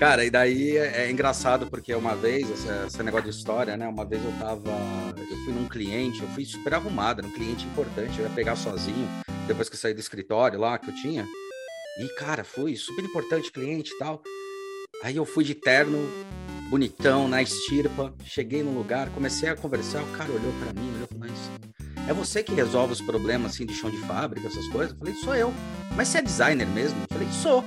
Cara, 0.00 0.24
e 0.24 0.30
daí 0.30 0.78
é, 0.78 1.04
é 1.04 1.10
engraçado 1.10 1.66
porque 1.66 1.94
uma 1.94 2.16
vez, 2.16 2.48
esse, 2.48 3.02
negócio 3.02 3.30
de 3.30 3.36
história, 3.36 3.76
né? 3.76 3.86
Uma 3.86 4.04
vez 4.04 4.24
eu 4.24 4.32
tava. 4.38 4.70
Eu 5.18 5.36
fui 5.44 5.52
num 5.52 5.68
cliente, 5.68 6.22
eu 6.22 6.28
fui 6.28 6.44
super 6.46 6.72
arrumado, 6.72 7.24
um 7.24 7.30
cliente 7.30 7.66
importante, 7.66 8.18
eu 8.18 8.26
ia 8.26 8.34
pegar 8.34 8.56
sozinho, 8.56 9.06
depois 9.46 9.68
que 9.68 9.74
eu 9.74 9.78
saí 9.78 9.92
do 9.92 10.00
escritório 10.00 10.58
lá 10.58 10.78
que 10.78 10.88
eu 10.88 10.94
tinha. 10.94 11.26
E, 11.98 12.08
cara, 12.14 12.44
foi 12.44 12.74
super 12.76 13.04
importante 13.04 13.52
cliente 13.52 13.92
e 13.92 13.98
tal. 13.98 14.22
Aí 15.02 15.16
eu 15.16 15.26
fui 15.26 15.44
de 15.44 15.54
terno, 15.54 15.98
bonitão, 16.70 17.28
na 17.28 17.42
estirpa, 17.42 18.14
cheguei 18.24 18.62
no 18.62 18.72
lugar, 18.72 19.10
comecei 19.10 19.50
a 19.50 19.56
conversar, 19.56 20.02
o 20.02 20.12
cara 20.12 20.30
olhou 20.30 20.52
para 20.62 20.72
mim, 20.72 20.88
olhou 20.94 21.04
e 21.04 21.06
falou, 21.08 21.28
mas 21.28 22.08
é 22.08 22.14
você 22.14 22.42
que 22.42 22.54
resolve 22.54 22.94
os 22.94 23.02
problemas 23.02 23.52
assim 23.52 23.66
de 23.66 23.74
chão 23.74 23.90
de 23.90 23.98
fábrica, 23.98 24.46
essas 24.46 24.66
coisas? 24.68 24.92
Eu 24.92 24.98
falei, 24.98 25.14
sou 25.16 25.34
eu. 25.36 25.52
Mas 25.94 26.08
você 26.08 26.18
é 26.18 26.22
designer 26.22 26.66
mesmo? 26.68 26.98
Eu 27.02 27.18
falei, 27.18 27.28
sou. 27.42 27.62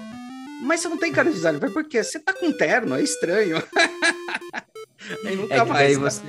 Mas 0.64 0.80
você 0.80 0.90
não 0.90 0.98
tem 0.98 1.12
cara 1.12 1.30
de 1.30 1.36
designer. 1.36 1.58
Eu 1.58 1.60
falei, 1.60 1.74
por 1.74 1.84
quê? 1.90 2.04
Você 2.04 2.20
tá 2.20 2.34
com 2.34 2.52
terno, 2.52 2.96
é 2.96 3.02
estranho. 3.02 3.62
Aí 5.26 5.36
nunca 5.36 5.54
é 5.54 5.64
mais. 5.66 5.98
Você... 5.98 6.22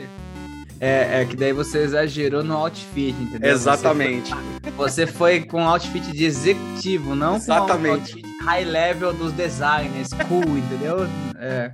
É, 0.80 1.23
é, 1.23 1.25
que 1.25 1.37
daí 1.37 1.52
você 1.52 1.79
exagerou 1.79 2.42
no 2.42 2.56
outfit, 2.56 3.15
entendeu? 3.15 3.52
Exatamente. 3.52 4.30
Você 4.30 4.37
foi, 4.37 4.73
você 4.73 5.06
foi 5.06 5.41
com 5.45 5.66
outfit 5.66 6.12
de 6.12 6.25
executivo, 6.25 7.15
não 7.15 7.37
Exatamente. 7.37 8.12
com 8.12 8.19
outfit 8.19 8.34
high 8.45 8.65
level 8.65 9.15
dos 9.15 9.33
designers, 9.33 10.11
cool, 10.28 10.59
entendeu? 10.59 11.06
É. 11.39 11.73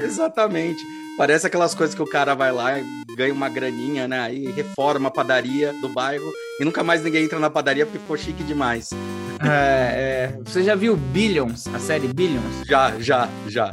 Exatamente. 0.00 0.82
Parece 1.18 1.46
aquelas 1.46 1.74
coisas 1.74 1.94
que 1.94 2.00
o 2.00 2.06
cara 2.06 2.34
vai 2.34 2.50
lá 2.52 2.78
e 2.78 2.84
ganha 3.16 3.34
uma 3.34 3.48
graninha, 3.48 4.08
né? 4.08 4.20
Aí 4.20 4.50
reforma 4.52 5.08
a 5.08 5.12
padaria 5.12 5.72
do 5.74 5.88
bairro 5.88 6.32
e 6.58 6.64
nunca 6.64 6.82
mais 6.82 7.02
ninguém 7.02 7.24
entra 7.24 7.38
na 7.38 7.50
padaria 7.50 7.84
porque 7.84 7.98
ficou 7.98 8.16
chique 8.16 8.42
demais. 8.42 8.90
É, 9.44 10.30
é. 10.34 10.42
Você 10.44 10.62
já 10.62 10.74
viu 10.74 10.96
Billions, 10.96 11.66
a 11.68 11.78
série 11.78 12.06
Billions? 12.08 12.66
Já, 12.66 12.98
já, 13.00 13.28
já. 13.48 13.70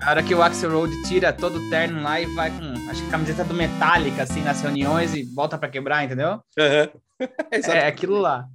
A 0.00 0.10
hora 0.10 0.22
que 0.22 0.34
o 0.34 0.42
Axel 0.42 0.70
Road 0.70 1.02
tira 1.02 1.30
todo 1.30 1.58
o 1.58 1.70
terno 1.70 2.02
lá 2.02 2.18
e 2.18 2.26
vai 2.34 2.50
com, 2.50 2.90
acho 2.90 3.04
que 3.04 3.10
camiseta 3.10 3.44
do 3.44 3.52
Metallica, 3.52 4.22
assim, 4.22 4.40
nas 4.40 4.62
reuniões 4.62 5.14
e 5.14 5.22
volta 5.34 5.58
para 5.58 5.68
quebrar, 5.68 6.04
entendeu? 6.04 6.40
Uhum. 6.58 7.00
é 7.52 7.86
aquilo 7.86 8.18
lá. 8.18 8.46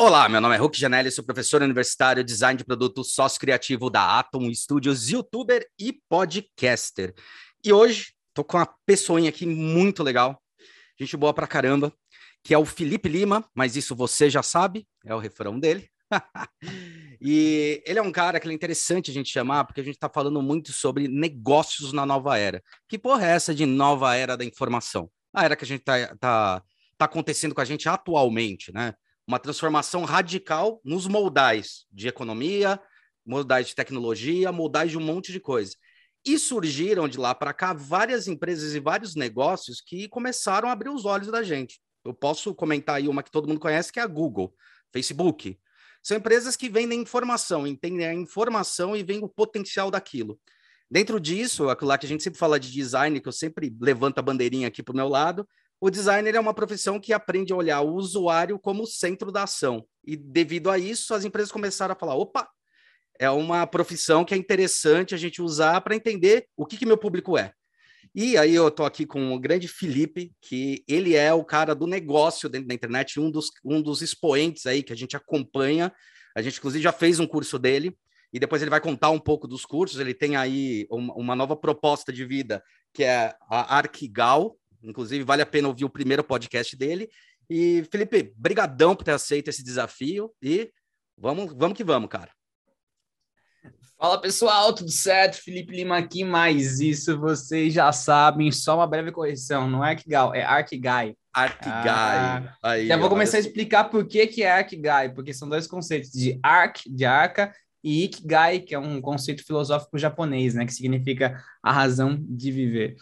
Olá, 0.00 0.26
meu 0.28 0.40
nome 0.40 0.54
é 0.54 0.58
Hulk 0.58 0.78
Janelli, 0.78 1.10
sou 1.10 1.22
professor 1.22 1.60
universitário, 1.60 2.24
design 2.24 2.56
de 2.56 2.64
produto, 2.64 3.04
sócio 3.04 3.38
criativo 3.38 3.90
da 3.90 4.18
Atom 4.18 4.52
Studios, 4.54 5.10
youtuber 5.10 5.66
e 5.78 5.92
podcaster. 6.08 7.14
E 7.62 7.70
hoje 7.70 8.14
tô 8.32 8.42
com 8.42 8.56
uma 8.56 8.68
pessoinha 8.86 9.28
aqui 9.28 9.46
muito 9.46 10.02
legal, 10.02 10.40
gente 10.98 11.16
boa 11.18 11.34
pra 11.34 11.46
caramba, 11.46 11.92
que 12.42 12.54
é 12.54 12.58
o 12.58 12.64
Felipe 12.64 13.08
Lima, 13.10 13.44
mas 13.54 13.76
isso 13.76 13.94
você 13.94 14.30
já 14.30 14.42
sabe, 14.42 14.86
é 15.04 15.14
o 15.14 15.18
refrão 15.18 15.60
dele. 15.60 15.88
e 17.20 17.82
ele 17.86 17.98
é 17.98 18.02
um 18.02 18.12
cara 18.12 18.38
que 18.38 18.48
é 18.48 18.52
interessante 18.52 19.10
a 19.10 19.14
gente 19.14 19.30
chamar, 19.30 19.64
porque 19.64 19.80
a 19.80 19.84
gente 19.84 19.94
está 19.94 20.08
falando 20.08 20.40
muito 20.42 20.72
sobre 20.72 21.08
negócios 21.08 21.92
na 21.92 22.06
nova 22.06 22.38
era. 22.38 22.62
Que 22.88 22.98
porra 22.98 23.26
é 23.26 23.30
essa 23.30 23.54
de 23.54 23.66
nova 23.66 24.14
era 24.14 24.36
da 24.36 24.44
informação? 24.44 25.10
A 25.32 25.44
era 25.44 25.56
que 25.56 25.64
a 25.64 25.66
gente 25.66 25.80
está 25.80 26.16
tá, 26.16 26.62
tá 26.96 27.04
acontecendo 27.04 27.54
com 27.54 27.60
a 27.60 27.64
gente 27.64 27.88
atualmente, 27.88 28.72
né? 28.72 28.94
Uma 29.26 29.38
transformação 29.38 30.04
radical 30.04 30.80
nos 30.84 31.06
moldais 31.06 31.86
de 31.90 32.08
economia, 32.08 32.80
moldais 33.24 33.68
de 33.68 33.74
tecnologia, 33.74 34.52
moldais 34.52 34.90
de 34.90 34.98
um 34.98 35.00
monte 35.00 35.32
de 35.32 35.40
coisa. 35.40 35.74
E 36.26 36.38
surgiram 36.38 37.08
de 37.08 37.18
lá 37.18 37.34
para 37.34 37.52
cá 37.52 37.72
várias 37.72 38.28
empresas 38.28 38.74
e 38.74 38.80
vários 38.80 39.14
negócios 39.14 39.80
que 39.80 40.08
começaram 40.08 40.68
a 40.68 40.72
abrir 40.72 40.90
os 40.90 41.04
olhos 41.04 41.28
da 41.28 41.42
gente. 41.42 41.80
Eu 42.04 42.12
posso 42.12 42.54
comentar 42.54 42.96
aí 42.96 43.08
uma 43.08 43.22
que 43.22 43.30
todo 43.30 43.48
mundo 43.48 43.60
conhece, 43.60 43.92
que 43.92 43.98
é 43.98 44.02
a 44.02 44.06
Google, 44.06 44.54
Facebook, 44.92 45.58
são 46.04 46.18
empresas 46.18 46.54
que 46.54 46.68
vendem 46.68 47.00
informação, 47.00 47.66
entendem 47.66 48.06
a 48.06 48.12
informação 48.12 48.94
e 48.94 49.02
veem 49.02 49.24
o 49.24 49.28
potencial 49.28 49.90
daquilo. 49.90 50.38
Dentro 50.90 51.18
disso, 51.18 51.70
aquilo 51.70 51.88
lá 51.88 51.96
que 51.96 52.04
a 52.04 52.08
gente 52.08 52.22
sempre 52.22 52.38
fala 52.38 52.60
de 52.60 52.70
design, 52.70 53.18
que 53.18 53.26
eu 53.26 53.32
sempre 53.32 53.74
levanto 53.80 54.18
a 54.18 54.22
bandeirinha 54.22 54.68
aqui 54.68 54.82
para 54.82 54.92
o 54.92 54.96
meu 54.96 55.08
lado, 55.08 55.48
o 55.80 55.90
designer 55.90 56.34
é 56.34 56.40
uma 56.40 56.52
profissão 56.52 57.00
que 57.00 57.12
aprende 57.12 57.54
a 57.54 57.56
olhar 57.56 57.80
o 57.80 57.94
usuário 57.94 58.58
como 58.58 58.86
centro 58.86 59.32
da 59.32 59.44
ação. 59.44 59.84
E 60.06 60.14
devido 60.14 60.70
a 60.70 60.78
isso, 60.78 61.14
as 61.14 61.24
empresas 61.24 61.50
começaram 61.50 61.94
a 61.94 61.98
falar: 61.98 62.14
opa, 62.14 62.48
é 63.18 63.30
uma 63.30 63.66
profissão 63.66 64.26
que 64.26 64.34
é 64.34 64.36
interessante 64.36 65.14
a 65.14 65.18
gente 65.18 65.40
usar 65.40 65.80
para 65.80 65.96
entender 65.96 66.46
o 66.54 66.66
que, 66.66 66.76
que 66.76 66.86
meu 66.86 66.98
público 66.98 67.38
é. 67.38 67.52
E 68.14 68.36
aí 68.36 68.54
eu 68.54 68.68
estou 68.68 68.86
aqui 68.86 69.04
com 69.04 69.34
o 69.34 69.40
grande 69.40 69.66
Felipe, 69.66 70.32
que 70.40 70.84
ele 70.86 71.16
é 71.16 71.34
o 71.34 71.44
cara 71.44 71.74
do 71.74 71.84
negócio 71.84 72.48
dentro 72.48 72.68
da 72.68 72.74
internet, 72.74 73.18
um 73.18 73.28
dos, 73.28 73.50
um 73.64 73.82
dos 73.82 74.02
expoentes 74.02 74.66
aí 74.66 74.84
que 74.84 74.92
a 74.92 74.96
gente 74.96 75.16
acompanha. 75.16 75.92
A 76.36 76.40
gente, 76.40 76.58
inclusive, 76.58 76.82
já 76.82 76.92
fez 76.92 77.18
um 77.18 77.26
curso 77.26 77.58
dele, 77.58 77.96
e 78.32 78.38
depois 78.38 78.62
ele 78.62 78.70
vai 78.70 78.80
contar 78.80 79.10
um 79.10 79.18
pouco 79.18 79.48
dos 79.48 79.64
cursos. 79.64 80.00
Ele 80.00 80.14
tem 80.14 80.36
aí 80.36 80.86
uma, 80.90 81.14
uma 81.14 81.36
nova 81.36 81.56
proposta 81.56 82.12
de 82.12 82.24
vida, 82.24 82.62
que 82.92 83.02
é 83.02 83.34
a 83.48 83.78
Arquigal. 83.78 84.56
Inclusive, 84.82 85.24
vale 85.24 85.42
a 85.42 85.46
pena 85.46 85.68
ouvir 85.68 85.84
o 85.84 85.90
primeiro 85.90 86.22
podcast 86.22 86.76
dele. 86.76 87.08
E, 87.50 87.84
Felipe, 87.90 88.32
brigadão 88.36 88.94
por 88.94 89.04
ter 89.04 89.12
aceito 89.12 89.48
esse 89.48 89.62
desafio 89.62 90.32
e 90.42 90.70
vamos, 91.16 91.52
vamos 91.56 91.76
que 91.76 91.84
vamos, 91.84 92.08
cara. 92.08 92.30
Fala 93.98 94.20
pessoal, 94.20 94.74
tudo 94.74 94.90
certo? 94.90 95.36
Felipe 95.36 95.74
Lima 95.74 95.96
aqui, 95.96 96.24
mas 96.24 96.80
isso 96.80 97.18
vocês 97.18 97.72
já 97.72 97.90
sabem, 97.92 98.50
só 98.52 98.76
uma 98.76 98.86
breve 98.86 99.12
correção, 99.12 99.68
não 99.68 99.84
é 99.84 99.90
Arquigal, 99.90 100.34
é 100.34 100.42
Arquigai. 100.42 101.14
Arquigai. 101.32 101.88
Ah, 101.88 102.54
Aí, 102.62 102.86
já 102.86 102.96
vou 102.96 103.08
começar 103.08 103.38
a 103.38 103.40
explicar 103.40 103.84
por 103.84 104.06
que, 104.06 104.26
que 104.26 104.42
é 104.42 104.50
Arquigai, 104.50 105.08
porque 105.12 105.32
são 105.32 105.48
dois 105.48 105.66
conceitos 105.66 106.10
de 106.10 106.38
arc, 106.42 106.82
de 106.86 107.04
arca, 107.04 107.52
e 107.84 108.04
Ikigai, 108.04 108.60
que 108.60 108.74
é 108.74 108.78
um 108.78 108.98
conceito 108.98 109.44
filosófico 109.44 109.98
japonês, 109.98 110.54
né, 110.54 110.64
que 110.64 110.72
significa 110.72 111.38
a 111.62 111.70
razão 111.70 112.16
de 112.18 112.50
viver. 112.50 112.96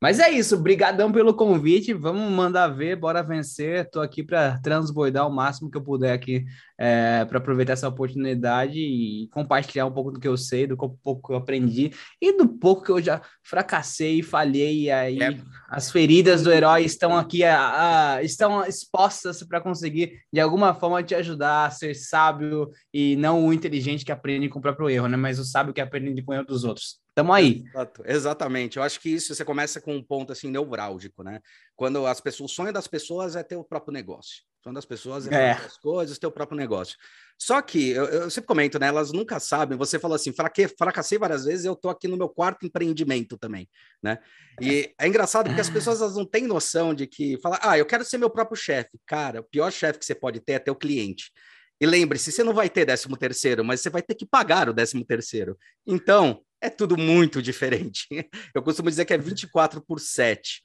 Mas 0.00 0.20
é 0.20 0.30
isso, 0.30 0.56
brigadão 0.56 1.10
pelo 1.10 1.34
convite, 1.34 1.92
vamos 1.92 2.30
mandar 2.30 2.68
ver, 2.68 2.94
bora 2.94 3.20
vencer. 3.20 3.90
Tô 3.90 4.00
aqui 4.00 4.22
para 4.22 4.56
transbordar 4.60 5.26
o 5.26 5.32
máximo 5.32 5.68
que 5.68 5.76
eu 5.76 5.82
puder 5.82 6.12
aqui, 6.12 6.44
é, 6.78 7.24
para 7.24 7.38
aproveitar 7.38 7.72
essa 7.72 7.88
oportunidade 7.88 8.78
e 8.78 9.28
compartilhar 9.32 9.86
um 9.86 9.90
pouco 9.90 10.12
do 10.12 10.20
que 10.20 10.28
eu 10.28 10.36
sei, 10.36 10.68
do 10.68 10.76
pouco 10.76 11.26
que 11.26 11.32
eu 11.32 11.36
aprendi 11.36 11.90
e 12.22 12.36
do 12.36 12.48
pouco 12.48 12.84
que 12.84 12.92
eu 12.92 13.02
já 13.02 13.20
fracassei 13.42 14.20
e 14.20 14.22
falhei. 14.22 14.82
E 14.82 14.90
aí 14.90 15.20
é. 15.20 15.36
as 15.68 15.90
feridas 15.90 16.44
do 16.44 16.52
herói 16.52 16.84
estão 16.84 17.16
aqui, 17.16 17.42
a, 17.42 18.14
a, 18.14 18.22
estão 18.22 18.64
expostas 18.64 19.42
para 19.42 19.60
conseguir 19.60 20.12
de 20.32 20.38
alguma 20.38 20.74
forma 20.74 21.02
te 21.02 21.16
ajudar 21.16 21.66
a 21.66 21.70
ser 21.70 21.94
sábio 21.94 22.70
e 22.94 23.16
não 23.16 23.44
o 23.44 23.52
inteligente 23.52 24.04
que 24.04 24.12
aprende 24.12 24.48
com 24.48 24.60
o 24.60 24.62
próprio 24.62 24.88
erro, 24.88 25.08
né? 25.08 25.16
Mas 25.16 25.40
o 25.40 25.44
sábio 25.44 25.74
que 25.74 25.80
aprende 25.80 26.22
com 26.22 26.30
o 26.30 26.34
erro 26.36 26.46
dos 26.46 26.62
outros. 26.62 27.00
Tamo 27.18 27.32
aí. 27.32 27.64
Exato, 27.66 28.02
exatamente. 28.06 28.76
Eu 28.76 28.82
acho 28.84 29.00
que 29.00 29.08
isso 29.08 29.34
você 29.34 29.44
começa 29.44 29.80
com 29.80 29.96
um 29.96 30.00
ponto 30.00 30.32
assim 30.32 30.48
neurálgico, 30.48 31.24
né? 31.24 31.40
Quando 31.74 32.06
as 32.06 32.20
pessoas, 32.20 32.52
o 32.52 32.54
sonho 32.54 32.72
das 32.72 32.86
pessoas 32.86 33.34
é 33.34 33.42
ter 33.42 33.56
o 33.56 33.64
próprio 33.64 33.92
negócio. 33.92 34.44
O 34.60 34.62
sonho 34.62 34.74
das 34.76 34.84
pessoas 34.84 35.26
é, 35.26 35.46
é. 35.46 35.50
as 35.50 35.76
coisas, 35.78 36.16
ter 36.16 36.28
o 36.28 36.30
próprio 36.30 36.56
negócio. 36.56 36.96
Só 37.36 37.60
que 37.60 37.90
eu, 37.90 38.04
eu, 38.04 38.30
sempre 38.30 38.46
comento, 38.46 38.78
né? 38.78 38.86
Elas 38.86 39.10
nunca 39.10 39.40
sabem. 39.40 39.76
Você 39.76 39.98
falou 39.98 40.14
assim, 40.14 40.32
fraque, 40.32 40.68
fracassei 40.68 41.18
várias 41.18 41.44
vezes, 41.44 41.64
eu 41.64 41.74
tô 41.74 41.88
aqui 41.88 42.06
no 42.06 42.16
meu 42.16 42.28
quarto 42.28 42.64
empreendimento 42.64 43.36
também, 43.36 43.68
né? 44.00 44.20
E 44.60 44.94
é 44.96 45.08
engraçado 45.08 45.46
porque 45.46 45.60
as 45.60 45.70
pessoas 45.70 46.00
elas 46.00 46.14
não 46.14 46.24
têm 46.24 46.46
noção 46.46 46.94
de 46.94 47.08
que 47.08 47.36
fala, 47.40 47.58
ah, 47.62 47.76
eu 47.76 47.84
quero 47.84 48.04
ser 48.04 48.18
meu 48.18 48.30
próprio 48.30 48.56
chefe. 48.56 48.96
Cara, 49.04 49.40
o 49.40 49.44
pior 49.44 49.72
chefe 49.72 49.98
que 49.98 50.04
você 50.04 50.14
pode 50.14 50.38
ter 50.38 50.52
é 50.52 50.58
ter 50.60 50.70
o 50.70 50.76
cliente. 50.76 51.32
E 51.80 51.86
lembre-se, 51.86 52.30
você 52.30 52.44
não 52.44 52.54
vai 52.54 52.70
ter 52.70 52.84
décimo 52.84 53.16
terceiro, 53.16 53.64
mas 53.64 53.80
você 53.80 53.90
vai 53.90 54.02
ter 54.02 54.14
que 54.14 54.24
pagar 54.24 54.68
o 54.68 54.72
décimo 54.72 55.04
terceiro. 55.04 55.58
Então, 55.84 56.44
é 56.60 56.68
tudo 56.70 56.96
muito 56.96 57.42
diferente. 57.42 58.06
Eu 58.54 58.62
costumo 58.62 58.90
dizer 58.90 59.04
que 59.04 59.14
é 59.14 59.18
24 59.18 59.80
por 59.80 60.00
7. 60.00 60.62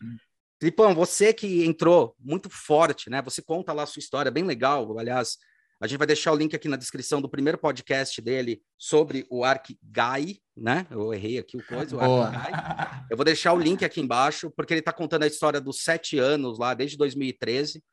Filipão, 0.60 0.96
você 0.96 1.34
que 1.34 1.66
entrou 1.66 2.16
muito 2.20 2.50
forte, 2.50 3.10
né? 3.10 3.22
Você 3.22 3.42
conta 3.42 3.74
lá 3.74 3.84
a 3.84 3.86
sua 3.86 4.00
história, 4.00 4.32
bem 4.32 4.46
legal. 4.46 4.98
Aliás, 4.98 5.38
a 5.82 5.88
gente 5.88 5.98
vai 5.98 6.08
deixar 6.08 6.32
o 6.32 6.36
link 6.36 6.56
aqui 6.56 6.70
na 6.70 6.78
descrição 6.78 7.22
do 7.22 7.28
primeiro 7.28 7.58
podcast 7.58 8.22
dele 8.22 8.62
sobre 8.78 9.28
o 9.30 9.44
Arquigai, 9.44 10.38
né? 10.56 10.88
Eu 10.90 11.14
errei 11.14 11.38
aqui 11.38 11.58
o 11.58 11.66
coisa, 11.66 11.98
o 11.98 12.00
Arquigai. 12.00 13.06
Eu 13.12 13.18
vou 13.18 13.26
deixar 13.26 13.52
o 13.52 13.60
link 13.60 13.84
aqui 13.84 14.00
embaixo, 14.00 14.50
porque 14.52 14.74
ele 14.74 14.80
está 14.80 14.94
contando 14.94 15.24
a 15.24 15.28
história 15.28 15.60
dos 15.60 15.84
sete 15.84 16.18
anos 16.18 16.58
lá, 16.58 16.74
desde 16.74 16.96
2013, 16.96 17.84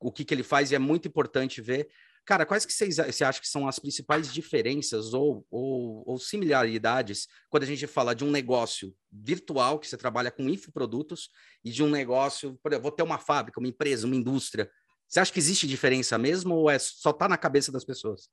o 0.00 0.10
que, 0.10 0.24
que 0.24 0.32
ele 0.32 0.42
faz, 0.42 0.70
e 0.70 0.74
é 0.74 0.78
muito 0.78 1.06
importante 1.06 1.60
ver. 1.60 1.88
Cara, 2.26 2.46
quais 2.46 2.64
que 2.64 2.72
vocês 2.72 2.96
você 2.96 3.22
acha 3.22 3.40
que 3.40 3.48
são 3.48 3.68
as 3.68 3.78
principais 3.78 4.32
diferenças 4.32 5.12
ou, 5.12 5.46
ou, 5.50 6.02
ou, 6.06 6.18
similaridades 6.18 7.28
quando 7.50 7.64
a 7.64 7.66
gente 7.66 7.86
fala 7.86 8.14
de 8.14 8.24
um 8.24 8.30
negócio 8.30 8.94
virtual, 9.12 9.78
que 9.78 9.86
você 9.86 9.96
trabalha 9.96 10.30
com 10.30 10.48
infoprodutos, 10.48 11.28
e 11.62 11.70
de 11.70 11.82
um 11.82 11.88
negócio, 11.88 12.58
por 12.62 12.72
exemplo, 12.72 12.84
vou 12.84 12.92
ter 12.92 13.02
uma 13.02 13.18
fábrica, 13.18 13.60
uma 13.60 13.68
empresa, 13.68 14.06
uma 14.06 14.16
indústria. 14.16 14.70
Você 15.06 15.20
acha 15.20 15.32
que 15.32 15.38
existe 15.38 15.66
diferença 15.66 16.16
mesmo 16.16 16.54
ou 16.54 16.70
é 16.70 16.78
só 16.78 17.12
tá 17.12 17.28
na 17.28 17.36
cabeça 17.36 17.70
das 17.70 17.84
pessoas? 17.84 18.30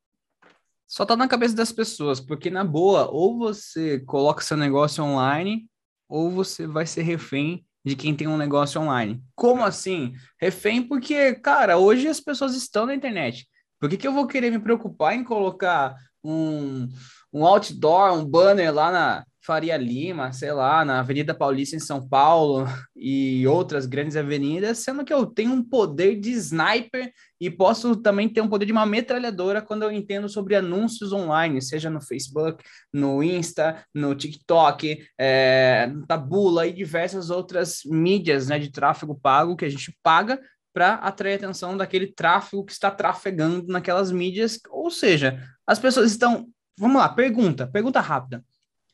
Só 0.88 1.06
tá 1.06 1.16
na 1.16 1.28
cabeça 1.28 1.56
das 1.56 1.72
pessoas, 1.72 2.20
porque 2.20 2.50
na 2.50 2.64
boa, 2.64 3.10
ou 3.10 3.38
você 3.38 4.00
coloca 4.00 4.42
seu 4.42 4.58
negócio 4.58 5.04
online, 5.04 5.70
ou 6.08 6.32
você 6.32 6.66
vai 6.66 6.86
ser 6.86 7.02
refém 7.04 7.66
de 7.84 7.96
quem 7.96 8.16
tem 8.16 8.28
um 8.28 8.38
negócio 8.38 8.80
online. 8.80 9.22
Como 9.36 9.64
assim? 9.64 10.14
Refém 10.40 10.82
porque, 10.82 11.36
cara, 11.36 11.78
hoje 11.78 12.08
as 12.08 12.20
pessoas 12.20 12.56
estão 12.56 12.86
na 12.86 12.96
internet. 12.96 13.48
Por 13.82 13.90
que, 13.90 13.98
que 13.98 14.08
eu 14.08 14.14
vou 14.14 14.28
querer 14.28 14.52
me 14.52 14.60
preocupar 14.60 15.16
em 15.16 15.24
colocar 15.24 15.96
um, 16.24 16.88
um 17.34 17.44
outdoor, 17.44 18.14
um 18.14 18.24
banner 18.24 18.72
lá 18.72 18.92
na 18.92 19.26
Faria 19.44 19.76
Lima, 19.76 20.32
sei 20.32 20.52
lá, 20.52 20.86
na 20.86 21.00
Avenida 21.00 21.34
Paulista 21.34 21.76
em 21.76 21.80
São 21.80 22.08
Paulo 22.08 22.64
e 22.96 23.48
outras 23.48 23.88
grandes 23.88 24.16
avenidas, 24.16 24.78
sendo 24.78 25.04
que 25.04 25.12
eu 25.12 25.26
tenho 25.26 25.52
um 25.52 25.64
poder 25.68 26.16
de 26.20 26.30
sniper 26.30 27.12
e 27.40 27.50
posso 27.50 27.96
também 27.96 28.30
ter 28.30 28.42
um 28.42 28.48
poder 28.48 28.68
de 28.68 28.72
uma 28.72 28.86
metralhadora 28.86 29.64
quando 29.64 29.82
eu 29.82 29.92
entendo 29.92 30.30
sobre 30.30 30.56
anúncios 30.56 31.12
online, 31.12 31.60
seja 31.60 31.90
no 31.90 32.00
Facebook, 32.00 32.64
no 32.94 33.24
Insta, 33.24 33.84
no 33.96 34.14
TikTok, 34.14 35.04
é, 35.20 35.92
Tabula 36.08 36.68
e 36.68 36.72
diversas 36.72 37.32
outras 37.32 37.80
mídias 37.86 38.48
né, 38.48 38.60
de 38.60 38.72
tráfego 38.72 39.20
pago 39.20 39.56
que 39.56 39.66
a 39.66 39.70
gente 39.70 39.98
paga 40.04 40.40
para 40.74 40.96
atrair 40.96 41.34
a 41.34 41.36
atenção 41.36 41.76
daquele 41.76 42.08
tráfego 42.08 42.66
que 42.66 42.72
está 42.72 42.90
trafegando 42.90 43.68
naquelas 43.68 44.12
mídias, 44.12 44.60
ou 44.70 44.90
seja, 44.90 45.42
as 45.66 45.80
pessoas 45.80 46.12
estão. 46.12 46.48
Vamos 46.78 47.02
lá, 47.02 47.10
pergunta, 47.10 47.68
pergunta 47.68 48.00
rápida 48.00 48.44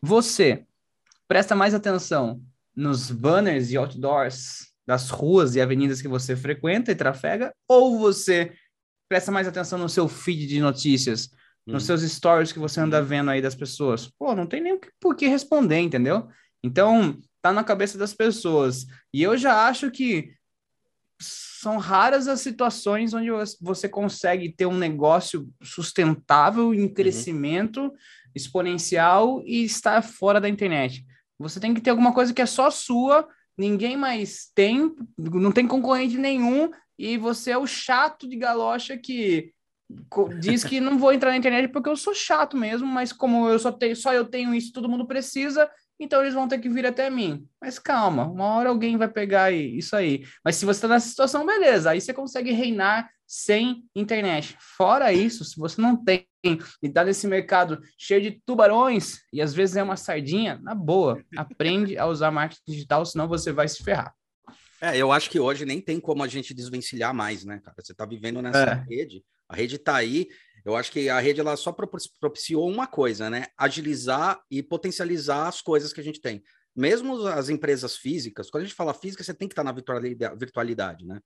você 0.01 0.65
presta 1.27 1.55
mais 1.55 1.73
atenção 1.73 2.41
nos 2.75 3.11
banners 3.11 3.71
e 3.71 3.77
outdoors 3.77 4.71
das 4.85 5.09
ruas 5.09 5.55
e 5.55 5.61
avenidas 5.61 6.01
que 6.01 6.07
você 6.07 6.35
frequenta 6.35 6.91
e 6.91 6.95
trafega, 6.95 7.53
ou 7.67 7.99
você 7.99 8.53
presta 9.09 9.31
mais 9.31 9.47
atenção 9.47 9.77
no 9.77 9.89
seu 9.89 10.07
feed 10.07 10.47
de 10.47 10.61
notícias, 10.61 11.29
hum. 11.67 11.73
nos 11.73 11.83
seus 11.83 12.01
stories 12.01 12.53
que 12.53 12.59
você 12.59 12.79
anda 12.79 13.01
vendo 13.01 13.31
aí 13.31 13.41
das 13.41 13.55
pessoas? 13.55 14.07
Pô, 14.17 14.33
não 14.33 14.45
tem 14.45 14.61
nem 14.61 14.79
por 14.99 15.15
que 15.15 15.27
responder, 15.27 15.79
entendeu? 15.79 16.29
Então, 16.63 17.19
tá 17.41 17.51
na 17.51 17.63
cabeça 17.63 17.97
das 17.97 18.13
pessoas. 18.13 18.85
E 19.13 19.21
eu 19.21 19.37
já 19.37 19.67
acho 19.67 19.91
que 19.91 20.33
são 21.59 21.77
raras 21.77 22.27
as 22.27 22.41
situações 22.41 23.13
onde 23.13 23.29
você 23.61 23.89
consegue 23.89 24.51
ter 24.51 24.65
um 24.65 24.77
negócio 24.77 25.49
sustentável 25.61 26.73
em 26.73 26.83
uhum. 26.83 26.93
crescimento 26.93 27.81
uhum 27.81 27.91
exponencial 28.37 29.41
e 29.45 29.63
estar 29.63 30.01
fora 30.01 30.39
da 30.39 30.47
internet. 30.47 31.05
Você 31.37 31.59
tem 31.59 31.73
que 31.73 31.81
ter 31.81 31.89
alguma 31.89 32.13
coisa 32.13 32.33
que 32.33 32.41
é 32.41 32.45
só 32.45 32.71
sua, 32.71 33.27
ninguém 33.57 33.97
mais 33.97 34.49
tem, 34.55 34.95
não 35.17 35.51
tem 35.51 35.67
concorrente 35.67 36.17
nenhum, 36.17 36.71
e 36.97 37.17
você 37.17 37.51
é 37.51 37.57
o 37.57 37.67
chato 37.67 38.27
de 38.27 38.37
galocha 38.37 38.97
que 38.97 39.51
diz 40.39 40.63
que 40.63 40.79
não 40.81 40.97
vou 40.97 41.11
entrar 41.11 41.31
na 41.31 41.37
internet 41.37 41.71
porque 41.71 41.89
eu 41.89 41.95
sou 41.95 42.13
chato 42.13 42.55
mesmo, 42.55 42.87
mas 42.87 43.11
como 43.11 43.49
eu 43.49 43.59
só 43.59 43.71
tenho, 43.71 43.95
só 43.95 44.13
eu 44.13 44.25
tenho 44.25 44.53
isso, 44.53 44.71
todo 44.71 44.89
mundo 44.89 45.05
precisa, 45.05 45.69
então 45.99 46.21
eles 46.21 46.33
vão 46.33 46.47
ter 46.47 46.59
que 46.59 46.69
vir 46.69 46.85
até 46.85 47.09
mim. 47.09 47.47
Mas 47.61 47.79
calma, 47.79 48.27
uma 48.27 48.45
hora 48.55 48.69
alguém 48.69 48.97
vai 48.97 49.07
pegar 49.07 49.51
isso 49.51 49.95
aí. 49.95 50.25
Mas 50.43 50.55
se 50.55 50.65
você 50.65 50.77
está 50.77 50.87
nessa 50.87 51.09
situação, 51.09 51.45
beleza, 51.45 51.91
aí 51.91 52.01
você 52.01 52.13
consegue 52.13 52.51
reinar 52.51 53.09
sem 53.25 53.83
internet. 53.95 54.55
Fora 54.59 55.11
isso, 55.11 55.43
se 55.43 55.57
você 55.57 55.81
não 55.81 56.01
tem 56.01 56.25
e 56.45 56.87
está 56.87 57.03
nesse 57.03 57.27
mercado 57.27 57.81
cheio 57.97 58.21
de 58.21 58.41
tubarões 58.45 59.19
e 59.33 59.41
às 59.41 59.53
vezes 59.53 59.75
é 59.75 59.83
uma 59.83 59.97
sardinha, 59.97 60.57
na 60.63 60.73
boa, 60.73 61.21
aprende 61.35 61.97
a 61.97 62.05
usar 62.05 62.31
marketing 62.31 62.61
digital, 62.65 63.05
senão 63.05 63.27
você 63.27 63.51
vai 63.51 63.67
se 63.67 63.83
ferrar. 63.83 64.13
É, 64.79 64.95
eu 64.95 65.11
acho 65.11 65.29
que 65.29 65.39
hoje 65.39 65.65
nem 65.65 65.81
tem 65.81 65.99
como 65.99 66.23
a 66.23 66.27
gente 66.27 66.53
desvencilhar 66.53 67.13
mais, 67.13 67.43
né, 67.43 67.59
cara? 67.59 67.75
Você 67.81 67.91
está 67.91 68.05
vivendo 68.05 68.41
nessa 68.41 68.59
é. 68.59 68.85
rede, 68.87 69.23
a 69.49 69.55
rede 69.55 69.75
está 69.75 69.95
aí. 69.95 70.27
Eu 70.67 70.75
acho 70.75 70.91
que 70.91 71.07
a 71.07 71.17
rede 71.17 71.39
ela 71.39 71.55
só 71.55 71.71
propiciou 71.71 72.69
uma 72.69 72.85
coisa, 72.85 73.29
né? 73.29 73.45
Agilizar 73.57 74.41
e 74.51 74.61
potencializar 74.61 75.47
as 75.47 75.61
coisas 75.61 75.93
que 75.93 76.01
a 76.01 76.03
gente 76.03 76.19
tem. 76.19 76.43
Mesmo 76.75 77.25
as 77.25 77.47
empresas 77.47 77.95
físicas, 77.95 78.49
quando 78.49 78.63
a 78.63 78.65
gente 78.65 78.75
fala 78.75 78.93
física, 78.93 79.23
você 79.23 79.33
tem 79.33 79.47
que 79.47 79.53
estar 79.53 79.63
na 79.63 79.71
virtualidade, 79.71 81.05
né? 81.05 81.21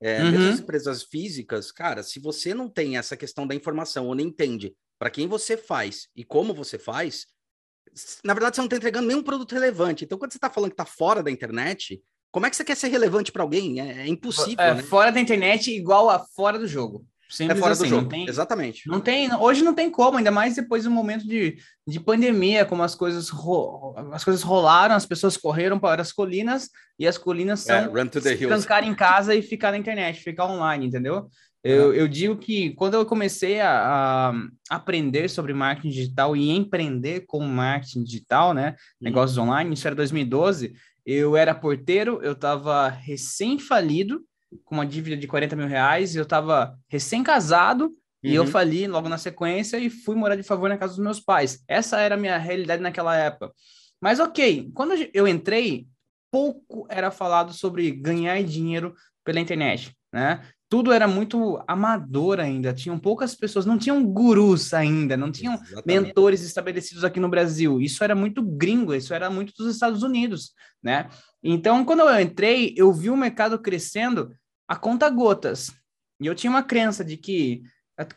É, 0.00 0.24
uhum. 0.24 0.30
Mesmo 0.30 0.48
as 0.48 0.60
empresas 0.60 1.02
físicas, 1.02 1.70
cara, 1.70 2.02
se 2.02 2.18
você 2.18 2.54
não 2.54 2.70
tem 2.70 2.96
essa 2.96 3.18
questão 3.18 3.46
da 3.46 3.54
informação 3.54 4.06
ou 4.06 4.14
não 4.14 4.24
entende 4.24 4.74
para 4.98 5.10
quem 5.10 5.28
você 5.28 5.58
faz 5.58 6.08
e 6.16 6.24
como 6.24 6.54
você 6.54 6.78
faz, 6.78 7.26
na 8.24 8.32
verdade 8.32 8.56
você 8.56 8.62
não 8.62 8.66
está 8.66 8.76
entregando 8.76 9.08
nenhum 9.08 9.22
produto 9.22 9.52
relevante. 9.52 10.04
Então, 10.04 10.16
quando 10.18 10.32
você 10.32 10.38
está 10.38 10.48
falando 10.48 10.70
que 10.70 10.74
está 10.74 10.86
fora 10.86 11.22
da 11.22 11.30
internet, 11.30 12.02
como 12.30 12.46
é 12.46 12.50
que 12.50 12.56
você 12.56 12.64
quer 12.64 12.76
ser 12.76 12.88
relevante 12.88 13.30
para 13.30 13.42
alguém? 13.42 13.78
É, 13.78 14.04
é 14.04 14.06
impossível. 14.06 14.64
É, 14.64 14.74
né? 14.74 14.82
Fora 14.82 15.12
da 15.12 15.20
internet 15.20 15.70
igual 15.70 16.08
a 16.08 16.18
fora 16.18 16.58
do 16.58 16.66
jogo. 16.66 17.06
Simples 17.28 17.58
é 17.58 17.60
fora 17.60 17.72
assim, 17.72 17.82
do 17.84 17.88
jogo, 17.88 18.08
tem, 18.08 18.28
exatamente. 18.28 18.88
Não 18.88 19.00
tem, 19.00 19.34
hoje 19.34 19.62
não 19.62 19.74
tem 19.74 19.90
como, 19.90 20.18
ainda 20.18 20.30
mais 20.30 20.54
depois 20.54 20.84
do 20.84 20.90
momento 20.90 21.26
de, 21.26 21.56
de 21.86 21.98
pandemia, 21.98 22.64
como 22.64 22.82
as 22.82 22.94
coisas, 22.94 23.30
as 24.12 24.24
coisas 24.24 24.42
rolaram, 24.42 24.94
as 24.94 25.06
pessoas 25.06 25.36
correram 25.36 25.78
para 25.78 26.02
as 26.02 26.12
colinas, 26.12 26.70
e 26.98 27.06
as 27.06 27.18
colinas 27.18 27.68
é, 27.68 27.82
são 27.82 27.96
é, 27.98 28.36
trancar 28.36 28.84
em 28.84 28.94
casa 28.94 29.34
e 29.34 29.42
ficar 29.42 29.72
na 29.72 29.78
internet, 29.78 30.22
ficar 30.22 30.46
online, 30.46 30.86
entendeu? 30.86 31.28
Eu, 31.64 31.92
eu 31.92 32.06
digo 32.06 32.36
que 32.36 32.70
quando 32.74 32.94
eu 32.94 33.04
comecei 33.04 33.60
a, 33.60 34.30
a, 34.30 34.32
aprender 34.70 35.28
sobre 35.28 35.52
marketing 35.52 35.88
digital 35.88 36.36
e 36.36 36.50
empreender 36.50 37.24
com 37.26 37.40
marketing 37.40 38.04
digital, 38.04 38.54
né, 38.54 38.68
uhum. 38.68 38.74
negócios 39.00 39.36
online, 39.36 39.74
isso 39.74 39.86
era 39.86 39.96
2012, 39.96 40.74
eu 41.04 41.36
era 41.36 41.54
porteiro, 41.54 42.20
eu 42.22 42.32
estava 42.32 42.88
recém-falido, 42.88 44.22
com 44.64 44.74
uma 44.74 44.86
dívida 44.86 45.16
de 45.16 45.26
40 45.26 45.56
mil 45.56 45.66
reais, 45.66 46.16
eu 46.16 46.22
estava 46.22 46.78
recém-casado, 46.88 47.86
uhum. 47.86 47.92
e 48.22 48.34
eu 48.34 48.46
fali 48.46 48.86
logo 48.86 49.08
na 49.08 49.18
sequência 49.18 49.78
e 49.78 49.90
fui 49.90 50.14
morar 50.14 50.36
de 50.36 50.42
favor 50.42 50.68
na 50.68 50.78
casa 50.78 50.94
dos 50.94 51.04
meus 51.04 51.20
pais. 51.20 51.62
Essa 51.68 52.00
era 52.00 52.14
a 52.14 52.18
minha 52.18 52.38
realidade 52.38 52.82
naquela 52.82 53.16
época. 53.16 53.52
Mas 54.00 54.20
ok, 54.20 54.70
quando 54.74 54.94
eu 55.12 55.26
entrei, 55.26 55.86
pouco 56.30 56.86
era 56.90 57.10
falado 57.10 57.52
sobre 57.52 57.90
ganhar 57.90 58.42
dinheiro 58.42 58.94
pela 59.24 59.40
internet, 59.40 59.96
né? 60.12 60.42
Tudo 60.68 60.92
era 60.92 61.06
muito 61.06 61.62
amador 61.68 62.40
ainda, 62.40 62.74
tinham 62.74 62.98
poucas 62.98 63.36
pessoas, 63.36 63.64
não 63.64 63.78
tinham 63.78 64.04
gurus 64.04 64.74
ainda, 64.74 65.16
não 65.16 65.30
tinham 65.30 65.54
Exatamente. 65.54 65.86
mentores 65.86 66.42
estabelecidos 66.42 67.04
aqui 67.04 67.20
no 67.20 67.28
Brasil. 67.28 67.80
Isso 67.80 68.02
era 68.02 68.16
muito 68.16 68.42
gringo, 68.42 68.92
isso 68.92 69.14
era 69.14 69.30
muito 69.30 69.52
dos 69.56 69.72
Estados 69.72 70.02
Unidos, 70.02 70.52
né? 70.82 71.08
Então, 71.42 71.84
quando 71.84 72.00
eu 72.00 72.20
entrei, 72.20 72.74
eu 72.76 72.92
vi 72.92 73.10
o 73.10 73.16
mercado 73.16 73.60
crescendo 73.60 74.32
a 74.68 74.76
conta 74.76 75.08
gotas. 75.08 75.72
E 76.20 76.26
eu 76.26 76.34
tinha 76.34 76.50
uma 76.50 76.62
crença 76.62 77.04
de 77.04 77.16
que, 77.16 77.62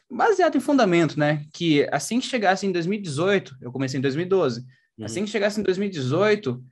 baseado 0.10 0.56
em 0.56 0.62
fundamento, 0.62 1.20
né? 1.20 1.46
Que 1.54 1.88
assim 1.92 2.20
que 2.20 2.28
chegasse 2.28 2.66
em 2.66 2.72
2018, 2.72 3.58
eu 3.62 3.72
comecei 3.72 3.98
em 3.98 4.02
2012, 4.02 4.62
uhum. 4.62 5.06
assim 5.06 5.26
que 5.26 5.32
chegasse 5.32 5.60
em 5.60 5.64
2018, 5.64 6.64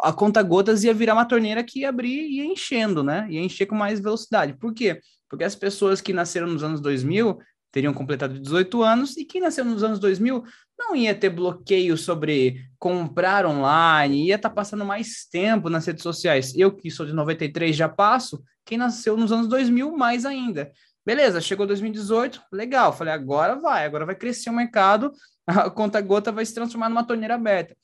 a 0.00 0.12
conta 0.12 0.42
gotas 0.42 0.84
ia 0.84 0.92
virar 0.92 1.14
uma 1.14 1.24
torneira 1.24 1.62
que 1.62 1.80
ia 1.80 1.88
abrir 1.88 2.26
e 2.26 2.38
ia 2.38 2.44
enchendo, 2.44 3.02
né? 3.02 3.26
Ia 3.30 3.40
encher 3.40 3.66
com 3.66 3.74
mais 3.74 4.00
velocidade. 4.00 4.54
Por 4.54 4.74
quê? 4.74 5.00
Porque 5.28 5.44
as 5.44 5.54
pessoas 5.54 6.00
que 6.00 6.12
nasceram 6.12 6.46
nos 6.46 6.62
anos 6.62 6.80
2000 6.80 7.38
teriam 7.74 7.92
completado 7.92 8.38
18 8.38 8.84
anos 8.84 9.16
e 9.16 9.24
quem 9.24 9.40
nasceu 9.40 9.64
nos 9.64 9.82
anos 9.82 9.98
2000 9.98 10.44
não 10.78 10.94
ia 10.94 11.12
ter 11.12 11.28
bloqueio 11.28 11.98
sobre 11.98 12.64
comprar 12.78 13.44
online, 13.44 14.28
ia 14.28 14.36
estar 14.36 14.48
tá 14.48 14.54
passando 14.54 14.84
mais 14.84 15.26
tempo 15.26 15.68
nas 15.68 15.84
redes 15.84 16.04
sociais. 16.04 16.54
Eu 16.56 16.70
que 16.72 16.88
sou 16.88 17.04
de 17.04 17.12
93 17.12 17.74
já 17.74 17.88
passo, 17.88 18.40
quem 18.64 18.78
nasceu 18.78 19.16
nos 19.16 19.32
anos 19.32 19.48
2000 19.48 19.90
mais 19.96 20.24
ainda. 20.24 20.70
Beleza, 21.04 21.40
chegou 21.40 21.66
2018, 21.66 22.40
legal. 22.52 22.92
Falei, 22.92 23.12
agora 23.12 23.56
vai, 23.56 23.84
agora 23.84 24.06
vai 24.06 24.14
crescer 24.14 24.50
o 24.50 24.54
mercado, 24.54 25.12
a 25.44 25.68
conta 25.68 26.00
gota 26.00 26.30
vai 26.30 26.46
se 26.46 26.54
transformar 26.54 26.88
numa 26.88 27.04
torneira 27.04 27.34
aberta. 27.34 27.76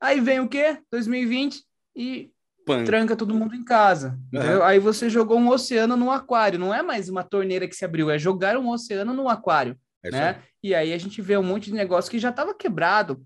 Aí 0.00 0.20
vem 0.20 0.40
o 0.40 0.48
quê? 0.48 0.78
2020 0.90 1.62
e 1.94 2.30
Pan. 2.64 2.84
tranca 2.84 3.16
todo 3.16 3.34
mundo 3.34 3.54
em 3.54 3.64
casa. 3.64 4.18
Uhum. 4.32 4.62
Aí 4.62 4.78
você 4.78 5.10
jogou 5.10 5.38
um 5.38 5.48
oceano 5.48 5.96
no 5.96 6.10
aquário. 6.10 6.58
Não 6.58 6.74
é 6.74 6.82
mais 6.82 7.08
uma 7.08 7.22
torneira 7.22 7.68
que 7.68 7.76
se 7.76 7.84
abriu, 7.84 8.10
é 8.10 8.18
jogar 8.18 8.56
um 8.56 8.68
oceano 8.70 9.12
no 9.12 9.28
aquário. 9.28 9.76
É 10.02 10.10
né? 10.10 10.42
E 10.62 10.74
aí 10.74 10.92
a 10.92 10.98
gente 10.98 11.20
vê 11.22 11.36
um 11.36 11.42
monte 11.42 11.66
de 11.66 11.74
negócio 11.74 12.10
que 12.10 12.18
já 12.18 12.30
estava 12.30 12.54
quebrado. 12.54 13.24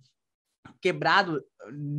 Quebrado 0.80 1.42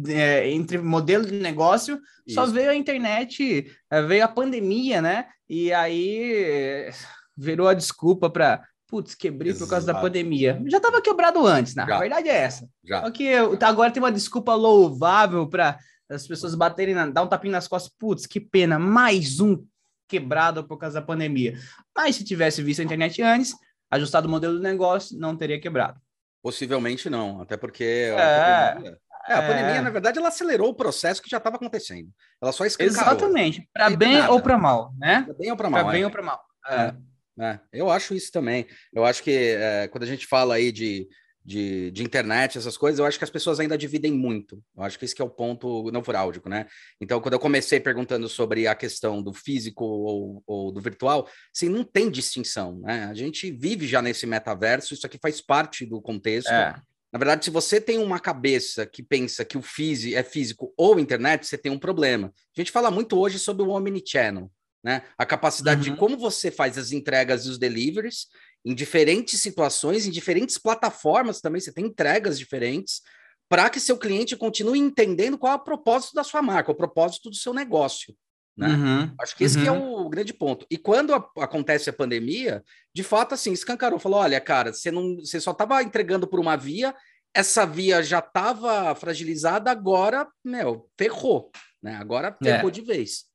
é, 0.08 0.50
entre 0.50 0.78
modelo 0.78 1.26
de 1.26 1.34
negócio, 1.34 2.00
Isso. 2.26 2.36
só 2.36 2.46
veio 2.46 2.72
a 2.72 2.76
internet, 2.76 3.70
é, 3.90 4.02
veio 4.02 4.24
a 4.24 4.28
pandemia, 4.28 5.02
né? 5.02 5.28
E 5.50 5.74
aí 5.74 6.90
virou 7.36 7.68
a 7.68 7.74
desculpa 7.74 8.30
para 8.30 8.64
putz, 8.90 9.14
quebrei 9.14 9.52
Exato. 9.52 9.66
por 9.66 9.70
causa 9.70 9.86
da 9.86 10.02
pandemia. 10.02 10.60
Já 10.68 10.78
estava 10.78 11.02
quebrado 11.02 11.46
antes, 11.46 11.76
né? 11.76 11.84
A 11.84 12.00
verdade 12.00 12.28
é 12.28 12.36
essa. 12.36 12.68
Já. 12.84 13.04
Só 13.04 13.12
que 13.12 13.32
agora 13.62 13.92
tem 13.92 14.02
uma 14.02 14.12
desculpa 14.12 14.56
louvável 14.56 15.48
para 15.48 15.78
as 16.10 16.28
pessoas 16.28 16.56
baterem, 16.56 16.96
na, 16.96 17.08
dar 17.08 17.24
um 17.24 17.28
tapinho 17.28 17.52
nas 17.52 17.68
costas, 17.68 17.94
putz, 17.98 18.26
que 18.26 18.40
pena, 18.40 18.80
mais 18.80 19.40
um 19.40 19.64
quebrado 20.08 20.64
por 20.64 20.78
causa 20.78 21.00
da 21.00 21.06
pandemia. 21.06 21.58
Mas 21.96 22.16
se 22.16 22.24
tivesse 22.24 22.64
visto 22.64 22.82
a 22.82 22.84
internet 22.84 23.22
antes, 23.22 23.54
ajustado 23.92 24.28
o 24.28 24.32
modelo 24.32 24.56
do 24.56 24.64
negócio, 24.64 25.18
não 25.18 25.38
teria 25.38 25.60
quebrado. 25.62 26.02
Possivelmente 26.42 27.10
não, 27.10 27.42
até 27.42 27.56
porque 27.58 27.84
é, 27.84 28.12
a 28.14 28.74
pandemia, 28.74 28.98
é, 29.28 29.34
a 29.34 29.42
pandemia 29.42 29.76
é. 29.76 29.82
na 29.82 29.90
verdade, 29.90 30.18
ela 30.18 30.30
acelerou 30.30 30.70
o 30.70 30.76
processo 30.76 31.22
que 31.22 31.30
já 31.30 31.38
estava 31.38 31.58
acontecendo. 31.58 32.10
Ela 32.42 32.52
só 32.52 32.66
escancarou. 32.66 33.14
Exatamente, 33.14 33.70
para 33.72 33.90
bem 33.90 34.18
nada. 34.18 34.32
ou 34.32 34.42
para 34.42 34.58
mal, 34.58 34.94
né? 34.98 35.24
Para 35.24 35.34
bem 35.36 35.52
ou 35.52 35.58
para 35.58 35.70
mal. 35.70 35.84
Para 35.84 35.92
bem 35.92 36.02
é. 36.02 36.06
ou 36.06 36.12
para 36.12 36.24
mal. 36.24 36.42
É. 36.68 36.94
é. 37.42 37.60
eu 37.74 37.92
acho 37.92 38.16
isso 38.16 38.32
também. 38.32 38.66
Eu 38.94 39.06
acho 39.06 39.22
que 39.22 39.58
quando 39.92 40.04
a 40.04 40.08
gente 40.08 40.26
fala 40.26 40.56
aí 40.56 40.72
de 40.72 41.08
de, 41.50 41.90
de, 41.90 42.04
internet, 42.04 42.60
essas 42.60 42.78
coisas, 42.78 43.00
eu 43.00 43.06
acho 43.08 43.18
que 43.18 43.24
as 43.24 43.30
pessoas 43.32 43.60
ainda 43.60 43.76
dividem 43.76 44.12
muito. 44.12 44.64
Eu 44.78 44.84
acho 44.84 45.00
que 45.00 45.06
esse 45.06 45.16
que 45.16 45.22
é 45.22 45.26
o 45.26 45.30
ponto 45.30 45.90
neurálgico, 45.90 46.48
né? 46.48 46.68
Então, 47.02 47.20
quando 47.20 47.34
eu 47.34 47.40
comecei 47.40 47.80
perguntando 47.80 48.30
sobre 48.30 48.68
a 48.68 48.76
questão 48.76 49.20
do 49.20 49.34
físico 49.34 49.84
ou, 49.84 50.44
ou, 50.46 50.72
do 50.72 50.80
virtual, 50.80 51.28
assim, 51.52 51.68
não 51.68 51.84
tem 51.84 52.12
distinção, 52.12 52.80
né? 52.82 53.06
A 53.06 53.16
gente 53.16 53.52
vive 53.52 53.88
já 53.88 54.00
nesse 54.00 54.28
metaverso, 54.28 54.94
isso 54.94 55.08
aqui 55.08 55.18
faz 55.20 55.42
parte 55.42 55.88
do 55.88 56.00
contexto. 56.00 56.52
É. 56.52 56.80
Na 57.12 57.18
verdade, 57.18 57.46
se 57.46 57.50
você 57.50 57.82
tem 57.82 57.98
uma 57.98 58.20
cabeça 58.20 58.86
que 58.86 59.02
pensa 59.02 59.44
que 59.44 59.58
o 59.58 59.62
físico 59.64 60.16
é 60.16 60.22
físico 60.22 60.72
ou 60.78 61.00
internet, 61.00 61.48
você 61.48 61.58
tem 61.58 61.72
um 61.72 61.80
problema. 61.80 62.32
A 62.56 62.62
gente 62.62 62.72
fala 62.72 62.92
muito 62.92 63.18
hoje 63.18 63.40
sobre 63.40 63.64
o 63.64 63.70
omnichannel, 63.70 64.52
né? 64.84 65.04
A 65.18 65.26
capacidade 65.26 65.90
uhum. 65.90 65.96
de 65.96 66.00
como 66.00 66.18
você 66.18 66.50
faz 66.50 66.78
as 66.78 66.92
entregas 66.92 67.46
e 67.46 67.50
os 67.50 67.58
deliveries 67.58 68.28
em 68.66 68.74
diferentes 68.74 69.40
situações, 69.42 70.06
em 70.06 70.12
diferentes 70.12 70.58
plataformas 70.58 71.42
também, 71.42 71.62
você 71.62 71.72
tem 71.72 71.86
entregas 71.86 72.38
diferentes, 72.38 73.02
para 73.50 73.70
que 73.70 73.80
seu 73.80 73.98
cliente 73.98 74.36
continue 74.36 74.78
entendendo 74.78 75.38
qual 75.38 75.54
é 75.54 75.56
o 75.56 75.64
propósito 75.64 76.14
da 76.14 76.24
sua 76.24 76.42
marca, 76.42 76.72
o 76.72 76.76
propósito 76.76 77.30
do 77.30 77.36
seu 77.36 77.54
negócio. 77.54 78.16
Né? 78.56 78.68
Uhum, 78.68 79.16
Acho 79.22 79.36
que 79.38 79.44
esse 79.46 79.58
uhum. 79.58 79.64
que 79.64 79.70
é 79.70 79.72
uhum. 79.72 80.06
o 80.06 80.10
grande 80.10 80.34
ponto. 80.34 80.66
E 80.70 80.78
quando 80.78 81.16
a, 81.16 81.30
acontece 81.38 81.90
a 81.90 81.94
pandemia, 81.94 82.62
de 82.94 83.04
fato, 83.04 83.34
assim, 83.34 83.54
escancarou, 83.54 83.98
falou: 83.98 84.20
olha, 84.20 84.40
cara, 84.42 84.74
você, 84.74 84.92
não, 84.92 85.16
você 85.16 85.40
só 85.40 85.52
estava 85.52 85.82
entregando 85.82 86.28
por 86.28 86.42
uma 86.42 86.58
via, 86.58 86.94
essa 87.34 87.66
via 87.66 88.04
já 88.04 88.20
estava 88.20 88.94
fragilizada, 88.96 89.72
agora, 89.72 90.28
meu, 90.44 90.90
ferrou. 90.98 91.50
Né? 91.82 91.96
Agora 91.96 92.38
ferrou 92.44 92.70
é. 92.70 92.74
de 92.74 92.82
vez. 92.82 93.29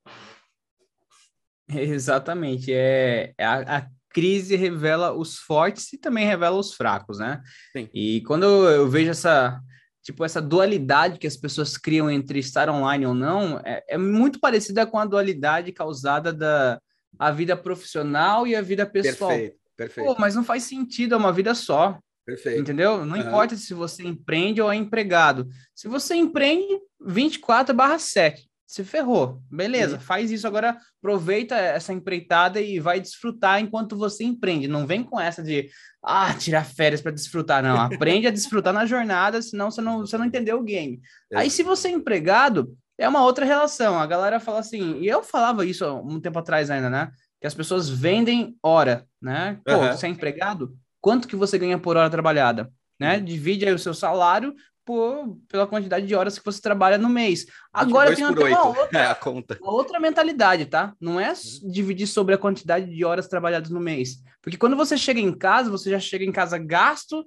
Exatamente. 1.74 2.72
É, 2.72 3.32
é 3.36 3.44
a, 3.44 3.78
a, 3.78 3.86
crise 4.10 4.54
revela 4.54 5.12
os 5.12 5.38
fortes 5.38 5.92
e 5.92 5.98
também 5.98 6.24
revela 6.24 6.56
os 6.56 6.72
fracos, 6.72 7.18
né? 7.18 7.42
Sim. 7.76 7.88
E 7.92 8.22
quando 8.22 8.44
eu 8.44 8.88
vejo 8.88 9.10
essa 9.10 9.60
tipo 10.04 10.24
essa 10.24 10.40
dualidade 10.40 11.18
que 11.18 11.26
as 11.26 11.36
pessoas 11.36 11.76
criam 11.76 12.08
entre 12.08 12.38
estar 12.38 12.70
online 12.70 13.06
ou 13.06 13.14
não, 13.14 13.58
é, 13.64 13.82
é 13.88 13.98
muito 13.98 14.38
parecida 14.38 14.86
com 14.86 14.98
a 14.98 15.04
dualidade 15.04 15.72
causada 15.72 16.32
da 16.32 16.78
a 17.18 17.32
vida 17.32 17.56
profissional 17.56 18.46
e 18.46 18.54
a 18.54 18.62
vida 18.62 18.86
pessoal. 18.86 19.30
Perfeito, 19.30 19.56
perfeito. 19.76 20.06
Pô, 20.06 20.16
mas 20.20 20.36
não 20.36 20.44
faz 20.44 20.62
sentido, 20.62 21.14
é 21.14 21.18
uma 21.18 21.32
vida 21.32 21.54
só. 21.54 21.98
Perfeito. 22.24 22.60
Entendeu? 22.60 23.04
Não 23.04 23.18
uhum. 23.18 23.26
importa 23.26 23.56
se 23.56 23.74
você 23.74 24.04
empreende 24.04 24.60
ou 24.62 24.72
é 24.72 24.76
empregado. 24.76 25.48
Se 25.74 25.88
você 25.88 26.14
empreende, 26.14 26.80
24 27.04 27.74
barra 27.74 27.98
7 27.98 28.48
se 28.66 28.82
ferrou. 28.82 29.42
Beleza, 29.50 29.98
faz 30.00 30.30
isso 30.30 30.46
agora, 30.46 30.76
aproveita 30.98 31.54
essa 31.54 31.92
empreitada 31.92 32.60
e 32.60 32.80
vai 32.80 33.00
desfrutar 33.00 33.60
enquanto 33.60 33.96
você 33.96 34.24
empreende. 34.24 34.66
Não 34.66 34.86
vem 34.86 35.02
com 35.02 35.20
essa 35.20 35.42
de 35.42 35.68
ah, 36.02 36.32
tirar 36.34 36.64
férias 36.64 37.00
para 37.00 37.12
desfrutar, 37.12 37.62
não. 37.62 37.80
Aprende 37.80 38.26
a 38.26 38.30
desfrutar 38.30 38.72
na 38.72 38.86
jornada, 38.86 39.40
senão 39.42 39.70
você 39.70 39.80
não, 39.80 40.00
você 40.00 40.16
não 40.16 40.24
entendeu 40.24 40.58
o 40.58 40.64
game. 40.64 41.00
É. 41.32 41.38
Aí, 41.38 41.50
se 41.50 41.62
você 41.62 41.88
é 41.88 41.92
empregado, 41.92 42.76
é 42.98 43.08
uma 43.08 43.22
outra 43.22 43.44
relação. 43.44 43.98
A 43.98 44.06
galera 44.06 44.40
fala 44.40 44.60
assim, 44.60 44.98
e 45.00 45.08
eu 45.08 45.22
falava 45.22 45.64
isso 45.64 45.84
um 46.00 46.20
tempo 46.20 46.38
atrás 46.38 46.70
ainda, 46.70 46.88
né? 46.88 47.10
Que 47.40 47.46
as 47.46 47.54
pessoas 47.54 47.88
vendem 47.88 48.56
hora, 48.62 49.06
né? 49.20 49.58
Pô, 49.64 49.74
uhum. 49.74 49.92
você 49.92 50.06
é 50.06 50.10
empregado, 50.10 50.76
quanto 51.00 51.28
que 51.28 51.36
você 51.36 51.58
ganha 51.58 51.78
por 51.78 51.96
hora 51.96 52.08
trabalhada? 52.08 52.70
Né? 52.98 53.18
Divide 53.18 53.66
aí 53.66 53.74
o 53.74 53.78
seu 53.78 53.92
salário 53.92 54.54
por, 54.84 55.38
pela 55.48 55.66
quantidade 55.66 56.06
de 56.06 56.14
horas 56.14 56.38
que 56.38 56.44
você 56.44 56.60
trabalha 56.60 56.98
no 56.98 57.08
mês. 57.08 57.46
Agora 57.72 58.14
tem 58.14 58.24
até 58.24 58.44
uma 58.44 58.68
outra, 58.68 58.98
é 58.98 59.06
a 59.06 59.14
conta. 59.14 59.58
Uma 59.60 59.72
outra 59.72 59.98
mentalidade, 59.98 60.66
tá? 60.66 60.94
Não 61.00 61.18
é 61.18 61.30
uhum. 61.30 61.70
dividir 61.70 62.06
sobre 62.06 62.34
a 62.34 62.38
quantidade 62.38 62.94
de 62.94 63.04
horas 63.04 63.26
trabalhadas 63.26 63.70
no 63.70 63.80
mês. 63.80 64.22
Porque 64.42 64.58
quando 64.58 64.76
você 64.76 64.96
chega 64.96 65.20
em 65.20 65.36
casa, 65.36 65.70
você 65.70 65.90
já 65.90 65.98
chega 65.98 66.24
em 66.24 66.32
casa 66.32 66.58
gasto, 66.58 67.26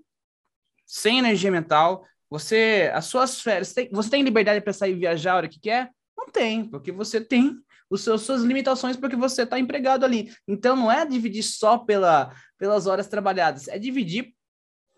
sem 0.86 1.20
energia 1.20 1.52
mental, 1.52 2.06
você, 2.30 2.92
as 2.94 3.06
suas 3.06 3.42
férias, 3.42 3.74
tem, 3.74 3.90
você 3.92 4.10
tem 4.10 4.24
liberdade 4.24 4.62
para 4.62 4.74
sair 4.74 4.94
viajar 4.94 5.34
a 5.34 5.38
hora 5.38 5.50
que 5.50 5.60
quer? 5.60 5.90
Não 6.18 6.28
tem, 6.28 6.66
porque 6.66 6.92
você 6.92 7.20
tem 7.20 7.58
os 7.90 8.02
seus, 8.02 8.22
suas 8.22 8.42
limitações 8.42 8.98
porque 8.98 9.16
você 9.16 9.44
está 9.44 9.58
empregado 9.60 10.04
ali. 10.04 10.32
Então 10.48 10.76
não 10.76 10.92
é 10.92 11.06
dividir 11.06 11.44
só 11.44 11.78
pela, 11.78 12.34
pelas 12.58 12.86
horas 12.86 13.08
trabalhadas, 13.08 13.68
é 13.68 13.80
dividir 13.80 14.34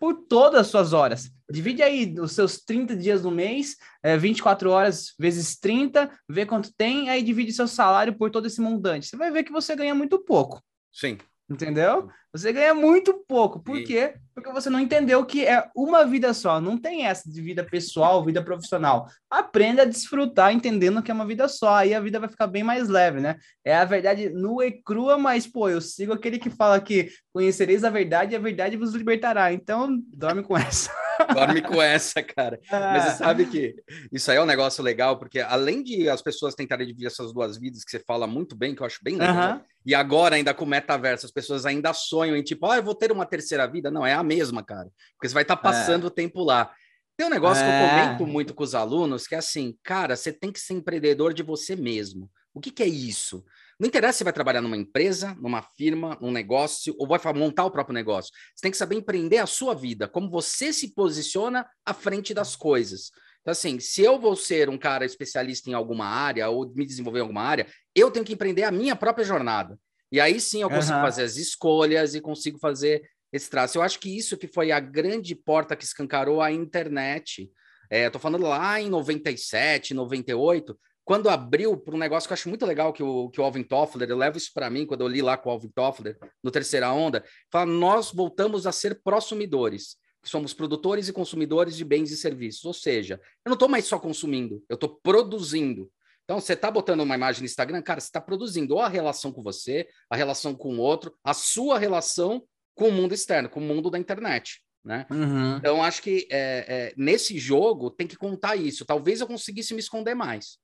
por 0.00 0.14
todas 0.14 0.62
as 0.62 0.66
suas 0.68 0.94
horas. 0.94 1.30
Divide 1.50 1.82
aí 1.82 2.14
os 2.18 2.32
seus 2.32 2.58
30 2.58 2.96
dias 2.96 3.22
no 3.22 3.30
mês, 3.30 3.76
é, 4.02 4.16
24 4.16 4.70
horas 4.70 5.12
vezes 5.18 5.58
30, 5.58 6.10
vê 6.26 6.46
quanto 6.46 6.74
tem, 6.74 7.10
aí 7.10 7.22
divide 7.22 7.52
seu 7.52 7.68
salário 7.68 8.16
por 8.16 8.30
todo 8.30 8.46
esse 8.46 8.62
montante. 8.62 9.06
Você 9.06 9.16
vai 9.16 9.30
ver 9.30 9.44
que 9.44 9.52
você 9.52 9.76
ganha 9.76 9.94
muito 9.94 10.18
pouco. 10.18 10.62
Sim. 10.90 11.18
Entendeu? 11.50 12.08
Você 12.32 12.52
ganha 12.52 12.72
muito 12.72 13.24
pouco. 13.26 13.58
Por 13.58 13.82
quê? 13.82 14.14
Porque 14.32 14.52
você 14.52 14.70
não 14.70 14.78
entendeu 14.78 15.24
que 15.26 15.44
é 15.44 15.68
uma 15.74 16.04
vida 16.04 16.32
só. 16.32 16.60
Não 16.60 16.78
tem 16.78 17.06
essa 17.06 17.28
de 17.28 17.42
vida 17.42 17.64
pessoal, 17.64 18.24
vida 18.24 18.42
profissional. 18.42 19.08
Aprenda 19.28 19.82
a 19.82 19.84
desfrutar 19.86 20.52
entendendo 20.52 21.02
que 21.02 21.10
é 21.10 21.14
uma 21.14 21.26
vida 21.26 21.48
só. 21.48 21.74
Aí 21.74 21.92
a 21.92 22.00
vida 22.00 22.20
vai 22.20 22.28
ficar 22.28 22.46
bem 22.46 22.62
mais 22.62 22.88
leve, 22.88 23.20
né? 23.20 23.36
É 23.64 23.74
a 23.74 23.84
verdade 23.84 24.30
nua 24.30 24.66
e 24.66 24.72
crua, 24.72 25.18
mas, 25.18 25.46
pô, 25.46 25.68
eu 25.68 25.80
sigo 25.80 26.12
aquele 26.12 26.38
que 26.38 26.50
fala 26.50 26.80
que 26.80 27.10
conhecereis 27.32 27.82
a 27.82 27.90
verdade 27.90 28.32
e 28.32 28.36
a 28.36 28.40
verdade 28.40 28.76
vos 28.76 28.94
libertará. 28.94 29.52
Então, 29.52 30.00
dorme 30.12 30.42
com 30.42 30.56
essa. 30.56 30.90
Dorme 31.34 31.60
com 31.60 31.80
essa, 31.80 32.22
cara. 32.22 32.58
Mas 32.70 33.04
você 33.04 33.10
sabe 33.18 33.46
que 33.46 33.74
isso 34.12 34.30
aí 34.30 34.38
é 34.38 34.42
um 34.42 34.46
negócio 34.46 34.82
legal, 34.82 35.18
porque 35.18 35.40
além 35.40 35.82
de 35.82 36.08
as 36.08 36.22
pessoas 36.22 36.54
tentarem 36.54 36.86
dividir 36.86 37.06
essas 37.06 37.32
duas 37.32 37.58
vidas, 37.58 37.84
que 37.84 37.90
você 37.90 37.98
fala 37.98 38.26
muito 38.26 38.56
bem, 38.56 38.74
que 38.74 38.82
eu 38.82 38.86
acho 38.86 39.00
bem 39.02 39.16
legal, 39.16 39.54
uhum. 39.54 39.60
e 39.84 39.94
agora 39.94 40.36
ainda 40.36 40.54
com 40.54 40.64
o 40.64 40.68
metaverso, 40.68 41.26
as 41.26 41.32
pessoas 41.32 41.66
ainda 41.66 41.92
sonham 42.20 42.36
em 42.36 42.42
tipo, 42.42 42.66
ah, 42.66 42.76
eu 42.76 42.82
vou 42.82 42.94
ter 42.94 43.10
uma 43.10 43.24
terceira 43.24 43.66
vida. 43.66 43.90
Não, 43.90 44.04
é 44.04 44.12
a 44.12 44.22
mesma, 44.22 44.62
cara. 44.62 44.90
Porque 45.14 45.28
você 45.28 45.34
vai 45.34 45.42
estar 45.42 45.56
tá 45.56 45.62
passando 45.62 46.04
é. 46.04 46.06
o 46.06 46.10
tempo 46.10 46.44
lá. 46.44 46.70
Tem 47.16 47.26
um 47.26 47.30
negócio 47.30 47.64
é. 47.64 47.66
que 47.66 47.70
eu 47.70 47.86
é. 47.86 47.88
comento 47.88 48.26
muito 48.26 48.54
com 48.54 48.62
os 48.62 48.74
alunos, 48.74 49.26
que 49.26 49.34
é 49.34 49.38
assim, 49.38 49.76
cara, 49.82 50.16
você 50.16 50.32
tem 50.32 50.52
que 50.52 50.60
ser 50.60 50.74
empreendedor 50.74 51.32
de 51.32 51.42
você 51.42 51.74
mesmo. 51.74 52.30
O 52.52 52.60
que, 52.60 52.70
que 52.70 52.82
é 52.82 52.86
isso? 52.86 53.44
Não 53.78 53.86
interessa 53.86 54.18
se 54.18 54.24
vai 54.24 54.32
trabalhar 54.32 54.60
numa 54.60 54.76
empresa, 54.76 55.34
numa 55.40 55.62
firma, 55.62 56.18
num 56.20 56.30
negócio, 56.30 56.94
ou 56.98 57.06
vai 57.06 57.18
montar 57.32 57.64
o 57.64 57.70
próprio 57.70 57.94
negócio. 57.94 58.30
Você 58.54 58.62
tem 58.62 58.70
que 58.70 58.76
saber 58.76 58.96
empreender 58.96 59.38
a 59.38 59.46
sua 59.46 59.74
vida, 59.74 60.08
como 60.08 60.28
você 60.28 60.72
se 60.72 60.92
posiciona 60.92 61.66
à 61.86 61.94
frente 61.94 62.34
das 62.34 62.56
coisas. 62.56 63.10
Então, 63.40 63.52
assim, 63.52 63.80
se 63.80 64.02
eu 64.02 64.18
vou 64.18 64.36
ser 64.36 64.68
um 64.68 64.76
cara 64.76 65.04
especialista 65.04 65.70
em 65.70 65.72
alguma 65.72 66.04
área 66.04 66.50
ou 66.50 66.70
me 66.74 66.84
desenvolver 66.84 67.20
em 67.20 67.22
alguma 67.22 67.42
área, 67.42 67.66
eu 67.94 68.10
tenho 68.10 68.24
que 68.24 68.34
empreender 68.34 68.64
a 68.64 68.70
minha 68.70 68.94
própria 68.94 69.24
jornada. 69.24 69.78
E 70.10 70.20
aí 70.20 70.40
sim 70.40 70.62
eu 70.62 70.68
consigo 70.68 70.96
uhum. 70.96 71.04
fazer 71.04 71.22
as 71.22 71.36
escolhas 71.36 72.14
e 72.14 72.20
consigo 72.20 72.58
fazer 72.58 73.08
esse 73.32 73.48
traço. 73.48 73.78
Eu 73.78 73.82
acho 73.82 74.00
que 74.00 74.16
isso 74.16 74.36
que 74.36 74.48
foi 74.48 74.72
a 74.72 74.80
grande 74.80 75.34
porta 75.34 75.76
que 75.76 75.84
escancarou 75.84 76.40
a 76.40 76.50
internet. 76.50 77.50
É, 77.88 78.10
tô 78.10 78.18
falando 78.18 78.42
lá 78.42 78.80
em 78.80 78.88
97, 78.88 79.94
98, 79.94 80.78
quando 81.04 81.28
abriu 81.28 81.76
para 81.76 81.94
um 81.94 81.98
negócio 81.98 82.28
que 82.28 82.32
eu 82.32 82.34
acho 82.34 82.48
muito 82.48 82.64
legal 82.64 82.92
que 82.92 83.02
o, 83.02 83.30
que 83.30 83.40
o 83.40 83.44
Alvin 83.44 83.64
Toffler, 83.64 84.08
eu 84.08 84.16
levo 84.16 84.38
isso 84.38 84.52
para 84.54 84.70
mim 84.70 84.86
quando 84.86 85.00
eu 85.00 85.08
li 85.08 85.20
lá 85.20 85.36
com 85.36 85.48
o 85.48 85.52
Alvin 85.52 85.70
Toffler, 85.74 86.16
no 86.42 86.52
Terceira 86.52 86.92
Onda, 86.92 87.24
fala, 87.50 87.66
nós 87.66 88.12
voltamos 88.12 88.64
a 88.66 88.72
ser 88.72 89.00
prosumidores, 89.02 89.96
somos 90.22 90.54
produtores 90.54 91.08
e 91.08 91.12
consumidores 91.12 91.76
de 91.76 91.84
bens 91.84 92.12
e 92.12 92.16
serviços, 92.16 92.64
ou 92.64 92.72
seja, 92.72 93.20
eu 93.44 93.50
não 93.50 93.54
estou 93.54 93.68
mais 93.68 93.86
só 93.86 93.98
consumindo, 93.98 94.62
eu 94.68 94.74
estou 94.74 95.00
produzindo. 95.02 95.90
Então, 96.30 96.40
você 96.40 96.52
está 96.52 96.70
botando 96.70 97.00
uma 97.00 97.16
imagem 97.16 97.40
no 97.40 97.46
Instagram, 97.46 97.82
cara, 97.82 97.98
você 97.98 98.06
está 98.06 98.20
produzindo 98.20 98.74
ou 98.74 98.80
a 98.80 98.88
relação 98.88 99.32
com 99.32 99.42
você, 99.42 99.88
a 100.08 100.14
relação 100.14 100.54
com 100.54 100.76
o 100.76 100.78
outro, 100.78 101.12
a 101.24 101.34
sua 101.34 101.76
relação 101.76 102.44
com 102.72 102.86
o 102.88 102.92
mundo 102.92 103.12
externo, 103.12 103.48
com 103.48 103.58
o 103.58 103.64
mundo 103.64 103.90
da 103.90 103.98
internet. 103.98 104.62
Né? 104.84 105.08
Uhum. 105.10 105.56
Então, 105.56 105.82
acho 105.82 106.00
que 106.00 106.28
é, 106.30 106.66
é, 106.68 106.94
nesse 106.96 107.36
jogo 107.36 107.90
tem 107.90 108.06
que 108.06 108.14
contar 108.14 108.54
isso. 108.54 108.84
Talvez 108.84 109.20
eu 109.20 109.26
conseguisse 109.26 109.74
me 109.74 109.80
esconder 109.80 110.14
mais. 110.14 110.58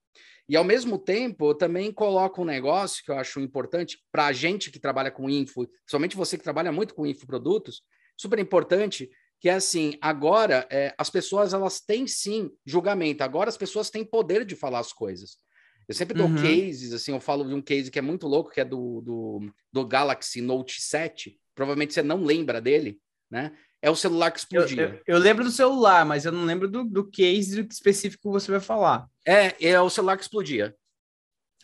E 0.49 0.56
ao 0.56 0.62
mesmo 0.62 1.00
tempo, 1.00 1.50
eu 1.50 1.54
também 1.56 1.90
coloco 1.90 2.42
um 2.42 2.44
negócio 2.44 3.02
que 3.04 3.11
eu 3.11 3.18
acho 3.18 3.40
importante 3.40 3.99
para 4.12 4.26
a 4.26 4.32
gente 4.32 4.70
que 4.70 4.78
trabalha 4.78 5.11
com 5.11 5.28
info, 5.28 5.68
somente 5.85 6.14
você 6.14 6.38
que 6.38 6.44
trabalha 6.44 6.70
muito 6.70 6.94
com 6.94 7.04
infoprodutos, 7.04 7.82
super 8.16 8.38
importante, 8.38 9.11
que 9.40 9.49
é 9.49 9.54
assim, 9.54 9.99
agora 10.00 10.64
é, 10.70 10.94
as 10.96 11.11
pessoas 11.11 11.52
elas 11.52 11.80
têm 11.80 12.06
sim 12.06 12.52
julgamento, 12.64 13.25
agora 13.25 13.49
as 13.49 13.56
pessoas 13.56 13.90
têm 13.90 14.04
poder 14.04 14.44
de 14.44 14.54
falar 14.54 14.78
as 14.78 14.92
coisas. 14.92 15.44
Eu 15.88 15.95
sempre 15.95 16.16
dou 16.16 16.26
uhum. 16.26 16.37
cases, 16.37 16.93
assim, 16.93 17.12
eu 17.12 17.21
falo 17.21 17.45
de 17.45 17.55
um 17.55 17.62
case 17.62 17.90
que 17.90 17.99
é 17.99 18.02
muito 18.02 18.26
louco, 18.26 18.50
que 18.50 18.61
é 18.61 18.64
do, 18.64 19.00
do, 19.02 19.52
do 19.73 19.87
Galaxy 19.87 20.40
Note 20.40 20.81
7, 20.81 21.38
provavelmente 21.55 21.95
você 21.95 22.02
não 22.02 22.25
lembra 22.25 22.61
dele, 22.61 22.99
né? 23.31 23.52
É 23.81 23.88
o 23.88 23.95
celular 23.95 24.33
que 24.33 24.40
explodia. 24.40 24.83
Eu, 24.83 24.88
eu, 24.88 25.02
eu, 25.14 25.19
lembro 25.19 25.45
do 25.45 25.50
celular, 25.50 26.05
mas 26.05 26.25
eu 26.25 26.33
não 26.33 26.45
lembro 26.45 26.66
do, 26.66 26.83
do 26.83 27.09
case 27.09 27.61
específico 27.71 28.28
que 28.28 28.33
você 28.33 28.50
vai 28.50 28.61
falar. 28.61 29.07
É, 29.25 29.55
é 29.64 29.81
o 29.81 29.90
celular 29.90 30.16
que 30.16 30.23
explodia. 30.23 30.75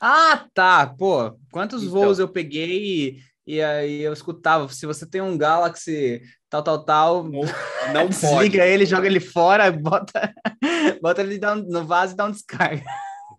Ah, 0.00 0.46
tá. 0.54 0.86
Pô, 0.86 1.36
quantos 1.50 1.82
então. 1.82 1.94
voos 1.94 2.18
eu 2.18 2.28
peguei 2.28 3.16
e, 3.46 3.54
e, 3.54 3.62
aí 3.62 4.02
eu 4.02 4.12
escutava, 4.12 4.68
se 4.68 4.86
você 4.86 5.04
tem 5.04 5.20
um 5.20 5.36
Galaxy 5.36 6.22
tal, 6.48 6.62
tal, 6.62 6.84
tal, 6.84 7.24
não, 7.24 7.40
não 7.92 8.08
desliga 8.08 8.58
pode. 8.58 8.70
ele, 8.70 8.86
joga 8.86 9.06
ele 9.06 9.20
fora, 9.20 9.72
bota, 9.72 10.32
bota 11.02 11.22
ele 11.22 11.40
no 11.68 11.84
vaso 11.84 12.12
e 12.12 12.16
dá 12.16 12.26
um 12.26 12.30
descarga. 12.30 12.84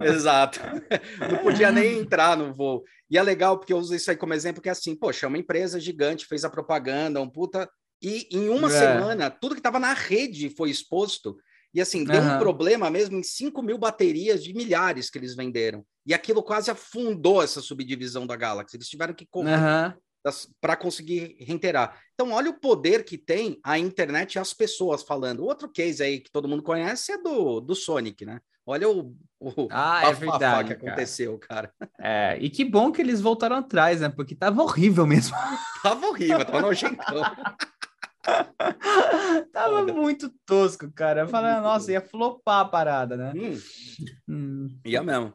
Exato. 0.01 0.59
Não 1.31 1.39
podia 1.43 1.71
nem 1.71 1.99
entrar 1.99 2.37
no 2.37 2.53
voo. 2.53 2.83
E 3.09 3.17
é 3.17 3.23
legal 3.23 3.57
porque 3.57 3.73
eu 3.73 3.77
uso 3.77 3.93
isso 3.93 4.09
aí 4.09 4.17
como 4.17 4.33
exemplo, 4.33 4.61
que 4.61 4.69
é 4.69 4.71
assim, 4.71 4.95
poxa, 4.95 5.25
é 5.25 5.29
uma 5.29 5.37
empresa 5.37 5.79
gigante, 5.79 6.25
fez 6.25 6.43
a 6.43 6.49
propaganda, 6.49 7.21
um 7.21 7.29
puta 7.29 7.69
E 8.01 8.27
em 8.31 8.49
uma 8.49 8.67
é. 8.67 8.71
semana, 8.71 9.29
tudo 9.29 9.55
que 9.55 9.59
estava 9.59 9.79
na 9.79 9.93
rede 9.93 10.49
foi 10.49 10.69
exposto. 10.69 11.37
E 11.73 11.81
assim, 11.81 12.03
deu 12.03 12.21
uhum. 12.21 12.35
um 12.35 12.39
problema 12.39 12.89
mesmo 12.89 13.17
em 13.17 13.23
5 13.23 13.61
mil 13.63 13.77
baterias 13.77 14.43
de 14.43 14.53
milhares 14.53 15.09
que 15.09 15.17
eles 15.17 15.35
venderam. 15.35 15.83
E 16.05 16.13
aquilo 16.13 16.43
quase 16.43 16.69
afundou 16.69 17.41
essa 17.41 17.61
subdivisão 17.61 18.27
da 18.27 18.35
Galaxy. 18.35 18.77
Eles 18.77 18.87
tiveram 18.87 19.13
que 19.13 19.25
correr 19.25 19.57
uhum. 19.57 19.93
para 20.61 20.75
conseguir 20.75 21.35
reiterar. 21.39 21.99
Então, 22.13 22.31
olha 22.31 22.51
o 22.51 22.59
poder 22.59 23.03
que 23.03 23.17
tem 23.17 23.59
a 23.63 23.79
internet 23.79 24.35
e 24.35 24.39
as 24.39 24.53
pessoas 24.53 25.01
falando. 25.01 25.43
Outro 25.43 25.67
case 25.67 26.03
aí 26.03 26.19
que 26.19 26.31
todo 26.31 26.47
mundo 26.47 26.61
conhece 26.61 27.11
é 27.11 27.17
do, 27.17 27.59
do 27.59 27.73
Sonic, 27.73 28.23
né? 28.23 28.39
Olha 28.65 28.89
o, 28.89 29.15
o 29.39 29.67
ah, 29.69 30.07
é 30.07 30.13
verdade, 30.13 30.69
que 30.69 30.85
aconteceu, 30.85 31.37
cara. 31.37 31.73
É, 31.99 32.37
e 32.39 32.49
que 32.49 32.63
bom 32.63 32.91
que 32.91 33.01
eles 33.01 33.19
voltaram 33.19 33.57
atrás, 33.57 33.99
né? 33.99 34.09
Porque 34.09 34.35
tava 34.35 34.61
horrível 34.61 35.05
mesmo. 35.05 35.35
tava 35.83 36.07
horrível, 36.07 36.45
tava 36.45 36.61
nojentão. 36.61 37.23
tava 39.51 39.85
muito 39.91 40.33
tosco, 40.45 40.89
cara. 40.93 41.21
Eu 41.21 41.27
falei, 41.27 41.59
nossa, 41.61 41.91
ia 41.91 42.01
flopar 42.01 42.61
a 42.61 42.65
parada, 42.65 43.17
né? 43.17 43.33
Hum. 43.35 43.59
Hum. 44.29 44.79
Ia 44.85 45.03
mesmo. 45.03 45.33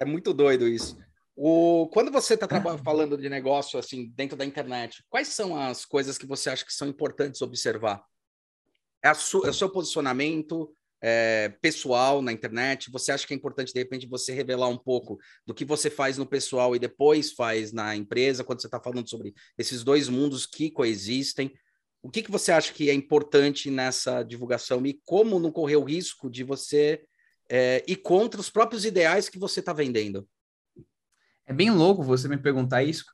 é 0.00 0.04
muito 0.04 0.34
doido 0.34 0.66
isso. 0.66 0.98
O, 1.36 1.88
quando 1.92 2.10
você 2.10 2.34
está 2.34 2.48
falando 2.82 3.16
de 3.16 3.28
negócio 3.28 3.78
assim 3.78 4.10
dentro 4.16 4.36
da 4.36 4.44
internet, 4.44 5.04
quais 5.08 5.28
são 5.28 5.56
as 5.56 5.84
coisas 5.84 6.16
que 6.16 6.26
você 6.26 6.50
acha 6.50 6.64
que 6.64 6.72
são 6.72 6.88
importantes 6.88 7.42
observar? 7.42 8.02
É, 9.04 9.08
é 9.08 9.12
o 9.12 9.52
seu 9.52 9.70
posicionamento, 9.70 10.74
é, 11.08 11.50
pessoal 11.62 12.20
na 12.20 12.32
internet? 12.32 12.90
Você 12.90 13.12
acha 13.12 13.24
que 13.24 13.32
é 13.32 13.36
importante, 13.36 13.72
de 13.72 13.78
repente, 13.78 14.08
você 14.08 14.32
revelar 14.32 14.66
um 14.66 14.76
pouco 14.76 15.20
do 15.46 15.54
que 15.54 15.64
você 15.64 15.88
faz 15.88 16.18
no 16.18 16.26
pessoal 16.26 16.74
e 16.74 16.80
depois 16.80 17.32
faz 17.32 17.72
na 17.72 17.94
empresa, 17.94 18.42
quando 18.42 18.60
você 18.60 18.66
está 18.66 18.80
falando 18.80 19.08
sobre 19.08 19.32
esses 19.56 19.84
dois 19.84 20.08
mundos 20.08 20.46
que 20.46 20.68
coexistem? 20.68 21.54
O 22.02 22.10
que, 22.10 22.24
que 22.24 22.30
você 22.30 22.50
acha 22.50 22.72
que 22.72 22.90
é 22.90 22.92
importante 22.92 23.70
nessa 23.70 24.24
divulgação 24.24 24.84
e 24.84 25.00
como 25.04 25.38
não 25.38 25.52
correr 25.52 25.76
o 25.76 25.84
risco 25.84 26.28
de 26.28 26.42
você 26.42 27.00
é, 27.48 27.84
ir 27.86 27.96
contra 27.96 28.40
os 28.40 28.50
próprios 28.50 28.84
ideais 28.84 29.28
que 29.28 29.38
você 29.38 29.60
está 29.60 29.72
vendendo? 29.72 30.28
É 31.46 31.52
bem 31.52 31.70
louco 31.70 32.02
você 32.02 32.26
me 32.26 32.36
perguntar 32.36 32.82
isso 32.82 33.04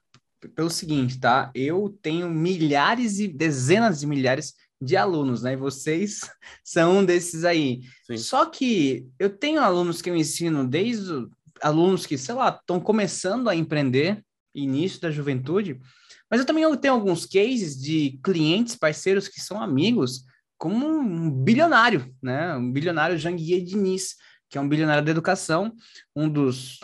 pelo 0.54 0.70
seguinte, 0.70 1.20
tá? 1.20 1.52
Eu 1.54 1.94
tenho 2.00 2.30
milhares 2.30 3.18
e 3.18 3.28
dezenas 3.28 4.00
de 4.00 4.06
milhares 4.06 4.54
de 4.82 4.96
alunos, 4.96 5.42
né? 5.42 5.52
E 5.52 5.56
vocês 5.56 6.20
são 6.64 6.98
um 6.98 7.04
desses 7.04 7.44
aí. 7.44 7.82
Sim. 8.06 8.16
Só 8.16 8.46
que 8.46 9.06
eu 9.18 9.30
tenho 9.30 9.60
alunos 9.60 10.02
que 10.02 10.10
eu 10.10 10.16
ensino 10.16 10.66
desde 10.66 11.28
alunos 11.62 12.04
que, 12.04 12.18
sei 12.18 12.34
lá, 12.34 12.48
estão 12.48 12.80
começando 12.80 13.48
a 13.48 13.54
empreender, 13.54 14.22
início 14.52 15.00
da 15.00 15.10
juventude, 15.10 15.80
mas 16.28 16.40
eu 16.40 16.46
também 16.46 16.64
tenho 16.76 16.94
alguns 16.94 17.24
cases 17.24 17.80
de 17.80 18.18
clientes, 18.24 18.74
parceiros 18.74 19.28
que 19.28 19.40
são 19.40 19.62
amigos, 19.62 20.24
como 20.58 20.86
um 20.86 21.30
bilionário, 21.30 22.12
né? 22.20 22.54
Um 22.56 22.72
bilionário 22.72 23.18
Janguier 23.18 23.62
Diniz, 23.62 24.16
que 24.50 24.58
é 24.58 24.60
um 24.60 24.68
bilionário 24.68 25.04
da 25.04 25.10
educação, 25.10 25.72
um 26.14 26.28
dos 26.28 26.80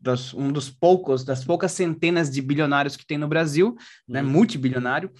das, 0.00 0.34
um 0.34 0.50
dos 0.50 0.68
poucos, 0.68 1.24
das 1.24 1.44
poucas 1.44 1.70
centenas 1.72 2.28
de 2.28 2.42
bilionários 2.42 2.96
que 2.96 3.06
tem 3.06 3.16
no 3.16 3.28
Brasil, 3.28 3.76
né, 4.08 4.20
uhum. 4.20 4.28
multibilionário, 4.28 5.10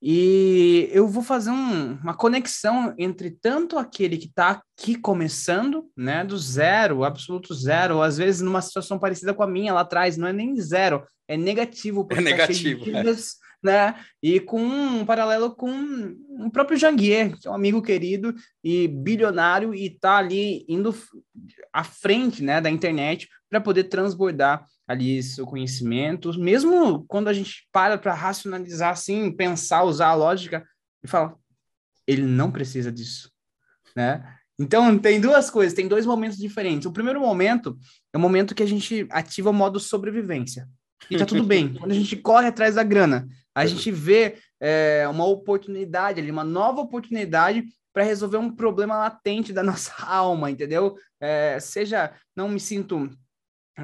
e 0.00 0.88
eu 0.92 1.08
vou 1.08 1.22
fazer 1.22 1.50
um, 1.50 1.94
uma 1.94 2.14
conexão 2.14 2.94
entre 2.98 3.30
tanto 3.30 3.78
aquele 3.78 4.18
que 4.18 4.26
está 4.26 4.62
aqui 4.78 4.96
começando, 4.96 5.90
né, 5.96 6.24
do 6.24 6.36
zero, 6.36 7.04
absoluto 7.04 7.54
zero, 7.54 7.96
ou 7.96 8.02
às 8.02 8.18
vezes 8.18 8.40
numa 8.42 8.60
situação 8.60 8.98
parecida 8.98 9.32
com 9.32 9.42
a 9.42 9.46
minha 9.46 9.72
lá 9.72 9.80
atrás, 9.80 10.16
não 10.16 10.28
é 10.28 10.32
nem 10.32 10.54
zero, 10.60 11.04
é 11.26 11.36
negativo. 11.36 12.06
É 12.10 12.20
negativo. 12.20 12.84
Tá 12.84 13.02
né? 13.62 13.96
E 14.22 14.38
com 14.38 14.60
um 14.60 15.04
paralelo 15.04 15.54
com 15.54 16.14
o 16.40 16.50
próprio 16.50 16.78
Janguier, 16.78 17.36
que 17.36 17.48
é 17.48 17.50
um 17.50 17.54
amigo 17.54 17.82
querido 17.82 18.34
e 18.62 18.86
bilionário 18.86 19.74
e 19.74 19.90
tá 19.90 20.18
ali 20.18 20.64
indo 20.68 20.94
à 21.72 21.82
frente, 21.82 22.42
né, 22.42 22.60
da 22.60 22.70
internet 22.70 23.28
para 23.48 23.60
poder 23.60 23.84
transbordar 23.84 24.64
ali 24.86 25.22
seu 25.22 25.46
conhecimento, 25.46 26.38
mesmo 26.38 27.04
quando 27.06 27.28
a 27.28 27.32
gente 27.32 27.66
para 27.72 27.98
para 27.98 28.14
racionalizar 28.14 28.90
assim, 28.90 29.32
pensar, 29.32 29.82
usar 29.82 30.08
a 30.08 30.14
lógica 30.14 30.66
e 31.02 31.08
fala, 31.08 31.36
ele 32.06 32.22
não 32.22 32.50
precisa 32.50 32.92
disso, 32.92 33.30
né? 33.94 34.36
Então, 34.58 34.98
tem 34.98 35.20
duas 35.20 35.50
coisas, 35.50 35.74
tem 35.74 35.86
dois 35.86 36.06
momentos 36.06 36.38
diferentes. 36.38 36.86
O 36.86 36.92
primeiro 36.92 37.20
momento 37.20 37.78
é 38.12 38.16
o 38.16 38.20
momento 38.20 38.54
que 38.54 38.62
a 38.62 38.66
gente 38.66 39.06
ativa 39.10 39.50
o 39.50 39.52
modo 39.52 39.78
sobrevivência. 39.78 40.66
E 41.10 41.18
tá 41.18 41.26
tudo 41.26 41.44
bem. 41.44 41.74
Quando 41.78 41.92
a 41.92 41.94
gente 41.94 42.16
corre 42.16 42.46
atrás 42.46 42.76
da 42.76 42.82
grana, 42.82 43.28
a 43.54 43.66
gente 43.66 43.90
vê 43.90 44.38
é, 44.58 45.06
uma 45.08 45.26
oportunidade 45.26 46.20
ali, 46.20 46.30
uma 46.30 46.44
nova 46.44 46.80
oportunidade 46.80 47.64
para 47.92 48.02
resolver 48.02 48.38
um 48.38 48.50
problema 48.50 48.96
latente 48.96 49.52
da 49.52 49.62
nossa 49.64 49.92
alma, 50.02 50.50
entendeu? 50.50 50.96
É, 51.20 51.58
seja, 51.60 52.14
não 52.34 52.48
me 52.48 52.60
sinto 52.60 53.10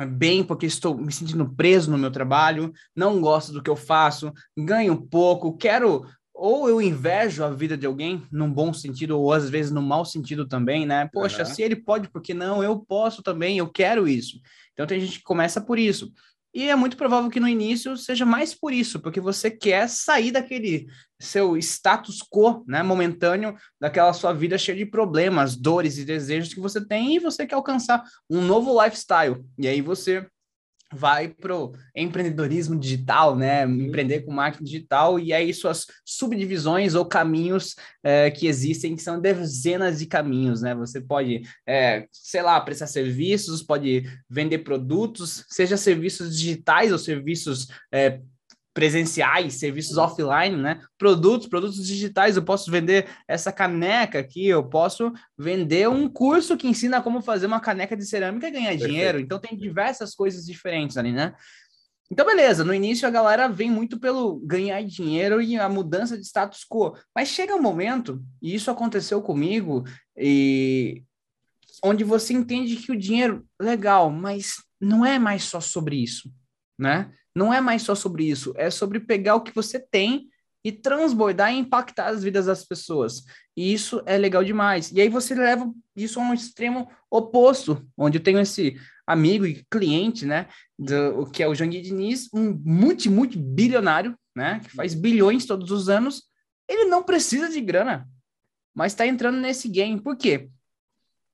bem 0.06 0.42
porque 0.42 0.66
estou 0.66 0.96
me 0.96 1.12
sentindo 1.12 1.48
preso 1.54 1.90
no 1.90 1.98
meu 1.98 2.10
trabalho, 2.10 2.72
não 2.96 3.20
gosto 3.20 3.52
do 3.52 3.62
que 3.62 3.68
eu 3.68 3.76
faço, 3.76 4.32
ganho 4.56 4.96
pouco, 4.96 5.56
quero 5.56 6.06
ou 6.34 6.68
eu 6.68 6.80
invejo 6.80 7.44
a 7.44 7.50
vida 7.50 7.76
de 7.76 7.86
alguém 7.86 8.22
num 8.32 8.52
bom 8.52 8.72
sentido 8.72 9.18
ou 9.20 9.32
às 9.32 9.48
vezes 9.48 9.70
no 9.70 9.82
mau 9.82 10.04
sentido 10.04 10.48
também, 10.48 10.86
né? 10.86 11.08
Poxa, 11.12 11.40
uhum. 11.40 11.44
se 11.44 11.62
ele 11.62 11.76
pode, 11.76 12.08
por 12.08 12.22
que 12.22 12.34
não? 12.34 12.64
Eu 12.64 12.78
posso 12.78 13.22
também, 13.22 13.58
eu 13.58 13.68
quero 13.68 14.08
isso. 14.08 14.40
Então 14.72 14.86
tem 14.86 14.98
gente 14.98 15.18
que 15.18 15.24
começa 15.24 15.60
por 15.60 15.78
isso. 15.78 16.10
E 16.54 16.68
é 16.68 16.76
muito 16.76 16.96
provável 16.96 17.30
que 17.30 17.40
no 17.40 17.48
início 17.48 17.96
seja 17.96 18.26
mais 18.26 18.54
por 18.54 18.72
isso, 18.72 19.00
porque 19.00 19.20
você 19.20 19.50
quer 19.50 19.88
sair 19.88 20.30
daquele 20.30 20.86
seu 21.18 21.56
status 21.56 22.18
quo, 22.20 22.64
né, 22.66 22.82
momentâneo, 22.82 23.56
daquela 23.80 24.12
sua 24.12 24.32
vida 24.32 24.58
cheia 24.58 24.76
de 24.76 24.84
problemas, 24.84 25.56
dores 25.56 25.96
e 25.96 26.04
desejos 26.04 26.52
que 26.52 26.60
você 26.60 26.84
tem, 26.84 27.14
e 27.14 27.18
você 27.18 27.46
quer 27.46 27.54
alcançar 27.54 28.02
um 28.28 28.42
novo 28.42 28.82
lifestyle. 28.82 29.42
E 29.58 29.66
aí 29.66 29.80
você 29.80 30.26
vai 30.94 31.28
pro 31.28 31.72
empreendedorismo 31.94 32.78
digital, 32.78 33.36
né? 33.36 33.66
Uhum. 33.66 33.82
Empreender 33.82 34.20
com 34.20 34.32
marketing 34.32 34.64
digital, 34.64 35.18
e 35.18 35.32
aí 35.32 35.52
suas 35.52 35.86
subdivisões 36.04 36.94
ou 36.94 37.04
caminhos 37.04 37.74
é, 38.02 38.30
que 38.30 38.46
existem, 38.46 38.94
que 38.96 39.02
são 39.02 39.20
dezenas 39.20 39.98
de 39.98 40.06
caminhos, 40.06 40.62
né? 40.62 40.74
Você 40.74 41.00
pode, 41.00 41.42
é, 41.66 42.06
sei 42.10 42.42
lá, 42.42 42.60
prestar 42.60 42.86
serviços, 42.86 43.62
pode 43.62 44.04
vender 44.28 44.58
produtos, 44.58 45.44
seja 45.48 45.76
serviços 45.76 46.36
digitais 46.36 46.92
ou 46.92 46.98
serviços 46.98 47.68
é, 47.92 48.20
presenciais, 48.74 49.54
serviços 49.54 49.96
offline, 49.98 50.56
né? 50.56 50.80
Produtos, 50.98 51.46
produtos 51.46 51.86
digitais. 51.86 52.36
Eu 52.36 52.42
posso 52.42 52.70
vender 52.70 53.06
essa 53.28 53.52
caneca 53.52 54.18
aqui, 54.18 54.46
eu 54.46 54.64
posso 54.64 55.12
vender 55.38 55.88
um 55.88 56.08
curso 56.08 56.56
que 56.56 56.66
ensina 56.66 57.02
como 57.02 57.20
fazer 57.20 57.46
uma 57.46 57.60
caneca 57.60 57.96
de 57.96 58.06
cerâmica 58.06 58.48
e 58.48 58.50
ganhar 58.50 58.70
Perfeito. 58.70 58.90
dinheiro. 58.90 59.20
Então 59.20 59.38
tem 59.38 59.56
diversas 59.56 60.14
coisas 60.14 60.44
diferentes 60.44 60.96
ali, 60.96 61.12
né? 61.12 61.34
Então, 62.10 62.26
beleza, 62.26 62.62
no 62.62 62.74
início 62.74 63.08
a 63.08 63.10
galera 63.10 63.48
vem 63.48 63.70
muito 63.70 63.98
pelo 63.98 64.38
ganhar 64.40 64.82
dinheiro 64.84 65.40
e 65.40 65.56
a 65.56 65.66
mudança 65.66 66.14
de 66.14 66.26
status 66.26 66.62
quo. 66.62 66.94
Mas 67.16 67.28
chega 67.28 67.56
um 67.56 67.62
momento, 67.62 68.22
e 68.42 68.54
isso 68.54 68.70
aconteceu 68.70 69.22
comigo, 69.22 69.84
e 70.14 71.02
onde 71.82 72.04
você 72.04 72.34
entende 72.34 72.76
que 72.76 72.92
o 72.92 72.98
dinheiro, 72.98 73.46
legal, 73.58 74.10
mas 74.10 74.56
não 74.78 75.06
é 75.06 75.18
mais 75.18 75.44
só 75.44 75.58
sobre 75.58 75.96
isso, 75.96 76.30
né? 76.78 77.10
Não 77.34 77.52
é 77.52 77.60
mais 77.60 77.82
só 77.82 77.94
sobre 77.94 78.24
isso, 78.24 78.52
é 78.56 78.70
sobre 78.70 79.00
pegar 79.00 79.36
o 79.36 79.40
que 79.40 79.54
você 79.54 79.78
tem 79.78 80.28
e 80.64 80.70
transbordar 80.70 81.52
e 81.52 81.58
impactar 81.58 82.08
as 82.08 82.22
vidas 82.22 82.46
das 82.46 82.64
pessoas. 82.64 83.24
E 83.56 83.72
isso 83.72 84.02
é 84.06 84.16
legal 84.16 84.44
demais. 84.44 84.92
E 84.92 85.00
aí 85.00 85.08
você 85.08 85.34
leva 85.34 85.70
isso 85.96 86.20
a 86.20 86.22
um 86.22 86.34
extremo 86.34 86.88
oposto, 87.10 87.84
onde 87.96 88.18
eu 88.18 88.22
tenho 88.22 88.38
esse 88.38 88.76
amigo 89.06 89.44
e 89.44 89.64
cliente, 89.70 90.24
né, 90.24 90.48
do, 90.78 91.26
que 91.30 91.42
é 91.42 91.48
o 91.48 91.54
Janguir 91.54 91.82
Diniz, 91.82 92.28
um 92.32 92.58
multi, 92.64 93.10
multi 93.10 93.36
bilionário, 93.36 94.16
né, 94.34 94.60
que 94.60 94.70
faz 94.70 94.94
bilhões 94.94 95.44
todos 95.44 95.70
os 95.70 95.88
anos. 95.88 96.24
Ele 96.68 96.84
não 96.84 97.02
precisa 97.02 97.48
de 97.48 97.60
grana, 97.60 98.08
mas 98.74 98.92
está 98.92 99.06
entrando 99.06 99.38
nesse 99.38 99.68
game. 99.68 100.00
Por 100.00 100.16
quê? 100.16 100.48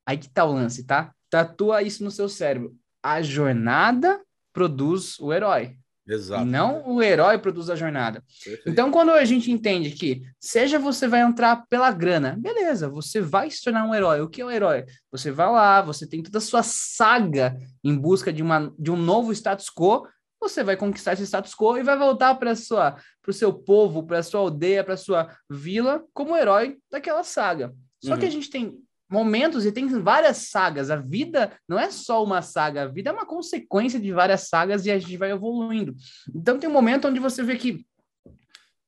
Aí 0.06 0.16
que 0.16 0.28
tá 0.28 0.44
o 0.44 0.54
lance, 0.54 0.84
tá? 0.84 1.14
Tatua 1.28 1.82
isso 1.82 2.02
no 2.02 2.10
seu 2.10 2.30
cérebro. 2.30 2.74
A 3.02 3.20
jornada 3.20 4.20
produz 4.54 5.18
o 5.20 5.32
herói. 5.32 5.76
Exato. 6.08 6.44
Não 6.44 6.88
o 6.88 7.02
herói 7.02 7.38
produz 7.38 7.68
a 7.68 7.76
jornada. 7.76 8.22
Perfeito. 8.42 8.68
Então, 8.68 8.90
quando 8.90 9.10
a 9.10 9.24
gente 9.24 9.50
entende 9.50 9.90
que, 9.90 10.22
seja 10.40 10.78
você 10.78 11.06
vai 11.06 11.20
entrar 11.20 11.66
pela 11.68 11.90
grana, 11.90 12.36
beleza, 12.38 12.88
você 12.88 13.20
vai 13.20 13.50
se 13.50 13.62
tornar 13.62 13.84
um 13.84 13.94
herói. 13.94 14.20
O 14.22 14.28
que 14.28 14.40
é 14.40 14.44
um 14.44 14.50
herói? 14.50 14.86
Você 15.12 15.30
vai 15.30 15.50
lá, 15.50 15.82
você 15.82 16.06
tem 16.06 16.22
toda 16.22 16.38
a 16.38 16.40
sua 16.40 16.62
saga 16.62 17.56
em 17.84 17.94
busca 17.94 18.32
de, 18.32 18.42
uma, 18.42 18.72
de 18.78 18.90
um 18.90 18.96
novo 18.96 19.32
status 19.32 19.68
quo, 19.68 20.08
você 20.40 20.62
vai 20.62 20.76
conquistar 20.76 21.12
esse 21.12 21.26
status 21.26 21.54
quo 21.54 21.76
e 21.76 21.82
vai 21.82 21.98
voltar 21.98 22.34
para 22.36 22.52
o 22.52 23.32
seu 23.32 23.52
povo, 23.52 24.04
para 24.04 24.18
a 24.18 24.22
sua 24.22 24.40
aldeia, 24.40 24.84
para 24.84 24.94
a 24.94 24.98
sua 24.98 25.28
vila, 25.50 26.04
como 26.14 26.36
herói 26.36 26.78
daquela 26.90 27.24
saga. 27.24 27.74
Só 28.02 28.12
uhum. 28.12 28.20
que 28.20 28.26
a 28.26 28.30
gente 28.30 28.48
tem 28.48 28.78
momentos 29.08 29.64
e 29.64 29.72
tem 29.72 29.86
várias 29.86 30.48
sagas. 30.48 30.90
A 30.90 30.96
vida 30.96 31.52
não 31.66 31.78
é 31.78 31.90
só 31.90 32.22
uma 32.22 32.42
saga, 32.42 32.82
a 32.82 32.88
vida 32.88 33.10
é 33.10 33.12
uma 33.12 33.26
consequência 33.26 33.98
de 33.98 34.12
várias 34.12 34.48
sagas 34.48 34.84
e 34.84 34.90
a 34.90 34.98
gente 34.98 35.16
vai 35.16 35.30
evoluindo. 35.30 35.94
Então 36.34 36.58
tem 36.58 36.68
um 36.68 36.72
momento 36.72 37.08
onde 37.08 37.18
você 37.18 37.42
vê 37.42 37.56
que 37.56 37.86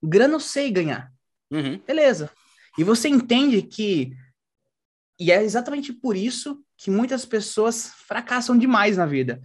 grana 0.02 0.34
eu 0.34 0.40
sei 0.40 0.70
ganhar. 0.70 1.10
Uhum. 1.50 1.78
Beleza. 1.86 2.30
E 2.78 2.84
você 2.84 3.08
entende 3.08 3.62
que. 3.62 4.12
E 5.18 5.30
é 5.30 5.42
exatamente 5.42 5.92
por 5.92 6.16
isso 6.16 6.62
que 6.76 6.90
muitas 6.90 7.26
pessoas 7.26 7.92
fracassam 8.06 8.56
demais 8.56 8.96
na 8.96 9.04
vida. 9.04 9.40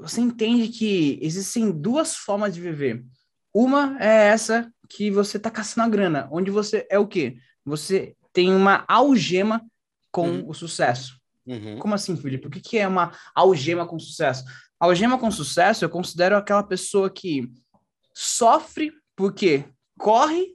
Você 0.00 0.20
entende 0.20 0.68
que 0.68 1.18
existem 1.20 1.70
duas 1.70 2.16
formas 2.16 2.54
de 2.54 2.60
viver. 2.60 3.04
Uma 3.52 3.96
é 4.00 4.28
essa 4.28 4.72
que 4.88 5.10
você 5.10 5.38
tá 5.38 5.50
caçando 5.50 5.86
a 5.86 5.90
grana, 5.90 6.28
onde 6.32 6.50
você 6.50 6.86
é 6.90 6.98
o 6.98 7.06
quê? 7.06 7.36
Você 7.64 8.16
tem 8.32 8.50
uma 8.50 8.84
algema 8.88 9.62
com 10.14 10.28
Uhum. 10.28 10.48
o 10.48 10.54
sucesso. 10.54 11.18
Uhum. 11.44 11.76
Como 11.80 11.92
assim, 11.92 12.16
Felipe? 12.16 12.46
O 12.46 12.50
que, 12.50 12.60
que 12.60 12.78
é 12.78 12.86
uma 12.86 13.10
algema 13.34 13.84
com 13.84 13.98
sucesso? 13.98 14.44
Algema 14.78 15.18
com 15.18 15.28
sucesso, 15.28 15.84
eu 15.84 15.90
considero 15.90 16.36
aquela 16.36 16.62
pessoa 16.62 17.10
que 17.10 17.50
sofre 18.14 18.92
porque 19.16 19.64
corre 19.98 20.54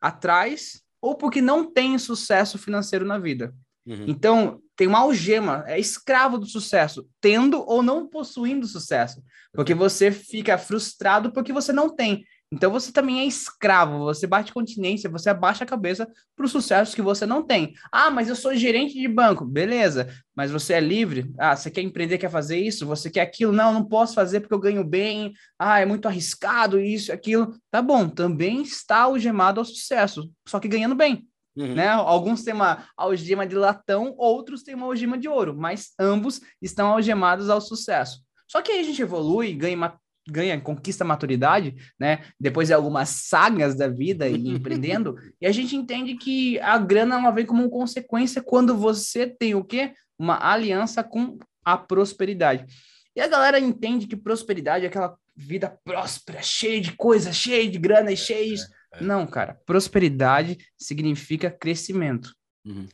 atrás 0.00 0.82
ou 1.00 1.14
porque 1.14 1.40
não 1.40 1.72
tem 1.72 1.96
sucesso 1.98 2.58
financeiro 2.58 3.04
na 3.06 3.16
vida. 3.16 3.54
Uhum. 3.86 4.06
Então, 4.08 4.60
tem 4.74 4.88
uma 4.88 4.98
algema, 4.98 5.62
é 5.68 5.78
escravo 5.78 6.36
do 6.36 6.46
sucesso, 6.46 7.08
tendo 7.20 7.62
ou 7.64 7.84
não 7.84 8.08
possuindo 8.08 8.66
sucesso. 8.66 9.22
Porque 9.52 9.72
você 9.72 10.10
fica 10.10 10.58
frustrado 10.58 11.30
porque 11.30 11.52
você 11.52 11.72
não 11.72 11.94
tem. 11.94 12.24
Então, 12.52 12.70
você 12.70 12.92
também 12.92 13.20
é 13.20 13.24
escravo, 13.24 13.98
você 13.98 14.26
bate 14.26 14.52
continência, 14.52 15.10
você 15.10 15.30
abaixa 15.30 15.64
a 15.64 15.66
cabeça 15.66 16.08
para 16.36 16.46
o 16.46 16.48
sucesso 16.48 16.94
que 16.94 17.02
você 17.02 17.26
não 17.26 17.42
tem. 17.42 17.74
Ah, 17.90 18.10
mas 18.10 18.28
eu 18.28 18.36
sou 18.36 18.54
gerente 18.54 18.94
de 18.94 19.08
banco. 19.08 19.44
Beleza, 19.44 20.08
mas 20.34 20.50
você 20.52 20.74
é 20.74 20.80
livre? 20.80 21.32
Ah, 21.38 21.56
você 21.56 21.70
quer 21.70 21.82
empreender, 21.82 22.18
quer 22.18 22.30
fazer 22.30 22.58
isso? 22.58 22.86
Você 22.86 23.10
quer 23.10 23.22
aquilo? 23.22 23.52
Não, 23.52 23.72
não 23.72 23.84
posso 23.84 24.14
fazer 24.14 24.40
porque 24.40 24.54
eu 24.54 24.60
ganho 24.60 24.84
bem. 24.84 25.32
Ah, 25.58 25.80
é 25.80 25.86
muito 25.86 26.06
arriscado 26.06 26.78
isso, 26.78 27.12
aquilo. 27.12 27.52
Tá 27.70 27.82
bom, 27.82 28.08
também 28.08 28.62
está 28.62 28.98
algemado 29.02 29.58
ao 29.58 29.64
sucesso, 29.66 30.30
só 30.46 30.60
que 30.60 30.68
ganhando 30.68 30.94
bem 30.94 31.26
Uhum. 31.56 31.74
né? 31.74 31.88
Alguns 31.88 32.44
têm 32.44 32.52
uma 32.52 32.86
algema 32.96 33.46
de 33.46 33.54
latão, 33.54 34.14
outros 34.18 34.62
têm 34.62 34.74
uma 34.74 34.86
algema 34.86 35.16
de 35.16 35.26
ouro, 35.26 35.56
mas 35.56 35.92
ambos 35.98 36.40
estão 36.60 36.88
algemados 36.88 37.48
ao 37.48 37.62
sucesso. 37.62 38.20
Só 38.46 38.60
que 38.60 38.70
aí 38.70 38.80
a 38.80 38.82
gente 38.82 39.00
evolui, 39.00 39.54
ganha, 39.54 39.94
ganha 40.28 40.60
conquista 40.60 41.04
maturidade, 41.04 41.74
né? 41.98 42.24
Depois 42.38 42.68
de 42.68 42.74
algumas 42.74 43.08
sagas 43.08 43.76
da 43.76 43.88
vida 43.88 44.28
e 44.28 44.34
empreendendo, 44.48 45.16
e 45.40 45.46
a 45.46 45.52
gente 45.52 45.76
entende 45.76 46.16
que 46.16 46.58
a 46.60 46.78
grana 46.78 47.18
ela 47.18 47.30
vem 47.30 47.46
como 47.46 47.70
consequência 47.70 48.42
quando 48.42 48.76
você 48.76 49.26
tem 49.26 49.54
o 49.54 49.64
quê? 49.64 49.92
Uma 50.18 50.38
aliança 50.50 51.02
com 51.02 51.38
a 51.64 51.76
prosperidade. 51.76 52.66
E 53.14 53.20
a 53.20 53.28
galera 53.28 53.58
entende 53.58 54.06
que 54.06 54.16
prosperidade 54.16 54.84
é 54.84 54.88
aquela 54.88 55.16
vida 55.34 55.78
próspera, 55.84 56.42
cheia 56.42 56.80
de 56.80 56.92
coisa, 56.92 57.32
cheia 57.32 57.68
de 57.70 57.78
grana 57.78 58.12
e 58.12 58.16
cheia 58.16 58.54
de... 58.54 58.62
É. 58.92 59.02
Não, 59.02 59.26
cara. 59.26 59.60
Prosperidade 59.66 60.58
significa 60.76 61.50
crescimento. 61.50 62.34
Uhum. 62.64 62.86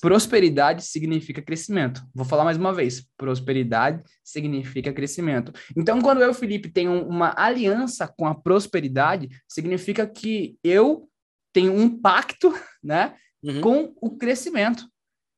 Prosperidade 0.00 0.84
significa 0.84 1.40
crescimento. 1.40 2.02
Vou 2.14 2.24
falar 2.24 2.44
mais 2.44 2.56
uma 2.56 2.72
vez. 2.72 3.06
Prosperidade 3.16 4.02
significa 4.22 4.92
crescimento. 4.92 5.52
Então, 5.76 6.00
quando 6.00 6.22
eu 6.22 6.34
Felipe 6.34 6.68
tenho 6.70 7.06
uma 7.06 7.34
aliança 7.36 8.06
com 8.06 8.26
a 8.26 8.34
prosperidade, 8.34 9.28
significa 9.48 10.06
que 10.06 10.58
eu 10.62 11.08
tenho 11.52 11.72
um 11.72 12.00
pacto, 12.00 12.52
né, 12.82 13.14
Uhum. 13.42 13.60
com 13.60 13.94
o 14.00 14.16
crescimento. 14.16 14.88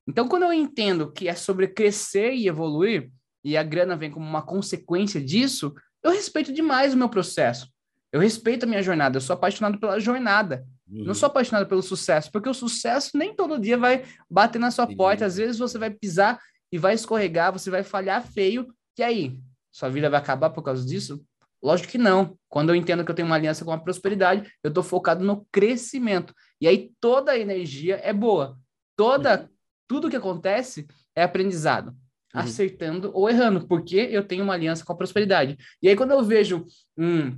Então, 0.09 0.29
quando 0.29 0.45
eu 0.45 0.53
entendo 0.53 1.11
que 1.11 1.27
é 1.27 1.35
sobre 1.35 1.67
crescer 1.67 2.33
e 2.35 2.47
evoluir, 2.47 3.11
e 3.45 3.57
a 3.57 3.63
grana 3.65 3.97
vem 3.97 4.13
como 4.13 4.25
uma 4.25 4.43
consequência 4.43 5.21
disso, 5.21 5.75
eu 6.05 6.13
respeito 6.13 6.53
demais 6.53 6.95
o 6.95 6.97
meu 6.97 7.09
processo. 7.09 7.69
Eu 8.13 8.21
respeito 8.21 8.63
a 8.63 8.67
minha 8.69 8.83
jornada, 8.83 9.17
eu 9.17 9.21
sou 9.21 9.35
apaixonado 9.35 9.81
pela 9.81 9.99
jornada. 9.99 10.65
Uhum. 10.89 11.05
Não 11.05 11.15
sou 11.15 11.27
apaixonado 11.27 11.67
pelo 11.67 11.83
sucesso, 11.83 12.31
porque 12.31 12.49
o 12.49 12.55
sucesso 12.55 13.17
nem 13.17 13.35
todo 13.35 13.59
dia 13.59 13.77
vai 13.77 14.05
bater 14.31 14.59
na 14.59 14.71
sua 14.71 14.87
Sim. 14.87 14.97
porta. 14.97 15.27
Às 15.27 15.37
vezes 15.37 15.59
você 15.59 15.79
vai 15.79 15.91
pisar 15.91 16.41
e 16.71 16.79
vai 16.79 16.95
escorregar, 16.95 17.53
você 17.53 17.71
vai 17.71 17.83
falhar 17.83 18.27
feio. 18.27 18.73
E 18.99 19.03
aí? 19.03 19.39
Sua 19.73 19.89
vida 19.89 20.09
vai 20.09 20.21
acabar 20.21 20.51
por 20.51 20.63
causa 20.63 20.87
disso? 20.87 21.23
Lógico 21.63 21.91
que 21.91 21.99
não. 21.99 22.39
Quando 22.49 22.71
eu 22.71 22.77
entendo 22.77 23.05
que 23.05 23.11
eu 23.11 23.15
tenho 23.15 23.27
uma 23.27 23.35
aliança 23.35 23.65
com 23.65 23.73
a 23.73 23.79
prosperidade, 23.79 24.51
eu 24.63 24.69
estou 24.69 24.83
focado 24.83 25.25
no 25.25 25.47
crescimento. 25.51 26.33
E 26.61 26.69
aí 26.69 26.93
toda 27.01 27.33
a 27.33 27.39
energia 27.39 28.01
é 28.03 28.13
boa. 28.13 28.59
Toda, 28.97 29.51
tudo 29.89 30.09
que 30.09 30.17
acontece 30.17 30.87
é 31.15 31.23
aprendizado. 31.23 31.89
Uhum. 31.89 32.41
Acertando 32.41 33.11
ou 33.13 33.29
errando, 33.29 33.67
porque 33.67 33.97
eu 33.97 34.23
tenho 34.23 34.45
uma 34.45 34.55
aliança 34.55 34.85
com 34.85 34.93
a 34.93 34.97
prosperidade. 34.97 35.57
E 35.83 35.89
aí, 35.89 35.97
quando 35.97 36.13
eu 36.13 36.23
vejo 36.23 36.65
um 36.97 37.37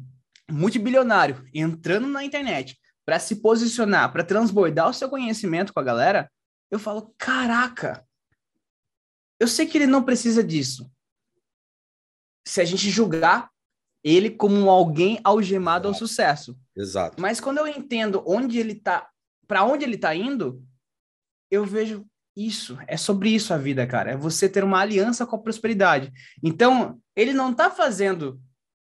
multibilionário 0.50 1.44
entrando 1.54 2.06
na 2.06 2.24
internet 2.24 2.78
para 3.08 3.18
se 3.18 3.36
posicionar, 3.36 4.12
para 4.12 4.22
transbordar 4.22 4.90
o 4.90 4.92
seu 4.92 5.08
conhecimento 5.08 5.72
com 5.72 5.80
a 5.80 5.82
galera, 5.82 6.30
eu 6.70 6.78
falo: 6.78 7.14
caraca, 7.16 8.06
eu 9.40 9.48
sei 9.48 9.66
que 9.66 9.78
ele 9.78 9.86
não 9.86 10.02
precisa 10.02 10.44
disso. 10.44 10.92
Se 12.46 12.60
a 12.60 12.66
gente 12.66 12.90
julgar 12.90 13.50
ele 14.04 14.28
como 14.28 14.68
alguém 14.68 15.18
algemado 15.24 15.88
ao 15.88 15.94
sucesso. 15.94 16.54
Exato. 16.76 17.18
Mas 17.18 17.40
quando 17.40 17.56
eu 17.56 17.66
entendo 17.66 18.22
onde 18.26 18.58
ele 18.58 18.74
tá, 18.74 19.08
para 19.46 19.64
onde 19.64 19.86
ele 19.86 19.96
tá 19.96 20.14
indo, 20.14 20.62
eu 21.50 21.64
vejo 21.64 22.06
isso, 22.36 22.76
é 22.86 22.98
sobre 22.98 23.30
isso 23.30 23.54
a 23.54 23.56
vida, 23.56 23.86
cara. 23.86 24.10
É 24.10 24.16
você 24.18 24.50
ter 24.50 24.62
uma 24.62 24.80
aliança 24.80 25.26
com 25.26 25.34
a 25.34 25.42
prosperidade. 25.42 26.12
Então, 26.44 27.00
ele 27.16 27.32
não 27.32 27.54
tá 27.54 27.70
fazendo 27.70 28.38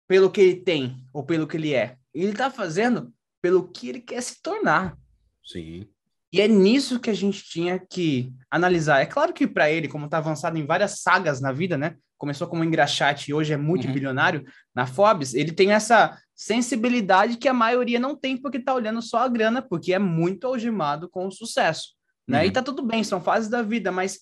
pelo 0.07 0.31
que 0.31 0.43
ele 0.43 0.61
tem 0.61 1.03
ou 1.11 1.25
pelo 1.25 1.47
que 1.47 1.57
ele 1.57 1.73
é. 1.73 1.97
Ele 2.13 2.35
tá 2.35 2.51
fazendo 2.51 3.15
pelo 3.43 3.69
que 3.69 3.89
ele 3.89 4.01
quer 4.01 4.21
se 4.23 4.41
tornar. 4.43 4.97
Sim. 5.45 5.87
E 6.33 6.41
é 6.41 6.47
nisso 6.47 7.01
que 7.01 7.11
a 7.11 7.15
gente 7.15 7.43
tinha 7.43 7.79
que 7.79 8.33
analisar. 8.51 9.01
É 9.01 9.07
claro 9.07 9.33
que 9.33 9.47
para 9.47 9.71
ele, 9.71 9.89
como 9.89 10.05
está 10.05 10.19
avançado 10.19 10.57
em 10.57 10.65
várias 10.67 11.01
sagas 11.01 11.41
na 11.41 11.51
vida, 11.51 11.77
né? 11.77 11.97
Começou 12.17 12.47
como 12.47 12.63
engraxate 12.63 13.31
e 13.31 13.35
hoje 13.35 13.53
é 13.53 13.57
multibilionário 13.57 14.45
na 14.75 14.87
Forbes, 14.87 15.35
ele 15.35 15.53
tem 15.53 15.73
essa 15.73 16.17
sensibilidade 16.37 17.37
que 17.37 17.49
a 17.49 17.53
maioria 17.53 17.99
não 17.99 18.15
tem 18.15 18.37
porque 18.37 18.59
está 18.59 18.75
olhando 18.75 19.03
só 19.03 19.19
a 19.19 19.29
grana, 19.29 19.61
porque 19.61 19.93
é 19.93 19.99
muito 19.99 20.47
algemado 20.47 21.09
com 21.09 21.27
o 21.27 21.33
sucesso. 21.33 21.95
Né? 22.29 22.41
Uhum. 22.41 22.47
E 22.47 22.51
tá 22.53 22.63
tudo 22.63 22.83
bem, 22.83 23.03
são 23.03 23.21
fases 23.21 23.49
da 23.49 23.63
vida, 23.63 23.91
mas 23.91 24.21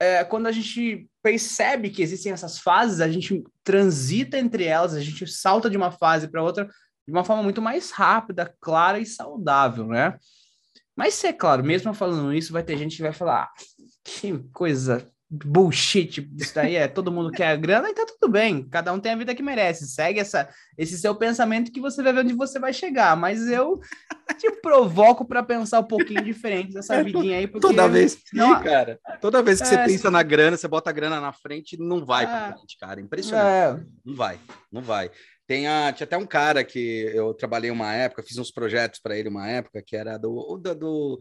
é, 0.00 0.24
quando 0.24 0.46
a 0.46 0.52
gente 0.52 1.06
percebe 1.22 1.90
que 1.90 2.02
existem 2.02 2.32
essas 2.32 2.58
fases, 2.58 3.00
a 3.00 3.08
gente 3.08 3.44
transita 3.62 4.38
entre 4.38 4.64
elas, 4.64 4.94
a 4.94 5.00
gente 5.00 5.26
salta 5.26 5.68
de 5.68 5.76
uma 5.76 5.90
fase 5.90 6.28
para 6.28 6.42
outra 6.42 6.68
de 7.06 7.12
uma 7.12 7.24
forma 7.24 7.42
muito 7.42 7.60
mais 7.60 7.90
rápida, 7.90 8.54
clara 8.60 8.98
e 8.98 9.06
saudável, 9.06 9.86
né? 9.86 10.18
Mas 10.94 11.22
é 11.24 11.32
claro, 11.32 11.64
mesmo 11.64 11.94
falando 11.94 12.32
isso, 12.32 12.52
vai 12.52 12.62
ter 12.62 12.76
gente 12.76 12.96
que 12.96 13.02
vai 13.02 13.12
falar, 13.12 13.44
ah, 13.44 13.52
que 14.04 14.38
coisa 14.52 15.06
bullshit, 15.32 16.28
isso 16.38 16.54
daí 16.54 16.76
é 16.76 16.86
todo 16.86 17.10
mundo 17.10 17.30
quer 17.32 17.48
a 17.48 17.56
grana 17.56 17.88
e 17.88 17.94
tá 17.94 18.04
tudo 18.04 18.30
bem, 18.30 18.68
cada 18.68 18.92
um 18.92 19.00
tem 19.00 19.12
a 19.12 19.16
vida 19.16 19.34
que 19.34 19.42
merece, 19.42 19.86
segue 19.88 20.20
essa, 20.20 20.46
esse 20.76 20.98
seu 20.98 21.14
pensamento 21.14 21.72
que 21.72 21.80
você 21.80 22.02
vai 22.02 22.12
ver 22.12 22.20
onde 22.20 22.34
você 22.34 22.58
vai 22.58 22.72
chegar, 22.72 23.16
mas 23.16 23.48
eu 23.48 23.80
te 24.38 24.50
provoco 24.60 25.24
para 25.24 25.42
pensar 25.42 25.80
um 25.80 25.84
pouquinho 25.84 26.22
diferente 26.22 26.74
dessa 26.74 27.02
vidinha 27.02 27.38
aí, 27.38 27.46
porque 27.46 27.66
Toda 27.66 27.88
vez 27.88 28.14
que, 28.16 28.36
não- 28.36 28.62
cara, 28.62 29.00
toda 29.22 29.42
vez 29.42 29.60
que 29.60 29.66
você 29.68 29.76
É, 29.76 29.84
pensa 29.86 30.10
na 30.10 30.22
grana, 30.22 30.56
você 30.56 30.68
bota 30.68 30.90
a 30.90 30.92
grana 30.92 31.18
na 31.20 31.32
frente, 31.32 31.78
não 31.78 32.04
vai 32.04 32.26
pra 32.26 32.48
É. 32.48 32.52
frente, 32.52 32.76
cara. 32.78 33.00
Impressionante. 33.00 33.80
é, 33.80 33.84
Não 34.04 34.14
vai, 34.14 34.38
não 34.70 34.82
vai. 34.82 35.10
Tem 35.46 35.66
a, 35.66 35.92
tinha 35.92 36.04
até 36.04 36.16
um 36.16 36.26
cara 36.26 36.62
que 36.62 37.10
eu 37.14 37.32
trabalhei 37.34 37.70
uma 37.70 37.92
época, 37.94 38.22
fiz 38.22 38.36
uns 38.38 38.50
projetos 38.50 39.00
para 39.00 39.16
ele 39.18 39.28
uma 39.28 39.48
época, 39.48 39.82
que 39.84 39.96
era 39.96 40.16
do, 40.18 40.56
do, 40.56 40.74
do- 40.74 41.18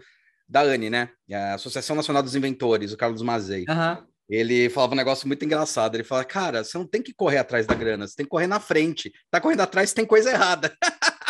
da 0.51 0.61
ANI, 0.61 0.89
né? 0.89 1.09
A 1.31 1.53
Associação 1.53 1.95
Nacional 1.95 2.21
dos 2.21 2.35
Inventores, 2.35 2.91
o 2.91 2.97
Carlos 2.97 3.21
Mazei. 3.21 3.63
aham. 3.69 4.05
Ele 4.29 4.69
falava 4.69 4.93
um 4.93 4.97
negócio 4.97 5.27
muito 5.27 5.43
engraçado. 5.43 5.93
Ele 5.95 6.05
fala, 6.05 6.23
cara, 6.23 6.63
você 6.63 6.77
não 6.77 6.87
tem 6.87 7.01
que 7.03 7.13
correr 7.13 7.37
atrás 7.39 7.65
da 7.67 7.73
grana, 7.75 8.07
você 8.07 8.15
tem 8.15 8.25
que 8.25 8.29
correr 8.29 8.47
na 8.47 8.61
frente. 8.61 9.11
Tá 9.29 9.41
correndo 9.41 9.59
atrás, 9.61 9.91
tem 9.93 10.05
coisa 10.05 10.29
errada. 10.31 10.73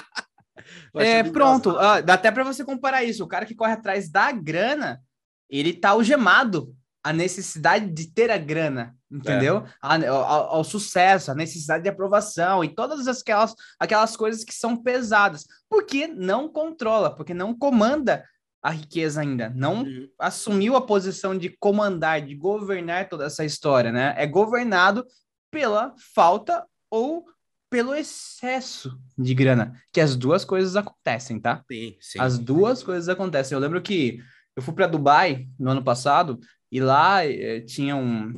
É, 0.97 1.23
pronto, 1.23 1.77
ah, 1.77 2.01
dá 2.01 2.15
até 2.15 2.29
para 2.31 2.43
você 2.43 2.63
comparar 2.65 3.03
isso. 3.03 3.23
O 3.23 3.27
cara 3.27 3.45
que 3.45 3.55
corre 3.55 3.71
atrás 3.73 4.09
da 4.09 4.31
grana, 4.31 5.01
ele 5.49 5.73
tá 5.73 5.89
algemado 5.91 6.75
à 7.03 7.13
necessidade 7.13 7.87
de 7.91 8.11
ter 8.11 8.29
a 8.29 8.37
grana, 8.37 8.93
entendeu? 9.09 9.65
A- 9.81 9.95
Ao, 10.09 10.55
ao 10.55 10.63
sucesso, 10.63 11.31
a 11.31 11.35
necessidade 11.35 11.83
de 11.83 11.89
aprovação 11.89 12.61
e 12.63 12.69
todas 12.75 13.07
aquelas, 13.07 13.55
aquelas 13.79 14.15
coisas 14.17 14.43
que 14.43 14.53
são 14.53 14.75
pesadas. 14.75 15.45
Porque 15.69 16.07
não 16.07 16.49
controla, 16.49 17.15
porque 17.15 17.33
não 17.33 17.57
comanda 17.57 18.23
a 18.61 18.69
riqueza 18.71 19.21
ainda. 19.21 19.49
Não 19.55 19.83
Uhum. 19.83 20.07
assumiu 20.19 20.75
a 20.75 20.81
posição 20.85 21.37
de 21.37 21.49
comandar, 21.49 22.21
de 22.21 22.35
governar 22.35 23.09
toda 23.09 23.25
essa 23.25 23.43
história, 23.43 23.91
né? 23.91 24.13
É 24.17 24.27
governado 24.27 25.05
pela 25.49 25.93
falta 26.13 26.65
ou 26.89 27.25
pelo 27.69 27.95
excesso 27.95 28.99
de 29.17 29.33
grana, 29.33 29.73
que 29.93 30.01
as 30.01 30.15
duas 30.15 30.43
coisas 30.43 30.75
acontecem, 30.75 31.39
tá? 31.39 31.63
Sim, 31.71 31.95
sim. 32.01 32.19
As 32.19 32.37
duas 32.37 32.83
coisas 32.83 33.07
acontecem. 33.09 33.55
Eu 33.55 33.61
lembro 33.61 33.81
que 33.81 34.19
eu 34.55 34.61
fui 34.61 34.73
para 34.73 34.87
Dubai 34.87 35.47
no 35.57 35.71
ano 35.71 35.83
passado 35.83 36.37
e 36.71 36.79
lá 36.81 37.25
eh, 37.25 37.61
tinha 37.61 37.95
um 37.95 38.33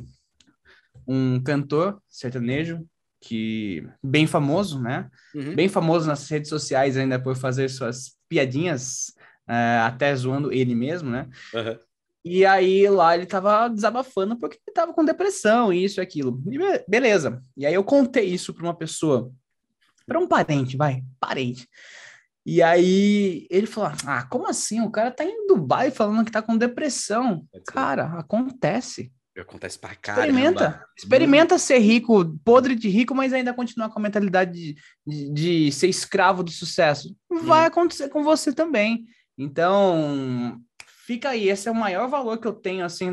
um 1.06 1.38
cantor 1.42 2.00
sertanejo 2.08 2.82
que 3.20 3.86
bem 4.02 4.26
famoso, 4.26 4.80
né? 4.80 5.10
Uhum. 5.34 5.54
Bem 5.54 5.68
famoso 5.68 6.06
nas 6.06 6.28
redes 6.28 6.48
sociais 6.48 6.96
ainda 6.96 7.18
por 7.18 7.36
fazer 7.36 7.68
suas 7.68 8.16
piadinhas, 8.28 9.12
uh, 9.48 9.84
até 9.86 10.14
zoando 10.14 10.52
ele 10.52 10.74
mesmo, 10.74 11.10
né? 11.10 11.28
Uhum. 11.52 11.78
E 12.24 12.46
aí 12.46 12.88
lá 12.88 13.14
ele 13.14 13.26
tava 13.26 13.68
desabafando 13.68 14.38
porque 14.38 14.58
ele 14.66 14.74
tava 14.74 14.94
com 14.94 15.04
depressão, 15.04 15.72
isso 15.72 16.00
e 16.00 16.02
aquilo. 16.02 16.42
E 16.50 16.58
beleza. 16.88 17.42
E 17.56 17.66
aí 17.66 17.74
eu 17.74 17.84
contei 17.84 18.24
isso 18.24 18.54
para 18.54 18.64
uma 18.64 18.74
pessoa, 18.74 19.30
para 20.06 20.18
um 20.18 20.26
parente, 20.26 20.76
vai, 20.76 21.02
parente. 21.20 21.68
E 22.46 22.62
aí 22.62 23.46
ele 23.50 23.66
falou: 23.66 23.92
Ah, 24.06 24.22
como 24.24 24.48
assim? 24.48 24.80
O 24.80 24.90
cara 24.90 25.10
tá 25.10 25.24
em 25.24 25.46
Dubai 25.46 25.90
falando 25.90 26.24
que 26.24 26.32
tá 26.32 26.42
com 26.42 26.56
depressão. 26.56 27.46
Cara, 27.66 28.18
acontece. 28.18 29.12
Acontece 29.36 29.78
pra 29.78 29.94
caramba. 29.96 30.26
Experimenta. 30.28 30.86
Experimenta 30.96 31.58
ser 31.58 31.78
rico, 31.78 32.38
podre 32.44 32.74
de 32.74 32.88
rico, 32.88 33.14
mas 33.14 33.32
ainda 33.32 33.52
continuar 33.52 33.90
com 33.90 33.98
a 33.98 34.02
mentalidade 34.02 34.52
de, 34.52 34.76
de, 35.04 35.30
de 35.30 35.72
ser 35.72 35.88
escravo 35.88 36.42
do 36.42 36.52
sucesso. 36.52 37.16
Vai 37.28 37.64
hum. 37.64 37.66
acontecer 37.66 38.08
com 38.08 38.22
você 38.22 38.52
também. 38.52 39.06
Então, 39.36 40.60
fica 41.06 41.30
aí. 41.30 41.48
Esse 41.48 41.68
é 41.68 41.72
o 41.72 41.74
maior 41.74 42.08
valor 42.08 42.38
que 42.38 42.46
eu 42.46 42.52
tenho, 42.52 42.84
assim, 42.84 43.06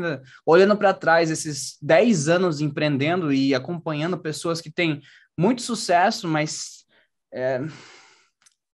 olhando 0.46 0.76
para 0.76 0.94
trás, 0.94 1.30
esses 1.30 1.76
10 1.80 2.28
anos 2.28 2.60
empreendendo 2.60 3.32
e 3.32 3.54
acompanhando 3.54 4.18
pessoas 4.18 4.60
que 4.60 4.70
têm 4.70 5.00
muito 5.38 5.62
sucesso, 5.62 6.28
mas 6.28 6.84
é, 7.32 7.60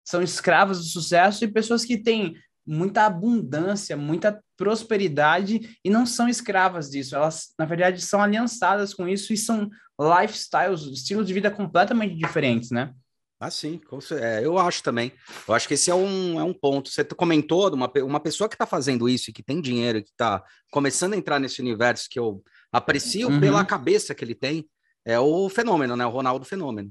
são 0.05 0.23
escravos 0.23 0.79
do 0.79 0.85
sucesso, 0.85 1.45
e 1.45 1.49
pessoas 1.49 1.85
que 1.85 1.99
têm 1.99 2.37
muita 2.67 3.07
abundância, 3.07 3.97
muita 3.97 4.43
prosperidade 4.57 5.79
e 5.85 5.91
não 5.91 6.05
são 6.05 6.29
escravas 6.29 6.91
disso. 6.91 7.15
Elas, 7.15 7.55
na 7.59 7.65
verdade, 7.65 8.01
são 8.03 8.21
aliançadas 8.21 8.93
com 8.93 9.07
isso 9.07 9.33
e 9.33 9.37
são 9.37 9.71
lifestyles, 9.99 10.83
estilos 10.83 11.27
de 11.27 11.33
vida 11.33 11.51
completamente 11.51 12.17
diferentes, 12.17 12.71
né? 12.71 12.93
Ah, 13.39 13.51
sim, 13.51 13.81
é, 14.19 14.45
eu 14.45 14.59
acho 14.59 14.83
também. 14.83 15.13
Eu 15.47 15.55
acho 15.55 15.69
que 15.69 15.75
esse 15.75 15.91
é 15.91 15.95
um, 15.95 16.41
é 16.41 16.45
um 16.45 16.55
ponto. 16.55 16.89
Você 16.89 17.05
comentou 17.05 17.69
de 17.69 17.77
uma, 17.77 17.93
uma 18.03 18.21
pessoa 18.21 18.49
que 18.49 18.55
está 18.55 18.65
fazendo 18.65 19.09
isso 19.09 19.29
e 19.29 19.33
que 19.33 19.43
tem 19.43 19.61
dinheiro, 19.61 20.03
que 20.03 20.09
está 20.09 20.43
começando 20.71 21.13
a 21.13 21.17
entrar 21.17 21.39
nesse 21.39 21.61
universo 21.61 22.09
que 22.11 22.19
eu 22.19 22.43
aprecio 22.73 23.29
uhum. 23.29 23.39
pela 23.39 23.65
cabeça 23.65 24.15
que 24.15 24.25
ele 24.25 24.35
tem, 24.35 24.67
é 25.05 25.21
o 25.21 25.51
fenômeno, 25.51 25.95
né? 25.97 26.07
O 26.07 26.11
Ronaldo 26.11 26.47
Fenômeno. 26.47 26.91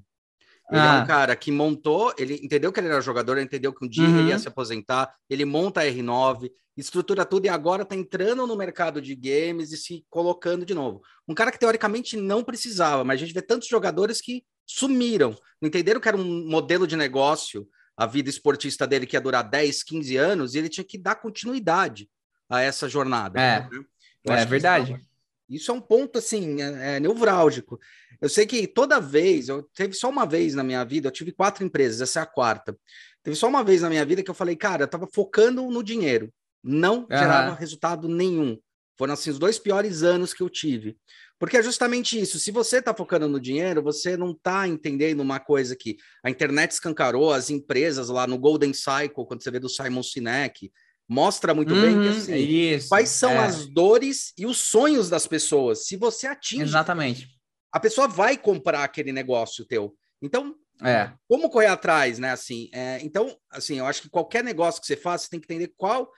Ele 0.72 0.82
ah. 0.82 0.86
é 0.86 1.00
um 1.00 1.02
ah. 1.02 1.06
cara 1.06 1.36
que 1.36 1.52
montou, 1.52 2.14
ele 2.18 2.40
entendeu 2.44 2.72
que 2.72 2.80
ele 2.80 2.88
era 2.88 3.02
jogador, 3.02 3.40
entendeu 3.40 3.74
que 3.74 3.86
um 3.86 3.90
dia 3.90 4.08
uhum. 4.08 4.20
ele 4.20 4.28
ia 4.30 4.36
uhum. 4.36 4.40
se 4.40 4.48
aposentar, 4.48 5.14
ele 5.30 5.46
monta 5.46 5.82
a 5.82 5.86
R9, 5.86 6.52
estrutura 6.78 7.26
tudo 7.26 7.46
e 7.46 7.50
agora 7.50 7.84
está 7.84 7.96
entrando 7.96 8.46
no 8.46 8.56
mercado 8.56 9.02
de 9.02 9.16
games 9.16 9.72
e 9.72 9.78
se 9.78 10.06
colocando 10.10 10.66
de 10.66 10.74
novo. 10.74 11.02
Um 11.28 11.34
cara 11.34 11.52
que 11.52 11.60
teoricamente 11.60 12.18
não 12.18 12.44
precisava, 12.44 13.04
mas 13.04 13.16
a 13.16 13.26
gente 13.26 13.34
vê 13.34 13.42
tantos 13.42 13.68
jogadores 13.68 14.22
que 14.22 14.44
sumiram, 14.66 15.38
não 15.62 15.68
entenderam 15.68 16.00
que 16.00 16.08
era 16.08 16.18
um 16.18 16.48
modelo 16.50 16.88
de 16.88 16.96
negócio, 16.96 17.68
a 17.96 18.06
vida 18.06 18.30
esportista 18.30 18.86
dele 18.86 19.06
que 19.06 19.16
ia 19.16 19.22
durar 19.22 19.44
10, 19.44 19.84
15 19.84 20.18
anos, 20.18 20.56
e 20.56 20.58
ele 20.58 20.70
tinha 20.70 20.84
que 20.84 20.98
dar 20.98 21.16
continuidade 21.16 22.10
a 22.50 22.62
essa 22.62 22.90
jornada. 22.90 23.40
É, 23.40 23.60
né? 23.62 24.42
é 24.42 24.46
verdade. 24.46 24.94
Isso, 24.94 25.06
isso 25.50 25.72
é 25.72 25.74
um 25.74 25.82
ponto, 25.82 26.20
assim, 26.20 26.62
é, 26.62 26.96
é 26.96 27.00
nevrálgico. 27.00 27.80
Eu 28.20 28.30
sei 28.30 28.46
que 28.46 28.68
toda 28.68 29.00
vez, 29.00 29.50
eu 29.50 29.64
teve 29.76 29.94
só 29.94 30.10
uma 30.10 30.26
vez 30.26 30.54
na 30.56 30.64
minha 30.64 30.84
vida, 30.84 31.08
eu 31.08 31.12
tive 31.12 31.32
quatro 31.32 31.64
empresas, 31.64 32.02
essa 32.02 32.20
é 32.20 32.24
a 32.24 32.26
quarta. 32.26 32.78
Teve 33.24 33.36
só 33.36 33.48
uma 33.48 33.64
vez 33.64 33.82
na 33.82 33.90
minha 33.90 34.06
vida 34.06 34.24
que 34.24 34.30
eu 34.30 34.36
falei, 34.36 34.56
cara, 34.56 34.84
eu 34.84 34.88
tava 34.88 35.08
focando 35.12 35.64
no 35.70 35.84
dinheiro, 35.84 36.32
não 36.64 37.00
uhum. 37.00 37.08
gerava 37.10 37.56
resultado 37.56 38.08
nenhum. 38.08 38.58
Foram 38.98 39.14
assim 39.14 39.30
os 39.30 39.40
dois 39.40 39.60
piores 39.60 40.04
anos 40.04 40.34
que 40.34 40.42
eu 40.42 40.50
tive. 40.50 40.98
Porque 41.40 41.58
é 41.58 41.64
justamente 41.64 42.20
isso. 42.20 42.40
Se 42.40 42.50
você 42.52 42.78
está 42.78 42.94
focando 42.94 43.28
no 43.28 43.40
dinheiro, 43.40 43.84
você 43.84 44.16
não 44.16 44.32
está 44.32 44.68
entendendo 44.68 45.20
uma 45.20 45.40
coisa 45.40 45.76
que 45.76 45.98
a 46.24 46.30
internet 46.30 46.72
escancarou, 46.72 47.34
as 47.34 47.50
empresas 47.50 48.10
lá 48.10 48.26
no 48.26 48.38
Golden 48.38 48.74
Cycle, 48.74 49.26
quando 49.26 49.44
você 49.44 49.52
vê 49.52 49.60
do 49.60 49.70
Simon 49.70 50.02
Sinek, 50.02 50.72
mostra 51.08 51.54
muito 51.54 51.74
uhum, 51.74 51.82
bem 51.82 51.92
que, 52.00 52.08
uhum, 52.08 52.18
assim, 52.18 52.36
isso, 52.36 52.90
quais 52.90 53.10
são 53.10 53.32
é. 53.32 53.40
as 53.40 53.68
dores 53.68 54.34
e 54.38 54.46
os 54.46 54.58
sonhos 54.58 55.10
das 55.10 55.28
pessoas. 55.28 55.86
Se 55.86 55.96
você 55.96 56.26
atinge 56.26 56.64
Exatamente 56.64 57.36
a 57.76 57.80
pessoa 57.80 58.08
vai 58.08 58.38
comprar 58.38 58.86
aquele 58.86 59.12
negócio 59.12 59.66
teu. 59.66 59.94
Então, 60.22 60.56
é. 60.82 61.12
como 61.28 61.50
correr 61.50 61.68
atrás, 61.68 62.18
né? 62.18 62.32
Assim, 62.32 62.70
é, 62.72 63.00
então, 63.02 63.38
assim, 63.52 63.80
eu 63.80 63.86
acho 63.86 64.02
que 64.02 64.10
qualquer 64.10 64.42
negócio 64.46 64.80
que 64.80 64.88
você 64.88 64.96
faz, 64.96 65.24
você 65.24 65.30
tem 65.30 65.42
que 65.42 65.46
entender 65.46 65.74
qual 65.76 66.10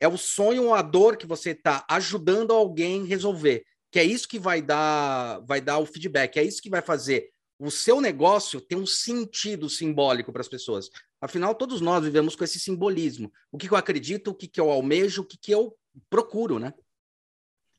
é 0.00 0.08
o 0.08 0.16
sonho 0.16 0.64
ou 0.64 0.74
a 0.74 0.80
dor 0.80 1.18
que 1.18 1.26
você 1.26 1.50
está 1.50 1.84
ajudando 1.90 2.54
alguém 2.54 3.04
resolver. 3.04 3.62
Que 3.92 4.00
é 4.00 4.04
isso 4.04 4.26
que 4.26 4.38
vai 4.38 4.60
dar, 4.60 5.38
vai 5.40 5.60
dar 5.60 5.78
o 5.78 5.86
feedback, 5.86 6.38
é 6.38 6.42
isso 6.42 6.60
que 6.60 6.70
vai 6.70 6.82
fazer 6.82 7.30
o 7.58 7.70
seu 7.70 8.00
negócio 8.00 8.60
ter 8.60 8.74
um 8.74 8.86
sentido 8.86 9.68
simbólico 9.68 10.32
para 10.32 10.40
as 10.40 10.48
pessoas. 10.48 10.90
Afinal, 11.20 11.54
todos 11.54 11.80
nós 11.80 12.02
vivemos 12.02 12.34
com 12.34 12.42
esse 12.42 12.58
simbolismo. 12.58 13.32
O 13.52 13.58
que, 13.58 13.70
eu 13.70 13.76
acredito, 13.76 14.28
o 14.28 14.34
que, 14.34 14.48
que 14.48 14.60
eu 14.60 14.68
almejo, 14.68 15.22
o 15.22 15.24
que, 15.24 15.38
que 15.38 15.52
eu 15.52 15.76
procuro, 16.10 16.58
né? 16.58 16.74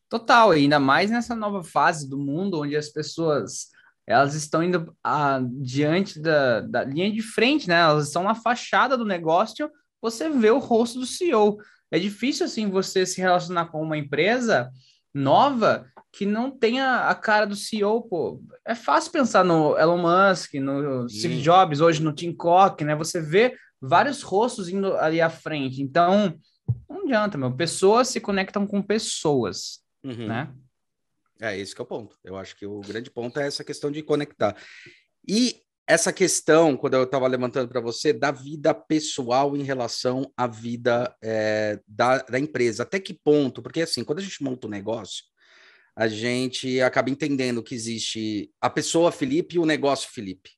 Total, 0.07 0.51
ainda 0.51 0.79
mais 0.79 1.11
nessa 1.11 1.35
nova 1.35 1.63
fase 1.63 2.07
do 2.07 2.17
mundo 2.17 2.61
onde 2.61 2.77
as 2.77 2.87
pessoas 2.87 3.71
elas 4.05 4.35
estão 4.35 4.61
indo 4.63 4.95
a, 5.03 5.41
diante 5.43 6.19
da, 6.19 6.61
da 6.61 6.83
linha 6.83 7.11
de 7.11 7.21
frente, 7.21 7.67
né? 7.67 7.79
Elas 7.79 8.07
estão 8.07 8.23
na 8.23 8.35
fachada 8.35 8.97
do 8.97 9.05
negócio, 9.05 9.69
você 10.01 10.29
vê 10.29 10.51
o 10.51 10.59
rosto 10.59 10.99
do 10.99 11.05
CEO. 11.05 11.57
É 11.89 11.97
difícil 11.97 12.45
assim 12.45 12.69
você 12.69 13.05
se 13.05 13.19
relacionar 13.19 13.65
com 13.67 13.81
uma 13.81 13.97
empresa 13.97 14.71
nova 15.13 15.91
que 16.13 16.25
não 16.27 16.51
tenha 16.51 17.09
a 17.09 17.15
cara 17.15 17.45
do 17.45 17.55
CEO, 17.55 18.03
pô. 18.03 18.39
É 18.63 18.75
fácil 18.75 19.11
pensar 19.11 19.43
no 19.43 19.77
Elon 19.77 19.97
Musk, 19.97 20.53
no 20.53 21.09
Sim. 21.09 21.17
Steve 21.17 21.41
Jobs, 21.41 21.81
hoje 21.81 22.03
no 22.03 22.13
Tim 22.13 22.31
Cook, 22.31 22.81
né? 22.81 22.95
Você 22.95 23.19
vê 23.19 23.57
vários 23.81 24.21
rostos 24.21 24.69
indo 24.69 24.95
ali 24.97 25.19
à 25.19 25.29
frente. 25.29 25.81
Então, 25.81 26.39
não 26.87 27.01
adianta, 27.01 27.35
meu. 27.35 27.51
Pessoas 27.51 28.09
se 28.09 28.21
conectam 28.21 28.67
com 28.67 28.81
pessoas 28.81 29.83
uhum. 30.03 30.27
né? 30.27 30.53
É, 31.41 31.57
esse 31.57 31.73
que 31.73 31.81
é 31.81 31.83
o 31.83 31.87
ponto. 31.87 32.15
Eu 32.23 32.37
acho 32.37 32.55
que 32.55 32.65
o 32.65 32.79
grande 32.81 33.09
ponto 33.09 33.39
é 33.39 33.47
essa 33.47 33.63
questão 33.63 33.91
de 33.91 34.03
conectar. 34.03 34.55
E 35.27 35.61
essa 35.85 36.13
questão, 36.13 36.77
quando 36.77 36.93
eu 36.93 37.03
estava 37.03 37.27
levantando 37.27 37.67
para 37.67 37.81
você, 37.81 38.13
da 38.13 38.31
vida 38.31 38.73
pessoal 38.73 39.57
em 39.57 39.63
relação 39.63 40.31
à 40.37 40.47
vida 40.47 41.13
é, 41.21 41.79
da, 41.87 42.19
da 42.19 42.39
empresa. 42.39 42.83
Até 42.83 42.99
que 42.99 43.13
ponto? 43.13 43.61
Porque, 43.61 43.81
assim, 43.81 44.03
quando 44.03 44.19
a 44.19 44.21
gente 44.21 44.41
monta 44.41 44.67
um 44.67 44.69
negócio, 44.69 45.25
a 45.95 46.07
gente 46.07 46.81
acaba 46.81 47.09
entendendo 47.09 47.63
que 47.63 47.75
existe 47.75 48.51
a 48.59 48.69
pessoa 48.69 49.11
Felipe 49.11 49.55
e 49.55 49.59
o 49.59 49.65
negócio 49.65 50.11
Felipe. 50.11 50.51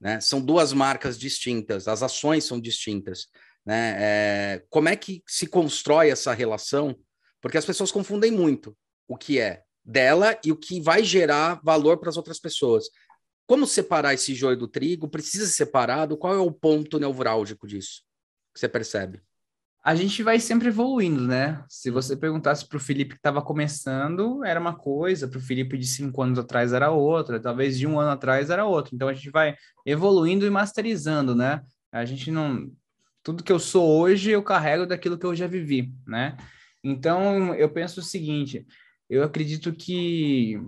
Né? 0.00 0.20
São 0.20 0.40
duas 0.40 0.72
marcas 0.72 1.18
distintas, 1.18 1.88
as 1.88 2.02
ações 2.02 2.44
são 2.44 2.60
distintas. 2.60 3.26
Né? 3.64 3.96
É, 3.98 4.64
como 4.68 4.88
é 4.88 4.96
que 4.96 5.22
se 5.26 5.46
constrói 5.46 6.10
essa 6.10 6.32
relação 6.32 6.96
porque 7.44 7.58
as 7.58 7.66
pessoas 7.66 7.92
confundem 7.92 8.30
muito 8.30 8.74
o 9.06 9.18
que 9.18 9.38
é 9.38 9.64
dela 9.84 10.38
e 10.42 10.50
o 10.50 10.56
que 10.56 10.80
vai 10.80 11.04
gerar 11.04 11.60
valor 11.62 11.98
para 11.98 12.08
as 12.08 12.16
outras 12.16 12.40
pessoas. 12.40 12.86
Como 13.46 13.66
separar 13.66 14.14
esse 14.14 14.34
joio 14.34 14.56
do 14.56 14.66
trigo? 14.66 15.10
Precisa 15.10 15.44
ser 15.44 15.52
separado? 15.52 16.16
Qual 16.16 16.32
é 16.32 16.38
o 16.38 16.50
ponto 16.50 16.98
nevrálgico 16.98 17.66
disso 17.66 18.02
que 18.54 18.60
você 18.60 18.66
percebe? 18.66 19.20
A 19.84 19.94
gente 19.94 20.22
vai 20.22 20.40
sempre 20.40 20.68
evoluindo, 20.68 21.26
né? 21.26 21.62
Se 21.68 21.90
você 21.90 22.16
perguntasse 22.16 22.66
para 22.66 22.78
o 22.78 22.80
Felipe 22.80 23.10
que 23.10 23.18
estava 23.18 23.42
começando, 23.42 24.42
era 24.42 24.58
uma 24.58 24.74
coisa, 24.74 25.28
para 25.28 25.36
o 25.36 25.42
Felipe 25.42 25.76
de 25.76 25.86
cinco 25.86 26.22
anos 26.22 26.38
atrás 26.38 26.72
era 26.72 26.90
outra, 26.90 27.38
talvez 27.38 27.78
de 27.78 27.86
um 27.86 28.00
ano 28.00 28.10
atrás 28.12 28.48
era 28.48 28.64
outra. 28.64 28.94
Então 28.94 29.08
a 29.08 29.12
gente 29.12 29.28
vai 29.30 29.54
evoluindo 29.84 30.46
e 30.46 30.50
masterizando, 30.50 31.34
né? 31.34 31.60
A 31.92 32.06
gente 32.06 32.30
não. 32.30 32.72
Tudo 33.22 33.44
que 33.44 33.52
eu 33.52 33.58
sou 33.58 34.00
hoje, 34.00 34.30
eu 34.30 34.42
carrego 34.42 34.86
daquilo 34.86 35.18
que 35.18 35.26
eu 35.26 35.34
já 35.34 35.46
vivi, 35.46 35.92
né? 36.06 36.34
Então, 36.82 37.54
eu 37.54 37.68
penso 37.68 38.00
o 38.00 38.02
seguinte: 38.02 38.66
eu 39.08 39.22
acredito 39.22 39.70
que 39.70 40.58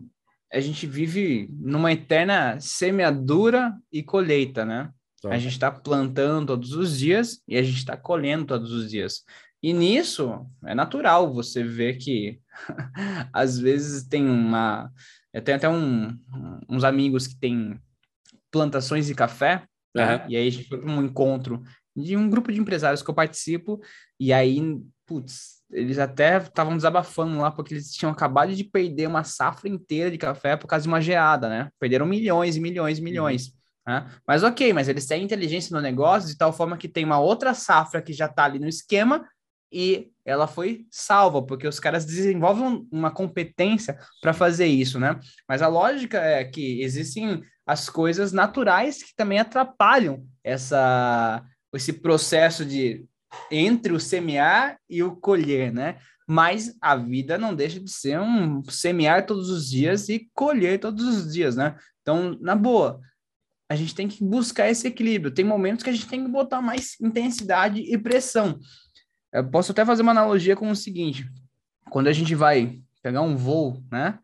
a 0.53 0.61
gente 0.61 0.87
vive 0.87 1.49
numa 1.53 1.91
eterna 1.91 2.61
semeadura 2.61 3.75
e 3.91 4.03
colheita, 4.03 4.65
né? 4.65 4.91
Tá. 5.23 5.31
A 5.31 5.39
gente 5.39 5.53
está 5.53 5.71
plantando 5.71 6.49
todos 6.49 6.73
os 6.73 6.99
dias 6.99 7.41
e 7.49 7.57
a 7.57 7.63
gente 7.63 7.79
está 7.79 7.97
colhendo 7.97 8.45
todos 8.45 8.73
os 8.73 8.91
dias. 8.91 9.25
E 9.63 9.73
nisso 9.73 10.47
é 10.65 10.75
natural 10.75 11.33
você 11.33 11.63
ver 11.63 11.97
que 11.97 12.41
às 13.33 13.59
vezes 13.59 14.07
tem 14.07 14.29
uma. 14.29 14.93
Eu 15.33 15.43
tenho 15.43 15.57
até 15.57 15.69
um, 15.69 16.17
uns 16.69 16.85
amigos 16.85 17.27
que 17.27 17.37
têm 17.39 17.81
plantações 18.51 19.07
de 19.07 19.15
café, 19.15 19.67
uhum. 19.95 20.03
né? 20.03 20.27
e 20.29 20.37
aí 20.37 20.49
a 20.49 20.51
gente 20.51 20.69
foi 20.69 20.79
para 20.79 20.91
um 20.91 21.03
encontro 21.03 21.63
de 21.95 22.17
um 22.17 22.29
grupo 22.29 22.53
de 22.53 22.61
empresários 22.61 23.03
que 23.03 23.11
eu 23.11 23.15
participo, 23.15 23.81
e 24.21 24.33
aí, 24.33 24.61
putz, 25.07 25.63
eles 25.71 25.99
até 25.99 26.37
estavam 26.37 26.77
desabafando 26.77 27.39
lá, 27.39 27.51
porque 27.51 27.75
eles 27.75 27.91
tinham 27.93 28.13
acabado 28.13 28.55
de 28.55 28.63
perder 28.65 29.09
uma 29.09 29.25
safra 29.25 29.69
inteira 29.69 30.11
de 30.11 30.19
café 30.19 30.57
por 30.57 30.67
causa 30.67 30.85
de 30.85 30.89
uma 30.89 31.01
geada, 31.01 31.49
né? 31.49 31.71
Perderam 31.79 32.07
milhões 32.07 32.57
e 32.57 32.61
milhões 32.61 32.99
e 32.99 33.03
milhões. 33.03 33.49
Uhum. 33.49 33.53
Né? 33.87 34.11
Mas 34.27 34.42
ok, 34.42 34.72
mas 34.72 34.88
eles 34.88 35.07
têm 35.07 35.22
inteligência 35.22 35.75
no 35.75 35.81
negócio 35.81 36.29
de 36.29 36.37
tal 36.37 36.53
forma 36.53 36.77
que 36.77 36.88
tem 36.88 37.05
uma 37.05 37.20
outra 37.20 37.55
safra 37.55 38.03
que 38.03 38.12
já 38.12 38.27
está 38.27 38.44
ali 38.44 38.59
no 38.59 38.68
esquema 38.68 39.25
e 39.72 40.11
ela 40.25 40.46
foi 40.46 40.87
salva, 40.90 41.42
porque 41.42 41.66
os 41.66 41.79
caras 41.79 42.05
desenvolvem 42.05 42.87
uma 42.90 43.11
competência 43.11 43.99
para 44.20 44.33
fazer 44.33 44.66
isso, 44.66 44.99
né? 44.99 45.18
Mas 45.49 45.62
a 45.62 45.68
lógica 45.68 46.18
é 46.18 46.44
que 46.44 46.83
existem 46.83 47.42
as 47.66 47.88
coisas 47.88 48.33
naturais 48.33 49.03
que 49.03 49.14
também 49.14 49.38
atrapalham 49.38 50.25
essa, 50.42 51.44
esse 51.75 51.92
processo 51.92 52.64
de 52.64 53.05
entre 53.51 53.92
o 53.92 54.01
semear 54.01 54.79
e 54.88 55.03
o 55.03 55.16
colher, 55.16 55.72
né? 55.72 55.99
Mas 56.29 56.77
a 56.81 56.96
vida 56.96 57.38
não 57.38 57.55
deixa 57.55 57.79
de 57.79 57.90
ser 57.90 58.20
um 58.20 58.62
semear 58.64 59.27
todos 59.27 59.51
os 59.51 59.68
dias 59.68 60.09
e 60.09 60.29
colher 60.35 60.81
todos 60.81 61.05
os 61.05 61.33
dias, 61.33 61.55
né? 61.55 61.77
Então, 62.03 62.37
na 62.40 62.55
boa, 62.55 63.01
a 63.69 63.75
gente 63.75 63.95
tem 63.95 64.07
que 64.07 64.23
buscar 64.23 64.69
esse 64.69 64.87
equilíbrio. 64.87 65.33
Tem 65.33 65.45
momentos 65.45 65.83
que 65.83 65.91
a 65.91 65.93
gente 65.93 66.07
tem 66.07 66.25
que 66.25 66.31
botar 66.31 66.63
mais 66.63 66.97
intensidade 67.01 67.81
e 67.81 67.99
pressão. 67.99 68.59
Eu 69.33 69.49
posso 69.49 69.73
até 69.73 69.85
fazer 69.85 70.03
uma 70.03 70.13
analogia 70.13 70.57
com 70.57 70.71
o 70.71 70.77
seguinte: 70.77 71.29
quando 71.91 72.09
a 72.09 72.13
gente 72.13 72.35
vai 72.35 72.81
pegar 73.03 73.23
um 73.23 73.37
voo, 73.37 73.83
né? 73.91 74.19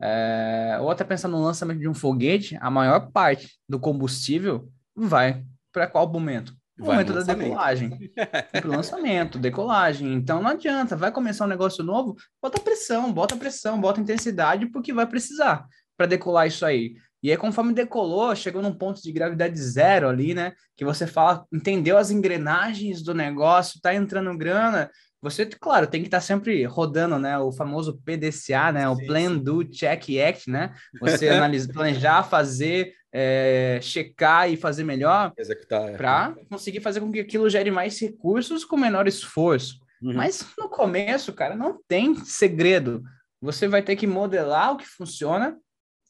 É, 0.00 0.78
ou 0.80 0.90
até 0.90 1.04
pensar 1.04 1.28
no 1.28 1.42
lançamento 1.42 1.78
de 1.78 1.88
um 1.88 1.94
foguete, 1.94 2.58
a 2.60 2.70
maior 2.70 3.10
parte 3.12 3.58
do 3.68 3.78
combustível 3.78 4.68
vai 4.94 5.44
para 5.72 5.86
qual 5.86 6.10
momento? 6.10 6.54
O 6.78 6.86
momento 6.86 7.12
da 7.12 7.22
decolagem. 7.22 8.10
Para 8.50 8.66
o 8.66 8.70
lançamento, 8.70 9.38
decolagem. 9.38 10.12
Então 10.12 10.42
não 10.42 10.50
adianta, 10.50 10.96
vai 10.96 11.12
começar 11.12 11.44
um 11.44 11.48
negócio 11.48 11.84
novo, 11.84 12.16
bota 12.42 12.60
pressão, 12.60 13.12
bota 13.12 13.36
pressão, 13.36 13.80
bota 13.80 14.00
intensidade, 14.00 14.66
porque 14.66 14.92
vai 14.92 15.06
precisar 15.06 15.66
para 15.96 16.06
decolar 16.06 16.48
isso 16.48 16.66
aí. 16.66 16.96
E 17.24 17.30
aí, 17.30 17.38
conforme 17.38 17.72
decolou, 17.72 18.36
chegou 18.36 18.60
num 18.60 18.74
ponto 18.74 19.02
de 19.02 19.10
gravidade 19.10 19.58
zero 19.58 20.10
ali, 20.10 20.34
né? 20.34 20.52
Que 20.76 20.84
você 20.84 21.06
fala, 21.06 21.46
entendeu 21.50 21.96
as 21.96 22.10
engrenagens 22.10 23.02
do 23.02 23.14
negócio, 23.14 23.80
tá 23.80 23.94
entrando 23.94 24.36
grana. 24.36 24.90
Você, 25.22 25.46
claro, 25.46 25.86
tem 25.86 26.02
que 26.02 26.08
estar 26.08 26.18
tá 26.18 26.20
sempre 26.20 26.62
rodando, 26.64 27.18
né? 27.18 27.38
O 27.38 27.50
famoso 27.50 27.98
PDCA, 28.04 28.70
né? 28.70 28.86
O 28.90 29.06
Plan, 29.06 29.38
Do, 29.38 29.64
Check, 29.64 30.18
Act, 30.20 30.50
né? 30.50 30.74
Você 31.00 31.26
analisa, 31.32 31.72
planejar, 31.72 32.24
fazer, 32.24 32.92
é, 33.10 33.78
checar 33.80 34.50
e 34.52 34.56
fazer 34.58 34.84
melhor 34.84 35.32
executar 35.38 35.88
é. 35.88 35.96
para 35.96 36.34
conseguir 36.50 36.80
fazer 36.80 37.00
com 37.00 37.10
que 37.10 37.20
aquilo 37.20 37.48
gere 37.48 37.70
mais 37.70 37.98
recursos 37.98 38.66
com 38.66 38.76
menor 38.76 39.08
esforço. 39.08 39.78
Uhum. 40.02 40.12
Mas 40.12 40.46
no 40.58 40.68
começo, 40.68 41.32
cara, 41.32 41.56
não 41.56 41.80
tem 41.88 42.16
segredo. 42.16 43.02
Você 43.40 43.66
vai 43.66 43.80
ter 43.80 43.96
que 43.96 44.06
modelar 44.06 44.74
o 44.74 44.76
que 44.76 44.86
funciona 44.86 45.56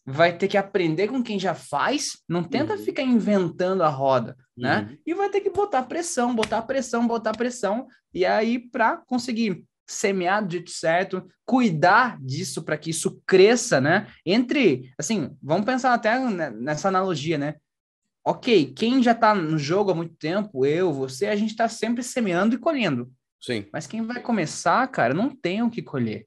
vai 0.06 0.36
ter 0.36 0.48
que 0.48 0.56
aprender 0.56 1.08
com 1.08 1.22
quem 1.22 1.38
já 1.38 1.54
faz, 1.54 2.18
não 2.28 2.44
tenta 2.44 2.74
uhum. 2.74 2.84
ficar 2.84 3.02
inventando 3.02 3.82
a 3.82 3.88
roda, 3.88 4.36
né? 4.56 4.88
uhum. 4.90 4.98
E 5.06 5.14
vai 5.14 5.30
ter 5.30 5.40
que 5.40 5.50
botar 5.50 5.82
pressão, 5.84 6.34
botar 6.34 6.62
pressão, 6.62 7.06
botar 7.06 7.32
pressão, 7.32 7.86
e 8.12 8.24
aí 8.24 8.58
para 8.58 8.98
conseguir 8.98 9.64
semear 9.86 10.44
do 10.44 10.52
jeito 10.52 10.70
certo, 10.70 11.26
cuidar 11.44 12.18
disso 12.20 12.62
para 12.62 12.76
que 12.76 12.90
isso 12.90 13.20
cresça, 13.26 13.80
né? 13.80 14.06
Entre, 14.24 14.92
assim, 14.98 15.36
vamos 15.42 15.66
pensar 15.66 15.92
até 15.92 16.18
nessa 16.50 16.88
analogia, 16.88 17.36
né? 17.36 17.56
Ok, 18.24 18.72
quem 18.72 19.02
já 19.02 19.12
está 19.12 19.34
no 19.34 19.58
jogo 19.58 19.90
há 19.90 19.94
muito 19.94 20.14
tempo, 20.16 20.64
eu, 20.64 20.92
você, 20.92 21.26
a 21.26 21.36
gente 21.36 21.50
está 21.50 21.68
sempre 21.68 22.02
semeando 22.02 22.54
e 22.54 22.58
colhendo. 22.58 23.12
Sim. 23.38 23.66
Mas 23.70 23.86
quem 23.86 24.02
vai 24.02 24.22
começar, 24.22 24.86
cara, 24.88 25.12
não 25.12 25.28
tem 25.28 25.62
o 25.62 25.68
que 25.68 25.82
colher. 25.82 26.26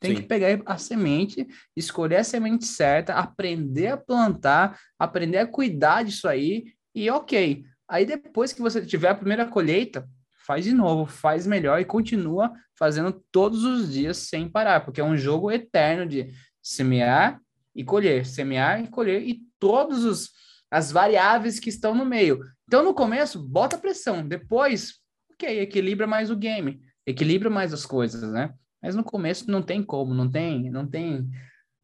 Tem 0.00 0.14
Sim. 0.14 0.22
que 0.22 0.28
pegar 0.28 0.60
a 0.64 0.78
semente, 0.78 1.46
escolher 1.76 2.16
a 2.16 2.24
semente 2.24 2.64
certa, 2.64 3.14
aprender 3.14 3.88
a 3.88 3.96
plantar, 3.96 4.78
aprender 4.98 5.38
a 5.38 5.46
cuidar 5.46 6.04
disso 6.04 6.28
aí 6.28 6.72
e 6.94 7.10
ok. 7.10 7.64
Aí 7.88 8.06
depois 8.06 8.52
que 8.52 8.62
você 8.62 8.84
tiver 8.84 9.08
a 9.08 9.14
primeira 9.14 9.46
colheita, 9.46 10.08
faz 10.46 10.64
de 10.64 10.72
novo, 10.72 11.04
faz 11.04 11.46
melhor 11.46 11.80
e 11.80 11.84
continua 11.84 12.52
fazendo 12.78 13.12
todos 13.32 13.64
os 13.64 13.92
dias 13.92 14.18
sem 14.18 14.48
parar, 14.48 14.84
porque 14.84 15.00
é 15.00 15.04
um 15.04 15.16
jogo 15.16 15.50
eterno 15.50 16.06
de 16.06 16.32
semear 16.62 17.40
e 17.74 17.82
colher, 17.84 18.24
semear 18.24 18.82
e 18.82 18.88
colher 18.88 19.22
e 19.22 19.42
todos 19.58 20.04
os 20.04 20.30
as 20.70 20.92
variáveis 20.92 21.58
que 21.58 21.70
estão 21.70 21.94
no 21.94 22.04
meio. 22.04 22.40
Então 22.66 22.84
no 22.84 22.92
começo 22.92 23.42
bota 23.48 23.78
pressão, 23.78 24.26
depois, 24.26 24.96
ok, 25.32 25.60
equilibra 25.60 26.06
mais 26.06 26.30
o 26.30 26.36
game, 26.36 26.80
equilibra 27.06 27.48
mais 27.48 27.72
as 27.72 27.86
coisas, 27.86 28.30
né? 28.30 28.52
Mas 28.82 28.94
no 28.94 29.04
começo 29.04 29.50
não 29.50 29.62
tem 29.62 29.82
como, 29.82 30.14
não 30.14 30.30
tem, 30.30 30.70
não 30.70 30.86
tem. 30.86 31.28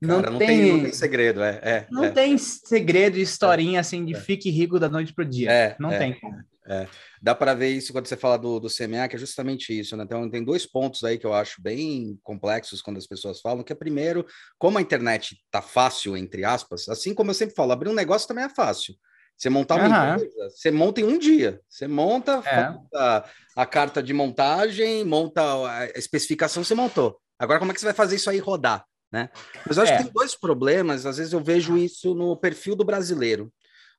Não, 0.00 0.20
Cara, 0.20 0.30
não 0.30 0.38
tem, 0.38 0.48
tem, 0.48 0.72
não 0.72 0.82
tem 0.82 0.92
segredo, 0.92 1.42
é. 1.42 1.60
é 1.62 1.86
não 1.90 2.04
é. 2.04 2.10
tem 2.10 2.36
segredo, 2.36 3.16
historinha 3.16 3.80
assim 3.80 4.04
de 4.04 4.14
é. 4.14 4.20
fique 4.20 4.50
rico 4.50 4.78
da 4.78 4.88
noite 4.88 5.14
pro 5.14 5.24
dia. 5.24 5.50
É, 5.50 5.76
não 5.78 5.90
é, 5.90 5.98
tem 5.98 6.20
como. 6.20 6.36
É. 6.66 6.88
Dá 7.20 7.34
para 7.34 7.54
ver 7.54 7.70
isso 7.70 7.92
quando 7.92 8.06
você 8.06 8.16
fala 8.16 8.38
do, 8.38 8.58
do 8.58 8.68
CMA, 8.68 9.08
que 9.08 9.16
é 9.16 9.18
justamente 9.18 9.78
isso, 9.78 9.96
né? 9.96 10.04
Então, 10.04 10.28
tem 10.30 10.42
dois 10.42 10.64
pontos 10.64 11.04
aí 11.04 11.18
que 11.18 11.26
eu 11.26 11.34
acho 11.34 11.60
bem 11.60 12.18
complexos 12.22 12.80
quando 12.80 12.96
as 12.96 13.06
pessoas 13.06 13.40
falam, 13.40 13.62
que 13.62 13.72
é 13.72 13.76
primeiro, 13.76 14.26
como 14.58 14.78
a 14.78 14.82
internet 14.82 15.36
tá 15.50 15.60
fácil, 15.60 16.16
entre 16.16 16.44
aspas, 16.44 16.88
assim 16.88 17.14
como 17.14 17.30
eu 17.30 17.34
sempre 17.34 17.54
falo, 17.54 17.72
abrir 17.72 17.90
um 17.90 17.94
negócio 17.94 18.26
também 18.26 18.44
é 18.44 18.48
fácil. 18.48 18.94
Você 19.36 19.50
montar 19.50 19.76
uma 19.76 19.86
uhum. 19.86 20.14
empresa, 20.14 20.50
você 20.50 20.70
monta 20.70 21.00
em 21.00 21.04
um 21.04 21.18
dia. 21.18 21.60
Você 21.68 21.86
monta 21.86 22.42
é. 22.46 22.96
a, 22.96 23.24
a, 23.56 23.66
carta 23.66 24.02
de 24.02 24.12
montagem, 24.12 25.04
monta 25.04 25.42
a 25.42 25.86
especificação, 25.98 26.62
você 26.62 26.74
montou. 26.74 27.18
Agora, 27.38 27.58
como 27.58 27.70
é 27.70 27.74
que 27.74 27.80
você 27.80 27.86
vai 27.86 27.94
fazer 27.94 28.16
isso 28.16 28.30
aí 28.30 28.38
rodar? 28.38 28.84
Né? 29.12 29.28
Mas 29.66 29.76
eu 29.76 29.82
acho 29.82 29.92
é. 29.92 29.96
que 29.96 30.04
tem 30.04 30.12
dois 30.12 30.34
problemas, 30.34 31.06
às 31.06 31.18
vezes 31.18 31.32
eu 31.32 31.40
vejo 31.40 31.76
isso 31.76 32.14
no 32.14 32.36
perfil 32.36 32.74
do 32.74 32.84
brasileiro. 32.84 33.52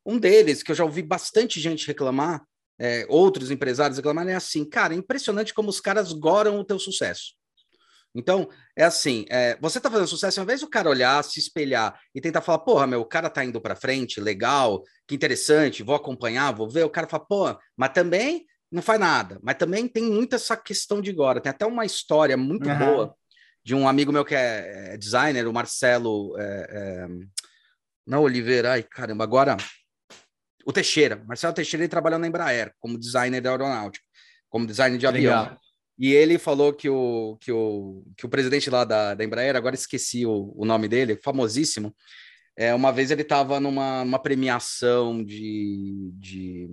Um 0.06 0.17
deles, 0.17 0.62
que 0.63 0.71
eu 0.71 0.76
já 0.76 0.84
ouvi 0.84 1.02
bastante 1.02 1.60
gente 1.60 1.88
reclamar, 1.88 2.43
é, 2.80 3.06
outros 3.10 3.52
empresários 3.52 3.98
reclamarem, 3.98 4.34
é 4.34 4.36
assim, 4.36 4.67
cara, 4.67 4.93
é 4.93 4.98
impressionante 4.98 5.54
como 5.54 5.69
os 5.69 5.80
caras 5.80 6.12
goram 6.12 6.60
o 6.60 6.65
teu 6.65 6.78
sucesso. 6.78 7.34
Então, 8.15 8.47
é 8.78 8.86
assim, 8.86 9.25
é, 9.30 9.58
você 9.60 9.80
tá 9.80 9.91
fazendo 9.91 10.08
sucesso, 10.08 10.39
ao 10.39 10.45
invés 10.45 10.62
do 10.62 10.69
cara 10.69 10.89
olhar, 10.89 11.21
se 11.21 11.38
espelhar 11.38 11.99
e 12.15 12.21
tentar 12.21 12.39
falar, 12.39 12.60
porra, 12.60 12.88
meu, 12.88 13.01
o 13.01 13.06
cara 13.06 13.30
tá 13.30 13.43
indo 13.43 13.60
para 13.60 13.75
frente, 13.75 14.21
legal, 14.21 14.82
que 15.06 15.13
interessante, 15.13 15.84
vou 15.84 15.95
acompanhar, 15.95 16.54
vou 16.54 16.69
ver, 16.69 16.86
o 16.86 16.89
cara 16.89 17.08
fala, 17.08 17.25
pô, 17.25 17.60
mas 17.75 17.89
também 17.89 18.45
não 18.71 18.82
faz 18.82 18.99
nada, 18.99 19.38
mas 19.43 19.58
também 19.58 19.88
tem 19.88 20.04
muita 20.04 20.38
essa 20.38 20.56
questão 20.56 21.01
de 21.01 21.12
agora, 21.12 21.41
tem 21.41 21.49
até 21.49 21.65
uma 21.65 21.86
história 21.86 22.38
muito 22.38 22.69
uhum. 22.69 22.78
boa 22.78 23.15
de 23.63 23.75
um 23.75 23.88
amigo 23.88 24.12
meu 24.12 24.23
que 24.23 24.36
é, 24.36 24.93
é 24.93 24.97
designer, 24.97 25.47
o 25.47 25.54
Marcelo, 25.54 26.38
é, 26.39 26.67
é, 26.69 27.08
não 28.08 28.21
Oliveira, 28.21 28.73
ai 28.73 28.84
caramba, 28.84 29.25
agora, 29.25 29.58
o 30.65 30.71
Teixeira, 30.71 31.21
Marcelo 31.28 31.54
Teixeira, 31.54 31.84
ele 31.84 31.89
trabalhou 31.89 32.17
na 32.17 32.28
Embraer 32.28 32.73
como 32.80 32.97
designer 32.97 33.41
da 33.41 33.51
aeronáutica, 33.51 34.06
como 34.49 34.65
designer 34.65 34.97
de 34.97 35.06
avião. 35.06 35.43
Legal. 35.43 35.64
E 35.97 36.12
ele 36.13 36.38
falou 36.38 36.73
que 36.73 36.89
o, 36.89 37.38
que 37.39 37.51
o, 37.51 38.03
que 38.17 38.25
o 38.25 38.29
presidente 38.29 38.69
lá 38.69 38.84
da, 38.84 39.13
da 39.13 39.23
Embraer, 39.23 39.55
agora 39.55 39.75
esqueci 39.75 40.25
o, 40.25 40.53
o 40.55 40.65
nome 40.65 40.88
dele, 40.88 41.19
famosíssimo, 41.23 41.95
é, 42.58 42.73
uma 42.73 42.91
vez 42.91 43.12
ele 43.12 43.21
estava 43.21 43.60
numa, 43.60 44.19
premiação 44.19 45.23
de, 45.23 46.12
de 46.13 46.69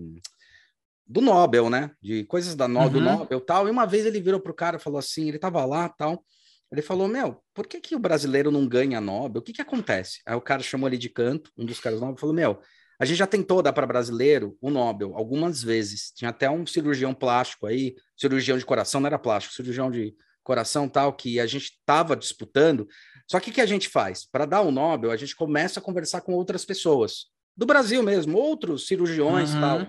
do 1.07 1.21
Nobel, 1.21 1.69
né? 1.69 1.91
De 2.01 2.25
coisas 2.25 2.55
da 2.55 2.69
no, 2.69 2.81
uhum. 2.81 2.89
do 2.89 3.01
Nobel 3.01 3.41
tal. 3.41 3.67
E 3.67 3.71
uma 3.71 3.87
vez 3.87 4.07
ele 4.07 4.21
virou 4.21 4.41
pro 4.41 4.55
cara 4.55 4.77
e 4.77 4.81
falou 4.81 4.99
assim: 4.99 5.29
ele 5.29 5.37
estava 5.37 5.65
lá 5.65 5.89
tal. 5.89 6.25
Ele 6.71 6.83
falou: 6.83 7.09
Meu, 7.09 7.43
por 7.53 7.67
que, 7.67 7.81
que 7.81 7.95
o 7.97 7.99
brasileiro 7.99 8.51
não 8.51 8.67
ganha 8.67 9.01
Nobel? 9.01 9.41
O 9.41 9.45
que, 9.45 9.53
que 9.53 9.63
acontece? 9.63 10.21
Aí 10.25 10.37
o 10.37 10.41
cara 10.41 10.63
chamou 10.63 10.89
ele 10.89 10.99
de 10.99 11.09
canto, 11.09 11.51
um 11.57 11.67
dos 11.67 11.81
caras 11.81 11.99
do 11.99 12.07
Nobel, 12.07 12.19
falou: 12.19 12.35
Meu, 12.35 12.61
a 12.99 13.05
gente 13.05 13.17
já 13.19 13.27
tentou 13.27 13.63
dar 13.63 13.73
para 13.73 13.87
brasileiro 13.87 14.57
o 14.61 14.71
Nobel 14.71 15.17
algumas 15.17 15.63
vezes. 15.63 16.13
Tinha 16.15 16.31
até 16.31 16.49
um 16.51 16.67
cirurgião 16.67 17.15
plástico 17.15 17.67
aí, 17.67 17.95
cirurgião 18.17 18.57
de 18.57 18.65
coração, 18.65 19.01
não 19.01 19.07
era 19.07 19.19
plástico, 19.19 19.55
cirurgião 19.55 19.91
de 19.91 20.15
coração 20.43 20.89
tal, 20.89 21.13
que 21.13 21.41
a 21.41 21.47
gente 21.47 21.73
estava 21.79 22.17
disputando. 22.17 22.87
Só 23.31 23.41
que 23.41 23.51
o 23.51 23.53
que 23.53 23.61
a 23.61 23.67
gente 23.67 23.89
faz? 23.89 24.25
Para 24.25 24.45
dar 24.45 24.61
o 24.61 24.71
Nobel, 24.71 25.11
a 25.11 25.17
gente 25.17 25.35
começa 25.35 25.81
a 25.81 25.83
conversar 25.83 26.21
com 26.21 26.33
outras 26.35 26.65
pessoas, 26.65 27.27
do 27.57 27.67
Brasil 27.67 28.03
mesmo, 28.03 28.39
outros 28.39 28.87
cirurgiões 28.87 29.55
uhum. 29.55 29.61
tal. 29.61 29.87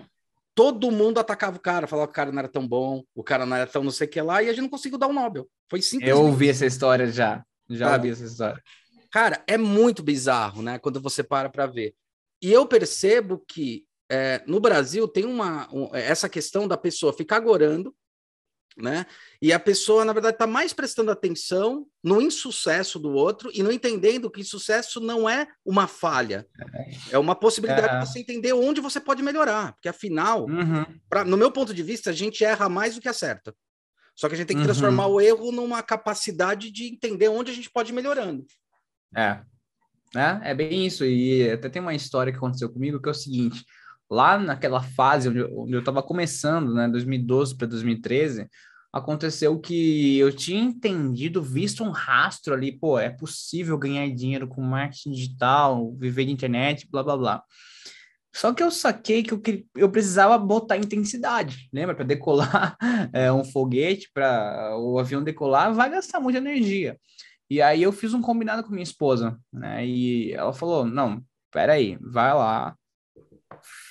Todo 0.54 0.90
mundo 0.92 1.18
atacava 1.18 1.56
o 1.56 1.60
cara, 1.60 1.86
falava 1.86 2.06
que 2.06 2.12
o 2.12 2.14
cara 2.14 2.30
não 2.30 2.38
era 2.38 2.48
tão 2.48 2.66
bom, 2.66 3.02
o 3.14 3.24
cara 3.24 3.44
não 3.44 3.56
era 3.56 3.66
tão 3.66 3.82
não 3.82 3.90
sei 3.90 4.06
o 4.06 4.10
que 4.10 4.20
lá, 4.20 4.42
e 4.42 4.48
a 4.48 4.52
gente 4.52 4.62
não 4.62 4.68
conseguiu 4.68 4.98
dar 4.98 5.08
o 5.08 5.12
Nobel. 5.12 5.48
Foi 5.68 5.82
simples. 5.82 6.08
Eu 6.08 6.22
ouvi 6.22 6.48
essa 6.48 6.64
história 6.64 7.10
já. 7.10 7.44
Já 7.68 7.94
ouvi 7.94 8.10
essa 8.10 8.24
história. 8.24 8.62
Cara, 9.10 9.42
é 9.46 9.56
muito 9.56 10.02
bizarro, 10.02 10.62
né? 10.62 10.78
Quando 10.78 11.00
você 11.00 11.22
para 11.22 11.48
para 11.48 11.66
ver. 11.66 11.94
E 12.44 12.52
eu 12.52 12.66
percebo 12.66 13.42
que 13.48 13.86
é, 14.06 14.42
no 14.46 14.60
Brasil 14.60 15.08
tem 15.08 15.24
uma 15.24 15.66
um, 15.72 15.88
essa 15.96 16.28
questão 16.28 16.68
da 16.68 16.76
pessoa 16.76 17.10
ficar 17.10 17.40
gorando, 17.40 17.96
né? 18.76 19.06
E 19.40 19.50
a 19.50 19.58
pessoa, 19.58 20.04
na 20.04 20.12
verdade, 20.12 20.34
está 20.34 20.46
mais 20.46 20.74
prestando 20.74 21.10
atenção 21.10 21.86
no 22.02 22.20
insucesso 22.20 22.98
do 22.98 23.12
outro 23.12 23.50
e 23.54 23.62
não 23.62 23.72
entendendo 23.72 24.30
que 24.30 24.44
sucesso 24.44 25.00
não 25.00 25.26
é 25.26 25.48
uma 25.64 25.86
falha, 25.86 26.46
é 27.10 27.16
uma 27.16 27.34
possibilidade 27.34 27.94
é. 27.94 27.98
de 27.98 28.06
você 28.06 28.18
entender 28.18 28.52
onde 28.52 28.78
você 28.78 29.00
pode 29.00 29.22
melhorar, 29.22 29.72
porque 29.72 29.88
afinal, 29.88 30.44
uhum. 30.44 30.84
pra, 31.08 31.24
no 31.24 31.38
meu 31.38 31.50
ponto 31.50 31.72
de 31.72 31.82
vista, 31.82 32.10
a 32.10 32.12
gente 32.12 32.44
erra 32.44 32.68
mais 32.68 32.94
do 32.94 33.00
que 33.00 33.08
acerta. 33.08 33.54
Só 34.14 34.28
que 34.28 34.34
a 34.34 34.36
gente 34.36 34.48
tem 34.48 34.58
que 34.58 34.64
transformar 34.64 35.06
uhum. 35.06 35.14
o 35.14 35.20
erro 35.20 35.50
numa 35.50 35.82
capacidade 35.82 36.70
de 36.70 36.92
entender 36.92 37.28
onde 37.28 37.50
a 37.50 37.54
gente 37.54 37.70
pode 37.70 37.90
ir 37.90 37.94
melhorando. 37.94 38.44
É, 39.16 39.40
né? 40.14 40.40
É 40.44 40.54
bem 40.54 40.86
isso. 40.86 41.04
E 41.04 41.50
até 41.50 41.68
tem 41.68 41.82
uma 41.82 41.94
história 41.94 42.32
que 42.32 42.38
aconteceu 42.38 42.70
comigo 42.70 43.00
que 43.00 43.08
é 43.08 43.12
o 43.12 43.14
seguinte: 43.14 43.64
lá 44.10 44.38
naquela 44.38 44.82
fase 44.82 45.28
onde 45.28 45.74
eu 45.74 45.80
estava 45.80 46.02
começando, 46.02 46.72
né, 46.74 46.88
2012 46.88 47.56
para 47.56 47.66
2013, 47.66 48.48
aconteceu 48.92 49.58
que 49.58 50.18
eu 50.18 50.32
tinha 50.34 50.62
entendido, 50.62 51.42
visto 51.42 51.82
um 51.82 51.90
rastro 51.90 52.54
ali, 52.54 52.70
pô, 52.70 52.98
é 52.98 53.10
possível 53.10 53.76
ganhar 53.76 54.08
dinheiro 54.10 54.46
com 54.46 54.62
marketing 54.62 55.10
digital, 55.10 55.92
viver 55.96 56.26
de 56.26 56.32
internet, 56.32 56.88
blá 56.88 57.02
blá 57.02 57.16
blá. 57.16 57.42
Só 58.32 58.52
que 58.52 58.62
eu 58.62 58.70
saquei 58.70 59.22
que 59.22 59.32
eu, 59.32 59.40
eu 59.76 59.90
precisava 59.90 60.36
botar 60.36 60.76
intensidade, 60.76 61.68
lembra? 61.72 61.94
Para 61.94 62.04
decolar 62.04 62.76
é, 63.12 63.32
um 63.32 63.44
foguete, 63.44 64.10
para 64.12 64.76
o 64.76 64.98
avião 64.98 65.22
decolar, 65.22 65.72
vai 65.72 65.88
gastar 65.88 66.18
muita 66.20 66.38
energia. 66.38 66.98
E 67.50 67.60
aí 67.60 67.82
eu 67.82 67.92
fiz 67.92 68.14
um 68.14 68.22
combinado 68.22 68.62
com 68.64 68.70
minha 68.70 68.82
esposa, 68.82 69.38
né? 69.52 69.86
E 69.86 70.32
ela 70.32 70.52
falou: 70.52 70.84
não, 70.84 71.22
peraí, 71.50 71.98
vai 72.00 72.32
lá, 72.32 72.76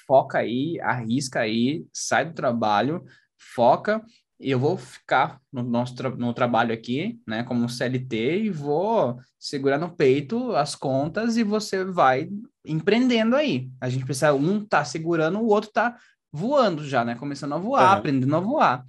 foca 0.08 0.40
aí, 0.40 0.80
arrisca 0.82 1.42
aí, 1.42 1.86
sai 1.94 2.26
do 2.26 2.34
trabalho, 2.34 3.04
foca 3.38 4.04
eu 4.44 4.60
vou 4.60 4.78
ficar 4.78 5.40
no 5.52 5.64
nosso 5.64 5.96
tra 5.96 6.10
no 6.10 6.34
trabalho 6.34 6.74
aqui, 6.74 7.20
né, 7.26 7.44
como 7.44 7.70
CLT, 7.70 8.44
e 8.44 8.50
vou 8.50 9.18
segurar 9.40 9.78
no 9.78 9.96
peito 9.96 10.56
as 10.56 10.76
contas 10.76 11.38
e 11.38 11.44
você 11.44 11.84
vai 11.86 12.30
empreendendo 12.66 13.36
aí. 13.36 13.70
A 13.80 13.90
gente 13.90 14.06
precisa, 14.06 14.34
um 14.34 14.64
tá 14.66 14.84
segurando, 14.84 15.40
o 15.40 15.48
outro 15.48 15.72
tá 15.72 15.98
voando 16.32 16.86
já, 16.86 17.06
né, 17.06 17.16
começando 17.16 17.54
a 17.54 17.58
voar, 17.58 17.94
uhum. 17.94 18.00
aprendendo 18.00 18.36
a 18.36 18.40
voar. 18.40 18.86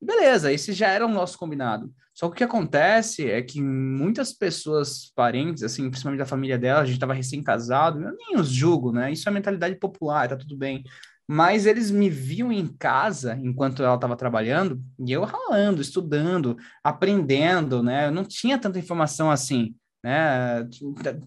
Beleza, 0.00 0.52
esse 0.52 0.72
já 0.72 0.88
era 0.88 1.06
o 1.06 1.12
nosso 1.12 1.38
combinado. 1.38 1.92
Só 2.16 2.28
que 2.28 2.32
o 2.32 2.36
que 2.36 2.44
acontece 2.44 3.30
é 3.30 3.42
que 3.42 3.60
muitas 3.60 4.32
pessoas, 4.32 5.12
parentes, 5.14 5.62
assim, 5.62 5.90
principalmente 5.90 6.20
da 6.20 6.26
família 6.26 6.58
dela, 6.58 6.80
a 6.80 6.84
gente 6.84 6.94
estava 6.94 7.12
recém-casado, 7.12 8.02
eu 8.02 8.16
nem 8.16 8.40
os 8.40 8.48
julgo, 8.48 8.90
né? 8.90 9.12
Isso 9.12 9.28
é 9.28 9.32
mentalidade 9.32 9.74
popular, 9.76 10.28
tá 10.28 10.36
tudo 10.36 10.56
bem 10.56 10.82
mas 11.28 11.66
eles 11.66 11.90
me 11.90 12.08
viam 12.08 12.52
em 12.52 12.68
casa 12.68 13.36
enquanto 13.42 13.82
ela 13.82 13.96
estava 13.96 14.16
trabalhando 14.16 14.80
e 14.98 15.10
eu 15.10 15.24
ralando, 15.24 15.82
estudando, 15.82 16.56
aprendendo, 16.84 17.82
né? 17.82 18.06
Eu 18.06 18.12
não 18.12 18.24
tinha 18.24 18.56
tanta 18.58 18.78
informação 18.78 19.30
assim, 19.30 19.74
né? 20.04 20.68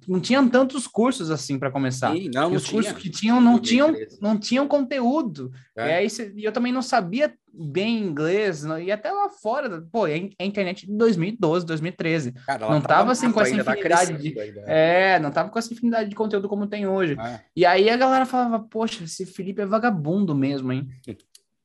Não 0.07 0.20
tinham 0.20 0.47
tantos 0.47 0.88
cursos 0.88 1.30
assim 1.30 1.59
para 1.59 1.72
começar. 1.72 2.13
Sim, 2.13 2.30
não, 2.34 2.53
os 2.53 2.70
cursos 2.70 2.93
que 2.93 3.09
tinham 3.09 3.41
não 3.41 3.59
tinham 3.59 3.93
não 4.22 4.38
tinham 4.38 4.67
conteúdo. 4.67 5.51
É. 5.76 6.05
E 6.05 6.43
eu 6.43 6.51
também 6.51 6.72
não 6.72 6.82
sabia 6.82 7.34
bem 7.53 7.99
inglês, 7.99 8.63
e 8.82 8.91
até 8.91 9.11
lá 9.11 9.30
fora, 9.30 9.82
pô, 9.91 10.05
a 10.05 10.43
internet 10.45 10.86
de 10.86 10.93
2012, 10.93 11.65
2013. 11.65 12.32
Cara, 12.45 12.70
não 12.70 12.80
tava 12.80 13.11
assim 13.11 13.32
com 13.32 13.41
essa 13.41 13.63
tá 13.63 13.74
infinidade 13.74 14.17
de. 14.17 14.34
É, 14.65 15.20
não 15.20 15.32
tava 15.32 15.49
com 15.49 15.59
essa 15.59 15.74
infinidade 15.74 16.09
de 16.09 16.15
conteúdo 16.15 16.47
como 16.47 16.67
tem 16.67 16.88
hoje. 16.88 17.17
É. 17.20 17.41
E 17.55 17.65
aí 17.65 17.89
a 17.89 17.97
galera 17.97 18.26
falava, 18.26 18.59
poxa, 18.59 19.03
esse 19.03 19.26
Felipe 19.26 19.61
é 19.61 19.65
vagabundo 19.65 20.34
mesmo, 20.34 20.72
hein? 20.72 20.88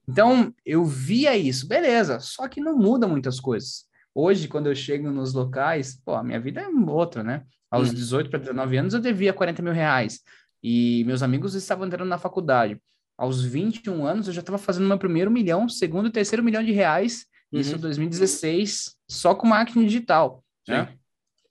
Então, 0.06 0.52
eu 0.66 0.84
via 0.84 1.34
isso, 1.34 1.66
beleza, 1.66 2.20
só 2.20 2.46
que 2.46 2.60
não 2.60 2.76
muda 2.76 3.08
muitas 3.08 3.40
coisas. 3.40 3.86
Hoje, 4.14 4.46
quando 4.46 4.66
eu 4.68 4.74
chego 4.74 5.10
nos 5.10 5.34
locais, 5.34 6.00
pô, 6.04 6.14
a 6.14 6.22
minha 6.22 6.40
vida 6.40 6.60
é 6.60 6.68
outra, 6.68 7.22
né? 7.22 7.42
Aos 7.70 7.92
18 7.92 8.30
para 8.30 8.38
19 8.38 8.76
anos, 8.76 8.94
eu 8.94 9.00
devia 9.00 9.32
40 9.32 9.60
mil 9.60 9.72
reais. 9.72 10.20
E 10.62 11.02
meus 11.04 11.22
amigos 11.22 11.54
estavam 11.54 11.86
entrando 11.86 12.08
na 12.08 12.18
faculdade 12.18 12.80
aos 13.16 13.42
21 13.42 14.06
anos, 14.06 14.26
eu 14.26 14.32
já 14.32 14.40
estava 14.40 14.58
fazendo 14.58 14.88
meu 14.88 14.98
primeiro 14.98 15.30
milhão, 15.30 15.68
segundo 15.68 16.08
e 16.08 16.12
terceiro 16.12 16.42
milhão 16.42 16.62
de 16.62 16.72
reais, 16.72 17.26
uhum. 17.52 17.60
isso 17.60 17.76
em 17.76 17.78
2016, 17.78 18.96
só 19.08 19.34
com 19.34 19.46
marketing 19.46 19.86
digital, 19.86 20.44
né? 20.66 20.94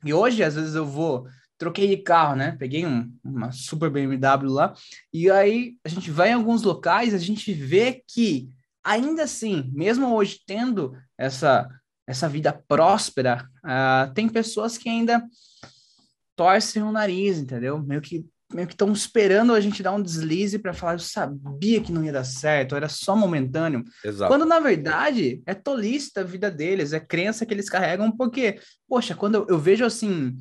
E 0.04 0.14
hoje, 0.14 0.44
às 0.44 0.56
vezes, 0.56 0.76
eu 0.76 0.86
vou, 0.86 1.26
troquei 1.58 1.88
de 1.88 1.98
carro, 1.98 2.36
né? 2.36 2.56
Peguei 2.60 2.86
um, 2.86 3.10
uma 3.24 3.52
super 3.52 3.90
BMW 3.90 4.52
lá, 4.52 4.74
e 5.14 5.32
aí 5.32 5.78
a 5.84 5.90
gente 5.90 6.12
vai 6.12 6.30
em 6.30 6.34
alguns 6.34 6.64
locais, 6.64 7.14
a 7.14 7.18
gente 7.18 7.54
vê 7.54 8.04
que, 8.08 8.50
ainda 8.84 9.24
assim, 9.24 9.72
mesmo 9.74 10.14
hoje 10.14 10.42
tendo 10.46 10.98
essa, 11.18 11.70
essa 12.08 12.28
vida 12.28 12.52
próspera, 12.68 13.48
uh, 13.64 14.14
tem 14.14 14.28
pessoas 14.28 14.78
que 14.78 14.90
ainda 14.90 15.24
torcem 16.36 16.84
o 16.84 16.92
nariz, 16.92 17.38
entendeu? 17.38 17.82
Meio 17.82 18.02
que 18.02 18.26
meio 18.54 18.68
que 18.68 18.74
estão 18.74 18.92
esperando 18.92 19.54
a 19.54 19.60
gente 19.60 19.82
dar 19.82 19.94
um 19.94 20.02
deslize 20.02 20.60
para 20.60 20.74
falar, 20.74 20.94
eu 20.94 21.00
sabia 21.00 21.82
que 21.82 21.92
não 21.92 22.04
ia 22.04 22.12
dar 22.12 22.24
certo, 22.24 22.76
era 22.76 22.88
só 22.88 23.16
momentâneo. 23.16 23.84
Exato. 24.06 24.32
Quando 24.32 24.46
na 24.46 24.60
verdade 24.60 25.42
é 25.46 25.54
tolice 25.54 26.12
da 26.14 26.24
vida 26.24 26.52
deles, 26.52 26.94
é 26.94 27.00
crença 27.00 27.46
que 27.46 27.54
eles 27.54 27.70
carregam, 27.70 28.16
porque, 28.16 28.60
poxa, 28.88 29.16
quando 29.16 29.36
eu, 29.36 29.48
eu 29.50 29.60
vejo 29.60 29.84
assim. 29.84 30.36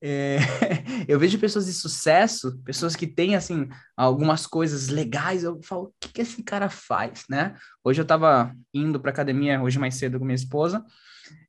É... 0.00 0.38
eu 1.08 1.18
vejo 1.18 1.38
pessoas 1.38 1.66
de 1.66 1.72
sucesso, 1.72 2.58
pessoas 2.64 2.94
que 2.94 3.06
têm 3.06 3.36
assim 3.36 3.68
algumas 3.96 4.46
coisas 4.46 4.88
legais. 4.88 5.44
Eu 5.44 5.60
falo, 5.62 5.84
o 5.84 5.92
que, 6.00 6.08
que 6.12 6.20
esse 6.22 6.42
cara 6.42 6.68
faz, 6.68 7.24
né? 7.28 7.54
Hoje 7.82 8.00
eu 8.00 8.04
estava 8.04 8.54
indo 8.72 9.00
para 9.00 9.10
academia 9.10 9.62
hoje 9.62 9.78
mais 9.78 9.94
cedo 9.94 10.18
com 10.18 10.24
minha 10.24 10.34
esposa 10.34 10.84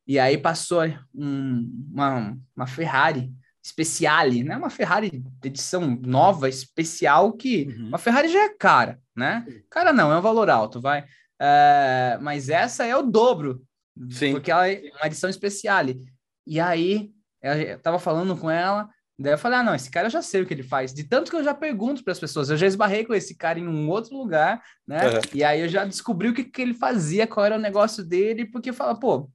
e 0.06 0.18
aí 0.18 0.36
passou 0.36 0.82
um, 1.14 1.86
uma, 1.92 2.36
uma 2.56 2.66
Ferrari 2.66 3.32
Speciale, 3.64 4.42
né? 4.42 4.56
Uma 4.56 4.70
Ferrari 4.70 5.22
edição 5.44 5.98
nova, 6.02 6.48
especial, 6.48 7.32
que 7.32 7.68
uhum. 7.68 7.88
uma 7.88 7.98
Ferrari 7.98 8.28
já 8.28 8.44
é 8.44 8.48
cara, 8.48 8.98
né? 9.14 9.44
Cara 9.70 9.92
não, 9.92 10.10
é 10.10 10.18
um 10.18 10.22
valor 10.22 10.48
alto, 10.48 10.80
vai. 10.80 11.04
É, 11.40 12.18
mas 12.20 12.48
essa 12.48 12.84
é 12.86 12.96
o 12.96 13.02
dobro, 13.02 13.62
Sim. 14.10 14.32
porque 14.32 14.50
ela 14.50 14.68
é 14.68 14.90
uma 14.96 15.06
edição 15.06 15.30
Speciale. 15.30 16.02
E 16.46 16.58
aí, 16.58 17.10
eu 17.42 17.78
tava 17.78 17.98
falando 17.98 18.36
com 18.36 18.50
ela, 18.50 18.88
daí 19.18 19.32
eu 19.34 19.38
falei, 19.38 19.58
ah, 19.58 19.62
não, 19.62 19.74
esse 19.74 19.90
cara 19.90 20.06
eu 20.06 20.10
já 20.10 20.22
sei 20.22 20.42
o 20.42 20.46
que 20.46 20.54
ele 20.54 20.62
faz. 20.62 20.92
De 20.94 21.04
tanto 21.04 21.30
que 21.30 21.36
eu 21.36 21.44
já 21.44 21.54
pergunto 21.54 22.02
para 22.02 22.12
as 22.12 22.18
pessoas, 22.18 22.50
eu 22.50 22.56
já 22.56 22.66
esbarrei 22.66 23.04
com 23.04 23.14
esse 23.14 23.36
cara 23.36 23.58
em 23.58 23.68
um 23.68 23.88
outro 23.88 24.16
lugar, 24.16 24.62
né? 24.86 25.08
Uhum. 25.08 25.20
E 25.34 25.44
aí 25.44 25.60
eu 25.60 25.68
já 25.68 25.84
descobri 25.84 26.28
o 26.28 26.34
que, 26.34 26.44
que 26.44 26.62
ele 26.62 26.74
fazia, 26.74 27.26
qual 27.26 27.46
era 27.46 27.56
o 27.56 27.60
negócio 27.60 28.04
dele, 28.04 28.46
porque 28.46 28.72
fala, 28.72 28.98
pô, 28.98 29.30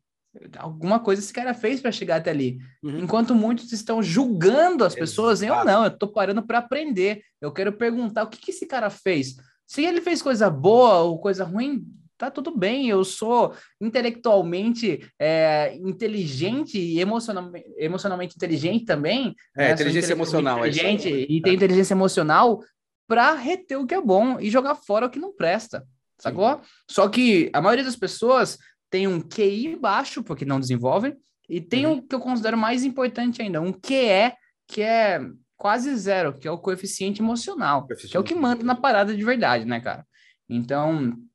alguma 0.58 1.00
coisa 1.00 1.22
esse 1.22 1.34
cara 1.34 1.54
fez 1.54 1.82
para 1.82 1.92
chegar 1.92 2.18
até 2.18 2.32
ali. 2.32 2.60
Uhum. 2.84 3.00
Enquanto 3.00 3.36
muitos 3.36 3.72
estão 3.72 4.02
julgando 4.02 4.84
as 4.84 4.96
pessoas, 4.96 5.42
eu 5.42 5.64
não, 5.64 5.86
eu 5.86 5.92
tô 5.92 6.08
parando 6.08 6.46
para 6.46 6.60
aprender. 6.60 7.22
Eu 7.40 7.52
quero 7.52 7.74
perguntar 7.74 8.24
o 8.24 8.28
que, 8.28 8.40
que 8.40 8.52
esse 8.52 8.66
cara 8.66 8.90
fez. 8.90 9.36
Se 9.66 9.84
ele 9.84 10.02
fez 10.02 10.22
coisa 10.22 10.50
boa 10.50 11.00
ou 11.00 11.20
coisa 11.20 11.44
ruim, 11.44 11.86
tá 12.18 12.32
tudo 12.32 12.56
bem. 12.56 12.88
Eu 12.88 13.04
sou 13.04 13.54
intelectualmente 13.80 15.08
é, 15.20 15.76
inteligente 15.76 16.78
e 16.78 17.00
emocionalmente, 17.00 17.66
emocionalmente 17.78 18.36
inteligente 18.36 18.86
também. 18.86 19.36
É, 19.56 19.68
né? 19.68 19.74
inteligência 19.74 20.14
emocional. 20.14 20.64
É 20.64 20.70
inteligente 20.70 21.08
é 21.12 21.26
e 21.30 21.42
tem 21.42 21.56
inteligência 21.56 21.94
emocional 21.94 22.62
para 23.08 23.34
reter 23.34 23.78
o 23.78 23.86
que 23.86 23.94
é 23.94 24.02
bom 24.02 24.40
e 24.40 24.50
jogar 24.50 24.76
fora 24.76 25.06
o 25.06 25.10
que 25.10 25.20
não 25.20 25.34
presta. 25.34 25.86
Sacou? 26.20 26.56
Sim. 26.56 26.62
Só 26.90 27.10
que 27.10 27.50
a 27.54 27.62
maioria 27.62 27.84
das 27.84 27.96
pessoas 27.96 28.58
tem 28.90 29.08
um 29.08 29.22
QI 29.22 29.76
baixo, 29.76 30.24
porque 30.24 30.46
não 30.46 30.60
desenvolvem, 30.60 31.16
e 31.50 31.62
tem 31.62 31.86
uhum. 31.86 31.94
um 31.94 32.02
que 32.02 32.16
eu 32.16 32.20
considero 32.20 32.58
mais 32.58 32.84
importante 32.84 33.42
ainda, 33.42 33.62
um 33.62 33.72
QE, 33.72 34.34
que 34.68 34.82
é 34.82 35.22
quase 35.58 35.96
zero, 35.96 36.38
que 36.38 36.48
é 36.48 36.52
o 36.52 36.58
coeficiente 36.58 37.22
emocional, 37.22 37.86
coeficiente. 37.86 38.12
que 38.12 38.18
é 38.18 38.20
o 38.20 38.24
que 38.24 38.36
manda 38.36 38.64
na 38.64 38.76
parada 38.76 39.16
de 39.16 39.24
verdade, 39.24 39.66
né, 39.66 39.80
cara? 39.80 40.06
Então, 40.50 41.14
é, 41.14 41.14
é, 41.14 41.35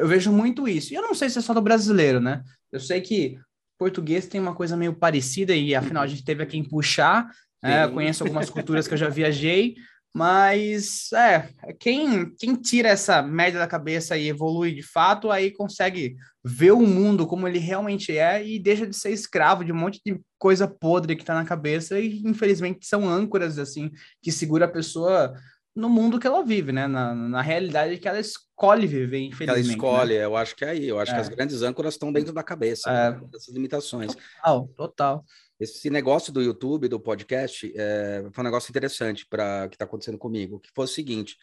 eu 0.00 0.06
vejo 0.06 0.32
muito 0.32 0.68
isso. 0.68 0.92
E 0.92 0.96
eu 0.96 1.02
não 1.02 1.14
sei 1.14 1.30
se 1.30 1.38
é 1.38 1.40
só 1.40 1.54
do 1.54 1.62
brasileiro, 1.62 2.20
né? 2.20 2.42
Eu 2.70 2.80
sei 2.80 3.00
que 3.00 3.38
português 3.78 4.26
tem 4.26 4.40
uma 4.40 4.54
coisa 4.54 4.76
meio 4.76 4.94
parecida, 4.94 5.54
e 5.54 5.74
afinal 5.74 6.02
a 6.02 6.06
gente 6.06 6.24
teve 6.24 6.42
a 6.42 6.46
quem 6.46 6.64
puxar. 6.64 7.30
É, 7.62 7.84
eu 7.84 7.92
conheço 7.92 8.22
algumas 8.22 8.50
culturas 8.50 8.86
que 8.86 8.94
eu 8.94 8.98
já 8.98 9.08
viajei, 9.08 9.76
mas 10.14 11.12
é, 11.12 11.48
quem, 11.78 12.32
quem 12.38 12.54
tira 12.54 12.88
essa 12.88 13.20
média 13.22 13.58
da 13.58 13.66
cabeça 13.66 14.16
e 14.16 14.28
evolui 14.28 14.72
de 14.72 14.82
fato, 14.82 15.30
aí 15.30 15.50
consegue 15.50 16.16
ver 16.44 16.72
o 16.72 16.80
mundo 16.80 17.26
como 17.26 17.46
ele 17.46 17.58
realmente 17.58 18.16
é 18.16 18.46
e 18.46 18.58
deixa 18.58 18.86
de 18.86 18.96
ser 18.96 19.10
escravo 19.10 19.64
de 19.64 19.72
um 19.72 19.76
monte 19.76 20.00
de 20.04 20.18
coisa 20.38 20.66
podre 20.66 21.16
que 21.16 21.22
está 21.22 21.34
na 21.34 21.44
cabeça 21.44 21.98
e 21.98 22.22
infelizmente 22.24 22.86
são 22.86 23.06
âncoras 23.06 23.58
assim 23.58 23.90
que 24.22 24.32
segura 24.32 24.64
a 24.64 24.70
pessoa 24.70 25.34
no 25.74 25.90
mundo 25.90 26.18
que 26.18 26.26
ela 26.26 26.42
vive, 26.42 26.72
né? 26.72 26.86
Na, 26.86 27.14
na 27.14 27.42
realidade 27.42 27.98
que 27.98 28.08
ela 28.08 28.18
escolhe 28.56 28.86
viver, 28.86 29.18
infelizmente. 29.18 29.66
Ela 29.66 29.72
escolhe, 29.72 30.18
né? 30.18 30.24
eu 30.24 30.34
acho 30.34 30.56
que 30.56 30.64
é 30.64 30.70
aí. 30.70 30.88
Eu 30.88 30.98
acho 30.98 31.12
é. 31.12 31.14
que 31.14 31.20
as 31.20 31.28
grandes 31.28 31.62
âncoras 31.62 31.94
estão 31.94 32.10
dentro 32.10 32.32
da 32.32 32.42
cabeça, 32.42 32.90
é. 32.90 33.10
né? 33.10 33.20
dessas 33.30 33.54
limitações. 33.54 34.14
Total, 34.14 34.68
total. 34.76 35.24
Esse 35.60 35.88
negócio 35.90 36.32
do 36.32 36.42
YouTube, 36.42 36.88
do 36.88 36.98
podcast, 36.98 37.72
é, 37.76 38.24
foi 38.32 38.42
um 38.42 38.44
negócio 38.44 38.70
interessante 38.70 39.26
para 39.26 39.68
que 39.68 39.74
está 39.74 39.84
acontecendo 39.84 40.18
comigo, 40.18 40.58
que 40.58 40.70
foi 40.74 40.86
o 40.86 40.88
seguinte. 40.88 41.36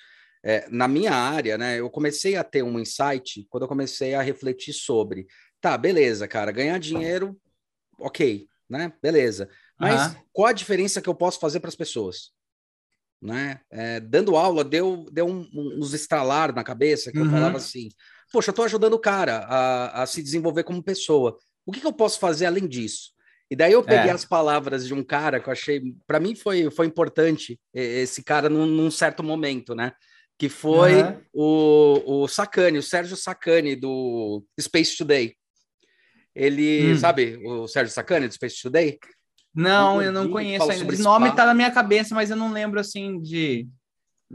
É, 0.43 0.67
na 0.69 0.87
minha 0.87 1.13
área, 1.13 1.57
né, 1.57 1.79
eu 1.79 1.89
comecei 1.89 2.35
a 2.35 2.43
ter 2.43 2.63
um 2.63 2.77
insight 2.77 3.45
quando 3.49 3.63
eu 3.63 3.67
comecei 3.67 4.13
a 4.13 4.21
refletir 4.21 4.73
sobre, 4.73 5.25
tá, 5.61 5.77
beleza, 5.77 6.27
cara, 6.27 6.51
ganhar 6.51 6.77
dinheiro, 6.79 7.39
ok, 7.97 8.45
né, 8.69 8.91
beleza. 9.01 9.49
Mas 9.79 10.13
uhum. 10.13 10.21
qual 10.33 10.47
a 10.47 10.53
diferença 10.53 11.01
que 11.01 11.09
eu 11.09 11.15
posso 11.15 11.39
fazer 11.39 11.59
para 11.59 11.69
as 11.69 11.75
pessoas? 11.75 12.31
Né? 13.23 13.61
É, 13.71 14.01
dando 14.01 14.35
aula, 14.35 14.65
deu, 14.65 15.07
deu 15.09 15.25
um, 15.25 15.49
uns 15.53 15.93
estralar 15.93 16.53
na 16.53 16.61
cabeça 16.61 17.09
que 17.09 17.17
uhum. 17.17 17.25
eu 17.25 17.31
falava 17.31 17.55
assim, 17.55 17.87
poxa, 18.31 18.49
eu 18.49 18.51
estou 18.51 18.65
ajudando 18.65 18.95
o 18.95 18.99
cara 18.99 19.37
a, 19.47 20.03
a 20.03 20.05
se 20.05 20.21
desenvolver 20.21 20.63
como 20.63 20.83
pessoa. 20.83 21.37
O 21.65 21.71
que, 21.71 21.79
que 21.79 21.87
eu 21.87 21.93
posso 21.93 22.19
fazer 22.19 22.45
além 22.45 22.67
disso? 22.67 23.13
E 23.49 23.55
daí 23.55 23.71
eu 23.71 23.83
peguei 23.83 24.09
é. 24.09 24.13
as 24.13 24.25
palavras 24.25 24.85
de 24.85 24.93
um 24.93 25.03
cara 25.03 25.39
que 25.39 25.47
eu 25.47 25.53
achei, 25.53 25.95
para 26.05 26.19
mim 26.19 26.35
foi, 26.35 26.69
foi 26.69 26.85
importante 26.85 27.57
esse 27.73 28.21
cara 28.23 28.49
num, 28.49 28.65
num 28.65 28.91
certo 28.91 29.23
momento, 29.23 29.73
né? 29.73 29.93
Que 30.37 30.49
foi 30.49 31.03
uhum. 31.03 31.21
o, 31.31 32.23
o 32.23 32.27
Sacani, 32.27 32.79
o 32.79 32.83
Sérgio 32.83 33.15
Sacani 33.15 33.75
do 33.75 34.43
Space 34.59 34.97
Today. 34.97 35.33
Ele, 36.35 36.91
hum. 36.91 36.97
sabe, 36.97 37.39
o 37.45 37.67
Sérgio 37.67 37.93
Sacani 37.93 38.27
do 38.27 38.33
Space 38.33 38.61
Today? 38.61 38.97
Não, 39.53 40.01
eu 40.01 40.11
não 40.11 40.29
conheço 40.29 40.69
ainda. 40.69 40.93
Esse 40.93 41.03
nome 41.03 41.31
tá 41.35 41.45
na 41.45 41.53
minha 41.53 41.71
cabeça, 41.71 42.15
mas 42.15 42.29
eu 42.29 42.35
não 42.35 42.51
lembro 42.51 42.79
assim 42.79 43.19
de. 43.19 43.67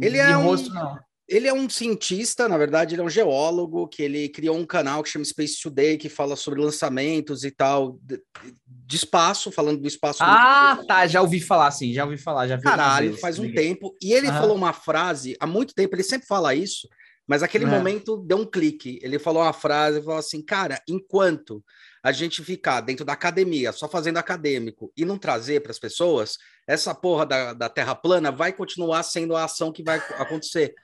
Ele 0.01 0.11
de 0.13 0.19
é 0.19 0.33
rosto, 0.33 0.71
um, 0.71 0.75
não. 0.75 0.99
Ele 1.29 1.47
é 1.47 1.53
um 1.53 1.69
cientista, 1.69 2.49
na 2.49 2.57
verdade, 2.57 2.95
ele 2.95 3.03
é 3.03 3.05
um 3.05 3.11
geólogo 3.11 3.87
que 3.87 4.03
ele 4.03 4.31
criou 4.31 4.57
um 4.57 4.65
canal 4.65 5.03
que 5.03 5.11
chama 5.11 5.25
Space 5.27 5.61
Today, 5.61 5.99
que 5.99 6.09
fala 6.09 6.35
sobre 6.37 6.61
lançamentos 6.61 7.45
e 7.45 7.51
tal 7.51 7.99
de, 8.01 8.19
de 8.67 8.97
espaço, 8.97 9.53
falando 9.53 9.83
do 9.83 9.87
espaço. 9.87 10.21
Ah, 10.23 10.79
tá, 10.89 11.07
já 11.07 11.21
ouvi 11.21 11.39
falar, 11.39 11.71
sim, 11.71 11.93
já 11.93 12.05
ouvi 12.05 12.17
falar, 12.17 12.47
já 12.47 12.57
vi. 12.57 12.63
Caralho, 12.63 13.19
faz 13.19 13.39
um 13.39 13.53
tempo. 13.53 13.95
E 14.01 14.15
ele 14.15 14.29
falou 14.29 14.57
uma 14.57 14.73
frase 14.73 15.37
há 15.39 15.47
muito 15.47 15.75
tempo, 15.75 15.95
ele 15.95 16.03
sempre 16.03 16.27
fala 16.27 16.55
isso, 16.55 16.89
mas 17.27 17.43
aquele 17.43 17.65
é. 17.65 17.69
momento 17.69 18.17
deu 18.17 18.39
um 18.39 18.47
clique. 18.47 18.99
Ele 19.03 19.19
falou 19.19 19.43
uma 19.43 19.53
frase, 19.53 20.01
falou 20.01 20.19
assim, 20.19 20.41
cara, 20.41 20.81
enquanto 20.89 21.63
a 22.09 22.13
gente 22.13 22.43
ficar 22.43 22.81
dentro 22.81 23.05
da 23.05 23.13
academia, 23.13 23.71
só 23.71 23.87
fazendo 23.87 24.17
acadêmico 24.17 24.91
e 24.97 25.05
não 25.05 25.19
trazer 25.19 25.61
para 25.61 25.71
as 25.71 25.79
pessoas, 25.79 26.39
essa 26.67 26.95
porra 26.95 27.27
da, 27.27 27.53
da 27.53 27.69
terra 27.69 27.95
plana 27.95 28.33
vai 28.33 28.51
continuar 28.51 29.03
sendo 29.03 29.37
a 29.37 29.45
ação 29.45 29.71
que 29.71 29.83
vai 29.83 29.99
acontecer. 29.99 30.75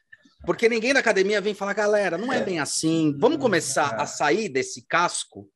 Porque 0.45 0.69
ninguém 0.69 0.93
da 0.93 1.01
academia 1.01 1.41
vem 1.41 1.55
falar, 1.55 1.73
galera, 1.73 2.19
não 2.19 2.31
é 2.31 2.43
bem 2.43 2.61
assim, 2.61 3.17
vamos 3.19 3.39
começar 3.39 3.95
a 3.95 4.05
sair 4.05 4.51
desse 4.51 4.87
casco 4.87 5.49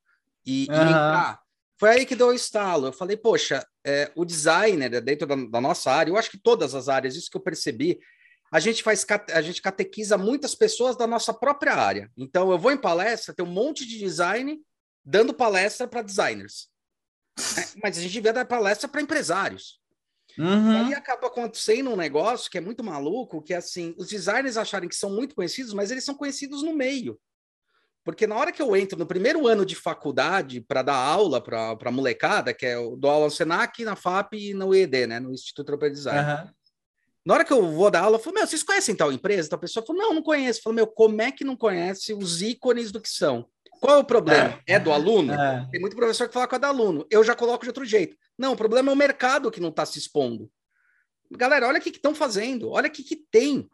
e, 0.43 0.65
uhum. 0.71 0.75
e 0.75 0.81
entrar. 0.81 1.39
Foi 1.77 1.89
aí 1.89 2.05
que 2.05 2.15
deu 2.15 2.29
o 2.29 2.33
estalo. 2.33 2.87
Eu 2.87 2.93
falei, 2.93 3.15
poxa, 3.15 3.63
é, 3.85 4.11
o 4.15 4.25
designer 4.25 4.99
dentro 5.01 5.27
da, 5.27 5.35
da, 5.35 5.61
nossa 5.61 5.91
área, 5.91 6.09
eu 6.09 6.17
acho 6.17 6.31
que 6.31 6.41
todas 6.41 6.73
as 6.73 6.89
áreas, 6.89 7.15
isso 7.15 7.29
que 7.29 7.37
eu 7.37 7.41
percebi, 7.41 7.99
a 8.51 8.59
gente 8.59 8.81
faz, 8.81 9.05
a 9.31 9.41
gente 9.43 9.61
catequiza 9.61 10.17
muitas 10.17 10.55
pessoas 10.55 10.97
da 10.97 11.05
nossa 11.05 11.31
própria 11.31 11.75
área. 11.75 12.09
Então, 12.17 12.51
eu 12.51 12.57
vou 12.57 12.71
em 12.71 12.81
palestra, 12.81 13.35
tem 13.35 13.45
um 13.45 13.51
monte 13.51 13.85
de 13.85 13.99
design 13.99 14.59
dando 15.09 15.33
palestra 15.33 15.87
para 15.87 16.03
designers. 16.03 16.69
Mas 17.81 17.97
a 17.97 18.01
gente 18.01 18.13
devia 18.13 18.31
dar 18.31 18.45
palestra 18.45 18.87
para 18.87 19.01
empresários. 19.01 19.79
Uhum. 20.37 20.85
Aí 20.85 20.93
acaba 20.93 21.27
acontecendo 21.27 21.89
um 21.89 21.95
negócio 21.95 22.49
que 22.49 22.57
é 22.59 22.61
muito 22.61 22.83
maluco, 22.83 23.41
que 23.41 23.53
é 23.53 23.57
assim, 23.57 23.95
os 23.97 24.07
designers 24.07 24.55
acharem 24.55 24.87
que 24.87 24.95
são 24.95 25.09
muito 25.09 25.35
conhecidos, 25.35 25.73
mas 25.73 25.89
eles 25.89 26.05
são 26.05 26.15
conhecidos 26.15 26.61
no 26.61 26.73
meio. 26.73 27.19
Porque 28.05 28.27
na 28.27 28.35
hora 28.35 28.51
que 28.51 28.61
eu 28.61 28.75
entro 28.75 28.97
no 28.97 29.05
primeiro 29.05 29.47
ano 29.47 29.65
de 29.65 29.75
faculdade 29.75 30.61
para 30.61 30.83
dar 30.83 30.95
aula 30.95 31.41
para 31.41 31.75
a 31.83 31.91
molecada, 31.91 32.53
que 32.53 32.65
é 32.65 32.77
o 32.77 32.95
do 32.95 33.09
aula 33.09 33.25
no 33.25 33.31
Senac, 33.31 33.83
na 33.83 33.95
FAP 33.95 34.33
e 34.35 34.53
no 34.53 34.73
IED, 34.73 35.07
né, 35.07 35.19
no 35.19 35.33
Instituto 35.33 35.69
Europeu 35.69 35.89
de 35.89 35.95
Design. 35.95 36.31
Uhum. 36.31 36.49
Na 37.25 37.33
hora 37.33 37.43
que 37.43 37.51
eu 37.51 37.69
vou 37.71 37.91
dar 37.91 38.01
aula, 38.01 38.15
eu 38.15 38.21
falo, 38.21 38.35
meu, 38.35 38.47
vocês 38.47 38.63
conhecem 38.63 38.95
tal 38.95 39.11
empresa? 39.11 39.49
Tal 39.49 39.59
pessoa 39.59 39.85
falou, 39.85 40.01
não, 40.01 40.13
não 40.13 40.23
conheço. 40.23 40.59
Eu 40.59 40.63
falo, 40.63 40.75
meu, 40.75 40.87
como 40.87 41.21
é 41.21 41.31
que 41.31 41.43
não 41.43 41.57
conhece 41.57 42.13
os 42.13 42.41
ícones 42.41 42.91
do 42.91 43.01
que 43.01 43.09
são? 43.09 43.45
Qual 43.79 43.97
é 43.97 43.99
o 43.99 44.03
problema? 44.03 44.61
É, 44.67 44.73
é 44.73 44.79
do 44.79 44.91
aluno? 44.91 45.33
É. 45.33 45.67
Tem 45.71 45.79
muito 45.79 45.95
professor 45.95 46.27
que 46.27 46.33
fala 46.33 46.47
com 46.47 46.55
a 46.55 46.57
do 46.57 46.65
aluno. 46.65 47.07
Eu 47.09 47.23
já 47.23 47.35
coloco 47.35 47.63
de 47.63 47.69
outro 47.69 47.85
jeito. 47.85 48.17
Não, 48.37 48.53
o 48.53 48.57
problema 48.57 48.91
é 48.91 48.93
o 48.93 48.97
mercado 48.97 49.49
que 49.49 49.61
não 49.61 49.69
está 49.69 49.85
se 49.85 49.97
expondo. 49.97 50.51
Galera, 51.31 51.67
olha 51.67 51.79
o 51.79 51.81
que 51.81 51.89
estão 51.89 52.13
fazendo, 52.13 52.69
olha 52.71 52.87
o 52.87 52.91
que, 52.91 53.03
que 53.03 53.15
tem. 53.15 53.69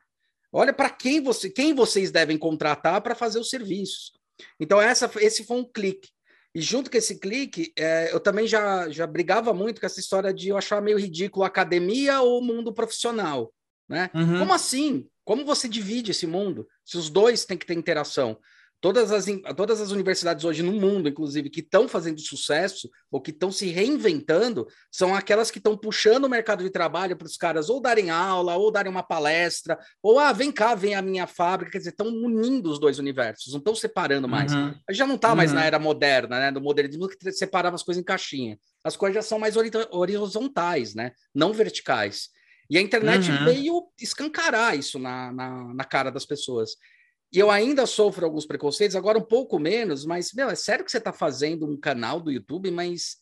Olha 0.51 0.73
para 0.73 0.89
quem, 0.89 1.21
você, 1.21 1.49
quem 1.49 1.73
vocês 1.73 2.11
devem 2.11 2.37
contratar 2.37 3.01
para 3.01 3.15
fazer 3.15 3.39
os 3.39 3.49
serviços. 3.49 4.13
Então, 4.59 4.81
essa, 4.81 5.09
esse 5.19 5.43
foi 5.43 5.57
um 5.57 5.63
clique. 5.63 6.09
E 6.53 6.61
junto 6.61 6.89
com 6.89 6.97
esse 6.97 7.19
clique, 7.19 7.73
é, 7.77 8.13
eu 8.13 8.19
também 8.19 8.47
já, 8.47 8.89
já 8.89 9.05
brigava 9.05 9.53
muito 9.53 9.79
com 9.81 9.85
essa 9.85 9.99
história 9.99 10.33
de 10.33 10.49
eu 10.49 10.57
achar 10.57 10.81
meio 10.81 10.97
ridículo 10.97 11.45
academia 11.45 12.21
ou 12.21 12.41
mundo 12.41 12.73
profissional. 12.73 13.53
Né? 13.89 14.09
Uhum. 14.13 14.39
Como 14.39 14.53
assim? 14.53 15.07
Como 15.25 15.43
você 15.43 15.67
divide 15.67 16.11
esse 16.11 16.25
mundo? 16.25 16.67
Se 16.85 16.97
os 16.97 17.09
dois 17.09 17.43
têm 17.43 17.57
que 17.57 17.65
ter 17.65 17.73
interação. 17.73 18.37
Todas 18.81 19.11
as, 19.11 19.25
todas 19.55 19.81
as 19.81 19.91
universidades 19.91 20.45
hoje 20.45 20.61
no 20.61 20.71
mundo, 20.71 21.09
inclusive, 21.09 21.49
que 21.49 21.61
estão 21.61 21.87
fazendo 21.87 22.19
sucesso 22.21 22.89
ou 23.09 23.19
que 23.19 23.31
estão 23.31 23.51
se 23.51 23.67
reinventando, 23.67 24.67
são 24.91 25.15
aquelas 25.15 25.49
que 25.49 25.57
estão 25.57 25.75
puxando 25.75 26.25
o 26.25 26.29
mercado 26.29 26.63
de 26.63 26.69
trabalho 26.69 27.17
para 27.17 27.25
os 27.25 27.35
caras 27.35 27.69
ou 27.69 27.81
darem 27.81 28.11
aula, 28.11 28.55
ou 28.55 28.71
darem 28.71 28.91
uma 28.91 29.01
palestra, 29.01 29.79
ou 30.03 30.19
ah, 30.19 30.31
vem 30.31 30.51
cá, 30.51 30.75
vem 30.75 30.93
a 30.93 31.01
minha 31.01 31.25
fábrica. 31.25 31.71
Quer 31.71 31.77
dizer, 31.79 31.89
estão 31.91 32.07
unindo 32.07 32.69
os 32.69 32.79
dois 32.79 32.99
universos, 32.99 33.53
não 33.53 33.59
estão 33.59 33.73
separando 33.73 34.27
mais. 34.27 34.53
Uhum. 34.53 34.75
Já 34.91 35.07
não 35.07 35.15
está 35.15 35.33
mais 35.33 35.51
uhum. 35.51 35.57
na 35.57 35.65
era 35.65 35.79
moderna, 35.79 36.39
né? 36.39 36.51
Do 36.51 36.61
modernismo 36.61 37.07
que 37.07 37.31
separava 37.31 37.75
as 37.75 37.83
coisas 37.83 38.01
em 38.01 38.05
caixinha. 38.05 38.59
As 38.83 38.95
coisas 38.95 39.15
já 39.15 39.21
são 39.23 39.39
mais 39.39 39.55
horizontais, 39.91 40.93
né? 40.93 41.11
Não 41.33 41.53
verticais. 41.53 42.29
E 42.69 42.77
a 42.77 42.81
internet 42.81 43.29
uhum. 43.31 43.45
veio 43.45 43.83
escancarar 43.99 44.77
isso 44.77 44.97
na, 44.97 45.31
na, 45.31 45.73
na 45.73 45.83
cara 45.83 46.11
das 46.11 46.25
pessoas. 46.25 46.71
E 47.31 47.39
eu 47.39 47.51
ainda 47.51 47.85
sofro 47.85 48.25
alguns 48.25 48.45
preconceitos, 48.45 48.95
agora 48.95 49.17
um 49.17 49.23
pouco 49.23 49.59
menos, 49.59 50.05
mas, 50.05 50.31
meu, 50.33 50.49
é 50.49 50.55
sério 50.55 50.85
que 50.85 50.91
você 50.91 50.99
está 50.99 51.11
fazendo 51.11 51.65
um 51.65 51.77
canal 51.77 52.19
do 52.19 52.31
YouTube, 52.31 52.71
mas 52.71 53.17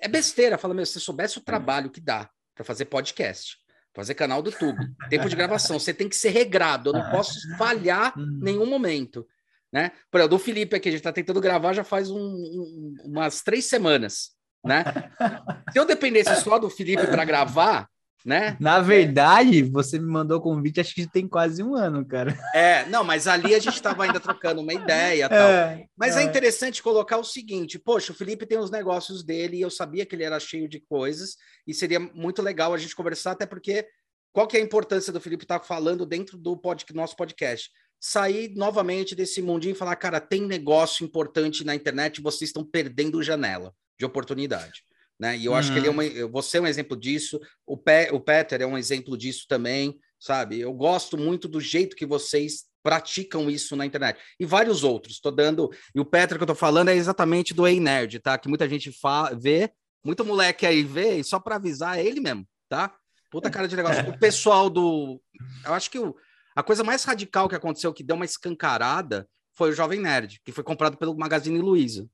é 0.00 0.08
besteira. 0.08 0.58
Fala, 0.58 0.74
meu, 0.74 0.86
se 0.86 0.92
você 0.92 1.00
soubesse 1.00 1.38
o 1.38 1.42
trabalho 1.42 1.90
que 1.90 2.00
dá 2.00 2.30
para 2.54 2.64
fazer 2.64 2.84
podcast, 2.84 3.56
fazer 3.94 4.14
canal 4.14 4.42
do 4.42 4.50
YouTube, 4.50 4.78
tempo 5.08 5.28
de 5.28 5.36
gravação, 5.36 5.78
você 5.78 5.92
tem 5.92 6.08
que 6.08 6.16
ser 6.16 6.30
regrado, 6.30 6.90
eu 6.90 6.92
não 6.92 7.10
posso 7.10 7.34
falhar 7.56 8.14
em 8.16 8.22
uhum. 8.22 8.38
nenhum 8.40 8.66
momento. 8.66 9.26
Né? 9.72 9.92
Por 10.10 10.18
exemplo, 10.18 10.36
do 10.36 10.42
Felipe 10.42 10.76
aqui, 10.76 10.88
a 10.88 10.92
gente 10.92 11.00
está 11.00 11.12
tentando 11.12 11.40
gravar 11.40 11.72
já 11.72 11.84
faz 11.84 12.10
um, 12.10 12.18
um, 12.18 12.94
umas 13.04 13.42
três 13.42 13.66
semanas. 13.66 14.30
Né? 14.64 14.84
Se 15.72 15.78
eu 15.78 15.84
dependesse 15.84 16.42
só 16.42 16.58
do 16.58 16.68
Felipe 16.68 17.06
para 17.06 17.24
gravar, 17.24 17.88
né? 18.24 18.56
Na 18.60 18.80
verdade, 18.80 19.62
você 19.62 19.98
me 19.98 20.06
mandou 20.06 20.40
convite, 20.40 20.80
acho 20.80 20.94
que 20.94 21.06
tem 21.06 21.26
quase 21.26 21.62
um 21.62 21.74
ano, 21.74 22.04
cara. 22.04 22.36
É, 22.54 22.84
não, 22.86 23.02
mas 23.02 23.26
ali 23.26 23.54
a 23.54 23.58
gente 23.58 23.74
estava 23.74 24.04
ainda 24.04 24.20
trocando 24.20 24.60
uma 24.60 24.74
ideia 24.74 25.28
tal. 25.28 25.48
É, 25.48 25.86
mas 25.96 26.16
é. 26.16 26.22
é. 26.22 26.24
interessante 26.24 26.82
colocar 26.82 27.16
o 27.16 27.24
seguinte: 27.24 27.78
poxa, 27.78 28.12
o 28.12 28.14
Felipe 28.14 28.46
tem 28.46 28.58
os 28.58 28.70
negócios 28.70 29.24
dele 29.24 29.56
e 29.56 29.62
eu 29.62 29.70
sabia 29.70 30.04
que 30.04 30.14
ele 30.14 30.24
era 30.24 30.38
cheio 30.38 30.68
de 30.68 30.80
coisas, 30.80 31.36
e 31.66 31.72
seria 31.72 32.00
muito 32.00 32.42
legal 32.42 32.74
a 32.74 32.78
gente 32.78 32.94
conversar, 32.94 33.32
até 33.32 33.46
porque 33.46 33.86
qual 34.32 34.46
que 34.46 34.56
é 34.56 34.60
a 34.60 34.64
importância 34.64 35.12
do 35.12 35.20
Felipe 35.20 35.44
estar 35.44 35.58
tá 35.58 35.64
falando 35.64 36.06
dentro 36.06 36.36
do 36.36 36.56
pod, 36.56 36.84
nosso 36.94 37.16
podcast? 37.16 37.70
Sair 37.98 38.54
novamente 38.56 39.14
desse 39.14 39.42
mundinho 39.42 39.72
e 39.72 39.78
falar, 39.78 39.96
cara, 39.96 40.20
tem 40.20 40.46
negócio 40.46 41.04
importante 41.04 41.64
na 41.64 41.74
internet, 41.74 42.22
vocês 42.22 42.48
estão 42.48 42.64
perdendo 42.64 43.22
janela 43.22 43.74
de 43.98 44.06
oportunidade 44.06 44.82
né? 45.20 45.36
E 45.36 45.44
eu 45.44 45.52
uhum. 45.52 45.58
acho 45.58 45.70
que 45.70 45.78
ele 45.78 45.86
é 45.86 45.90
uhum. 45.90 45.96
uma, 45.96 46.28
você 46.28 46.56
é 46.56 46.60
um 46.62 46.66
exemplo 46.66 46.96
disso, 46.96 47.38
o, 47.66 47.76
Pe, 47.76 48.08
o 48.10 48.18
Peter 48.18 48.62
é 48.62 48.66
um 48.66 48.78
exemplo 48.78 49.18
disso 49.18 49.44
também, 49.46 50.00
sabe? 50.18 50.58
Eu 50.58 50.72
gosto 50.72 51.18
muito 51.18 51.46
do 51.46 51.60
jeito 51.60 51.94
que 51.94 52.06
vocês 52.06 52.64
praticam 52.82 53.50
isso 53.50 53.76
na 53.76 53.84
internet. 53.84 54.18
E 54.38 54.46
vários 54.46 54.82
outros. 54.82 55.16
Estou 55.16 55.30
dando. 55.30 55.70
E 55.94 56.00
o 56.00 56.04
Peter 56.06 56.38
que 56.38 56.42
eu 56.42 56.46
estou 56.46 56.56
falando 56.56 56.88
é 56.88 56.96
exatamente 56.96 57.52
do 57.52 57.66
Ei 57.66 57.78
Nerd, 57.78 58.18
tá? 58.20 58.38
Que 58.38 58.48
muita 58.48 58.66
gente 58.66 58.90
fa... 58.90 59.30
vê, 59.34 59.70
muito 60.02 60.24
moleque 60.24 60.64
aí 60.64 60.82
vê, 60.82 61.16
e 61.16 61.24
só 61.24 61.38
para 61.38 61.56
avisar, 61.56 61.98
é 61.98 62.04
ele 62.04 62.20
mesmo, 62.20 62.48
tá? 62.66 62.94
Puta 63.30 63.50
cara 63.50 63.68
de 63.68 63.76
negócio. 63.76 64.08
O 64.08 64.18
pessoal 64.18 64.70
do. 64.70 65.20
Eu 65.66 65.74
acho 65.74 65.90
que 65.90 65.98
o... 65.98 66.16
a 66.56 66.62
coisa 66.62 66.82
mais 66.82 67.04
radical 67.04 67.46
que 67.46 67.54
aconteceu, 67.54 67.92
que 67.92 68.02
deu 68.02 68.16
uma 68.16 68.24
escancarada, 68.24 69.28
foi 69.52 69.68
o 69.68 69.74
Jovem 69.74 70.00
Nerd, 70.00 70.40
que 70.42 70.50
foi 70.50 70.64
comprado 70.64 70.96
pelo 70.96 71.14
Magazine 71.14 71.58
Luiza. 71.58 72.08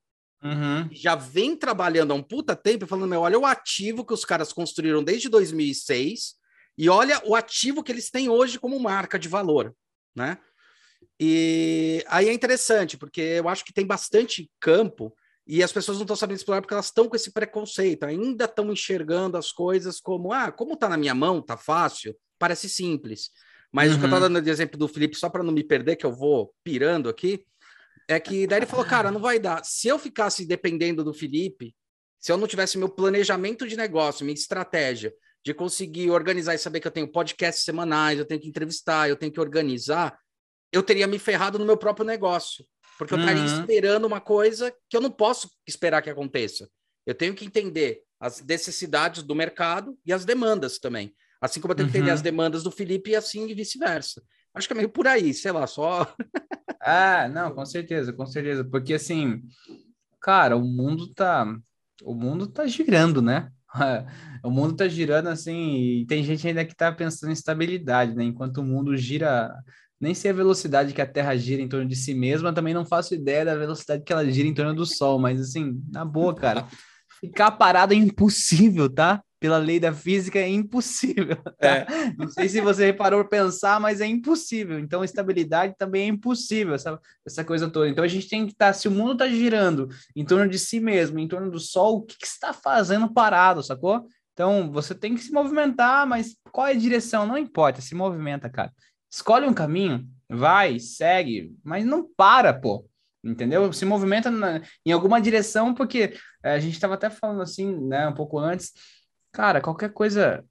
Uhum. 0.46 0.88
Já 0.92 1.14
vem 1.14 1.56
trabalhando 1.56 2.12
há 2.12 2.14
um 2.14 2.22
puta 2.22 2.54
tempo 2.54 2.86
falando, 2.86 3.10
meu, 3.10 3.20
olha 3.20 3.38
o 3.38 3.46
ativo 3.46 4.04
que 4.04 4.14
os 4.14 4.24
caras 4.24 4.52
construíram 4.52 5.02
desde 5.02 5.28
2006 5.28 6.34
e 6.78 6.88
olha 6.88 7.20
o 7.24 7.34
ativo 7.34 7.82
que 7.82 7.90
eles 7.90 8.10
têm 8.10 8.28
hoje 8.28 8.58
como 8.58 8.78
marca 8.78 9.18
de 9.18 9.28
valor, 9.28 9.74
né? 10.14 10.38
E 11.18 12.04
aí 12.08 12.28
é 12.28 12.32
interessante, 12.32 12.96
porque 12.96 13.20
eu 13.20 13.48
acho 13.48 13.64
que 13.64 13.72
tem 13.72 13.86
bastante 13.86 14.50
campo 14.60 15.14
e 15.46 15.62
as 15.62 15.72
pessoas 15.72 15.96
não 15.96 16.04
estão 16.04 16.16
sabendo 16.16 16.36
explorar 16.36 16.60
porque 16.60 16.74
elas 16.74 16.86
estão 16.86 17.08
com 17.08 17.16
esse 17.16 17.32
preconceito, 17.32 18.04
ainda 18.04 18.44
estão 18.44 18.70
enxergando 18.70 19.36
as 19.38 19.50
coisas 19.50 20.00
como, 20.00 20.32
ah, 20.32 20.52
como 20.52 20.76
tá 20.76 20.88
na 20.88 20.96
minha 20.96 21.14
mão, 21.14 21.40
tá 21.40 21.56
fácil, 21.56 22.14
parece 22.38 22.68
simples. 22.68 23.30
Mas 23.72 23.90
uhum. 23.90 23.96
o 23.96 24.00
que 24.00 24.04
eu 24.06 24.10
tô 24.10 24.16
uhum. 24.16 24.22
dando 24.22 24.42
de 24.42 24.50
exemplo 24.50 24.78
do 24.78 24.88
Felipe, 24.88 25.16
só 25.16 25.30
para 25.30 25.42
não 25.42 25.52
me 25.52 25.64
perder, 25.64 25.96
que 25.96 26.06
eu 26.06 26.12
vou 26.12 26.52
pirando 26.62 27.08
aqui, 27.08 27.44
é 28.08 28.20
que 28.20 28.46
daí 28.46 28.60
ele 28.60 28.66
falou, 28.66 28.84
cara, 28.84 29.10
não 29.10 29.20
vai 29.20 29.38
dar. 29.38 29.64
Se 29.64 29.88
eu 29.88 29.98
ficasse 29.98 30.46
dependendo 30.46 31.02
do 31.02 31.12
Felipe, 31.12 31.74
se 32.18 32.30
eu 32.32 32.36
não 32.36 32.46
tivesse 32.46 32.78
meu 32.78 32.88
planejamento 32.88 33.66
de 33.66 33.76
negócio, 33.76 34.24
minha 34.24 34.34
estratégia 34.34 35.12
de 35.44 35.54
conseguir 35.54 36.10
organizar 36.10 36.54
e 36.54 36.58
saber 36.58 36.80
que 36.80 36.88
eu 36.88 36.92
tenho 36.92 37.10
podcasts 37.10 37.64
semanais, 37.64 38.18
eu 38.18 38.24
tenho 38.24 38.40
que 38.40 38.48
entrevistar, 38.48 39.08
eu 39.08 39.16
tenho 39.16 39.30
que 39.30 39.38
organizar, 39.38 40.18
eu 40.72 40.82
teria 40.82 41.06
me 41.06 41.20
ferrado 41.20 41.56
no 41.56 41.64
meu 41.64 41.76
próprio 41.76 42.04
negócio. 42.04 42.64
Porque 42.98 43.14
eu 43.14 43.18
estaria 43.18 43.42
uhum. 43.42 43.60
esperando 43.60 44.06
uma 44.06 44.20
coisa 44.20 44.74
que 44.88 44.96
eu 44.96 45.00
não 45.00 45.10
posso 45.10 45.48
esperar 45.66 46.02
que 46.02 46.10
aconteça. 46.10 46.68
Eu 47.06 47.14
tenho 47.14 47.34
que 47.34 47.44
entender 47.44 48.02
as 48.18 48.42
necessidades 48.42 49.22
do 49.22 49.34
mercado 49.34 49.96
e 50.04 50.12
as 50.12 50.24
demandas 50.24 50.78
também. 50.78 51.14
Assim 51.40 51.60
como 51.60 51.72
eu 51.72 51.76
tenho 51.76 51.90
que 51.90 51.96
entender 51.96 52.10
as 52.10 52.20
uhum. 52.20 52.24
demandas 52.24 52.62
do 52.62 52.70
Felipe 52.70 53.10
e 53.10 53.16
assim 53.16 53.46
e 53.46 53.54
vice-versa. 53.54 54.22
Acho 54.56 54.66
que 54.66 54.72
é 54.72 54.76
meio 54.76 54.88
por 54.88 55.06
aí, 55.06 55.34
sei 55.34 55.52
lá, 55.52 55.66
só. 55.66 56.10
ah, 56.80 57.28
não, 57.28 57.54
com 57.54 57.66
certeza, 57.66 58.10
com 58.10 58.24
certeza. 58.24 58.64
Porque 58.64 58.94
assim, 58.94 59.42
cara, 60.20 60.56
o 60.56 60.64
mundo 60.64 61.12
tá. 61.12 61.46
O 62.02 62.14
mundo 62.14 62.46
tá 62.46 62.66
girando, 62.66 63.20
né? 63.20 63.50
o 64.42 64.50
mundo 64.50 64.74
tá 64.74 64.88
girando 64.88 65.28
assim, 65.28 66.00
e 66.00 66.06
tem 66.06 66.24
gente 66.24 66.48
ainda 66.48 66.64
que 66.64 66.74
tá 66.74 66.90
pensando 66.90 67.30
em 67.30 67.34
estabilidade, 67.34 68.14
né? 68.14 68.24
Enquanto 68.24 68.58
o 68.58 68.64
mundo 68.64 68.96
gira 68.96 69.54
nem 70.00 70.14
sei 70.14 70.30
a 70.30 70.34
velocidade 70.34 70.92
que 70.92 71.00
a 71.00 71.06
Terra 71.06 71.36
gira 71.36 71.60
em 71.60 71.68
torno 71.68 71.86
de 71.86 71.96
si 71.96 72.14
mesma, 72.14 72.52
também 72.52 72.74
não 72.74 72.84
faço 72.84 73.14
ideia 73.14 73.44
da 73.44 73.54
velocidade 73.54 74.04
que 74.04 74.12
ela 74.12 74.30
gira 74.30 74.48
em 74.48 74.54
torno 74.54 74.74
do 74.74 74.86
Sol, 74.86 75.18
mas 75.18 75.40
assim, 75.40 75.82
na 75.90 76.04
boa, 76.04 76.34
cara, 76.34 76.66
ficar 77.20 77.50
parado 77.52 77.92
é 77.92 77.96
impossível, 77.96 78.92
tá? 78.92 79.22
Pela 79.38 79.58
lei 79.58 79.78
da 79.78 79.92
física 79.92 80.38
é 80.38 80.48
impossível. 80.48 81.36
Tá? 81.58 81.68
É. 81.68 82.12
Não 82.18 82.28
sei 82.28 82.48
se 82.48 82.60
você 82.60 82.86
reparou 82.86 83.24
pensar, 83.26 83.80
mas 83.80 84.00
é 84.00 84.06
impossível. 84.06 84.78
Então, 84.78 85.02
estabilidade 85.02 85.74
também 85.78 86.02
é 86.02 86.06
impossível, 86.06 86.74
essa, 86.74 87.00
essa 87.26 87.44
coisa 87.44 87.70
toda. 87.70 87.88
Então, 87.88 88.04
a 88.04 88.08
gente 88.08 88.28
tem 88.28 88.46
que 88.46 88.52
estar, 88.52 88.68
tá, 88.68 88.72
se 88.72 88.88
o 88.88 88.90
mundo 88.90 89.12
está 89.12 89.28
girando 89.28 89.88
em 90.14 90.24
torno 90.24 90.48
de 90.48 90.58
si 90.58 90.80
mesmo, 90.80 91.18
em 91.18 91.28
torno 91.28 91.50
do 91.50 91.58
Sol, 91.58 91.96
o 91.96 92.02
que, 92.02 92.18
que 92.18 92.26
está 92.26 92.52
fazendo 92.52 93.12
parado, 93.12 93.62
sacou? 93.62 94.06
Então, 94.32 94.70
você 94.70 94.94
tem 94.94 95.14
que 95.14 95.22
se 95.22 95.32
movimentar, 95.32 96.06
mas 96.06 96.36
qual 96.52 96.66
é 96.66 96.72
a 96.72 96.78
direção? 96.78 97.26
Não 97.26 97.38
importa, 97.38 97.80
se 97.80 97.94
movimenta, 97.94 98.50
cara. 98.50 98.70
Escolhe 99.10 99.46
um 99.46 99.54
caminho, 99.54 100.06
vai, 100.28 100.78
segue, 100.78 101.54
mas 101.64 101.86
não 101.86 102.06
para, 102.16 102.52
pô. 102.52 102.86
Entendeu? 103.24 103.72
Se 103.72 103.84
movimenta 103.84 104.30
na, 104.30 104.60
em 104.84 104.92
alguma 104.92 105.20
direção, 105.20 105.74
porque 105.74 106.14
é, 106.44 106.52
a 106.52 106.58
gente 106.58 106.74
estava 106.74 106.94
até 106.94 107.10
falando 107.10 107.42
assim, 107.42 107.76
né, 107.88 108.06
um 108.08 108.14
pouco 108.14 108.38
antes. 108.38 108.72
Cara, 109.36 109.60
qualquer 109.60 109.92
coisa, 109.92 110.42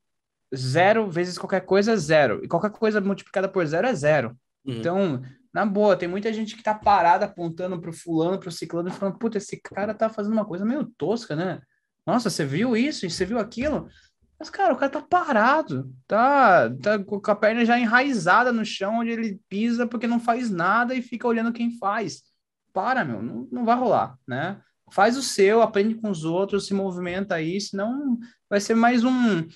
zero 0.55 1.09
vezes 1.09 1.39
qualquer 1.39 1.61
coisa 1.61 1.93
é 1.93 1.97
zero. 1.97 2.45
E 2.45 2.47
qualquer 2.47 2.69
coisa 2.69 3.01
multiplicada 3.01 3.49
por 3.49 3.65
zero 3.65 3.87
é 3.87 3.95
zero. 3.95 4.37
Uhum. 4.63 4.77
Então, 4.77 5.21
na 5.51 5.65
boa, 5.65 5.97
tem 5.97 6.07
muita 6.07 6.31
gente 6.31 6.55
que 6.55 6.61
tá 6.61 6.75
parada 6.75 7.25
apontando 7.25 7.81
pro 7.81 7.91
fulano, 7.91 8.39
pro 8.39 8.51
ciclano, 8.51 8.89
e 8.89 8.91
falando, 8.91 9.17
puta, 9.17 9.39
esse 9.39 9.59
cara 9.59 9.91
tá 9.91 10.07
fazendo 10.07 10.33
uma 10.33 10.45
coisa 10.45 10.63
meio 10.63 10.85
tosca, 10.99 11.35
né? 11.35 11.61
Nossa, 12.05 12.29
você 12.29 12.45
viu 12.45 12.77
isso? 12.77 13.09
Você 13.09 13.25
viu 13.25 13.39
aquilo? 13.39 13.89
Mas, 14.37 14.51
cara, 14.51 14.71
o 14.71 14.77
cara 14.77 14.91
tá 14.91 15.01
parado, 15.01 15.91
tá, 16.05 16.69
tá 16.79 17.03
com 17.03 17.19
a 17.25 17.35
perna 17.35 17.65
já 17.65 17.79
enraizada 17.79 18.51
no 18.51 18.63
chão 18.63 18.99
onde 18.99 19.09
ele 19.09 19.41
pisa 19.49 19.87
porque 19.87 20.05
não 20.05 20.19
faz 20.19 20.51
nada 20.51 20.93
e 20.93 21.01
fica 21.01 21.27
olhando 21.27 21.51
quem 21.51 21.75
faz. 21.79 22.21
Para, 22.71 23.03
meu, 23.03 23.19
não, 23.23 23.47
não 23.51 23.65
vai 23.65 23.75
rolar, 23.75 24.15
né? 24.27 24.61
Faz 24.91 25.17
o 25.17 25.23
seu, 25.23 25.63
aprende 25.63 25.95
com 25.95 26.11
os 26.11 26.23
outros, 26.23 26.67
se 26.67 26.73
movimenta 26.75 27.33
aí, 27.33 27.59
senão 27.59 28.19
vai 28.49 28.59
ser 28.59 28.75
mais 28.75 29.03
um 29.03 29.47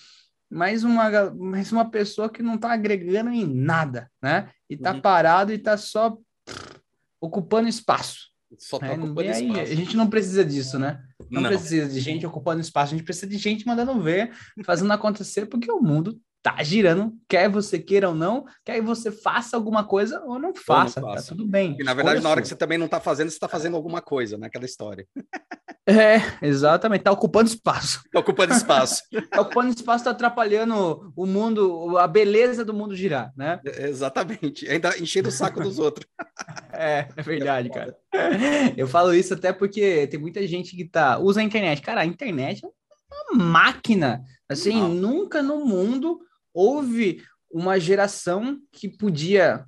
mais 0.51 0.83
uma, 0.83 1.31
mais 1.31 1.71
uma 1.71 1.89
pessoa 1.89 2.29
que 2.29 2.41
não 2.41 2.57
tá 2.57 2.73
agregando 2.73 3.29
em 3.29 3.45
nada, 3.45 4.09
né? 4.21 4.49
E 4.67 4.75
tá 4.75 4.93
uhum. 4.93 5.01
parado 5.01 5.53
e 5.53 5.59
tá 5.59 5.77
só 5.77 6.17
pff, 6.45 6.81
ocupando 7.21 7.69
espaço. 7.69 8.29
Só 8.57 8.79
tá 8.79 8.87
é, 8.87 8.93
ocupando 8.93 9.21
aí, 9.21 9.47
espaço. 9.47 9.71
A 9.71 9.75
gente 9.75 9.95
não 9.95 10.09
precisa 10.09 10.43
disso, 10.43 10.79
né? 10.79 11.03
Não, 11.29 11.41
não, 11.41 11.49
precisa 11.49 11.87
de 11.87 11.99
gente 11.99 12.25
ocupando 12.25 12.61
espaço, 12.61 12.95
a 12.95 12.97
gente 12.97 13.05
precisa 13.05 13.27
de 13.27 13.37
gente 13.37 13.67
mandando 13.67 14.01
ver, 14.01 14.31
fazendo 14.65 14.91
acontecer, 14.91 15.45
porque 15.45 15.71
o 15.71 15.79
mundo 15.79 16.19
tá 16.41 16.61
girando, 16.63 17.13
quer 17.27 17.49
você 17.49 17.77
queira 17.77 18.09
ou 18.09 18.15
não, 18.15 18.45
quer 18.63 18.81
você 18.81 19.11
faça 19.11 19.57
alguma 19.57 19.83
coisa 19.83 20.21
ou 20.21 20.39
não 20.39 20.53
faça, 20.55 20.99
ou 20.99 21.07
não 21.07 21.13
faça. 21.13 21.29
tá 21.29 21.35
tudo 21.35 21.45
bem. 21.45 21.75
E 21.79 21.83
na 21.83 21.93
verdade, 21.93 22.21
na 22.21 22.29
hora 22.29 22.41
que 22.41 22.47
você 22.47 22.55
também 22.55 22.77
não 22.77 22.87
tá 22.87 22.99
fazendo, 22.99 23.29
você 23.29 23.39
tá 23.39 23.47
fazendo 23.47 23.75
alguma 23.75 24.01
coisa 24.01 24.37
naquela 24.37 24.65
história. 24.65 25.05
É, 25.85 26.45
exatamente, 26.45 27.01
tá 27.01 27.11
ocupando 27.11 27.49
espaço. 27.49 28.01
Tá 28.11 28.19
ocupando 28.19 28.53
espaço. 28.53 29.03
tá 29.31 29.41
ocupando 29.41 29.69
espaço, 29.69 30.03
tá 30.03 30.11
atrapalhando 30.11 31.11
o 31.15 31.25
mundo, 31.25 31.97
a 31.97 32.07
beleza 32.07 32.63
do 32.63 32.73
mundo 32.73 32.95
girar, 32.95 33.33
né? 33.35 33.59
É, 33.65 33.89
exatamente, 33.89 34.69
ainda 34.69 34.97
enchendo 34.99 35.29
o 35.29 35.31
saco 35.31 35.61
dos 35.61 35.79
outros. 35.79 36.07
É, 36.71 37.09
é 37.17 37.21
verdade, 37.21 37.67
é 37.67 37.71
cara. 37.73 37.97
Eu 38.77 38.87
falo 38.87 39.13
isso 39.13 39.33
até 39.33 39.51
porque 39.51 40.07
tem 40.07 40.17
muita 40.17 40.47
gente 40.47 40.77
que 40.77 40.85
tá 40.87 41.17
usa 41.17 41.41
a 41.41 41.43
internet. 41.43 41.81
Cara, 41.81 42.01
a 42.01 42.05
internet 42.05 42.63
é 42.63 42.69
uma 43.33 43.43
máquina. 43.43 44.23
Assim, 44.47 44.79
não. 44.79 44.87
nunca 44.87 45.43
no 45.43 45.65
mundo 45.65 46.21
houve 46.53 47.23
uma 47.51 47.79
geração 47.79 48.59
que 48.71 48.87
podia 48.87 49.65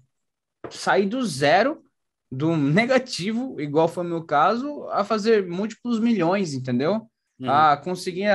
sair 0.70 1.06
do 1.06 1.26
zero, 1.26 1.84
do 2.32 2.56
negativo, 2.58 3.60
igual 3.60 3.88
foi 3.88 4.06
o 4.06 4.10
meu 4.10 4.24
caso, 4.24 4.88
a 4.90 5.04
fazer 5.04 5.48
múltiplos 5.48 6.00
milhões, 6.00 6.54
entendeu? 6.54 7.10
Uhum. 7.40 7.50
A 7.50 7.78
conseguir 7.78 8.28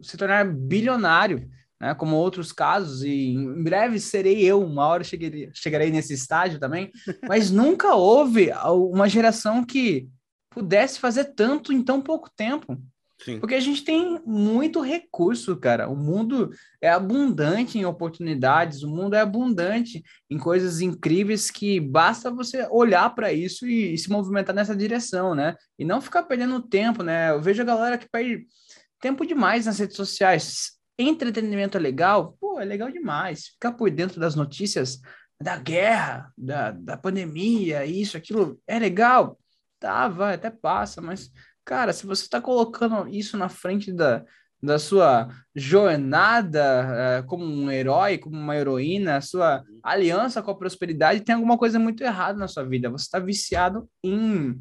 se 0.00 0.16
tornar 0.16 0.44
bilionário, 0.44 1.48
né? 1.80 1.94
Como 1.94 2.16
outros 2.16 2.52
casos, 2.52 3.02
e 3.02 3.28
em 3.34 3.62
breve 3.62 4.00
serei 4.00 4.42
eu, 4.44 4.62
uma 4.62 4.86
hora 4.86 5.04
chegarei, 5.04 5.50
chegarei 5.54 5.90
nesse 5.90 6.14
estágio 6.14 6.58
também, 6.58 6.90
mas 7.28 7.50
nunca 7.50 7.94
houve 7.94 8.50
uma 8.90 9.08
geração 9.08 9.64
que 9.64 10.08
pudesse 10.50 10.98
fazer 10.98 11.34
tanto 11.34 11.72
em 11.72 11.82
tão 11.82 12.00
pouco 12.00 12.28
tempo. 12.34 12.80
Sim. 13.20 13.40
Porque 13.40 13.56
a 13.56 13.60
gente 13.60 13.82
tem 13.82 14.20
muito 14.24 14.80
recurso, 14.80 15.56
cara. 15.56 15.88
O 15.88 15.96
mundo 15.96 16.50
é 16.80 16.88
abundante 16.88 17.76
em 17.76 17.84
oportunidades, 17.84 18.82
o 18.82 18.88
mundo 18.88 19.14
é 19.14 19.20
abundante 19.20 20.02
em 20.30 20.38
coisas 20.38 20.80
incríveis 20.80 21.50
que 21.50 21.80
basta 21.80 22.30
você 22.30 22.66
olhar 22.70 23.12
para 23.14 23.32
isso 23.32 23.66
e, 23.66 23.94
e, 23.94 23.98
se 23.98 24.08
movimentar 24.08 24.54
nessa 24.54 24.76
direção, 24.76 25.34
né? 25.34 25.56
E 25.76 25.84
não 25.84 26.00
ficar 26.00 26.22
perdendo 26.22 26.62
tempo, 26.62 27.02
né? 27.02 27.30
Eu 27.30 27.42
vejo 27.42 27.60
a 27.60 27.66
galera 27.66 27.98
que 27.98 28.08
perde 28.08 28.46
tempo 29.00 29.26
demais 29.26 29.66
nas 29.66 29.78
redes 29.78 29.96
sociais. 29.96 30.78
Entretenimento 30.96 31.76
é 31.76 31.80
legal? 31.80 32.36
Pô, 32.40 32.60
é 32.60 32.64
legal 32.64 32.90
demais. 32.90 33.48
Ficar 33.48 33.72
por 33.72 33.90
dentro 33.90 34.20
das 34.20 34.36
notícias 34.36 35.00
da 35.40 35.56
guerra, 35.56 36.32
da, 36.36 36.70
da 36.70 36.96
pandemia, 36.96 37.84
isso, 37.84 38.16
aquilo, 38.16 38.60
é 38.66 38.78
legal? 38.78 39.38
Tá, 39.78 40.08
vai, 40.08 40.34
até 40.34 40.50
passa, 40.50 41.00
mas 41.00 41.30
Cara, 41.68 41.92
se 41.92 42.06
você 42.06 42.22
está 42.22 42.40
colocando 42.40 43.06
isso 43.08 43.36
na 43.36 43.50
frente 43.50 43.92
da, 43.92 44.24
da 44.62 44.78
sua 44.78 45.28
jornada 45.54 47.20
uh, 47.20 47.26
como 47.26 47.44
um 47.44 47.70
herói, 47.70 48.16
como 48.16 48.38
uma 48.38 48.56
heroína, 48.56 49.18
a 49.18 49.20
sua 49.20 49.62
aliança 49.82 50.42
com 50.42 50.50
a 50.50 50.56
prosperidade, 50.56 51.20
tem 51.20 51.34
alguma 51.34 51.58
coisa 51.58 51.78
muito 51.78 52.02
errada 52.02 52.38
na 52.38 52.48
sua 52.48 52.64
vida. 52.64 52.88
Você 52.88 53.04
está 53.04 53.18
viciado 53.18 53.86
em, 54.02 54.58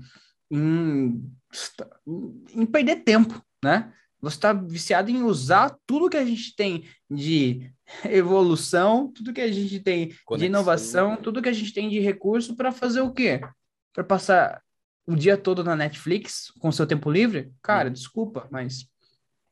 em, 0.52 1.24
em 2.54 2.66
perder 2.66 2.98
tempo, 3.06 3.42
né? 3.64 3.94
Você 4.20 4.36
está 4.36 4.52
viciado 4.52 5.10
em 5.10 5.24
usar 5.24 5.78
tudo 5.86 6.10
que 6.10 6.18
a 6.18 6.26
gente 6.26 6.54
tem 6.58 6.84
de 7.10 7.72
evolução, 8.04 9.10
tudo 9.14 9.32
que 9.32 9.40
a 9.40 9.50
gente 9.50 9.80
tem 9.80 10.10
Conexão. 10.26 10.38
de 10.38 10.46
inovação, 10.46 11.16
tudo 11.16 11.42
que 11.42 11.48
a 11.48 11.54
gente 11.54 11.74
tem 11.74 11.88
de 11.88 12.02
recurso 12.02 12.54
para 12.54 12.74
fazer 12.74 13.00
o 13.00 13.14
quê? 13.14 13.40
Para 13.94 14.04
passar 14.04 14.62
o 15.08 15.16
dia 15.16 15.38
todo 15.38 15.64
na 15.64 15.76
Netflix 15.76 16.52
com 16.60 16.72
seu 16.72 16.86
tempo 16.86 17.10
livre, 17.10 17.52
cara, 17.62 17.90
hum. 17.90 17.94
desculpa, 17.94 18.48
mas 18.52 18.88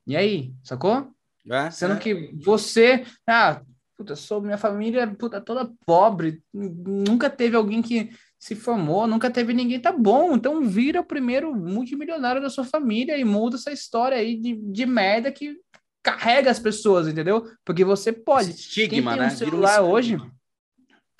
e 0.06 0.16
aí, 0.16 0.54
sacou? 0.64 1.12
É, 1.50 1.72
Sendo 1.72 1.94
é. 1.94 1.98
que 1.98 2.32
você, 2.44 3.06
ah, 3.28 3.62
puta, 3.98 4.16
sou 4.16 4.42
minha 4.42 4.58
família, 4.58 5.08
puta, 5.08 5.40
toda 5.40 5.72
pobre, 5.86 6.44
nunca 6.54 7.30
teve 7.30 7.56
alguém 7.56 7.82
que 7.82 8.12
se 8.38 8.54
formou, 8.54 9.08
nunca 9.08 9.32
teve 9.32 9.54
ninguém, 9.54 9.80
tá 9.80 9.92
bom, 9.92 10.36
então 10.36 10.62
vira 10.62 11.02
o 11.02 11.06
primeiro 11.06 11.56
multimilionário 11.56 12.42
da 12.42 12.50
sua 12.50 12.64
família 12.64 13.18
e 13.18 13.24
muda 13.24 13.56
essa 13.56 13.72
história 13.72 14.18
aí 14.18 14.36
de, 14.36 14.56
de 14.56 14.86
merda 14.86 15.32
que 15.32 15.58
carrega 16.04 16.52
as 16.52 16.60
pessoas, 16.60 17.08
entendeu? 17.08 17.50
Porque 17.64 17.84
você 17.84 18.12
pode. 18.12 18.52
Estigma, 18.52 18.90
Quem 18.90 19.04
tem 19.04 19.14
um 19.14 19.18
né? 19.18 19.30
celular 19.32 19.84
um 19.84 19.90
hoje. 19.90 20.18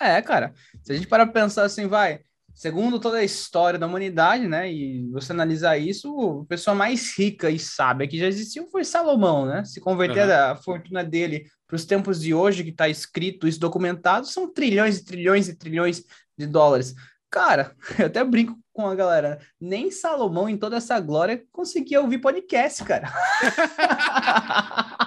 É, 0.00 0.22
cara. 0.22 0.54
Se 0.84 0.92
a 0.92 0.94
gente 0.94 1.08
parar 1.08 1.26
pra 1.26 1.42
pensar 1.42 1.64
assim, 1.64 1.88
vai, 1.88 2.20
segundo 2.56 2.98
toda 2.98 3.18
a 3.18 3.24
história 3.24 3.78
da 3.78 3.86
humanidade, 3.86 4.48
né? 4.48 4.72
E 4.72 5.06
você 5.10 5.30
analisar 5.30 5.76
isso, 5.76 6.40
a 6.44 6.48
pessoa 6.48 6.74
mais 6.74 7.16
rica 7.16 7.50
e 7.50 7.58
sábia 7.58 8.08
que 8.08 8.18
já 8.18 8.26
existiu 8.26 8.66
foi 8.66 8.82
Salomão, 8.82 9.44
né? 9.44 9.62
Se 9.64 9.78
converter 9.78 10.26
uhum. 10.26 10.52
a 10.52 10.56
fortuna 10.56 11.04
dele 11.04 11.44
para 11.68 11.76
os 11.76 11.84
tempos 11.84 12.18
de 12.20 12.32
hoje, 12.32 12.64
que 12.64 12.70
está 12.70 12.88
escrito, 12.88 13.46
isso 13.46 13.60
documentado, 13.60 14.26
são 14.26 14.50
trilhões 14.50 14.98
e 14.98 15.04
trilhões 15.04 15.48
e 15.48 15.54
trilhões 15.54 16.02
de 16.36 16.46
dólares. 16.46 16.94
Cara, 17.30 17.76
eu 17.98 18.06
até 18.06 18.24
brinco 18.24 18.58
com 18.72 18.86
a 18.86 18.94
galera, 18.94 19.38
nem 19.60 19.90
Salomão, 19.90 20.48
em 20.48 20.56
toda 20.56 20.76
essa 20.76 20.98
glória, 20.98 21.42
conseguia 21.52 22.00
ouvir 22.00 22.18
podcast, 22.18 22.82
cara. 22.84 23.12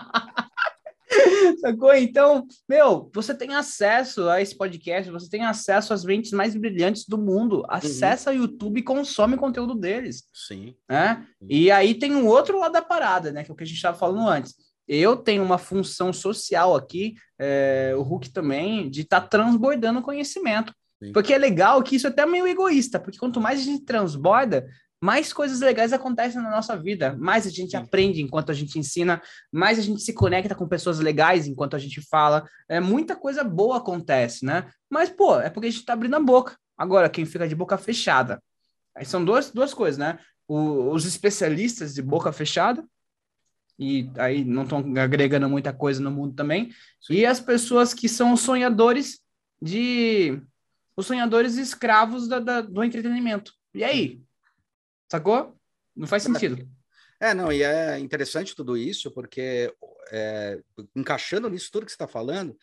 Sacou? 1.60 1.94
Então, 1.94 2.46
meu, 2.68 3.10
você 3.14 3.34
tem 3.34 3.54
acesso 3.56 4.28
a 4.30 4.42
esse 4.42 4.56
podcast, 4.56 5.12
você 5.12 5.30
tem 5.30 5.44
acesso 5.44 5.94
às 5.94 6.04
mentes 6.04 6.32
mais 6.32 6.56
brilhantes 6.56 7.06
do 7.08 7.18
mundo. 7.18 7.64
Acessa 7.68 8.32
uhum. 8.32 8.38
o 8.38 8.40
YouTube 8.42 8.80
e 8.80 8.84
consome 8.84 9.38
conteúdo 9.38 9.76
deles. 9.76 10.24
Sim. 10.34 10.76
Né? 10.90 11.26
E 11.48 11.72
aí 11.72 11.96
tem 11.96 12.16
um 12.16 12.28
outro 12.28 12.60
lado 12.60 12.74
da 12.74 12.82
parada, 12.82 13.32
né? 13.32 13.44
Que 13.44 13.52
é 13.52 13.54
o 13.54 13.56
que 13.56 13.64
a 13.64 13.68
gente 13.68 13.78
estava 13.78 13.98
falando 13.98 14.28
antes. 14.28 14.56
Eu 14.88 15.16
tenho 15.16 15.44
uma 15.44 15.60
função 15.60 16.12
social 16.12 16.76
aqui, 16.76 17.14
é, 17.38 17.94
o 17.96 18.02
Hulk 18.02 18.32
também, 18.32 18.90
de 18.90 19.02
estar 19.02 19.22
tá 19.22 19.28
transbordando 19.28 20.02
conhecimento. 20.02 20.74
Sim. 21.02 21.14
Porque 21.14 21.34
é 21.34 21.38
legal 21.38 21.82
que 21.82 21.96
isso 21.96 22.08
é 22.08 22.10
até 22.10 22.26
meio 22.26 22.48
egoísta, 22.48 23.00
porque 23.00 23.18
quanto 23.18 23.40
mais 23.40 23.60
a 23.60 23.64
gente 23.64 23.86
transborda, 23.86 24.68
mais 25.02 25.32
coisas 25.32 25.62
legais 25.62 25.94
acontecem 25.94 26.42
na 26.42 26.50
nossa 26.50 26.76
vida, 26.76 27.16
mais 27.18 27.48
a 27.48 27.50
gente 27.50 27.78
aprende 27.78 28.22
enquanto 28.22 28.52
a 28.52 28.54
gente 28.54 28.78
ensina, 28.78 29.22
mais 29.52 29.80
a 29.80 29.82
gente 29.82 30.02
se 30.02 30.14
conecta 30.14 30.54
com 30.54 30.68
pessoas 30.68 31.00
legais 31.00 31.48
enquanto 31.48 31.76
a 31.76 31.80
gente 31.80 32.02
fala, 32.02 32.48
é 32.68 32.80
muita 32.80 33.16
coisa 33.16 33.44
boa 33.44 33.78
acontece, 33.78 34.46
né? 34.46 34.70
Mas 34.90 35.10
pô, 35.10 35.40
é 35.40 35.50
porque 35.50 35.68
a 35.68 35.72
gente 35.72 35.86
tá 35.86 35.94
abrindo 35.94 36.16
a 36.16 36.20
boca. 36.20 36.58
Agora 36.78 37.10
quem 37.10 37.26
fica 37.26 37.48
de 37.48 37.56
boca 37.56 37.78
fechada, 37.78 38.42
aí 38.96 39.06
são 39.06 39.24
duas, 39.24 39.52
duas 39.52 39.74
coisas, 39.74 39.98
né? 39.98 40.20
O, 40.48 40.92
os 40.92 41.06
especialistas 41.06 41.94
de 41.94 42.02
boca 42.02 42.32
fechada 42.32 42.84
e 43.80 44.12
aí 44.18 44.44
não 44.44 44.64
estão 44.64 44.80
agregando 44.98 45.48
muita 45.48 45.72
coisa 45.72 46.02
no 46.02 46.12
mundo 46.12 46.36
também, 46.36 46.70
Sim. 47.00 47.14
e 47.14 47.26
as 47.26 47.40
pessoas 47.40 47.94
que 47.94 48.10
são 48.10 48.36
sonhadores 48.36 49.22
de 49.62 50.42
os 50.98 51.08
sonhadores 51.08 51.56
escravos 51.56 52.28
da, 52.28 52.40
da, 52.40 52.60
do 52.60 52.84
entretenimento. 52.84 53.54
E 53.74 53.86
aí? 53.86 54.22
Sacou? 55.10 55.56
Não 55.96 56.08
faz 56.08 56.24
sentido. 56.24 56.68
É, 57.20 57.34
não, 57.34 57.52
e 57.52 57.64
é 57.64 58.00
interessante 58.00 58.56
tudo 58.56 58.78
isso, 58.78 59.12
porque 59.12 59.74
é, 60.12 60.60
encaixando 60.96 61.50
nisso 61.50 61.70
tudo 61.72 61.86
que 61.86 61.92
você 61.92 61.96
está 61.96 62.08
falando, 62.08 62.56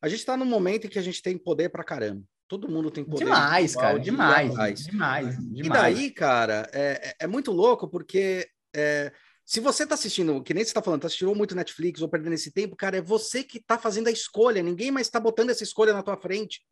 a 0.00 0.08
gente 0.08 0.18
está 0.18 0.36
num 0.36 0.44
momento 0.44 0.86
em 0.86 0.90
que 0.90 0.98
a 0.98 1.02
gente 1.02 1.22
tem 1.22 1.38
poder 1.38 1.70
para 1.70 1.84
caramba. 1.84 2.22
Todo 2.46 2.68
mundo 2.68 2.90
tem 2.90 3.04
poder. 3.04 3.24
Demais, 3.24 3.74
cara, 3.74 3.98
demais, 3.98 4.50
demais, 4.50 4.84
demais, 4.86 5.36
E 5.54 5.68
daí, 5.70 6.10
cara, 6.10 6.68
é, 6.72 7.14
é, 7.20 7.24
é 7.24 7.26
muito 7.26 7.50
louco, 7.50 7.88
porque 7.88 8.46
é, 8.74 9.10
se 9.44 9.60
você 9.60 9.84
está 9.84 9.94
assistindo, 9.94 10.42
que 10.42 10.52
nem 10.52 10.62
você 10.62 10.70
está 10.70 10.82
falando, 10.82 11.00
tá 11.00 11.06
assistindo 11.06 11.34
muito 11.34 11.54
Netflix 11.54 12.02
ou 12.02 12.08
perdendo 12.08 12.34
esse 12.34 12.50
tempo, 12.50 12.76
cara, 12.76 12.98
é 12.98 13.00
você 13.00 13.42
que 13.42 13.56
está 13.56 13.78
fazendo 13.78 14.08
a 14.08 14.12
escolha, 14.12 14.62
ninguém 14.62 14.90
mais 14.90 15.06
está 15.06 15.18
botando 15.18 15.50
essa 15.50 15.62
escolha 15.62 15.94
na 15.94 16.02
tua 16.02 16.16
frente. 16.16 16.62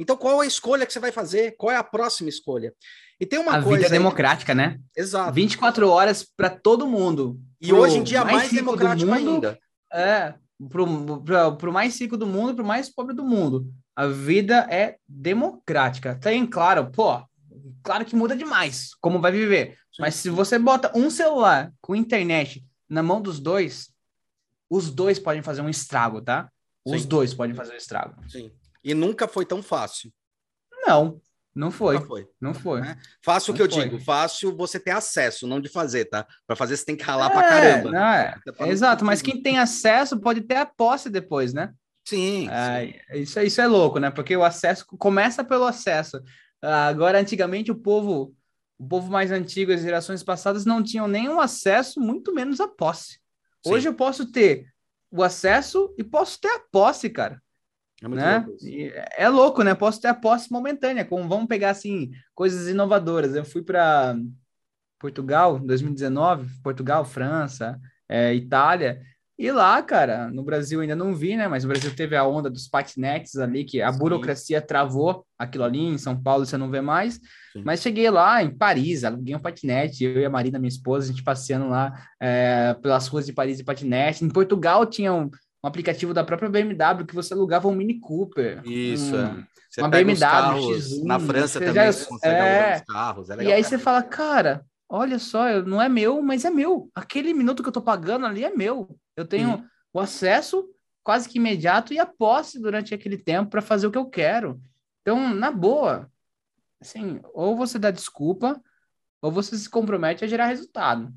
Então, 0.00 0.16
qual 0.16 0.42
é 0.42 0.46
a 0.46 0.48
escolha 0.48 0.86
que 0.86 0.92
você 0.94 0.98
vai 0.98 1.12
fazer? 1.12 1.54
Qual 1.58 1.70
é 1.70 1.76
a 1.76 1.84
próxima 1.84 2.30
escolha? 2.30 2.72
E 3.20 3.26
tem 3.26 3.38
uma 3.38 3.58
a 3.58 3.62
coisa. 3.62 3.68
A 3.68 3.76
vida 3.82 3.86
é 3.86 3.98
democrática, 3.98 4.54
né? 4.54 4.80
Exato. 4.96 5.34
24 5.34 5.86
horas 5.90 6.26
para 6.34 6.48
todo 6.48 6.88
mundo. 6.88 7.38
E 7.60 7.68
pro 7.68 7.76
hoje 7.76 7.98
em 7.98 8.02
dia, 8.02 8.24
mais, 8.24 8.38
mais 8.38 8.52
democrático 8.52 9.10
mundo, 9.10 9.18
ainda. 9.18 9.58
É, 9.92 10.32
para 10.70 11.68
o 11.68 11.72
mais 11.72 12.00
rico 12.00 12.16
do 12.16 12.26
mundo, 12.26 12.54
para 12.54 12.64
o 12.64 12.66
mais 12.66 12.88
pobre 12.88 13.14
do 13.14 13.22
mundo. 13.22 13.70
A 13.94 14.06
vida 14.06 14.66
é 14.70 14.96
democrática. 15.06 16.14
Tem, 16.14 16.46
claro, 16.46 16.90
pô, 16.90 17.22
claro 17.82 18.06
que 18.06 18.16
muda 18.16 18.34
demais 18.34 18.94
como 19.02 19.20
vai 19.20 19.30
viver. 19.30 19.76
Sim. 19.92 20.00
Mas 20.00 20.14
se 20.14 20.30
você 20.30 20.58
bota 20.58 20.90
um 20.96 21.10
celular 21.10 21.74
com 21.78 21.94
internet 21.94 22.64
na 22.88 23.02
mão 23.02 23.20
dos 23.20 23.38
dois, 23.38 23.90
os 24.70 24.90
dois 24.90 25.18
podem 25.18 25.42
fazer 25.42 25.60
um 25.60 25.68
estrago, 25.68 26.22
tá? 26.22 26.50
Os 26.86 27.02
Sim. 27.02 27.08
dois 27.08 27.34
podem 27.34 27.54
fazer 27.54 27.74
um 27.74 27.76
estrago. 27.76 28.14
Sim. 28.26 28.50
E 28.82 28.94
nunca 28.94 29.28
foi 29.28 29.44
tão 29.44 29.62
fácil. 29.62 30.12
Não, 30.86 31.20
não 31.54 31.70
foi. 31.70 31.94
Não 31.94 32.06
foi. 32.06 32.28
Não 32.40 32.54
foi. 32.54 32.80
Né? 32.80 32.96
Fácil 33.22 33.52
o 33.52 33.56
que 33.56 33.62
eu 33.62 33.70
foi. 33.70 33.84
digo, 33.84 33.98
fácil 34.00 34.56
você 34.56 34.78
ter 34.78 34.92
acesso, 34.92 35.46
não 35.46 35.60
de 35.60 35.68
fazer, 35.68 36.04
tá? 36.06 36.26
Para 36.46 36.56
fazer 36.56 36.76
você 36.76 36.84
tem 36.84 36.96
que 36.96 37.04
ralar 37.04 37.26
é, 37.26 37.30
pra 37.30 37.42
caramba. 37.42 37.90
Não 37.90 38.06
é. 38.06 38.34
Exato, 38.68 39.04
mas 39.04 39.20
quem 39.20 39.42
tem 39.42 39.58
acesso 39.58 40.18
pode 40.20 40.42
ter 40.42 40.56
a 40.56 40.66
posse 40.66 41.10
depois, 41.10 41.52
né? 41.52 41.72
Sim, 42.06 42.48
é, 42.48 42.86
sim. 43.12 43.20
Isso, 43.20 43.40
isso 43.40 43.60
é 43.60 43.66
louco, 43.66 43.98
né? 43.98 44.10
Porque 44.10 44.36
o 44.36 44.44
acesso 44.44 44.86
começa 44.86 45.44
pelo 45.44 45.64
acesso. 45.64 46.22
Agora, 46.62 47.20
antigamente, 47.20 47.70
o 47.70 47.76
povo, 47.76 48.34
o 48.78 48.86
povo 48.86 49.10
mais 49.10 49.30
antigo, 49.30 49.72
as 49.72 49.82
gerações 49.82 50.22
passadas, 50.22 50.64
não 50.64 50.82
tinham 50.82 51.08
nenhum 51.08 51.40
acesso, 51.40 52.00
muito 52.00 52.34
menos 52.34 52.60
a 52.60 52.68
posse. 52.68 53.18
Sim. 53.64 53.72
Hoje 53.72 53.88
eu 53.88 53.94
posso 53.94 54.30
ter 54.30 54.66
o 55.10 55.22
acesso 55.22 55.92
e 55.98 56.04
posso 56.04 56.40
ter 56.40 56.48
a 56.48 56.60
posse, 56.70 57.10
cara. 57.10 57.42
É, 58.02 58.08
né? 58.08 58.46
louco 58.46 58.60
é 59.16 59.28
louco, 59.28 59.62
né? 59.62 59.74
Posso 59.74 60.00
ter 60.00 60.08
a 60.08 60.14
posse 60.14 60.50
momentânea, 60.50 61.04
como 61.04 61.28
vamos 61.28 61.46
pegar 61.46 61.70
assim 61.70 62.10
coisas 62.34 62.68
inovadoras. 62.68 63.34
Eu 63.34 63.44
fui 63.44 63.62
para 63.62 64.16
Portugal 64.98 65.58
em 65.58 65.66
2019, 65.66 66.48
Portugal, 66.62 67.04
França, 67.04 67.78
é, 68.08 68.34
Itália, 68.34 69.02
e 69.40 69.50
lá, 69.50 69.82
cara, 69.82 70.30
no 70.30 70.42
Brasil 70.42 70.82
ainda 70.82 70.94
não 70.94 71.14
vi, 71.14 71.34
né? 71.34 71.48
Mas 71.48 71.64
o 71.64 71.68
Brasil 71.68 71.96
teve 71.96 72.14
a 72.14 72.26
onda 72.26 72.50
dos 72.50 72.68
patinetes 72.68 73.38
ali, 73.38 73.64
que 73.64 73.80
a 73.80 73.90
Sim. 73.90 73.98
burocracia 73.98 74.60
travou 74.60 75.24
aquilo 75.38 75.64
ali. 75.64 75.80
Em 75.80 75.96
São 75.96 76.14
Paulo 76.14 76.44
você 76.44 76.58
não 76.58 76.70
vê 76.70 76.82
mais. 76.82 77.14
Sim. 77.50 77.62
Mas 77.64 77.80
cheguei 77.80 78.10
lá 78.10 78.42
em 78.42 78.54
Paris, 78.54 79.02
aluguei 79.02 79.34
um 79.34 79.40
patinete, 79.40 80.04
eu 80.04 80.20
e 80.20 80.26
a 80.26 80.28
Marina, 80.28 80.58
minha 80.58 80.68
esposa, 80.68 81.06
a 81.06 81.08
gente 81.08 81.24
passeando 81.24 81.70
lá 81.70 82.06
é, 82.20 82.76
pelas 82.82 83.06
ruas 83.08 83.24
de 83.24 83.32
Paris 83.32 83.56
de 83.56 83.64
patinete. 83.64 84.22
Em 84.22 84.28
Portugal 84.28 84.84
tinha 84.84 85.10
um, 85.10 85.30
um 85.62 85.68
aplicativo 85.68 86.14
da 86.14 86.24
própria 86.24 86.48
BMW 86.48 87.06
que 87.06 87.14
você 87.14 87.34
alugava 87.34 87.68
um 87.68 87.74
Mini 87.74 88.00
Cooper. 88.00 88.62
Isso, 88.64 89.14
um, 89.14 89.44
é. 89.76 89.80
uma 89.80 89.88
BMW 89.88 90.18
carros, 90.18 90.64
X1. 90.64 91.04
Na 91.04 91.20
França 91.20 91.58
também 91.58 91.74
já, 91.74 91.92
você 91.92 92.06
consegue 92.06 92.34
é, 92.34 92.82
carros. 92.86 93.30
É 93.30 93.44
e 93.44 93.52
aí 93.52 93.62
você 93.62 93.78
fala, 93.78 94.02
cara, 94.02 94.64
olha 94.88 95.18
só, 95.18 95.62
não 95.62 95.80
é 95.80 95.88
meu, 95.88 96.22
mas 96.22 96.44
é 96.44 96.50
meu. 96.50 96.90
Aquele 96.94 97.34
minuto 97.34 97.62
que 97.62 97.68
eu 97.68 97.72
tô 97.72 97.82
pagando 97.82 98.26
ali 98.26 98.44
é 98.44 98.50
meu. 98.50 98.98
Eu 99.16 99.26
tenho 99.26 99.64
o 99.92 100.00
acesso 100.00 100.66
quase 101.02 101.28
que 101.28 101.38
imediato 101.38 101.92
e 101.92 101.98
a 101.98 102.06
posse 102.06 102.60
durante 102.60 102.94
aquele 102.94 103.18
tempo 103.18 103.50
para 103.50 103.62
fazer 103.62 103.86
o 103.86 103.90
que 103.90 103.98
eu 103.98 104.06
quero. 104.06 104.60
Então, 105.02 105.34
na 105.34 105.50
boa, 105.50 106.10
assim, 106.80 107.20
ou 107.34 107.56
você 107.56 107.78
dá 107.78 107.90
desculpa, 107.90 108.60
ou 109.20 109.30
você 109.30 109.56
se 109.56 109.68
compromete 109.68 110.24
a 110.24 110.28
gerar 110.28 110.46
resultado. 110.46 111.12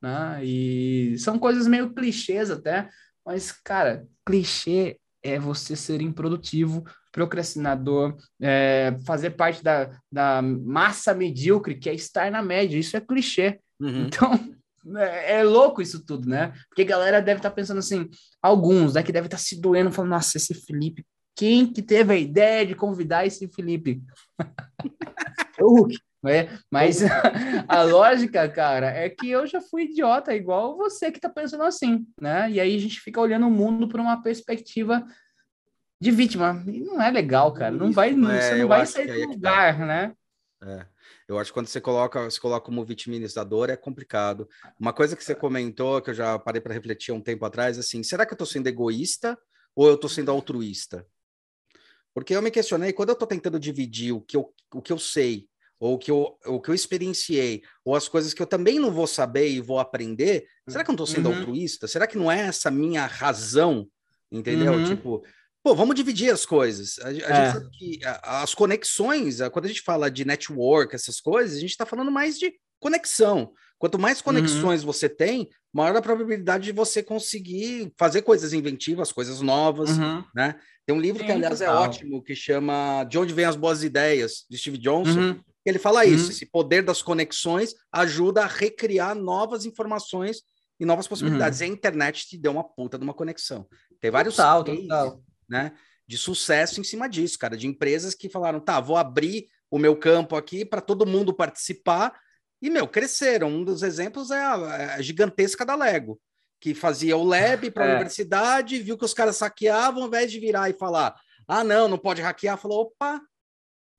Né? 0.00 0.44
E 0.44 1.18
são 1.18 1.38
coisas 1.38 1.66
meio 1.66 1.94
clichês 1.94 2.50
até, 2.50 2.88
mas, 3.24 3.52
cara, 3.52 4.06
clichê 4.26 4.98
é 5.22 5.38
você 5.38 5.76
ser 5.76 6.00
improdutivo, 6.00 6.84
procrastinador, 7.12 8.16
é, 8.40 8.96
fazer 9.06 9.30
parte 9.30 9.62
da, 9.62 9.90
da 10.10 10.42
massa 10.42 11.14
medíocre, 11.14 11.78
que 11.78 11.88
é 11.88 11.94
estar 11.94 12.30
na 12.30 12.42
média. 12.42 12.78
Isso 12.78 12.96
é 12.96 13.00
clichê. 13.00 13.60
Uhum. 13.80 14.06
Então, 14.06 14.32
é, 14.96 15.38
é, 15.38 15.44
louco 15.44 15.80
isso 15.80 16.04
tudo, 16.04 16.28
né? 16.28 16.52
Porque 16.68 16.82
a 16.82 16.86
galera 16.86 17.22
deve 17.22 17.38
estar 17.38 17.50
tá 17.50 17.54
pensando 17.54 17.78
assim, 17.78 18.08
alguns, 18.42 18.94
né, 18.94 19.02
que 19.02 19.12
deve 19.12 19.26
estar 19.26 19.36
tá 19.36 19.42
se 19.42 19.60
doendo, 19.60 19.92
falando, 19.92 20.10
nossa, 20.10 20.36
esse 20.36 20.54
Felipe, 20.54 21.06
quem 21.36 21.72
que 21.72 21.82
teve 21.82 22.12
a 22.12 22.18
ideia 22.18 22.66
de 22.66 22.74
convidar 22.74 23.26
esse 23.26 23.48
Felipe? 23.48 24.02
o 25.60 25.80
Hulk. 25.80 25.96
É, 26.24 26.48
mas 26.70 27.00
a 27.68 27.82
lógica, 27.82 28.48
cara, 28.48 28.86
é 28.90 29.08
que 29.10 29.28
eu 29.28 29.46
já 29.46 29.60
fui 29.60 29.84
idiota, 29.84 30.34
igual 30.34 30.76
você 30.76 31.10
que 31.10 31.20
tá 31.20 31.28
pensando 31.28 31.64
assim, 31.64 32.06
né? 32.20 32.50
E 32.50 32.60
aí 32.60 32.76
a 32.76 32.78
gente 32.78 33.00
fica 33.00 33.20
olhando 33.20 33.46
o 33.46 33.50
mundo 33.50 33.88
por 33.88 33.98
uma 33.98 34.22
perspectiva 34.22 35.04
de 36.00 36.10
vítima. 36.10 36.62
E 36.66 36.80
não 36.80 37.00
é 37.02 37.10
legal, 37.10 37.52
cara. 37.52 37.72
Não 37.72 37.90
vai, 37.90 38.10
é, 38.10 38.12
você 38.12 38.54
não 38.56 38.68
vai 38.68 38.86
sair 38.86 39.06
do 39.06 39.12
é 39.12 39.26
lugar, 39.26 39.78
tá. 39.78 39.86
né? 39.86 40.12
É. 40.64 40.86
Eu 41.28 41.38
acho 41.38 41.50
que 41.50 41.54
quando 41.54 41.66
você 41.66 41.80
coloca, 41.80 42.28
se 42.30 42.40
coloca 42.40 42.66
como 42.66 42.84
vitimizador 42.84 43.70
é 43.70 43.76
complicado. 43.76 44.48
Uma 44.78 44.92
coisa 44.92 45.16
que 45.16 45.24
você 45.24 45.34
comentou, 45.34 46.00
que 46.02 46.10
eu 46.10 46.14
já 46.14 46.38
parei 46.38 46.60
para 46.60 46.74
refletir 46.74 47.12
um 47.12 47.20
tempo 47.20 47.44
atrás, 47.44 47.78
assim, 47.78 48.02
será 48.02 48.26
que 48.26 48.32
eu 48.32 48.34
estou 48.34 48.46
sendo 48.46 48.66
egoísta 48.66 49.38
ou 49.74 49.88
eu 49.88 49.94
estou 49.94 50.10
sendo 50.10 50.30
altruísta? 50.30 51.06
Porque 52.14 52.36
eu 52.36 52.42
me 52.42 52.50
questionei, 52.50 52.92
quando 52.92 53.08
eu 53.08 53.14
estou 53.14 53.26
tentando 53.26 53.58
dividir 53.58 54.12
o 54.12 54.20
que 54.20 54.36
eu, 54.36 54.52
o 54.74 54.82
que 54.82 54.92
eu 54.92 54.98
sei, 54.98 55.48
ou 55.82 55.98
que 55.98 56.12
eu, 56.12 56.38
o 56.46 56.60
que 56.60 56.70
eu 56.70 56.74
experienciei, 56.76 57.60
ou 57.84 57.96
as 57.96 58.06
coisas 58.06 58.32
que 58.32 58.40
eu 58.40 58.46
também 58.46 58.78
não 58.78 58.92
vou 58.92 59.04
saber 59.04 59.48
e 59.48 59.60
vou 59.60 59.80
aprender, 59.80 60.46
será 60.68 60.84
que 60.84 60.90
eu 60.90 60.92
não 60.92 61.02
estou 61.02 61.16
sendo 61.16 61.28
uhum. 61.28 61.38
altruísta? 61.38 61.88
Será 61.88 62.06
que 62.06 62.16
não 62.16 62.30
é 62.30 62.42
essa 62.42 62.70
minha 62.70 63.04
razão? 63.04 63.88
Entendeu? 64.30 64.74
Uhum. 64.74 64.84
Tipo, 64.84 65.24
Pô, 65.60 65.74
vamos 65.74 65.96
dividir 65.96 66.32
as 66.32 66.46
coisas. 66.46 67.00
A, 67.00 67.08
a 67.08 67.10
é. 67.10 67.14
gente 67.14 67.52
sabe 67.52 67.70
que 67.72 68.00
as 68.22 68.54
conexões, 68.54 69.38
quando 69.52 69.64
a 69.64 69.68
gente 69.68 69.82
fala 69.82 70.08
de 70.08 70.24
network, 70.24 70.94
essas 70.94 71.20
coisas, 71.20 71.56
a 71.56 71.60
gente 71.60 71.70
está 71.70 71.84
falando 71.84 72.12
mais 72.12 72.38
de 72.38 72.54
conexão. 72.78 73.52
Quanto 73.76 73.98
mais 73.98 74.18
uhum. 74.18 74.24
conexões 74.24 74.82
uhum. 74.82 74.86
você 74.86 75.08
tem, 75.08 75.48
maior 75.72 75.96
a 75.96 76.02
probabilidade 76.02 76.64
de 76.64 76.72
você 76.72 77.02
conseguir 77.02 77.92
fazer 77.98 78.22
coisas 78.22 78.52
inventivas, 78.52 79.10
coisas 79.10 79.40
novas, 79.40 79.98
uhum. 79.98 80.22
né? 80.32 80.54
Tem 80.86 80.94
um 80.94 81.00
livro 81.00 81.20
Sim, 81.20 81.26
que, 81.26 81.32
aliás, 81.32 81.60
é 81.60 81.64
é 81.64 81.70
ótimo, 81.70 82.22
que 82.22 82.36
chama 82.36 83.04
De 83.04 83.18
Onde 83.18 83.34
Vêm 83.34 83.44
as 83.44 83.56
Boas 83.56 83.82
Ideias, 83.82 84.44
de 84.48 84.56
Steve 84.58 84.78
Johnson. 84.78 85.20
Uhum. 85.20 85.40
Ele 85.64 85.78
fala 85.78 86.04
isso, 86.04 86.24
uhum. 86.24 86.30
esse 86.30 86.46
poder 86.46 86.82
das 86.82 87.02
conexões 87.02 87.74
ajuda 87.92 88.42
a 88.42 88.46
recriar 88.46 89.14
novas 89.14 89.64
informações 89.64 90.42
e 90.78 90.84
novas 90.84 91.06
possibilidades. 91.06 91.60
Uhum. 91.60 91.66
E 91.66 91.70
a 91.70 91.72
internet 91.72 92.26
te 92.26 92.36
deu 92.36 92.52
uma 92.52 92.64
puta 92.64 92.98
de 92.98 93.04
uma 93.04 93.14
conexão. 93.14 93.66
Tem 94.00 94.10
vários 94.10 94.36
total, 94.36 94.64
cases, 94.64 94.80
total 94.82 95.22
né? 95.48 95.72
De 96.06 96.18
sucesso 96.18 96.80
em 96.80 96.84
cima 96.84 97.08
disso, 97.08 97.38
cara, 97.38 97.56
de 97.56 97.66
empresas 97.66 98.14
que 98.14 98.28
falaram, 98.28 98.58
tá, 98.58 98.80
vou 98.80 98.96
abrir 98.96 99.46
o 99.70 99.78
meu 99.78 99.96
campo 99.96 100.34
aqui 100.34 100.64
para 100.64 100.80
todo 100.80 101.06
mundo 101.06 101.32
participar. 101.32 102.12
E, 102.60 102.68
meu, 102.68 102.88
cresceram. 102.88 103.48
Um 103.48 103.64
dos 103.64 103.82
exemplos 103.82 104.30
é 104.30 104.40
a, 104.40 104.94
a 104.94 105.02
gigantesca 105.02 105.64
da 105.64 105.76
Lego, 105.76 106.20
que 106.60 106.74
fazia 106.74 107.16
o 107.16 107.24
lab 107.24 107.70
para 107.70 107.84
a 107.84 107.88
é. 107.88 107.90
universidade, 107.92 108.82
viu 108.82 108.98
que 108.98 109.04
os 109.04 109.14
caras 109.14 109.36
saqueavam, 109.36 110.02
ao 110.02 110.08
invés 110.08 110.30
de 110.32 110.40
virar 110.40 110.68
e 110.68 110.74
falar, 110.74 111.14
ah, 111.46 111.62
não, 111.62 111.86
não 111.86 111.98
pode 111.98 112.20
hackear, 112.20 112.58
falou, 112.58 112.82
opa, 112.82 113.20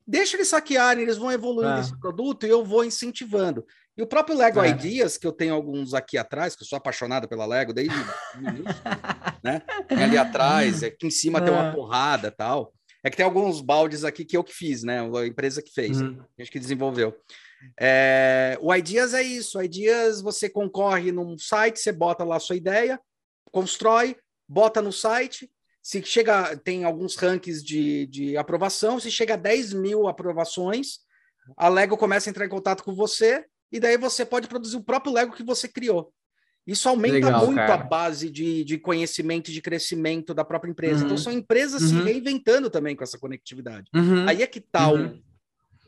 deixa 0.06 0.38
eles 0.38 0.50
saquearem, 0.50 1.04
eles 1.04 1.18
vão 1.18 1.32
evoluindo 1.32 1.78
é. 1.78 1.80
esse 1.80 1.98
produto 2.00 2.46
e 2.46 2.50
eu 2.50 2.64
vou 2.64 2.84
incentivando. 2.84 3.66
E 3.96 4.02
o 4.02 4.08
próprio 4.08 4.36
Lego 4.36 4.62
é. 4.62 4.70
Ideas, 4.70 5.18
que 5.18 5.28
eu 5.28 5.32
tenho 5.32 5.54
alguns 5.54 5.94
aqui 5.94 6.18
atrás, 6.18 6.56
que 6.56 6.64
eu 6.64 6.68
sou 6.68 6.78
apaixonado 6.78 7.28
pela 7.28 7.46
Lego 7.46 7.74
desde 7.74 7.94
o 7.94 8.40
início, 8.40 8.74
né? 9.44 9.62
Tem 9.88 10.04
ali 10.04 10.18
atrás, 10.18 10.84
aqui 10.84 11.06
em 11.06 11.12
cima 11.12 11.40
é. 11.40 11.42
tem 11.44 11.54
uma 11.54 11.68
é. 11.68 11.72
porrada 11.72 12.32
tal. 12.32 12.74
É 13.04 13.10
que 13.10 13.18
tem 13.18 13.26
alguns 13.26 13.62
baldes 13.62 14.04
aqui 14.04 14.24
que 14.24 14.36
eu 14.36 14.44
que 14.44 14.54
fiz, 14.54 14.82
né? 14.84 15.00
A 15.02 15.28
empresa 15.28 15.62
que 15.62 15.72
fez, 15.72 16.02
uhum. 16.02 16.20
a 16.22 16.42
gente 16.42 16.52
que 16.52 16.60
desenvolveu. 16.60 17.16
É, 17.80 18.58
o 18.62 18.74
Ideas 18.74 19.14
é 19.14 19.22
isso. 19.22 19.60
O 19.60 19.64
Ideas 19.64 20.22
você 20.22 20.50
concorre 20.50 21.12
num 21.12 21.38
site, 21.38 21.80
você 21.80 21.92
bota 21.92 22.24
lá 22.24 22.38
a 22.38 22.40
sua 22.40 22.56
ideia, 22.56 23.00
constrói, 23.52 24.16
bota 24.48 24.82
no 24.82 24.92
site. 24.92 25.52
Se 25.84 26.02
chega, 26.02 26.56
tem 26.56 26.86
alguns 26.86 27.16
rankings 27.16 27.62
de, 27.62 28.08
de 28.08 28.38
aprovação. 28.38 29.02
Se 29.02 29.12
chega 29.12 29.34
a 29.34 29.38
10 29.38 29.74
mil 29.74 30.08
aprovações, 30.08 31.00
a 31.58 31.68
Lego 31.68 31.98
começa 31.98 32.30
a 32.30 32.32
entrar 32.32 32.46
em 32.46 32.50
contato 32.50 32.86
com 32.86 32.96
você 32.96 33.46
e 33.70 33.82
daí 33.82 33.98
você 33.98 34.26
pode 34.26 34.48
produzir 34.48 34.78
o 34.78 34.84
próprio 34.84 35.12
Lego 35.12 35.36
que 35.36 35.44
você 35.44 35.68
criou. 35.68 36.14
Isso 36.66 36.88
aumenta 36.88 37.16
Legal, 37.16 37.46
muito 37.46 37.58
cara. 37.58 37.74
a 37.74 37.78
base 37.78 38.30
de, 38.30 38.64
de 38.64 38.78
conhecimento 38.78 39.52
e 39.52 39.54
de 39.54 39.62
crescimento 39.62 40.34
da 40.34 40.46
própria 40.46 40.72
empresa. 40.72 41.04
Então, 41.04 41.08
uhum. 41.08 41.14
Então, 41.14 41.18
são 41.18 41.34
empresas 41.34 41.82
uhum. 41.82 42.00
se 42.00 42.04
reinventando 42.06 42.70
também 42.70 42.96
com 42.96 43.04
essa 43.04 43.20
conectividade. 43.20 43.90
Uhum. 43.94 44.26
Aí 44.28 44.42
é 44.42 44.48
que 44.48 44.62
tal 44.62 44.94
tá 44.94 45.02
uhum. 45.02 45.22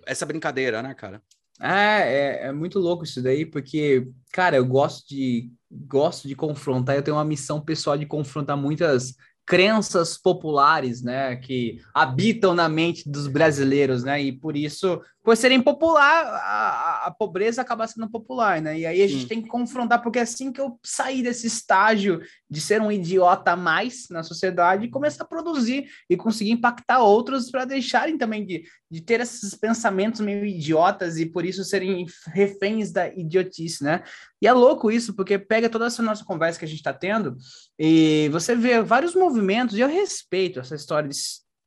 essa 0.06 0.26
brincadeira, 0.26 0.84
né, 0.84 0.94
cara? 0.94 1.22
É, 1.62 1.68
é, 1.70 2.48
é, 2.48 2.52
muito 2.52 2.80
louco 2.80 3.06
isso 3.06 3.24
daí, 3.24 3.46
porque, 3.46 4.06
cara, 4.34 4.58
eu 4.58 4.66
gosto 4.66 5.08
de 5.08 5.50
gosto 5.72 6.28
de 6.28 6.36
confrontar, 6.36 6.96
eu 6.96 7.02
tenho 7.02 7.16
uma 7.18 7.26
missão 7.26 7.62
pessoal 7.62 7.98
de 7.98 8.06
confrontar 8.06 8.58
muitas 8.58 9.16
crenças 9.46 10.18
populares, 10.18 11.02
né, 11.02 11.36
que 11.36 11.80
habitam 11.94 12.54
na 12.54 12.68
mente 12.68 13.08
dos 13.10 13.28
brasileiros, 13.28 14.04
né, 14.04 14.22
e 14.22 14.32
por 14.32 14.58
isso, 14.58 15.02
por 15.26 15.36
serem 15.36 15.60
popular, 15.60 16.24
a, 16.24 17.08
a 17.08 17.12
pobreza 17.12 17.60
acaba 17.60 17.88
sendo 17.88 18.08
popular, 18.08 18.62
né, 18.62 18.78
e 18.78 18.86
aí 18.86 19.02
a 19.02 19.08
gente 19.08 19.24
Sim. 19.24 19.28
tem 19.28 19.42
que 19.42 19.50
confrontar, 19.50 20.00
porque 20.04 20.20
assim 20.20 20.52
que 20.52 20.62
eu 20.62 20.80
sair 20.84 21.24
desse 21.24 21.48
estágio 21.48 22.22
de 22.48 22.62
ser 22.62 22.80
um 22.80 22.92
idiota 22.92 23.54
a 23.54 23.56
mais 23.56 24.06
na 24.12 24.22
sociedade 24.22 24.88
começar 24.88 25.24
a 25.24 25.28
produzir 25.28 25.90
e 26.08 26.16
conseguir 26.16 26.52
impactar 26.52 27.00
outros 27.00 27.50
para 27.50 27.66
deixarem 27.66 28.20
também 28.20 28.46
de, 28.46 28.66
de 28.90 29.02
ter 29.02 29.20
esses 29.20 29.56
pensamentos 29.56 30.22
meio 30.22 30.46
idiotas 30.46 31.18
e 31.18 31.26
por 31.26 31.44
isso 31.44 31.64
serem 31.64 32.06
reféns 32.28 32.92
da 32.92 33.08
idiotice, 33.08 33.84
né, 33.84 34.04
e 34.40 34.48
é 34.48 34.54
louco 34.54 34.92
isso, 34.92 35.16
porque 35.16 35.40
pega 35.40 35.68
toda 35.68 35.88
essa 35.88 36.04
nossa 36.04 36.24
conversa 36.24 36.60
que 36.60 36.66
a 36.66 36.68
gente 36.68 36.78
está 36.78 36.94
tendo 36.94 37.36
e 37.80 38.30
você 38.32 38.56
vê 38.56 38.80
vários 38.80 39.16
movimentos, 39.16 39.76
e 39.76 39.80
eu 39.80 39.88
respeito 39.88 40.60
essa 40.60 40.76
história 40.76 41.10
de 41.10 41.16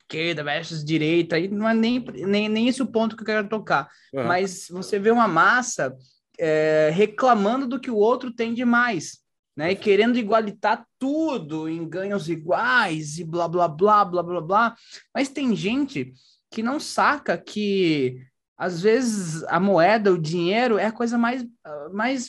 esquerda 0.09 0.43
versus 0.43 0.83
direita, 0.83 1.39
e 1.39 1.49
não 1.49 1.69
é 1.69 1.75
nem, 1.75 2.01
nem, 2.27 2.49
nem 2.49 2.67
esse 2.67 2.83
o 2.83 2.87
ponto 2.87 3.15
que 3.15 3.23
eu 3.23 3.27
quero 3.27 3.49
tocar, 3.49 3.89
uhum. 4.13 4.25
mas 4.25 4.69
você 4.71 4.99
vê 4.99 5.11
uma 5.11 5.29
massa 5.29 5.95
é, 6.39 6.91
reclamando 6.93 7.67
do 7.67 7.79
que 7.79 7.91
o 7.91 7.97
outro 7.97 8.33
tem 8.33 8.55
de 8.55 8.65
mais, 8.65 9.19
né? 9.55 9.73
E 9.73 9.77
querendo 9.77 10.19
igualitar 10.19 10.87
tudo 10.99 11.69
em 11.69 11.87
ganhos 11.87 12.29
iguais 12.29 13.19
e 13.19 13.25
blá 13.25 13.47
blá 13.47 13.69
blá 13.69 14.05
blá 14.05 14.23
blá 14.23 14.41
blá. 14.41 14.77
Mas 15.15 15.29
tem 15.29 15.55
gente 15.55 16.13
que 16.51 16.63
não 16.63 16.81
saca 16.81 17.37
que 17.37 18.25
às 18.57 18.81
vezes 18.81 19.43
a 19.45 19.61
moeda, 19.61 20.13
o 20.13 20.19
dinheiro 20.19 20.79
é 20.79 20.87
a 20.87 20.93
coisa 20.93 21.19
mais, 21.19 21.45
mais 21.93 22.29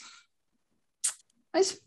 mais 1.53 1.79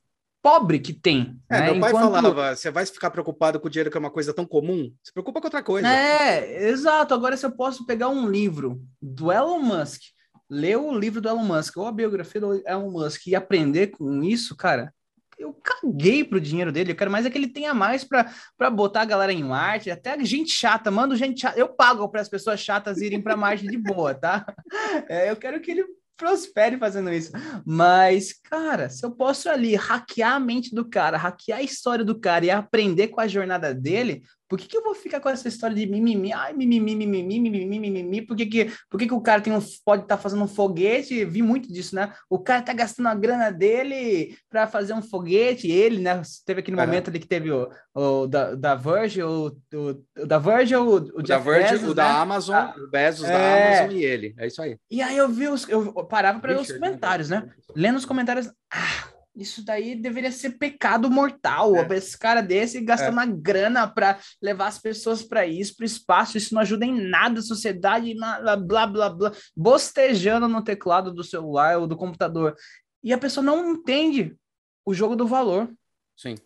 pobre 0.42 0.80
que 0.80 0.92
tem. 0.92 1.40
É, 1.48 1.60
né? 1.60 1.70
meu 1.70 1.80
pai 1.80 1.90
Enquanto... 1.90 2.12
falava: 2.12 2.56
você 2.56 2.70
vai 2.70 2.84
ficar 2.84 3.10
preocupado 3.10 3.60
com 3.60 3.68
o 3.68 3.70
dinheiro 3.70 3.90
que 3.90 3.96
é 3.96 4.00
uma 4.00 4.10
coisa 4.10 4.34
tão 4.34 4.44
comum? 4.44 4.92
Se 5.02 5.12
preocupa 5.12 5.40
com 5.40 5.46
outra 5.46 5.62
coisa. 5.62 5.88
É, 5.88 6.68
exato. 6.68 7.14
Agora, 7.14 7.36
se 7.36 7.46
eu 7.46 7.52
posso 7.52 7.86
pegar 7.86 8.08
um 8.08 8.28
livro 8.28 8.82
do 9.00 9.30
Elon 9.30 9.60
Musk, 9.60 10.02
ler 10.50 10.76
o 10.76 10.92
livro 10.92 11.20
do 11.20 11.28
Elon 11.28 11.44
Musk 11.44 11.76
ou 11.76 11.86
a 11.86 11.92
biografia 11.92 12.40
do 12.40 12.68
Elon 12.68 12.90
Musk 12.90 13.28
e 13.28 13.36
aprender 13.36 13.88
com 13.88 14.22
isso, 14.22 14.56
cara. 14.56 14.92
Eu 15.38 15.54
caguei 15.54 16.22
pro 16.22 16.40
dinheiro 16.40 16.70
dele, 16.70 16.92
eu 16.92 16.96
quero 16.96 17.10
mais 17.10 17.26
é 17.26 17.30
que 17.30 17.36
ele 17.36 17.48
tenha 17.48 17.74
mais 17.74 18.04
para 18.04 18.70
botar 18.70 19.00
a 19.00 19.04
galera 19.04 19.32
em 19.32 19.42
Marte, 19.42 19.90
até 19.90 20.16
gente 20.24 20.52
chata, 20.52 20.88
mando 20.88 21.16
gente 21.16 21.40
chata, 21.40 21.58
eu 21.58 21.68
pago 21.68 22.08
para 22.08 22.20
as 22.20 22.28
pessoas 22.28 22.60
chatas 22.60 22.98
irem 22.98 23.20
para 23.20 23.36
Marte 23.36 23.66
de 23.66 23.76
boa, 23.76 24.14
tá? 24.14 24.46
É, 25.08 25.30
eu 25.30 25.36
quero 25.36 25.60
que 25.60 25.72
ele 25.72 25.84
prospere 26.22 26.78
fazendo 26.78 27.12
isso. 27.12 27.32
Mas, 27.66 28.32
cara, 28.32 28.88
se 28.88 29.04
eu 29.04 29.10
posso 29.10 29.48
ali 29.48 29.74
hackear 29.74 30.34
a 30.34 30.40
mente 30.40 30.72
do 30.72 30.88
cara, 30.88 31.18
hackear 31.18 31.58
a 31.58 31.62
história 31.62 32.04
do 32.04 32.18
cara 32.18 32.44
e 32.44 32.50
aprender 32.50 33.08
com 33.08 33.20
a 33.20 33.26
jornada 33.26 33.74
dele, 33.74 34.22
por 34.52 34.58
que, 34.58 34.68
que 34.68 34.76
eu 34.76 34.82
vou 34.82 34.94
ficar 34.94 35.18
com 35.18 35.30
essa 35.30 35.48
história 35.48 35.74
de 35.74 35.86
mimimi? 35.86 36.30
Ai, 36.30 36.52
mimimi, 36.52 36.94
mimimi, 36.94 37.40
mimimi, 37.40 37.80
mimimi. 37.80 38.20
Por 38.20 38.36
que, 38.36 38.44
que, 38.44 38.70
por 38.90 39.00
que, 39.00 39.06
que 39.06 39.14
o 39.14 39.20
cara 39.22 39.40
tem 39.40 39.50
um, 39.50 39.58
pode 39.82 40.02
estar 40.02 40.18
tá 40.18 40.22
fazendo 40.22 40.44
um 40.44 40.46
foguete? 40.46 41.24
Vi 41.24 41.40
muito 41.40 41.72
disso, 41.72 41.94
né? 41.94 42.12
O 42.28 42.38
cara 42.38 42.60
tá 42.60 42.74
gastando 42.74 43.06
a 43.06 43.14
grana 43.14 43.50
dele 43.50 44.36
para 44.50 44.66
fazer 44.66 44.92
um 44.92 45.00
foguete. 45.00 45.70
Ele, 45.70 46.02
né? 46.02 46.20
Teve 46.44 46.60
aquele 46.60 46.78
é. 46.78 46.84
momento 46.84 47.08
ali 47.08 47.18
que 47.18 47.26
teve 47.26 47.50
o, 47.50 47.66
o 47.94 48.26
da, 48.26 48.54
da 48.54 48.74
Virgin, 48.74 49.22
o, 49.22 49.56
o, 49.72 50.26
da 50.26 50.38
Virgin, 50.38 50.74
o, 50.74 50.82
o, 50.82 50.96
o 50.96 51.22
da 51.22 51.38
Virgin, 51.38 51.70
Bezos, 51.70 51.84
o 51.84 51.88
né? 51.88 51.94
da 51.94 52.20
Amazon, 52.20 52.54
ah, 52.54 52.74
o 52.76 52.90
Bezos 52.90 53.24
é... 53.24 53.32
da 53.32 53.78
Amazon 53.78 53.96
e 53.96 54.04
ele. 54.04 54.34
É 54.36 54.46
isso 54.48 54.60
aí. 54.60 54.76
E 54.90 55.00
aí 55.00 55.16
eu 55.16 55.30
vi 55.30 55.48
os, 55.48 55.66
eu 55.66 55.94
parava 56.04 56.40
para 56.40 56.52
ler 56.52 56.60
os 56.60 56.70
comentários, 56.70 57.30
né? 57.30 57.48
Lendo 57.74 57.96
os 57.96 58.04
comentários, 58.04 58.52
ah, 58.70 59.11
isso 59.34 59.64
daí 59.64 59.94
deveria 59.94 60.30
ser 60.30 60.50
pecado 60.58 61.10
mortal. 61.10 61.74
É. 61.76 61.96
Esse 61.96 62.18
cara 62.18 62.42
desse 62.42 62.80
gastando 62.80 63.18
é. 63.20 63.24
uma 63.24 63.26
grana 63.26 63.86
para 63.86 64.18
levar 64.40 64.66
as 64.66 64.78
pessoas 64.78 65.22
para 65.22 65.46
isso, 65.46 65.74
para 65.76 65.84
o 65.84 65.86
espaço. 65.86 66.36
Isso 66.36 66.54
não 66.54 66.60
ajuda 66.62 66.84
em 66.84 67.08
nada 67.08 67.40
a 67.40 67.42
sociedade, 67.42 68.14
blá, 68.14 68.56
blá, 68.56 68.86
blá, 68.86 69.10
blá, 69.10 69.32
bostejando 69.56 70.46
no 70.48 70.62
teclado 70.62 71.12
do 71.12 71.24
celular 71.24 71.78
ou 71.78 71.86
do 71.86 71.96
computador. 71.96 72.54
E 73.02 73.12
a 73.12 73.18
pessoa 73.18 73.42
não 73.42 73.72
entende 73.72 74.36
o 74.84 74.92
jogo 74.92 75.16
do 75.16 75.26
valor. 75.26 75.72
Sim. 76.16 76.36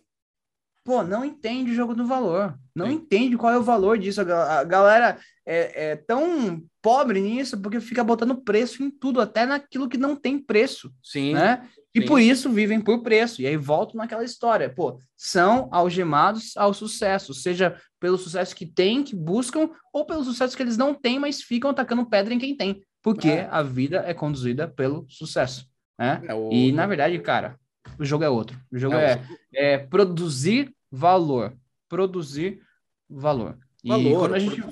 Pô, 0.83 1.03
não 1.03 1.25
entende 1.25 1.71
o 1.71 1.75
jogo 1.75 1.93
do 1.93 2.05
valor. 2.05 2.57
Não 2.73 2.87
Sim. 2.87 2.93
entende 2.93 3.35
qual 3.35 3.51
é 3.51 3.59
o 3.59 3.63
valor 3.63 3.97
disso. 3.97 4.21
A 4.21 4.63
galera 4.63 5.19
é, 5.45 5.89
é 5.89 5.95
tão 5.97 6.63
pobre 6.81 7.19
nisso 7.19 7.61
porque 7.61 7.81
fica 7.81 8.05
botando 8.05 8.41
preço 8.41 8.81
em 8.81 8.89
tudo, 8.89 9.19
até 9.19 9.45
naquilo 9.45 9.89
que 9.89 9.97
não 9.97 10.15
tem 10.15 10.39
preço. 10.39 10.89
Sim. 11.03 11.33
Né? 11.33 11.67
E 11.97 12.05
por 12.05 12.19
isso 12.19 12.49
vivem 12.49 12.81
por 12.81 13.01
preço. 13.01 13.41
E 13.41 13.47
aí 13.47 13.57
volto 13.57 13.95
naquela 13.95 14.23
história. 14.23 14.69
Pô, 14.69 14.99
são 15.15 15.69
algemados 15.71 16.55
ao 16.57 16.73
sucesso, 16.73 17.33
seja 17.33 17.79
pelo 17.99 18.17
sucesso 18.17 18.55
que 18.55 18.65
têm, 18.65 19.03
que 19.03 19.15
buscam, 19.15 19.69
ou 19.91 20.05
pelo 20.05 20.23
sucesso 20.23 20.55
que 20.55 20.63
eles 20.63 20.77
não 20.77 20.93
têm, 20.93 21.19
mas 21.19 21.41
ficam 21.41 21.69
atacando 21.69 22.05
pedra 22.05 22.33
em 22.33 22.39
quem 22.39 22.55
tem. 22.55 22.81
Porque 23.01 23.29
é. 23.29 23.47
a 23.51 23.61
vida 23.61 24.03
é 24.05 24.13
conduzida 24.13 24.67
pelo 24.67 25.05
sucesso. 25.09 25.65
Né? 25.97 26.21
É 26.27 26.33
o... 26.33 26.51
E, 26.51 26.71
na 26.71 26.85
verdade, 26.85 27.17
cara, 27.19 27.57
o 27.97 28.05
jogo 28.05 28.23
é 28.23 28.29
outro. 28.29 28.59
O 28.71 28.77
jogo 28.77 28.95
é, 28.95 29.21
é, 29.53 29.73
é 29.73 29.77
produzir 29.77 30.73
valor. 30.91 31.55
Produzir 31.89 32.61
valor. 33.09 33.57
E 33.83 33.89
valor. 33.89 34.19
quando 34.19 34.35
a 34.35 34.39
gente. 34.39 34.63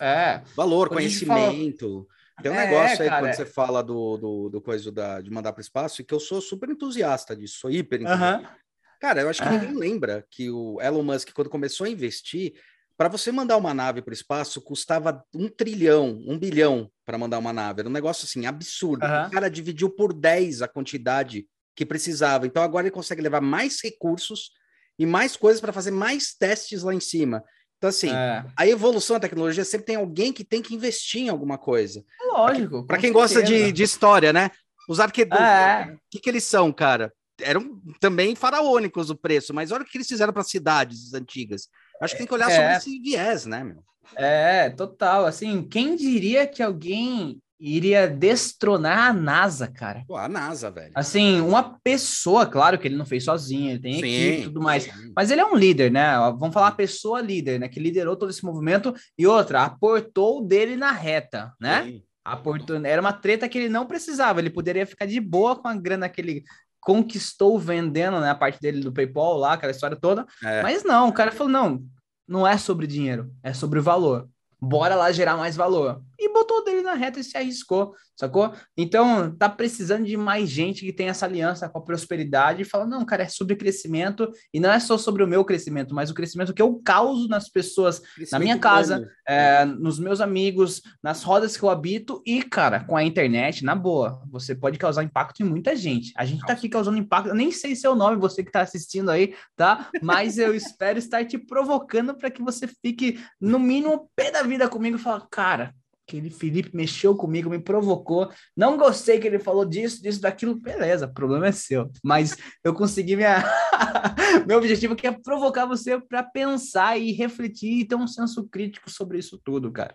É. 0.00 0.42
Valor, 0.56 0.88
conhecimento. 0.88 2.06
Tem 2.42 2.50
um 2.50 2.54
é, 2.54 2.66
negócio 2.66 3.02
aí 3.02 3.08
cara, 3.08 3.20
quando 3.20 3.34
você 3.34 3.46
fala 3.46 3.82
do, 3.82 4.16
do, 4.16 4.48
do 4.50 4.60
coisa 4.60 4.90
da, 4.90 5.20
de 5.20 5.30
mandar 5.30 5.52
para 5.52 5.60
o 5.60 5.62
espaço, 5.62 6.04
que 6.04 6.14
eu 6.14 6.20
sou 6.20 6.40
super 6.40 6.68
entusiasta 6.68 7.36
disso, 7.36 7.58
sou 7.58 7.70
hiper 7.70 8.00
entusiasta. 8.00 8.48
Uhum. 8.48 8.54
Cara, 9.00 9.22
eu 9.22 9.28
acho 9.30 9.42
que 9.42 9.48
ah. 9.48 9.52
ninguém 9.52 9.74
lembra 9.74 10.26
que 10.30 10.50
o 10.50 10.80
Elon 10.80 11.02
Musk, 11.02 11.30
quando 11.32 11.48
começou 11.48 11.86
a 11.86 11.90
investir, 11.90 12.54
para 12.96 13.08
você 13.08 13.32
mandar 13.32 13.56
uma 13.56 13.72
nave 13.72 14.02
para 14.02 14.10
o 14.10 14.14
espaço, 14.14 14.60
custava 14.60 15.24
um 15.34 15.48
trilhão, 15.48 16.22
um 16.26 16.38
bilhão 16.38 16.90
para 17.06 17.16
mandar 17.16 17.38
uma 17.38 17.50
nave. 17.50 17.80
Era 17.80 17.88
um 17.88 17.92
negócio 17.92 18.26
assim 18.26 18.44
absurdo. 18.44 19.06
Uhum. 19.06 19.26
O 19.26 19.30
cara 19.30 19.48
dividiu 19.48 19.88
por 19.88 20.12
10 20.12 20.60
a 20.60 20.68
quantidade 20.68 21.46
que 21.74 21.86
precisava. 21.86 22.46
Então 22.46 22.62
agora 22.62 22.86
ele 22.86 22.94
consegue 22.94 23.22
levar 23.22 23.40
mais 23.40 23.80
recursos 23.82 24.50
e 24.98 25.06
mais 25.06 25.34
coisas 25.34 25.62
para 25.62 25.72
fazer 25.72 25.92
mais 25.92 26.34
testes 26.34 26.82
lá 26.82 26.92
em 26.92 27.00
cima. 27.00 27.42
Então, 27.80 27.88
assim, 27.88 28.10
é. 28.10 28.44
a 28.54 28.68
evolução 28.68 29.16
da 29.16 29.20
tecnologia 29.20 29.64
sempre 29.64 29.86
tem 29.86 29.96
alguém 29.96 30.34
que 30.34 30.44
tem 30.44 30.60
que 30.60 30.74
investir 30.74 31.22
em 31.22 31.28
alguma 31.30 31.56
coisa. 31.56 32.04
Lógico. 32.30 32.86
Para 32.86 32.98
quem 32.98 33.10
gosta 33.10 33.42
de, 33.42 33.72
de, 33.72 33.82
história, 33.82 34.34
né? 34.34 34.50
Os 34.86 35.00
arquitetos, 35.00 35.40
é. 35.42 35.94
o 35.94 35.98
que, 36.10 36.20
que 36.20 36.28
eles 36.28 36.44
são, 36.44 36.70
cara? 36.74 37.10
Eram 37.40 37.80
também 37.98 38.34
faraônicos 38.34 39.08
o 39.08 39.16
preço, 39.16 39.54
mas 39.54 39.72
olha 39.72 39.82
o 39.82 39.86
que 39.86 39.96
eles 39.96 40.08
fizeram 40.08 40.30
para 40.30 40.42
cidades 40.42 41.14
antigas. 41.14 41.68
Acho 42.02 42.12
que 42.12 42.18
tem 42.18 42.26
que 42.26 42.34
olhar 42.34 42.50
é. 42.50 42.54
sobre 42.54 42.76
esse 42.76 43.00
viés, 43.00 43.46
né, 43.46 43.64
meu? 43.64 43.82
É, 44.14 44.68
total. 44.68 45.24
Assim, 45.24 45.62
quem 45.62 45.96
diria 45.96 46.46
que 46.46 46.62
alguém 46.62 47.40
iria 47.60 48.08
destronar 48.08 49.10
a 49.10 49.12
NASA, 49.12 49.68
cara. 49.68 50.02
Pô, 50.08 50.16
a 50.16 50.26
NASA, 50.26 50.70
velho. 50.70 50.92
Assim, 50.94 51.40
uma 51.42 51.78
pessoa, 51.84 52.46
claro 52.46 52.78
que 52.78 52.88
ele 52.88 52.96
não 52.96 53.04
fez 53.04 53.24
sozinho, 53.24 53.72
ele 53.72 53.78
tem 53.78 53.92
sim, 53.94 53.98
equipe 53.98 54.40
e 54.40 54.44
tudo 54.44 54.62
mais, 54.62 54.84
sim. 54.84 55.12
mas 55.14 55.30
ele 55.30 55.42
é 55.42 55.44
um 55.44 55.54
líder, 55.54 55.90
né? 55.92 56.16
Vamos 56.38 56.54
falar 56.54 56.72
pessoa 56.72 57.20
líder, 57.20 57.60
né? 57.60 57.68
Que 57.68 57.78
liderou 57.78 58.16
todo 58.16 58.30
esse 58.30 58.44
movimento 58.44 58.94
e 59.18 59.26
outra, 59.26 59.64
aportou 59.64 60.46
dele 60.46 60.74
na 60.74 60.90
reta, 60.90 61.52
né? 61.60 61.84
Sim. 61.84 62.02
Aportou, 62.24 62.76
era 62.84 63.00
uma 63.00 63.12
treta 63.12 63.48
que 63.48 63.58
ele 63.58 63.68
não 63.68 63.86
precisava, 63.86 64.40
ele 64.40 64.50
poderia 64.50 64.86
ficar 64.86 65.06
de 65.06 65.20
boa 65.20 65.56
com 65.56 65.68
a 65.68 65.74
grana 65.74 66.08
que 66.08 66.20
ele 66.20 66.44
conquistou 66.80 67.58
vendendo, 67.58 68.20
né? 68.20 68.30
A 68.30 68.34
parte 68.34 68.58
dele 68.60 68.80
do 68.80 68.92
PayPal 68.92 69.36
lá, 69.36 69.52
aquela 69.52 69.72
história 69.72 69.96
toda. 69.96 70.26
É. 70.42 70.62
Mas 70.62 70.82
não, 70.82 71.08
o 71.08 71.12
cara 71.12 71.30
falou: 71.30 71.52
não, 71.52 71.82
não 72.26 72.46
é 72.46 72.56
sobre 72.56 72.86
dinheiro, 72.86 73.30
é 73.42 73.52
sobre 73.52 73.80
valor. 73.80 74.28
Bora 74.60 74.94
lá 74.94 75.10
gerar 75.10 75.36
mais 75.36 75.56
valor. 75.56 76.02
E 76.18 76.32
botou 76.32 76.64
dele 76.64 76.82
na 76.82 76.94
reta 76.94 77.20
e 77.20 77.24
se 77.24 77.36
arriscou, 77.36 77.94
sacou? 78.20 78.52
Então, 78.76 79.34
tá 79.36 79.48
precisando 79.48 80.04
de 80.04 80.16
mais 80.16 80.48
gente 80.48 80.84
que 80.84 80.92
tem 80.92 81.08
essa 81.08 81.26
aliança 81.26 81.68
com 81.68 81.78
a 81.78 81.82
prosperidade 81.82 82.62
e 82.62 82.64
fala: 82.64 82.86
não, 82.86 83.04
cara, 83.04 83.22
é 83.22 83.28
sobre 83.28 83.56
crescimento 83.56 84.30
e 84.52 84.60
não 84.60 84.70
é 84.70 84.78
só 84.78 84.98
sobre 84.98 85.24
o 85.24 85.26
meu 85.26 85.44
crescimento, 85.44 85.94
mas 85.94 86.10
o 86.10 86.14
crescimento 86.14 86.54
que 86.54 86.62
eu 86.62 86.80
causo 86.84 87.28
nas 87.28 87.48
pessoas, 87.48 88.02
na 88.30 88.38
minha 88.38 88.58
casa, 88.58 89.08
é, 89.26 89.64
nos 89.64 89.98
meus 89.98 90.20
amigos, 90.20 90.82
nas 91.02 91.22
rodas 91.22 91.56
que 91.56 91.62
eu 91.62 91.70
habito 91.70 92.22
e, 92.26 92.42
cara, 92.42 92.84
com 92.84 92.96
a 92.96 93.02
internet, 93.02 93.64
na 93.64 93.74
boa, 93.74 94.22
você 94.30 94.54
pode 94.54 94.78
causar 94.78 95.02
impacto 95.02 95.40
em 95.40 95.46
muita 95.46 95.74
gente. 95.74 96.12
A 96.16 96.24
gente 96.24 96.44
tá 96.44 96.52
aqui 96.52 96.68
causando 96.68 96.98
impacto, 96.98 97.30
eu 97.30 97.34
nem 97.34 97.50
sei 97.50 97.74
seu 97.74 97.94
nome, 97.94 98.16
você 98.16 98.44
que 98.44 98.52
tá 98.52 98.60
assistindo 98.60 99.10
aí, 99.10 99.34
tá? 99.56 99.88
Mas 100.02 100.38
eu 100.38 100.54
espero 100.54 100.98
estar 100.98 101.24
te 101.24 101.38
provocando 101.38 102.14
para 102.14 102.30
que 102.30 102.42
você 102.42 102.66
fique, 102.66 103.18
no 103.40 103.58
mínimo, 103.58 104.10
pé 104.14 104.30
da 104.30 104.42
vida 104.42 104.68
comigo 104.68 104.96
e 104.96 105.00
fala, 105.00 105.26
cara 105.30 105.74
aquele 106.10 106.30
Felipe 106.30 106.74
mexeu 106.74 107.14
comigo, 107.14 107.48
me 107.48 107.60
provocou. 107.60 108.28
Não 108.56 108.76
gostei 108.76 109.20
que 109.20 109.26
ele 109.26 109.38
falou 109.38 109.64
disso, 109.64 110.02
disso, 110.02 110.20
daquilo. 110.20 110.56
Beleza, 110.56 111.06
o 111.06 111.14
problema 111.14 111.46
é 111.46 111.52
seu. 111.52 111.88
Mas 112.02 112.36
eu 112.64 112.74
consegui 112.74 113.14
minha. 113.14 113.44
Meu 114.46 114.58
objetivo 114.58 114.96
que 114.96 115.06
é 115.06 115.12
provocar 115.12 115.66
você 115.66 116.00
para 116.00 116.22
pensar 116.22 116.98
e 116.98 117.12
refletir 117.12 117.80
e 117.80 117.84
ter 117.84 117.94
um 117.94 118.08
senso 118.08 118.46
crítico 118.48 118.90
sobre 118.90 119.18
isso 119.18 119.40
tudo, 119.44 119.70
cara. 119.70 119.94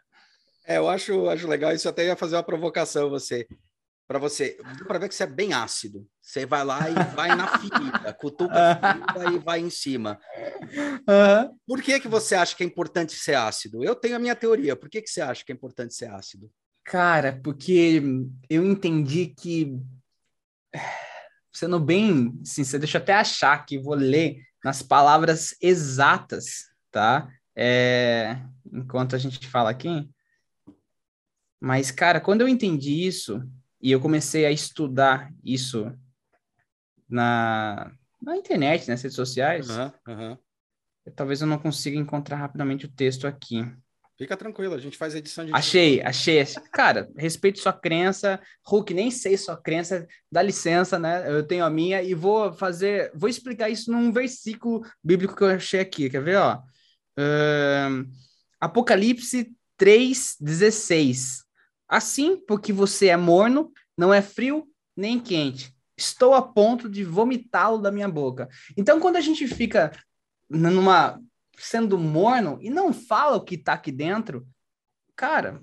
É, 0.65 0.77
eu 0.77 0.87
acho, 0.87 1.29
acho 1.29 1.47
legal. 1.47 1.73
Isso 1.73 1.89
até 1.89 2.05
ia 2.05 2.15
fazer 2.15 2.37
uma 2.37 2.43
provocação 2.43 3.09
você 3.09 3.45
para 4.07 4.19
você, 4.19 4.57
para 4.87 4.99
ver 4.99 5.09
que 5.09 5.15
você 5.15 5.23
é 5.23 5.27
bem 5.27 5.53
ácido. 5.53 6.07
Você 6.21 6.45
vai 6.45 6.63
lá 6.63 6.89
e 6.89 7.15
vai 7.15 7.35
na 7.35 7.47
ferida, 7.57 8.13
cutuca 8.13 8.53
a 8.53 8.75
ferida 8.75 9.33
e 9.33 9.39
vai 9.39 9.59
em 9.59 9.69
cima. 9.69 10.19
Uhum. 10.37 11.57
Por 11.67 11.81
que 11.81 11.99
que 11.99 12.07
você 12.07 12.35
acha 12.35 12.55
que 12.55 12.63
é 12.63 12.67
importante 12.67 13.13
ser 13.13 13.35
ácido? 13.35 13.83
Eu 13.83 13.95
tenho 13.95 14.15
a 14.15 14.19
minha 14.19 14.35
teoria. 14.35 14.75
Por 14.75 14.89
que 14.89 15.01
que 15.01 15.09
você 15.09 15.21
acha 15.21 15.43
que 15.43 15.51
é 15.51 15.55
importante 15.55 15.93
ser 15.93 16.09
ácido? 16.09 16.51
Cara, 16.83 17.39
porque 17.43 18.01
eu 18.49 18.63
entendi 18.63 19.27
que 19.27 19.79
sendo 21.55 21.79
bem 21.79 22.37
sincero, 22.43 22.81
deixa 22.81 22.97
eu 22.97 23.01
até 23.01 23.13
achar 23.13 23.65
que 23.65 23.79
vou 23.79 23.95
ler 23.95 24.41
nas 24.63 24.81
palavras 24.81 25.55
exatas, 25.61 26.65
tá? 26.91 27.29
É... 27.55 28.37
Enquanto 28.71 29.15
a 29.15 29.19
gente 29.19 29.47
fala 29.47 29.69
aqui. 29.69 30.09
Mas, 31.61 31.91
cara, 31.91 32.19
quando 32.19 32.41
eu 32.41 32.47
entendi 32.47 33.07
isso, 33.07 33.41
e 33.85 33.91
eu 33.91 33.99
comecei 33.99 34.47
a 34.47 34.51
estudar 34.51 35.31
isso 35.43 35.95
na, 37.07 37.91
na 38.19 38.35
internet, 38.35 38.89
nas 38.89 38.99
redes 39.03 39.15
sociais. 39.15 39.69
Uhum, 39.69 39.91
uhum. 40.07 40.37
Talvez 41.15 41.39
eu 41.39 41.45
não 41.45 41.59
consiga 41.59 41.95
encontrar 41.95 42.37
rapidamente 42.37 42.87
o 42.87 42.91
texto 42.91 43.27
aqui. 43.27 43.63
Fica 44.17 44.35
tranquilo, 44.35 44.73
a 44.73 44.79
gente 44.79 44.97
faz 44.97 45.13
edição 45.13 45.45
de. 45.45 45.53
Achei, 45.53 46.01
achei. 46.01 46.43
Cara, 46.73 47.07
respeito 47.15 47.59
sua 47.59 47.73
crença. 47.73 48.41
Hulk, 48.65 48.91
nem 48.91 49.11
sei 49.11 49.37
sua 49.37 49.55
crença, 49.55 50.07
dá 50.31 50.41
licença, 50.41 50.97
né? 50.97 51.31
Eu 51.31 51.45
tenho 51.45 51.63
a 51.63 51.69
minha 51.69 52.01
e 52.01 52.15
vou 52.15 52.51
fazer. 52.53 53.11
Vou 53.13 53.29
explicar 53.29 53.69
isso 53.69 53.91
num 53.91 54.11
versículo 54.11 54.83
bíblico 55.03 55.35
que 55.35 55.43
eu 55.43 55.49
achei 55.49 55.79
aqui. 55.79 56.09
Quer 56.09 56.23
ver, 56.23 56.37
ó? 56.37 56.57
Uh, 57.19 58.09
Apocalipse 58.59 59.55
3,16. 59.79 61.44
Assim, 61.87 62.37
porque 62.37 62.73
você 62.73 63.07
é 63.07 63.17
morno, 63.17 63.71
não 63.97 64.13
é 64.13 64.21
frio 64.21 64.67
nem 64.95 65.19
quente. 65.19 65.73
Estou 65.97 66.33
a 66.33 66.41
ponto 66.41 66.89
de 66.89 67.03
vomitá-lo 67.03 67.77
da 67.77 67.91
minha 67.91 68.09
boca. 68.09 68.49
Então, 68.75 68.99
quando 68.99 69.15
a 69.15 69.21
gente 69.21 69.47
fica 69.47 69.91
numa 70.49 71.19
sendo 71.57 71.97
morno 71.97 72.57
e 72.61 72.69
não 72.69 72.93
fala 72.93 73.37
o 73.37 73.43
que 73.43 73.55
está 73.55 73.73
aqui 73.73 73.91
dentro, 73.91 74.45
cara, 75.15 75.61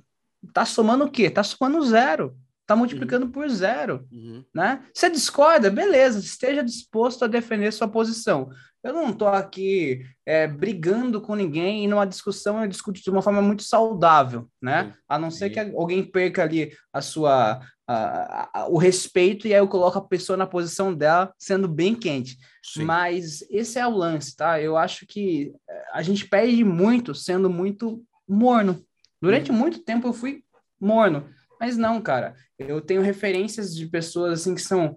tá 0.53 0.65
somando 0.65 1.05
o 1.05 1.11
quê? 1.11 1.29
Tá 1.29 1.43
somando 1.43 1.85
zero. 1.85 2.37
Tá 2.65 2.77
multiplicando 2.77 3.27
uhum. 3.27 3.33
por 3.33 3.49
zero, 3.51 4.07
uhum. 4.11 4.45
né? 4.55 4.87
Você 4.95 5.11
discorda, 5.11 5.69
beleza, 5.69 6.21
esteja 6.21 6.63
disposto 6.63 7.25
a 7.25 7.29
defender 7.29 7.73
sua 7.73 7.89
posição. 7.89 8.51
Eu 8.83 8.93
não 8.93 9.11
estou 9.11 9.29
aqui 9.29 10.05
é, 10.27 10.49
brigando 10.49 11.21
com 11.21 11.37
ninguém 11.37 11.85
e 11.85 11.89
numa 11.89 12.05
discussão 12.05 12.61
eu 12.61 12.69
discuto 12.69 13.01
de 13.01 13.11
uma 13.11 13.23
forma 13.23 13.41
muito 13.41 13.63
saudável, 13.63 14.49
né? 14.61 14.95
A 15.09 15.19
não 15.19 15.31
ser 15.31 15.51
que 15.51 15.61
alguém 15.61 16.05
perca 16.05 16.43
ali 16.43 16.73
a 16.93 17.01
sua 17.01 17.61
a, 17.87 18.61
a, 18.61 18.69
o 18.69 18.79
respeito 18.79 19.47
e 19.47 19.55
aí 19.55 19.61
eu 19.61 19.69
coloco 19.69 19.99
a 19.99 20.09
pessoa 20.09 20.37
na 20.37 20.47
posição 20.47 20.93
dela 20.93 21.33
sendo 21.39 21.69
bem 21.69 21.95
quente. 21.95 22.37
Sim. 22.63 22.85
Mas 22.85 23.45
esse 23.51 23.79
é 23.79 23.87
o 23.87 23.97
lance, 23.97 24.35
tá? 24.35 24.61
Eu 24.61 24.77
acho 24.77 25.07
que 25.07 25.53
é, 25.69 25.85
a 25.93 26.03
gente 26.03 26.29
perde 26.29 26.65
muito 26.65 27.15
sendo 27.15 27.49
muito 27.49 28.03
morno. 28.29 28.85
Durante 29.21 29.53
hum. 29.53 29.55
muito 29.55 29.81
tempo 29.85 30.09
eu 30.09 30.13
fui 30.13 30.43
morno, 30.81 31.29
mas 31.61 31.77
não, 31.77 32.01
cara. 32.01 32.35
Eu 32.59 32.81
tenho 32.81 33.03
referências 33.03 33.75
de 33.75 33.87
pessoas 33.87 34.41
assim 34.41 34.55
que 34.55 34.63
são 34.63 34.97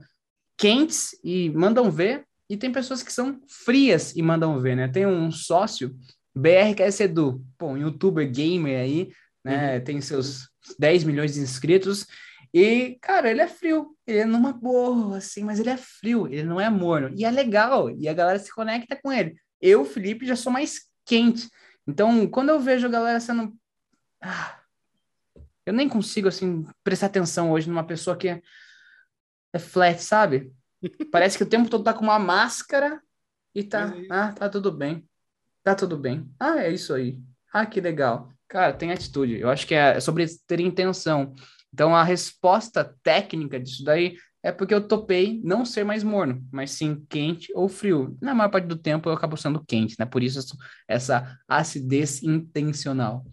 quentes 0.57 1.09
e 1.23 1.49
mandam 1.51 1.91
ver 1.91 2.25
e 2.49 2.55
tem 2.57 2.71
pessoas 2.71 3.01
que 3.01 3.11
são 3.11 3.41
frias 3.47 4.15
e 4.15 4.21
mandam 4.21 4.59
ver, 4.59 4.75
né? 4.75 4.87
Tem 4.87 5.05
um 5.05 5.31
sócio, 5.31 5.95
BRKS 6.35 7.01
Edu, 7.01 7.43
pô, 7.57 7.67
um 7.67 7.77
youtuber 7.77 8.29
gamer 8.29 8.79
aí, 8.79 9.11
né? 9.43 9.77
Uhum. 9.77 9.83
Tem 9.83 10.01
seus 10.01 10.49
10 10.77 11.03
milhões 11.03 11.33
de 11.33 11.39
inscritos. 11.39 12.05
E, 12.53 12.97
cara, 13.01 13.29
ele 13.29 13.41
é 13.41 13.47
frio. 13.47 13.95
Ele 14.07 14.19
é 14.19 14.25
numa 14.25 14.53
boa, 14.53 15.17
assim, 15.17 15.43
mas 15.43 15.59
ele 15.59 15.69
é 15.69 15.77
frio, 15.77 16.27
ele 16.27 16.43
não 16.43 16.59
é 16.59 16.69
morno. 16.69 17.11
E 17.15 17.25
é 17.25 17.31
legal, 17.31 17.89
e 17.89 18.07
a 18.07 18.13
galera 18.13 18.39
se 18.39 18.53
conecta 18.53 18.95
com 18.95 19.11
ele. 19.11 19.35
Eu, 19.59 19.83
Felipe, 19.83 20.25
já 20.25 20.35
sou 20.35 20.51
mais 20.51 20.87
quente. 21.05 21.49
Então, 21.87 22.27
quando 22.27 22.49
eu 22.49 22.59
vejo 22.59 22.87
a 22.87 22.89
galera 22.89 23.19
sendo. 23.19 23.53
Ah, 24.21 24.59
eu 25.65 25.73
nem 25.73 25.89
consigo, 25.89 26.27
assim, 26.27 26.65
prestar 26.83 27.07
atenção 27.07 27.51
hoje 27.51 27.67
numa 27.67 27.85
pessoa 27.85 28.15
que 28.15 28.27
é, 28.27 28.41
é 29.53 29.59
flat, 29.59 30.01
sabe? 30.01 30.51
Parece 31.11 31.37
que 31.37 31.43
o 31.43 31.49
tempo 31.49 31.69
todo 31.69 31.83
tá 31.83 31.93
com 31.93 32.03
uma 32.03 32.19
máscara 32.19 33.01
e 33.53 33.63
tá, 33.63 33.93
ah, 34.09 34.31
tá 34.31 34.49
tudo 34.49 34.71
bem. 34.71 35.07
Tá 35.63 35.73
tudo 35.73 35.97
bem. 35.97 36.29
Ah, 36.39 36.59
é 36.59 36.71
isso 36.71 36.93
aí. 36.93 37.19
Ah, 37.51 37.65
que 37.65 37.81
legal. 37.81 38.29
Cara, 38.47 38.73
tem 38.73 38.91
atitude. 38.91 39.39
Eu 39.39 39.49
acho 39.49 39.65
que 39.65 39.73
é 39.73 39.99
sobre 39.99 40.25
ter 40.45 40.59
intenção. 40.59 41.33
Então, 41.73 41.95
a 41.95 42.03
resposta 42.03 42.95
técnica 43.03 43.59
disso 43.59 43.83
daí 43.83 44.15
é 44.43 44.51
porque 44.51 44.73
eu 44.73 44.87
topei 44.87 45.41
não 45.43 45.65
ser 45.65 45.83
mais 45.83 46.03
morno, 46.03 46.45
mas 46.51 46.69
sim 46.69 47.03
quente 47.09 47.51
ou 47.55 47.67
frio. 47.67 48.15
Na 48.21 48.35
maior 48.35 48.49
parte 48.49 48.67
do 48.67 48.75
tempo 48.75 49.09
eu 49.09 49.13
acabo 49.13 49.35
sendo 49.35 49.63
quente, 49.65 49.95
né? 49.97 50.05
Por 50.05 50.21
isso 50.21 50.39
essa 50.87 51.35
acidez 51.47 52.21
intencional. 52.21 53.25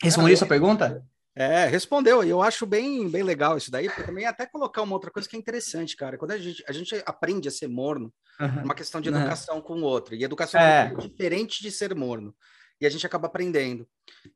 Respondi 0.00 0.36
sua 0.36 0.46
pergunta? 0.46 1.04
É, 1.38 1.66
respondeu, 1.66 2.24
e 2.24 2.30
eu 2.30 2.40
acho 2.40 2.64
bem, 2.64 3.06
bem 3.10 3.22
legal 3.22 3.58
isso 3.58 3.70
daí, 3.70 3.88
porque 3.88 4.04
também 4.04 4.24
até 4.24 4.46
colocar 4.46 4.80
uma 4.80 4.94
outra 4.94 5.10
coisa 5.10 5.28
que 5.28 5.36
é 5.36 5.38
interessante, 5.38 5.94
cara. 5.94 6.16
Quando 6.16 6.30
a 6.30 6.38
gente, 6.38 6.64
a 6.66 6.72
gente 6.72 7.02
aprende 7.04 7.46
a 7.46 7.50
ser 7.50 7.68
morno, 7.68 8.10
uhum. 8.40 8.64
uma 8.64 8.74
questão 8.74 9.02
de 9.02 9.10
educação 9.10 9.56
uhum. 9.56 9.62
com 9.62 9.74
o 9.74 9.82
outro, 9.82 10.14
e 10.14 10.24
educação 10.24 10.58
é. 10.58 10.90
é 10.90 10.94
diferente 10.94 11.60
de 11.60 11.70
ser 11.70 11.94
morno, 11.94 12.34
e 12.80 12.86
a 12.86 12.88
gente 12.88 13.04
acaba 13.04 13.26
aprendendo. 13.26 13.86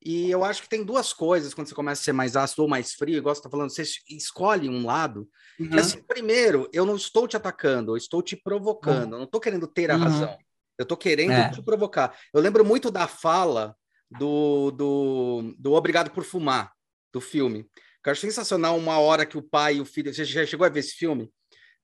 E 0.04 0.30
eu 0.30 0.44
acho 0.44 0.60
que 0.60 0.68
tem 0.68 0.84
duas 0.84 1.10
coisas 1.10 1.54
quando 1.54 1.68
você 1.68 1.74
começa 1.74 2.02
a 2.02 2.04
ser 2.04 2.12
mais 2.12 2.36
ácido 2.36 2.62
ou 2.62 2.68
mais 2.68 2.92
frio, 2.92 3.16
igual 3.16 3.34
você 3.34 3.38
está 3.38 3.48
falando, 3.48 3.70
você 3.70 3.82
escolhe 4.06 4.68
um 4.68 4.84
lado, 4.84 5.26
uhum. 5.58 5.70
que 5.70 5.78
assim, 5.78 6.02
primeiro, 6.02 6.68
eu 6.70 6.84
não 6.84 6.96
estou 6.96 7.26
te 7.26 7.34
atacando, 7.34 7.92
eu 7.92 7.96
estou 7.96 8.22
te 8.22 8.36
provocando, 8.36 9.06
uhum. 9.06 9.14
eu 9.14 9.18
não 9.20 9.24
estou 9.24 9.40
querendo 9.40 9.66
ter 9.66 9.90
a 9.90 9.94
uhum. 9.94 10.02
razão, 10.02 10.38
eu 10.76 10.82
estou 10.82 10.98
querendo 10.98 11.32
é. 11.32 11.48
te 11.48 11.62
provocar. 11.62 12.14
Eu 12.30 12.42
lembro 12.42 12.62
muito 12.62 12.90
da 12.90 13.08
fala 13.08 13.74
do, 14.18 14.70
do, 14.72 15.54
do 15.58 15.72
Obrigado 15.72 16.10
por 16.10 16.24
Fumar, 16.24 16.70
do 17.12 17.20
filme. 17.20 17.66
Eu 18.04 18.12
acho 18.12 18.20
sensacional 18.20 18.76
uma 18.76 18.98
hora 18.98 19.26
que 19.26 19.36
o 19.36 19.42
pai 19.42 19.76
e 19.76 19.80
o 19.80 19.84
filho. 19.84 20.12
Você 20.12 20.24
já 20.24 20.46
chegou 20.46 20.66
a 20.66 20.70
ver 20.70 20.80
esse 20.80 20.94
filme? 20.94 21.30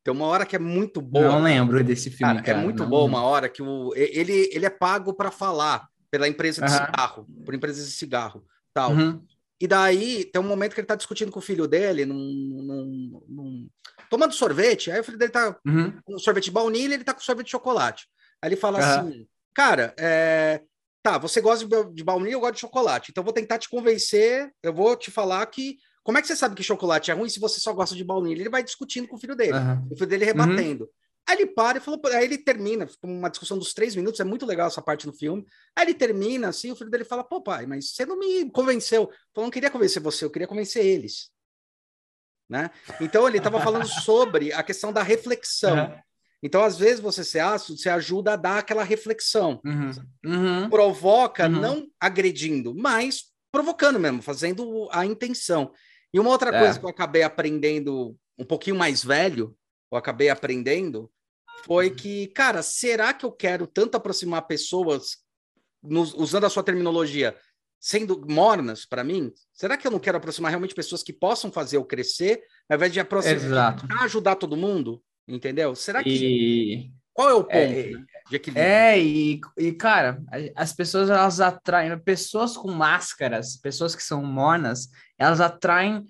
Tem 0.02 0.14
uma 0.14 0.26
hora 0.26 0.46
que 0.46 0.56
é 0.56 0.58
muito 0.58 1.00
boa. 1.00 1.28
Não 1.28 1.42
lembro 1.42 1.82
desse 1.82 2.10
filme, 2.10 2.34
cara. 2.34 2.38
É 2.38 2.42
cara. 2.42 2.58
É 2.58 2.62
muito 2.62 2.82
não, 2.84 2.88
boa 2.88 3.04
uma 3.04 3.22
hora 3.22 3.48
que 3.48 3.62
o, 3.62 3.92
ele, 3.94 4.48
ele 4.52 4.64
é 4.64 4.70
pago 4.70 5.12
para 5.12 5.30
falar 5.30 5.88
pela 6.10 6.28
empresa 6.28 6.64
de 6.64 6.70
uhum. 6.70 6.78
cigarro, 6.78 7.26
por 7.44 7.54
empresas 7.54 7.86
de 7.86 7.92
cigarro, 7.92 8.44
tal. 8.72 8.92
Uhum. 8.92 9.22
E 9.60 9.66
daí 9.66 10.24
tem 10.24 10.40
um 10.40 10.46
momento 10.46 10.74
que 10.74 10.80
ele 10.80 10.86
tá 10.86 10.94
discutindo 10.94 11.32
com 11.32 11.38
o 11.38 11.42
filho 11.42 11.66
dele, 11.66 12.04
num, 12.04 12.14
num, 12.16 13.22
num... 13.28 13.68
tomando 14.08 14.32
sorvete. 14.32 14.90
Aí 14.90 15.00
o 15.00 15.04
filho 15.04 15.18
dele 15.18 15.32
tá 15.32 15.58
uhum. 15.66 15.92
com 16.04 16.18
sorvete 16.18 16.44
de 16.44 16.50
baunilha, 16.52 16.94
ele 16.94 17.04
tá 17.04 17.12
com 17.12 17.20
sorvete 17.20 17.46
de 17.46 17.52
chocolate. 17.52 18.06
Aí 18.40 18.48
ele 18.48 18.56
fala 18.56 18.78
assim, 18.78 19.26
cara, 19.54 19.94
é, 19.98 20.62
tá, 21.06 21.18
você 21.18 21.40
gosta 21.40 21.66
de 21.92 22.02
baunilha, 22.02 22.34
eu 22.34 22.40
gosto 22.40 22.54
de 22.54 22.60
chocolate. 22.60 23.10
Então 23.10 23.22
eu 23.22 23.24
vou 23.24 23.32
tentar 23.32 23.58
te 23.58 23.68
convencer, 23.68 24.52
eu 24.62 24.74
vou 24.74 24.96
te 24.96 25.10
falar 25.10 25.46
que. 25.46 25.78
Como 26.02 26.18
é 26.18 26.22
que 26.22 26.28
você 26.28 26.36
sabe 26.36 26.54
que 26.54 26.62
chocolate 26.62 27.10
é 27.10 27.14
ruim 27.14 27.28
se 27.28 27.40
você 27.40 27.58
só 27.58 27.72
gosta 27.72 27.94
de 27.96 28.04
baunilha? 28.04 28.40
Ele 28.40 28.48
vai 28.48 28.62
discutindo 28.62 29.08
com 29.08 29.16
o 29.16 29.18
filho 29.18 29.34
dele, 29.34 29.58
uhum. 29.58 29.88
o 29.90 29.96
filho 29.96 30.08
dele 30.08 30.24
rebatendo. 30.24 30.84
Uhum. 30.84 30.90
Aí 31.28 31.36
ele 31.38 31.46
para 31.46 31.78
e 31.78 31.80
falou, 31.80 32.00
aí 32.12 32.24
ele 32.24 32.38
termina, 32.38 32.86
uma 33.02 33.28
discussão 33.28 33.58
dos 33.58 33.74
três 33.74 33.96
minutos, 33.96 34.20
é 34.20 34.24
muito 34.24 34.46
legal 34.46 34.68
essa 34.68 34.80
parte 34.80 35.04
no 35.04 35.12
filme. 35.12 35.44
Aí 35.74 35.84
ele 35.84 35.94
termina 35.94 36.48
assim, 36.48 36.70
o 36.70 36.76
filho 36.76 36.90
dele 36.90 37.04
fala, 37.04 37.24
pô, 37.24 37.42
pai, 37.42 37.66
mas 37.66 37.90
você 37.90 38.06
não 38.06 38.16
me 38.16 38.48
convenceu. 38.52 39.10
Eu 39.36 39.42
não 39.42 39.50
queria 39.50 39.68
convencer 39.68 40.00
você, 40.00 40.24
eu 40.24 40.30
queria 40.30 40.46
convencer 40.46 40.84
eles. 40.84 41.30
Né? 42.48 42.70
Então 43.00 43.26
ele 43.26 43.38
estava 43.38 43.60
falando 43.60 43.88
sobre 43.88 44.52
a 44.52 44.62
questão 44.62 44.92
da 44.92 45.02
reflexão. 45.02 45.76
Uhum. 45.76 46.00
Então, 46.46 46.62
às 46.62 46.78
vezes, 46.78 47.00
você 47.00 47.24
ser 47.24 47.40
ácido, 47.40 47.76
você 47.76 47.88
ajuda 47.88 48.34
a 48.34 48.36
dar 48.36 48.58
aquela 48.58 48.84
reflexão. 48.84 49.60
Uhum. 49.64 49.90
Uhum. 50.24 50.70
Provoca, 50.70 51.46
uhum. 51.46 51.60
não 51.60 51.88
agredindo, 52.00 52.72
mas 52.72 53.24
provocando 53.50 53.98
mesmo, 53.98 54.22
fazendo 54.22 54.88
a 54.92 55.04
intenção. 55.04 55.72
E 56.14 56.20
uma 56.20 56.30
outra 56.30 56.54
é. 56.54 56.60
coisa 56.60 56.78
que 56.78 56.84
eu 56.84 56.88
acabei 56.88 57.24
aprendendo 57.24 58.16
um 58.38 58.44
pouquinho 58.44 58.76
mais 58.76 59.02
velho, 59.02 59.56
eu 59.90 59.98
acabei 59.98 60.28
aprendendo, 60.28 61.10
foi 61.64 61.90
que, 61.90 62.28
cara, 62.28 62.62
será 62.62 63.12
que 63.12 63.26
eu 63.26 63.32
quero 63.32 63.66
tanto 63.66 63.96
aproximar 63.96 64.46
pessoas, 64.46 65.16
nos, 65.82 66.14
usando 66.14 66.46
a 66.46 66.50
sua 66.50 66.62
terminologia, 66.62 67.36
sendo 67.80 68.24
mornas 68.28 68.86
para 68.86 69.02
mim? 69.02 69.32
Será 69.52 69.76
que 69.76 69.84
eu 69.84 69.90
não 69.90 69.98
quero 69.98 70.18
aproximar 70.18 70.50
realmente 70.50 70.76
pessoas 70.76 71.02
que 71.02 71.12
possam 71.12 71.50
fazer 71.50 71.76
eu 71.76 71.84
crescer, 71.84 72.40
ao 72.68 72.76
invés 72.76 72.92
de 72.92 73.00
aproximar, 73.00 73.84
ajudar 74.02 74.36
todo 74.36 74.56
mundo? 74.56 75.02
Entendeu? 75.28 75.74
Será 75.74 76.02
que. 76.02 76.10
E... 76.10 76.92
Qual 77.12 77.28
é 77.28 77.34
o 77.34 77.44
ponto? 77.44 77.54
É, 77.56 77.90
né? 77.90 78.04
de 78.28 78.36
equilíbrio. 78.36 78.66
É, 78.66 79.00
e, 79.00 79.40
e 79.56 79.72
cara, 79.72 80.22
as 80.54 80.72
pessoas 80.72 81.08
elas 81.08 81.40
atraem, 81.40 81.98
pessoas 81.98 82.56
com 82.56 82.70
máscaras, 82.70 83.56
pessoas 83.56 83.94
que 83.94 84.02
são 84.02 84.22
mornas, 84.22 84.90
elas 85.18 85.40
atraem 85.40 86.06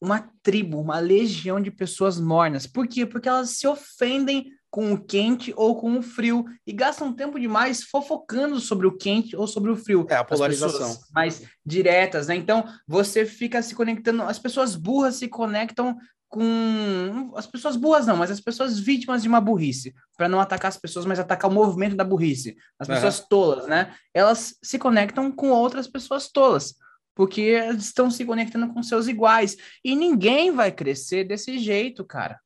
uma 0.00 0.28
tribo, 0.42 0.80
uma 0.80 0.98
legião 0.98 1.60
de 1.60 1.70
pessoas 1.70 2.20
mornas. 2.20 2.66
Por 2.66 2.86
quê? 2.86 3.06
Porque 3.06 3.28
elas 3.28 3.50
se 3.50 3.66
ofendem 3.66 4.52
com 4.68 4.92
o 4.92 5.02
quente 5.02 5.54
ou 5.56 5.80
com 5.80 5.96
o 5.96 6.02
frio 6.02 6.44
e 6.66 6.72
gastam 6.72 7.12
tempo 7.12 7.40
demais 7.40 7.82
fofocando 7.84 8.60
sobre 8.60 8.86
o 8.86 8.96
quente 8.96 9.34
ou 9.34 9.46
sobre 9.46 9.70
o 9.70 9.76
frio. 9.76 10.06
É 10.10 10.16
a 10.16 10.24
polarização. 10.24 10.98
Mais 11.14 11.42
diretas, 11.64 12.26
né? 12.26 12.36
Então 12.36 12.64
você 12.86 13.24
fica 13.24 13.62
se 13.62 13.74
conectando, 13.74 14.22
as 14.22 14.38
pessoas 14.38 14.76
burras 14.76 15.16
se 15.16 15.28
conectam 15.28 15.96
com 16.28 17.32
as 17.36 17.46
pessoas 17.46 17.76
boas 17.76 18.06
não, 18.06 18.16
mas 18.16 18.30
as 18.30 18.40
pessoas 18.40 18.78
vítimas 18.78 19.22
de 19.22 19.28
uma 19.28 19.40
burrice, 19.40 19.94
para 20.16 20.28
não 20.28 20.40
atacar 20.40 20.68
as 20.68 20.76
pessoas, 20.76 21.06
mas 21.06 21.18
atacar 21.18 21.50
o 21.50 21.54
movimento 21.54 21.96
da 21.96 22.04
burrice. 22.04 22.56
As 22.78 22.88
pessoas 22.88 23.20
uhum. 23.20 23.26
tolas, 23.28 23.66
né? 23.66 23.94
Elas 24.12 24.56
se 24.62 24.78
conectam 24.78 25.30
com 25.30 25.50
outras 25.50 25.86
pessoas 25.86 26.28
tolas, 26.28 26.74
porque 27.14 27.58
estão 27.78 28.10
se 28.10 28.24
conectando 28.24 28.72
com 28.72 28.82
seus 28.82 29.06
iguais. 29.06 29.56
E 29.84 29.94
ninguém 29.94 30.50
vai 30.50 30.72
crescer 30.72 31.24
desse 31.24 31.58
jeito, 31.58 32.04
cara. 32.04 32.40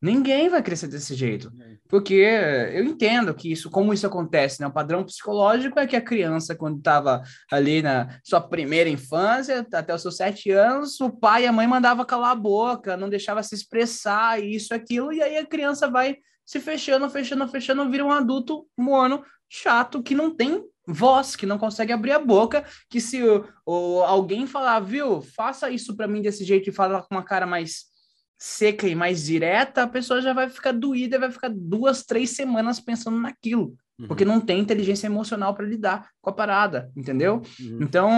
Ninguém 0.00 0.48
vai 0.48 0.62
crescer 0.62 0.86
desse 0.86 1.14
jeito. 1.14 1.50
Porque 1.88 2.14
eu 2.14 2.84
entendo 2.84 3.34
que 3.34 3.50
isso, 3.50 3.68
como 3.68 3.92
isso 3.92 4.06
acontece, 4.06 4.60
né? 4.60 4.66
O 4.66 4.72
padrão 4.72 5.02
psicológico 5.04 5.78
é 5.80 5.86
que 5.86 5.96
a 5.96 6.00
criança, 6.00 6.54
quando 6.54 6.78
estava 6.78 7.22
ali 7.50 7.82
na 7.82 8.08
sua 8.22 8.40
primeira 8.40 8.88
infância, 8.88 9.66
até 9.72 9.92
os 9.92 10.02
seus 10.02 10.16
sete 10.16 10.50
anos, 10.50 11.00
o 11.00 11.10
pai 11.10 11.44
e 11.44 11.46
a 11.46 11.52
mãe 11.52 11.66
mandava 11.66 12.04
calar 12.04 12.30
a 12.30 12.36
boca, 12.36 12.96
não 12.96 13.08
deixava 13.08 13.42
se 13.42 13.54
expressar, 13.54 14.42
isso, 14.42 14.72
aquilo, 14.72 15.12
e 15.12 15.20
aí 15.20 15.36
a 15.36 15.46
criança 15.46 15.88
vai 15.88 16.16
se 16.46 16.60
fechando, 16.60 17.10
fechando, 17.10 17.48
fechando, 17.48 17.90
vira 17.90 18.04
um 18.04 18.12
adulto 18.12 18.66
morno, 18.76 19.24
chato, 19.48 20.02
que 20.02 20.14
não 20.14 20.34
tem 20.34 20.64
voz, 20.86 21.36
que 21.36 21.44
não 21.44 21.58
consegue 21.58 21.92
abrir 21.92 22.12
a 22.12 22.18
boca, 22.18 22.64
que 22.88 23.00
se 23.00 23.22
o, 23.22 23.46
o 23.66 24.02
alguém 24.02 24.46
falar, 24.46 24.80
viu, 24.80 25.20
faça 25.20 25.70
isso 25.70 25.94
para 25.96 26.08
mim 26.08 26.22
desse 26.22 26.44
jeito 26.44 26.70
e 26.70 26.72
falar 26.72 27.02
com 27.02 27.14
uma 27.14 27.22
cara 27.22 27.46
mais 27.46 27.88
seca 28.38 28.86
e 28.86 28.94
mais 28.94 29.24
direta, 29.24 29.82
a 29.82 29.88
pessoa 29.88 30.22
já 30.22 30.32
vai 30.32 30.48
ficar 30.48 30.72
doída 30.72 31.16
e 31.16 31.20
vai 31.20 31.30
ficar 31.32 31.50
duas, 31.50 32.04
três 32.04 32.30
semanas 32.30 32.78
pensando 32.78 33.18
naquilo. 33.18 33.76
Uhum. 33.98 34.06
Porque 34.06 34.24
não 34.24 34.40
tem 34.40 34.60
inteligência 34.60 35.08
emocional 35.08 35.54
para 35.54 35.66
lidar 35.66 36.08
com 36.22 36.30
a 36.30 36.32
parada, 36.32 36.92
entendeu? 36.96 37.42
Uhum. 37.60 37.78
Então, 37.82 38.10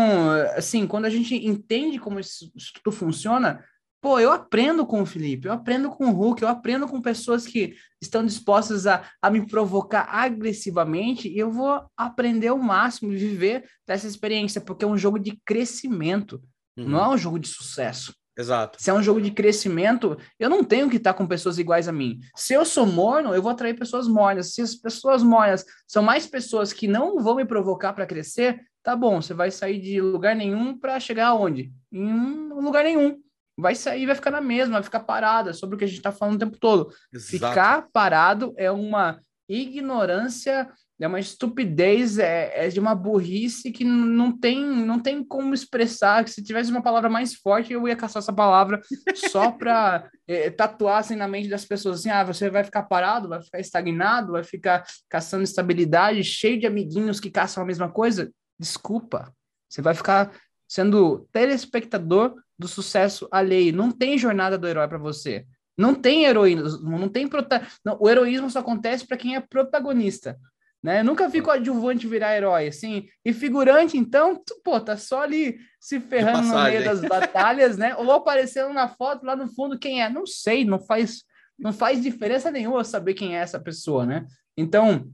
assim, 0.54 0.86
quando 0.86 1.06
a 1.06 1.10
gente 1.10 1.34
entende 1.34 1.98
como 1.98 2.20
isso, 2.20 2.52
isso 2.54 2.72
tudo 2.74 2.94
funciona, 2.94 3.64
pô, 4.02 4.18
eu 4.18 4.30
aprendo 4.30 4.84
com 4.84 5.00
o 5.00 5.06
Felipe, 5.06 5.48
eu 5.48 5.54
aprendo 5.54 5.88
com 5.88 6.06
o 6.06 6.12
Hulk, 6.12 6.42
eu 6.42 6.48
aprendo 6.48 6.86
com 6.86 7.00
pessoas 7.00 7.46
que 7.46 7.74
estão 8.00 8.24
dispostas 8.24 8.86
a, 8.86 9.02
a 9.22 9.30
me 9.30 9.46
provocar 9.46 10.02
agressivamente 10.02 11.28
e 11.28 11.38
eu 11.38 11.50
vou 11.50 11.82
aprender 11.96 12.50
o 12.50 12.58
máximo 12.58 13.10
e 13.10 13.16
viver 13.16 13.64
dessa 13.86 14.06
experiência, 14.06 14.60
porque 14.60 14.84
é 14.84 14.88
um 14.88 14.98
jogo 14.98 15.18
de 15.18 15.40
crescimento, 15.46 16.42
uhum. 16.76 16.88
não 16.88 17.04
é 17.04 17.08
um 17.14 17.18
jogo 17.18 17.38
de 17.38 17.48
sucesso. 17.48 18.14
Exato. 18.40 18.82
Se 18.82 18.90
é 18.90 18.94
um 18.94 19.02
jogo 19.02 19.20
de 19.20 19.30
crescimento, 19.30 20.16
eu 20.38 20.48
não 20.48 20.64
tenho 20.64 20.88
que 20.88 20.96
estar 20.96 21.12
com 21.12 21.26
pessoas 21.26 21.58
iguais 21.58 21.86
a 21.86 21.92
mim. 21.92 22.20
Se 22.34 22.54
eu 22.54 22.64
sou 22.64 22.86
morno, 22.86 23.34
eu 23.34 23.42
vou 23.42 23.50
atrair 23.50 23.78
pessoas 23.78 24.08
mornas. 24.08 24.54
Se 24.54 24.62
as 24.62 24.74
pessoas 24.74 25.22
mornas 25.22 25.64
são 25.86 26.02
mais 26.02 26.26
pessoas 26.26 26.72
que 26.72 26.88
não 26.88 27.20
vão 27.20 27.36
me 27.36 27.44
provocar 27.44 27.92
para 27.92 28.06
crescer, 28.06 28.60
tá 28.82 28.96
bom, 28.96 29.20
você 29.20 29.34
vai 29.34 29.50
sair 29.50 29.78
de 29.78 30.00
lugar 30.00 30.34
nenhum 30.34 30.76
para 30.76 30.98
chegar 30.98 31.28
aonde? 31.28 31.70
Em 31.92 32.48
lugar 32.48 32.84
nenhum. 32.84 33.20
Vai 33.58 33.74
sair, 33.74 34.06
vai 34.06 34.14
ficar 34.14 34.30
na 34.30 34.40
mesma, 34.40 34.74
vai 34.74 34.82
ficar 34.82 35.00
parada 35.00 35.52
sobre 35.52 35.76
o 35.76 35.78
que 35.78 35.84
a 35.84 35.86
gente 35.86 35.98
está 35.98 36.10
falando 36.10 36.36
o 36.36 36.38
tempo 36.38 36.56
todo. 36.58 36.90
Exato. 37.12 37.52
Ficar 37.52 37.88
parado 37.92 38.54
é 38.56 38.70
uma 38.70 39.20
ignorância 39.52 40.70
é 41.00 41.08
uma 41.08 41.18
estupidez, 41.18 42.18
é, 42.18 42.66
é 42.66 42.68
de 42.68 42.78
uma 42.78 42.94
burrice 42.94 43.72
que 43.72 43.84
não 43.84 44.36
tem, 44.36 44.62
não 44.62 45.00
tem 45.00 45.24
como 45.24 45.54
expressar. 45.54 46.22
Que 46.22 46.30
se 46.30 46.42
tivesse 46.42 46.70
uma 46.70 46.82
palavra 46.82 47.08
mais 47.08 47.34
forte, 47.34 47.72
eu 47.72 47.88
ia 47.88 47.96
caçar 47.96 48.20
essa 48.20 48.32
palavra 48.32 48.80
só 49.14 49.50
para 49.50 50.10
é, 50.28 50.50
tatuar 50.50 50.98
assim, 50.98 51.16
na 51.16 51.26
mente 51.26 51.48
das 51.48 51.64
pessoas 51.64 52.00
assim: 52.00 52.10
ah, 52.10 52.22
você 52.22 52.50
vai 52.50 52.62
ficar 52.62 52.82
parado, 52.82 53.28
vai 53.28 53.42
ficar 53.42 53.60
estagnado, 53.60 54.32
vai 54.32 54.44
ficar 54.44 54.84
caçando 55.08 55.42
estabilidade, 55.42 56.22
cheio 56.22 56.60
de 56.60 56.66
amiguinhos 56.66 57.18
que 57.18 57.30
caçam 57.30 57.62
a 57.62 57.66
mesma 57.66 57.90
coisa. 57.90 58.30
Desculpa, 58.58 59.32
você 59.68 59.80
vai 59.80 59.94
ficar 59.94 60.30
sendo 60.68 61.26
telespectador 61.32 62.34
do 62.58 62.68
sucesso 62.68 63.26
alheio. 63.32 63.74
Não 63.74 63.90
tem 63.90 64.18
jornada 64.18 64.58
do 64.58 64.68
herói 64.68 64.86
para 64.86 64.98
você. 64.98 65.46
Não 65.80 65.94
tem 65.94 66.26
heroísmo, 66.26 66.98
não 66.98 67.08
tem 67.08 67.26
prota... 67.26 67.66
Não, 67.82 67.96
o 67.98 68.08
heroísmo 68.08 68.50
só 68.50 68.58
acontece 68.58 69.06
para 69.06 69.16
quem 69.16 69.34
é 69.34 69.40
protagonista. 69.40 70.38
Né? 70.82 71.00
Eu 71.00 71.04
nunca 71.04 71.26
vi 71.26 71.40
coadjuvante 71.40 72.06
virar 72.06 72.36
herói, 72.36 72.68
assim. 72.68 73.08
E 73.24 73.32
figurante, 73.32 73.96
então, 73.96 74.36
tu, 74.36 74.60
pô, 74.62 74.78
tá 74.78 74.98
só 74.98 75.22
ali 75.22 75.58
se 75.80 75.98
ferrando 75.98 76.48
no 76.48 76.62
meio 76.62 76.84
das 76.84 77.00
batalhas, 77.00 77.78
né? 77.78 77.96
Ou 77.96 78.12
aparecendo 78.12 78.74
na 78.74 78.88
foto 78.88 79.24
lá 79.24 79.34
no 79.34 79.48
fundo 79.48 79.78
quem 79.78 80.02
é. 80.02 80.10
Não 80.10 80.26
sei, 80.26 80.66
não 80.66 80.78
faz, 80.78 81.22
não 81.58 81.72
faz 81.72 82.02
diferença 82.02 82.50
nenhuma 82.50 82.84
saber 82.84 83.14
quem 83.14 83.36
é 83.36 83.40
essa 83.40 83.58
pessoa, 83.58 84.04
né? 84.04 84.26
Então, 84.56 85.10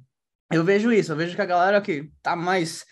eu 0.52 0.64
vejo 0.64 0.92
isso, 0.92 1.12
eu 1.12 1.16
vejo 1.16 1.36
que 1.36 1.42
a 1.42 1.46
galera 1.46 1.80
que 1.80 2.10
tá 2.22 2.34
mais 2.34 2.84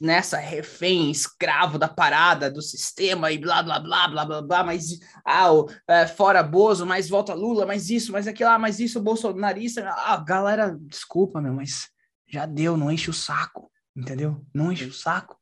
nessa 0.00 0.38
refém, 0.38 1.10
escravo 1.10 1.78
da 1.78 1.88
parada, 1.88 2.50
do 2.50 2.60
sistema 2.60 3.30
e 3.32 3.38
blá, 3.38 3.62
blá, 3.62 3.78
blá, 3.80 4.08
blá, 4.08 4.24
blá, 4.24 4.42
blá, 4.42 4.64
mas 4.64 4.98
ah, 5.24 5.52
o, 5.52 5.70
é, 5.88 6.06
fora 6.06 6.42
Bozo, 6.42 6.86
mais 6.86 7.08
volta 7.08 7.34
Lula, 7.34 7.66
mais 7.66 7.90
isso, 7.90 8.12
mais 8.12 8.26
aquilo, 8.26 8.50
ah, 8.50 8.58
mais 8.58 8.80
isso, 8.80 9.00
bolsonarista, 9.00 9.88
ah, 9.88 10.16
galera, 10.16 10.76
desculpa, 10.80 11.40
meu, 11.40 11.54
mas 11.54 11.88
já 12.28 12.46
deu, 12.46 12.76
não 12.76 12.90
enche 12.90 13.10
o 13.10 13.14
saco, 13.14 13.70
entendeu? 13.96 14.44
Não 14.54 14.70
enche 14.70 14.84
o 14.84 14.92
saco. 14.92 15.40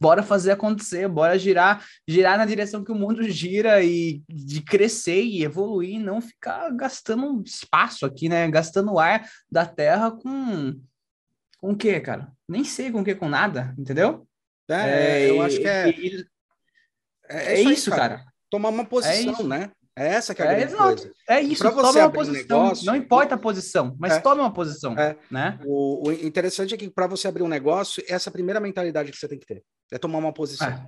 Bora 0.00 0.22
fazer 0.22 0.52
acontecer, 0.52 1.06
bora 1.08 1.38
girar, 1.38 1.84
girar 2.08 2.38
na 2.38 2.46
direção 2.46 2.82
que 2.82 2.90
o 2.90 2.94
mundo 2.94 3.22
gira 3.28 3.82
e 3.82 4.22
de 4.26 4.62
crescer 4.62 5.22
e 5.22 5.44
evoluir, 5.44 6.00
não 6.00 6.22
ficar 6.22 6.70
gastando 6.70 7.42
espaço 7.44 8.06
aqui, 8.06 8.28
né? 8.28 8.50
Gastando 8.50 8.98
ar 8.98 9.28
da 9.50 9.66
Terra 9.66 10.10
com 10.10 10.80
com 11.64 11.72
o 11.72 11.76
quê, 11.76 11.98
cara? 11.98 12.30
Nem 12.46 12.62
sei 12.62 12.92
com 12.92 13.00
o 13.00 13.04
que, 13.04 13.14
com 13.14 13.26
nada, 13.26 13.74
entendeu? 13.78 14.28
É, 14.68 15.22
é 15.22 15.30
eu 15.30 15.40
acho 15.40 15.58
que 15.58 15.66
é. 15.66 15.88
é, 15.88 15.94
é, 17.30 17.54
é 17.54 17.60
isso, 17.62 17.88
cara. 17.90 18.18
cara. 18.18 18.24
Tomar 18.50 18.68
uma 18.68 18.84
posição, 18.84 19.48
né? 19.48 19.70
É 19.96 20.08
essa 20.08 20.34
que 20.34 20.42
é 20.42 20.46
a 20.46 20.52
é, 20.52 20.56
grande 20.56 20.74
exato. 20.74 20.84
coisa. 20.84 21.12
É 21.26 21.40
isso, 21.40 21.62
para 21.62 21.70
você 21.70 22.00
uma 22.00 22.12
posição. 22.12 22.58
Um 22.58 22.62
negócio, 22.64 22.86
não 22.86 22.96
importa 22.96 23.34
a 23.36 23.38
posição, 23.38 23.96
mas 23.98 24.12
é, 24.12 24.20
tome 24.20 24.42
uma 24.42 24.52
posição. 24.52 24.98
É. 24.98 25.16
Né? 25.30 25.58
O, 25.64 26.08
o 26.08 26.12
interessante 26.12 26.74
é 26.74 26.76
que 26.76 26.90
para 26.90 27.06
você 27.06 27.28
abrir 27.28 27.42
um 27.42 27.48
negócio, 27.48 28.04
essa 28.08 28.28
é 28.28 28.30
a 28.30 28.32
primeira 28.32 28.60
mentalidade 28.60 29.10
que 29.10 29.16
você 29.16 29.28
tem 29.28 29.38
que 29.38 29.46
ter. 29.46 29.64
É 29.90 29.96
tomar 29.96 30.18
uma 30.18 30.34
posição. 30.34 30.68
É. 30.68 30.86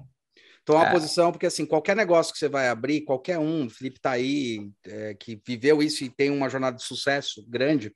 Tomar 0.63 0.81
uma 0.81 0.89
é. 0.89 0.93
posição, 0.93 1.33
porque 1.33 1.47
assim, 1.47 1.65
qualquer 1.65 1.97
negócio 1.97 2.35
que 2.35 2.39
você 2.39 2.51
vai 2.51 2.69
abrir, 2.69 3.03
qualquer 3.03 3.39
um, 3.39 3.65
o 3.65 3.71
Felipe 3.71 3.99
tá 3.99 4.11
aí, 4.11 4.69
é, 4.85 5.15
que 5.15 5.41
viveu 5.47 5.83
isso 5.83 6.05
e 6.05 6.11
tem 6.11 6.31
uma 6.31 6.51
jornada 6.51 6.77
de 6.77 6.83
sucesso 6.83 7.43
grande, 7.49 7.95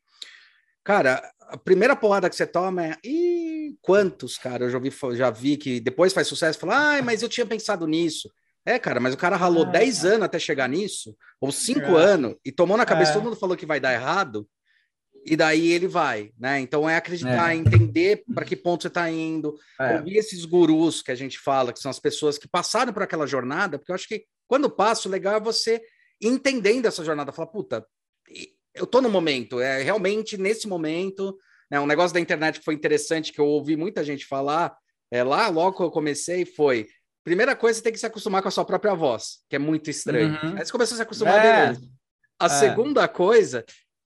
cara, 0.91 1.23
a 1.39 1.57
primeira 1.57 1.95
porrada 1.95 2.29
que 2.29 2.35
você 2.35 2.45
toma 2.45 2.85
é. 2.85 2.97
Ih, 3.05 3.79
quantos, 3.81 4.37
cara? 4.37 4.65
Eu 4.65 4.71
já 4.71 4.79
vi, 4.81 4.93
já 5.17 5.31
vi 5.31 5.57
que 5.57 5.79
depois 5.79 6.13
faz 6.13 6.27
sucesso, 6.27 6.59
fala, 6.59 6.95
ai, 6.95 7.03
mas 7.03 7.23
eu 7.23 7.29
tinha 7.29 7.47
pensado 7.47 7.87
nisso. 7.87 8.29
É, 8.67 8.77
cara, 8.77 8.99
mas 8.99 9.15
o 9.15 9.17
cara 9.17 9.37
ralou 9.37 9.65
10 9.65 10.05
anos 10.05 10.23
até 10.25 10.37
chegar 10.39 10.69
nisso, 10.69 11.17
ou 11.41 11.53
5 11.53 11.81
é. 11.81 11.85
anos, 11.97 12.35
e 12.45 12.51
tomou 12.51 12.77
na 12.77 12.85
cabeça, 12.85 13.13
é. 13.13 13.15
todo 13.15 13.23
mundo 13.23 13.37
falou 13.37 13.57
que 13.57 13.65
vai 13.65 13.79
dar 13.79 13.93
errado, 13.93 14.49
e 15.25 15.37
daí 15.37 15.71
ele 15.71 15.87
vai, 15.87 16.33
né? 16.37 16.59
Então 16.59 16.91
é 16.91 16.97
acreditar, 16.97 17.53
é. 17.53 17.57
entender 17.57 18.25
para 18.35 18.45
que 18.45 18.57
ponto 18.57 18.83
você 18.83 18.89
está 18.89 19.09
indo, 19.09 19.55
é. 19.81 19.97
ouvir 19.97 20.17
esses 20.17 20.45
gurus 20.45 21.03
que 21.03 21.13
a 21.13 21.15
gente 21.15 21.39
fala, 21.39 21.73
que 21.73 21.79
são 21.79 21.91
as 21.91 22.01
pessoas 22.01 22.37
que 22.37 22.49
passaram 22.49 22.93
por 22.93 23.03
aquela 23.03 23.29
jornada, 23.29 23.79
porque 23.79 23.93
eu 23.93 23.95
acho 23.95 24.09
que 24.09 24.25
quando 24.49 24.69
passa, 24.69 25.09
o 25.09 25.11
legal 25.11 25.37
é 25.37 25.41
você 25.41 25.81
entendendo 26.21 26.87
essa 26.87 27.05
jornada, 27.05 27.31
falar, 27.33 27.47
puta, 27.47 27.87
eu 28.75 28.87
tô 28.87 29.01
no 29.01 29.09
momento, 29.09 29.61
é 29.61 29.83
realmente 29.83 30.37
nesse 30.37 30.69
momento, 30.69 31.37
né? 31.71 31.81
Um 31.81 31.87
negócio 31.87 32.15
da 32.15 32.21
internet 32.21 32.59
que 32.59 32.65
foi 32.65 32.75
interessante, 32.75 33.33
que 33.33 33.41
eu 33.41 33.47
ouvi 33.47 33.77
muita 33.77 34.05
gente 34.05 34.27
falar, 34.27 34.77
é 35.11 35.23
lá 35.23 35.49
logo 35.49 35.77
que 35.77 35.83
eu 35.83 35.91
comecei, 35.91 36.45
foi 36.45 36.87
Primeira 37.23 37.55
coisa, 37.55 37.79
você 37.79 37.83
tem 37.83 37.93
que 37.93 37.99
se 37.99 38.07
acostumar 38.07 38.41
com 38.43 38.49
a 38.49 38.51
sua 38.51 38.65
própria 38.65 38.95
voz, 38.95 39.41
que 39.49 39.57
é 39.57 39.59
muito 39.59 39.91
estranho. 39.91 40.39
Uhum. 40.43 40.57
Aí 40.57 40.65
você 40.65 40.73
começa 40.73 40.95
a 40.95 40.97
se 40.97 41.03
acostumar 41.03 41.45
é. 41.45 41.77
A 42.39 42.47
é. 42.47 42.49
segunda 42.49 43.07
coisa, 43.07 43.65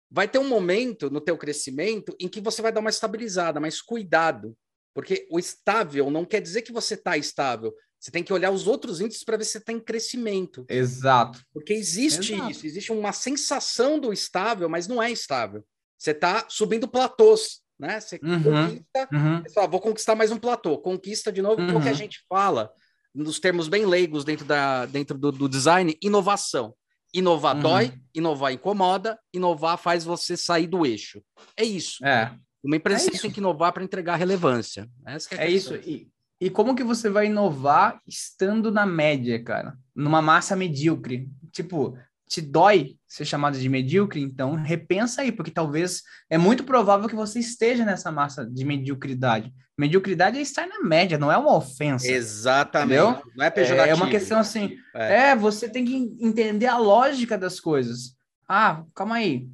vai 0.10 0.28
ter 0.28 0.40
um 0.40 0.48
momento 0.48 1.10
no 1.10 1.20
teu 1.20 1.38
crescimento 1.38 2.16
em 2.20 2.28
que 2.28 2.40
você 2.40 2.62
vai 2.62 2.72
dar 2.72 2.80
uma 2.80 2.90
estabilizada, 2.90 3.60
mas 3.60 3.82
cuidado, 3.82 4.58
porque 4.94 5.28
o 5.30 5.38
estável 5.38 6.10
não 6.10 6.24
quer 6.24 6.42
dizer 6.42 6.62
que 6.62 6.72
você 6.72 6.94
está 6.94 7.18
estável. 7.18 7.74
Você 8.02 8.10
tem 8.10 8.24
que 8.24 8.34
olhar 8.34 8.50
os 8.50 8.66
outros 8.66 9.00
índices 9.00 9.24
para 9.24 9.38
ver 9.38 9.46
se 9.46 9.52
você 9.52 9.58
está 9.60 9.72
em 9.72 9.80
crescimento. 9.80 10.66
Exato. 10.68 11.40
Porque 11.54 11.72
existe 11.72 12.34
Exato. 12.34 12.50
isso, 12.50 12.66
existe 12.66 12.92
uma 12.92 13.12
sensação 13.12 14.00
do 14.00 14.12
estável, 14.12 14.68
mas 14.68 14.88
não 14.88 15.02
é 15.02 15.12
estável. 15.12 15.64
Você 16.00 16.10
está 16.10 16.44
subindo 16.50 16.88
platôs, 16.88 17.62
né? 17.80 18.00
Você 18.00 18.20
uhum. 18.24 18.42
conquista, 18.42 19.10
uhum. 19.14 19.44
Você 19.44 19.54
fala, 19.54 19.68
vou 19.68 19.80
conquistar 19.80 20.16
mais 20.16 20.32
um 20.32 20.40
platô, 20.40 20.80
conquista 20.80 21.32
de 21.32 21.44
novo, 21.44 21.62
uhum. 21.62 21.78
o 21.78 21.82
que 21.82 21.90
a 21.90 21.94
gente 21.94 22.26
fala 22.28 22.72
nos 23.14 23.40
termos 23.40 23.68
bem 23.68 23.86
leigos 23.86 24.26
dentro, 24.26 24.46
da, 24.46 24.88
dentro 24.88 25.16
do, 25.16 25.32
do 25.32 25.48
design, 25.48 25.96
inovação. 26.02 26.74
Inovar 27.14 27.56
uhum. 27.56 27.62
dói, 27.62 27.94
inovar 28.16 28.52
incomoda, 28.52 29.20
inovar 29.32 29.78
faz 29.78 30.04
você 30.04 30.36
sair 30.36 30.66
do 30.66 30.88
eixo. 30.88 31.22
É 31.56 31.64
isso. 31.64 32.04
É. 32.04 32.36
Uma 32.64 32.78
empresa 32.78 33.10
é 33.10 33.18
tem 33.18 33.30
que 33.30 33.40
inovar 33.40 33.74
para 33.74 33.84
entregar 33.84 34.16
relevância. 34.16 34.90
Essa 35.06 35.36
é, 35.36 35.46
é 35.46 35.52
isso. 35.52 35.76
E, 35.76 36.11
e 36.42 36.50
como 36.50 36.74
que 36.74 36.84
você 36.84 37.08
vai 37.08 37.28
inovar 37.28 38.02
estando 38.08 38.72
na 38.72 38.84
média, 38.84 39.42
cara? 39.44 39.76
Numa 39.96 40.24
massa 40.24 40.56
medíocre? 40.56 41.30
Tipo, 41.52 41.96
te 42.28 42.42
dói 42.42 42.96
ser 43.08 43.26
chamado 43.26 43.60
de 43.60 43.70
medíocre, 43.70 44.20
então 44.20 44.56
repensa 44.56 45.22
aí, 45.22 45.32
porque 45.32 45.52
talvez 45.52 46.02
é 46.32 46.40
muito 46.40 46.64
provável 46.64 47.08
que 47.08 47.16
você 47.16 47.38
esteja 47.38 47.86
nessa 47.86 48.12
massa 48.12 48.44
de 48.44 48.66
mediocridade. 48.66 49.54
Mediocridade 49.78 50.40
é 50.40 50.42
estar 50.42 50.66
na 50.66 50.82
média, 50.82 51.20
não 51.20 51.32
é 51.32 51.38
uma 51.38 51.56
ofensa. 51.56 52.10
Exatamente. 52.10 53.00
Entendeu? 53.00 53.22
Não 53.36 53.46
é 53.46 53.50
pejorativo. 53.52 53.92
É 53.92 53.94
uma 53.94 54.10
questão 54.10 54.40
assim, 54.40 54.76
é. 54.96 55.30
é, 55.30 55.36
você 55.36 55.70
tem 55.70 55.86
que 55.86 55.96
entender 56.20 56.66
a 56.66 56.78
lógica 56.78 57.38
das 57.38 57.60
coisas. 57.60 58.16
Ah, 58.50 58.84
calma 58.96 59.18
aí. 59.18 59.48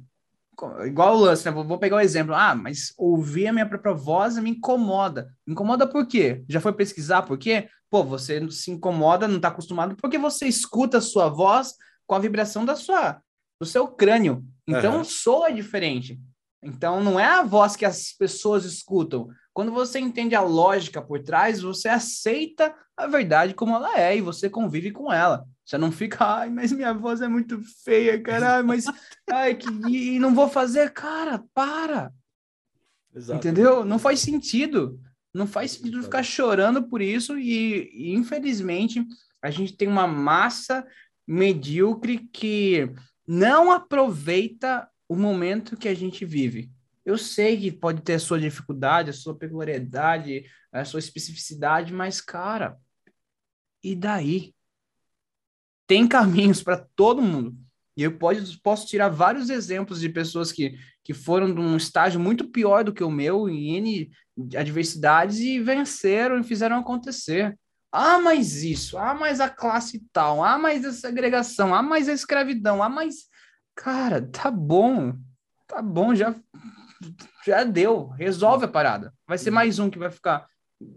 Igual 0.84 1.16
o 1.16 1.20
lance, 1.20 1.44
né? 1.44 1.50
Vou 1.50 1.78
pegar 1.78 1.96
o 1.96 1.98
um 1.98 2.02
exemplo. 2.02 2.34
Ah, 2.34 2.54
mas 2.54 2.92
ouvir 2.96 3.48
a 3.48 3.52
minha 3.52 3.68
própria 3.68 3.94
voz 3.94 4.36
me 4.38 4.50
incomoda. 4.50 5.32
Me 5.46 5.52
incomoda 5.52 5.86
por 5.86 6.06
quê? 6.06 6.44
Já 6.48 6.60
foi 6.60 6.72
pesquisar 6.72 7.22
por 7.22 7.38
quê? 7.38 7.68
Pô, 7.90 8.02
você 8.04 8.50
se 8.50 8.70
incomoda, 8.70 9.28
não 9.28 9.36
está 9.36 9.48
acostumado, 9.48 9.96
porque 9.96 10.18
você 10.18 10.46
escuta 10.46 10.98
a 10.98 11.02
sua 11.02 11.28
voz 11.28 11.74
com 12.06 12.14
a 12.14 12.18
vibração 12.18 12.64
da 12.64 12.76
sua, 12.76 13.20
do 13.60 13.66
seu 13.66 13.86
crânio. 13.88 14.44
Então, 14.66 14.98
uhum. 14.98 15.04
soa 15.04 15.50
diferente. 15.50 16.20
Então, 16.62 17.02
não 17.02 17.18
é 17.18 17.24
a 17.24 17.42
voz 17.42 17.76
que 17.76 17.84
as 17.84 18.12
pessoas 18.12 18.64
escutam. 18.64 19.28
Quando 19.52 19.72
você 19.72 19.98
entende 19.98 20.34
a 20.34 20.40
lógica 20.40 21.00
por 21.00 21.22
trás, 21.22 21.62
você 21.62 21.88
aceita 21.88 22.74
a 22.96 23.06
verdade 23.06 23.54
como 23.54 23.74
ela 23.74 23.98
é 23.98 24.16
e 24.16 24.20
você 24.20 24.50
convive 24.50 24.90
com 24.90 25.12
ela. 25.12 25.44
Você 25.64 25.78
não 25.78 25.92
fica, 25.92 26.24
ai, 26.24 26.50
mas 26.50 26.72
minha 26.72 26.92
voz 26.92 27.20
é 27.20 27.28
muito 27.28 27.60
feia, 27.84 28.20
caralho, 28.20 28.66
mas 28.66 28.86
ai, 29.30 29.54
que 29.54 29.68
e 29.88 30.18
não 30.18 30.34
vou 30.34 30.48
fazer, 30.48 30.92
cara, 30.92 31.44
para. 31.54 32.12
Exato. 33.14 33.38
Entendeu? 33.38 33.84
Não 33.84 33.98
faz 33.98 34.20
sentido. 34.20 35.00
Não 35.32 35.46
faz 35.46 35.72
sentido 35.72 36.02
ficar 36.02 36.22
chorando 36.22 36.88
por 36.88 37.02
isso 37.02 37.38
e, 37.38 37.90
e 37.92 38.14
infelizmente 38.14 39.04
a 39.42 39.50
gente 39.50 39.76
tem 39.76 39.86
uma 39.86 40.06
massa 40.06 40.86
medíocre 41.26 42.18
que 42.32 42.90
não 43.26 43.70
aproveita 43.70 44.88
o 45.08 45.16
momento 45.16 45.76
que 45.76 45.88
a 45.88 45.94
gente 45.94 46.24
vive. 46.24 46.70
Eu 47.04 47.16
sei 47.16 47.58
que 47.58 47.72
pode 47.72 48.02
ter 48.02 48.14
a 48.14 48.18
sua 48.18 48.38
dificuldade, 48.38 49.10
a 49.10 49.14
sua 49.14 49.34
peculiaridade, 49.34 50.44
a 50.70 50.84
sua 50.84 51.00
especificidade, 51.00 51.92
mas, 51.92 52.20
cara, 52.20 52.78
e 53.82 53.94
daí? 53.96 54.54
Tem 55.86 56.06
caminhos 56.06 56.62
para 56.62 56.76
todo 56.76 57.22
mundo. 57.22 57.56
E 57.96 58.02
eu 58.02 58.16
pode, 58.16 58.58
posso 58.58 58.86
tirar 58.86 59.08
vários 59.08 59.50
exemplos 59.50 60.00
de 60.00 60.08
pessoas 60.08 60.52
que, 60.52 60.78
que 61.02 61.14
foram 61.14 61.52
de 61.52 61.60
um 61.60 61.76
estágio 61.76 62.20
muito 62.20 62.48
pior 62.48 62.84
do 62.84 62.92
que 62.92 63.02
o 63.02 63.10
meu, 63.10 63.48
em 63.48 63.76
N 63.76 64.10
adversidades, 64.56 65.38
e 65.38 65.58
venceram 65.58 66.38
e 66.38 66.44
fizeram 66.44 66.76
acontecer. 66.76 67.58
Ah, 67.90 68.18
mais 68.18 68.62
isso, 68.62 68.98
ah, 68.98 69.14
mais 69.14 69.40
a 69.40 69.48
classe 69.48 70.06
tal, 70.12 70.44
ah, 70.44 70.58
mais 70.58 70.84
a 70.84 70.92
segregação, 70.92 71.74
ah, 71.74 71.82
mais 71.82 72.08
a 72.08 72.12
escravidão, 72.12 72.82
ah, 72.82 72.88
mais. 72.88 73.26
Cara, 73.78 74.20
tá 74.22 74.50
bom, 74.50 75.14
tá 75.66 75.80
bom, 75.80 76.14
já, 76.14 76.34
já 77.46 77.62
deu, 77.62 78.08
resolve 78.08 78.64
a 78.64 78.68
parada. 78.68 79.14
Vai 79.26 79.38
ser 79.38 79.52
mais 79.52 79.78
um 79.78 79.88
que 79.88 79.98
vai 79.98 80.10
ficar 80.10 80.46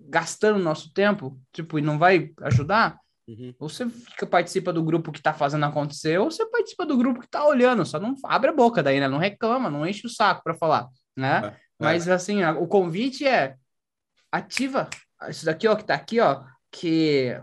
gastando 0.10 0.58
nosso 0.58 0.92
tempo, 0.92 1.40
tipo, 1.54 1.78
e 1.78 1.82
não 1.82 2.00
vai 2.00 2.32
ajudar? 2.42 3.00
Uhum. 3.28 3.54
Ou 3.60 3.70
você 3.70 3.88
fica, 3.88 4.26
participa 4.26 4.74
do 4.74 4.84
grupo 4.84 5.12
que 5.12 5.22
tá 5.22 5.32
fazendo 5.32 5.66
acontecer, 5.66 6.20
ou 6.20 6.32
você 6.32 6.44
participa 6.50 6.86
do 6.86 6.98
grupo 6.98 7.22
que 7.22 7.30
tá 7.30 7.46
olhando, 7.46 7.86
só 7.86 8.00
não 8.00 8.16
abre 8.26 8.50
a 8.50 8.54
boca 8.54 8.82
daí, 8.82 9.00
né? 9.00 9.08
Não 9.08 9.20
reclama, 9.20 9.70
não 9.70 9.86
enche 9.86 10.08
o 10.08 10.10
saco 10.10 10.42
para 10.44 10.56
falar, 10.56 10.90
né? 11.16 11.42
É, 11.44 11.48
é. 11.48 11.56
Mas 11.80 12.10
assim, 12.10 12.44
o 12.44 12.68
convite 12.68 13.28
é 13.28 13.56
ativa 14.32 14.90
isso 15.30 15.46
daqui, 15.46 15.68
ó, 15.68 15.76
que 15.76 15.86
tá 15.86 15.94
aqui, 15.94 16.20
ó 16.20 16.44
que 16.72 17.40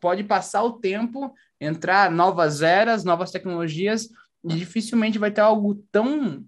pode 0.00 0.22
passar 0.22 0.62
o 0.62 0.78
tempo, 0.78 1.32
entrar 1.60 2.10
novas 2.10 2.62
eras, 2.62 3.02
novas 3.02 3.30
tecnologias, 3.30 4.08
dificilmente 4.44 5.18
vai 5.18 5.30
ter 5.30 5.40
algo 5.40 5.84
tão, 5.90 6.44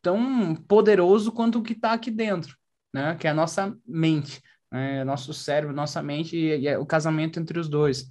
tão 0.00 0.54
poderoso 0.54 1.32
quanto 1.32 1.58
o 1.58 1.62
que 1.62 1.72
está 1.72 1.92
aqui 1.92 2.10
dentro, 2.10 2.56
né? 2.92 3.16
Que 3.16 3.26
é 3.26 3.30
a 3.30 3.34
nossa 3.34 3.76
mente, 3.86 4.42
né? 4.70 5.04
nosso 5.04 5.32
cérebro, 5.32 5.74
nossa 5.74 6.02
mente 6.02 6.36
e, 6.36 6.68
e, 6.68 6.76
o 6.76 6.86
casamento 6.86 7.38
entre 7.40 7.58
os 7.58 7.68
dois. 7.68 8.08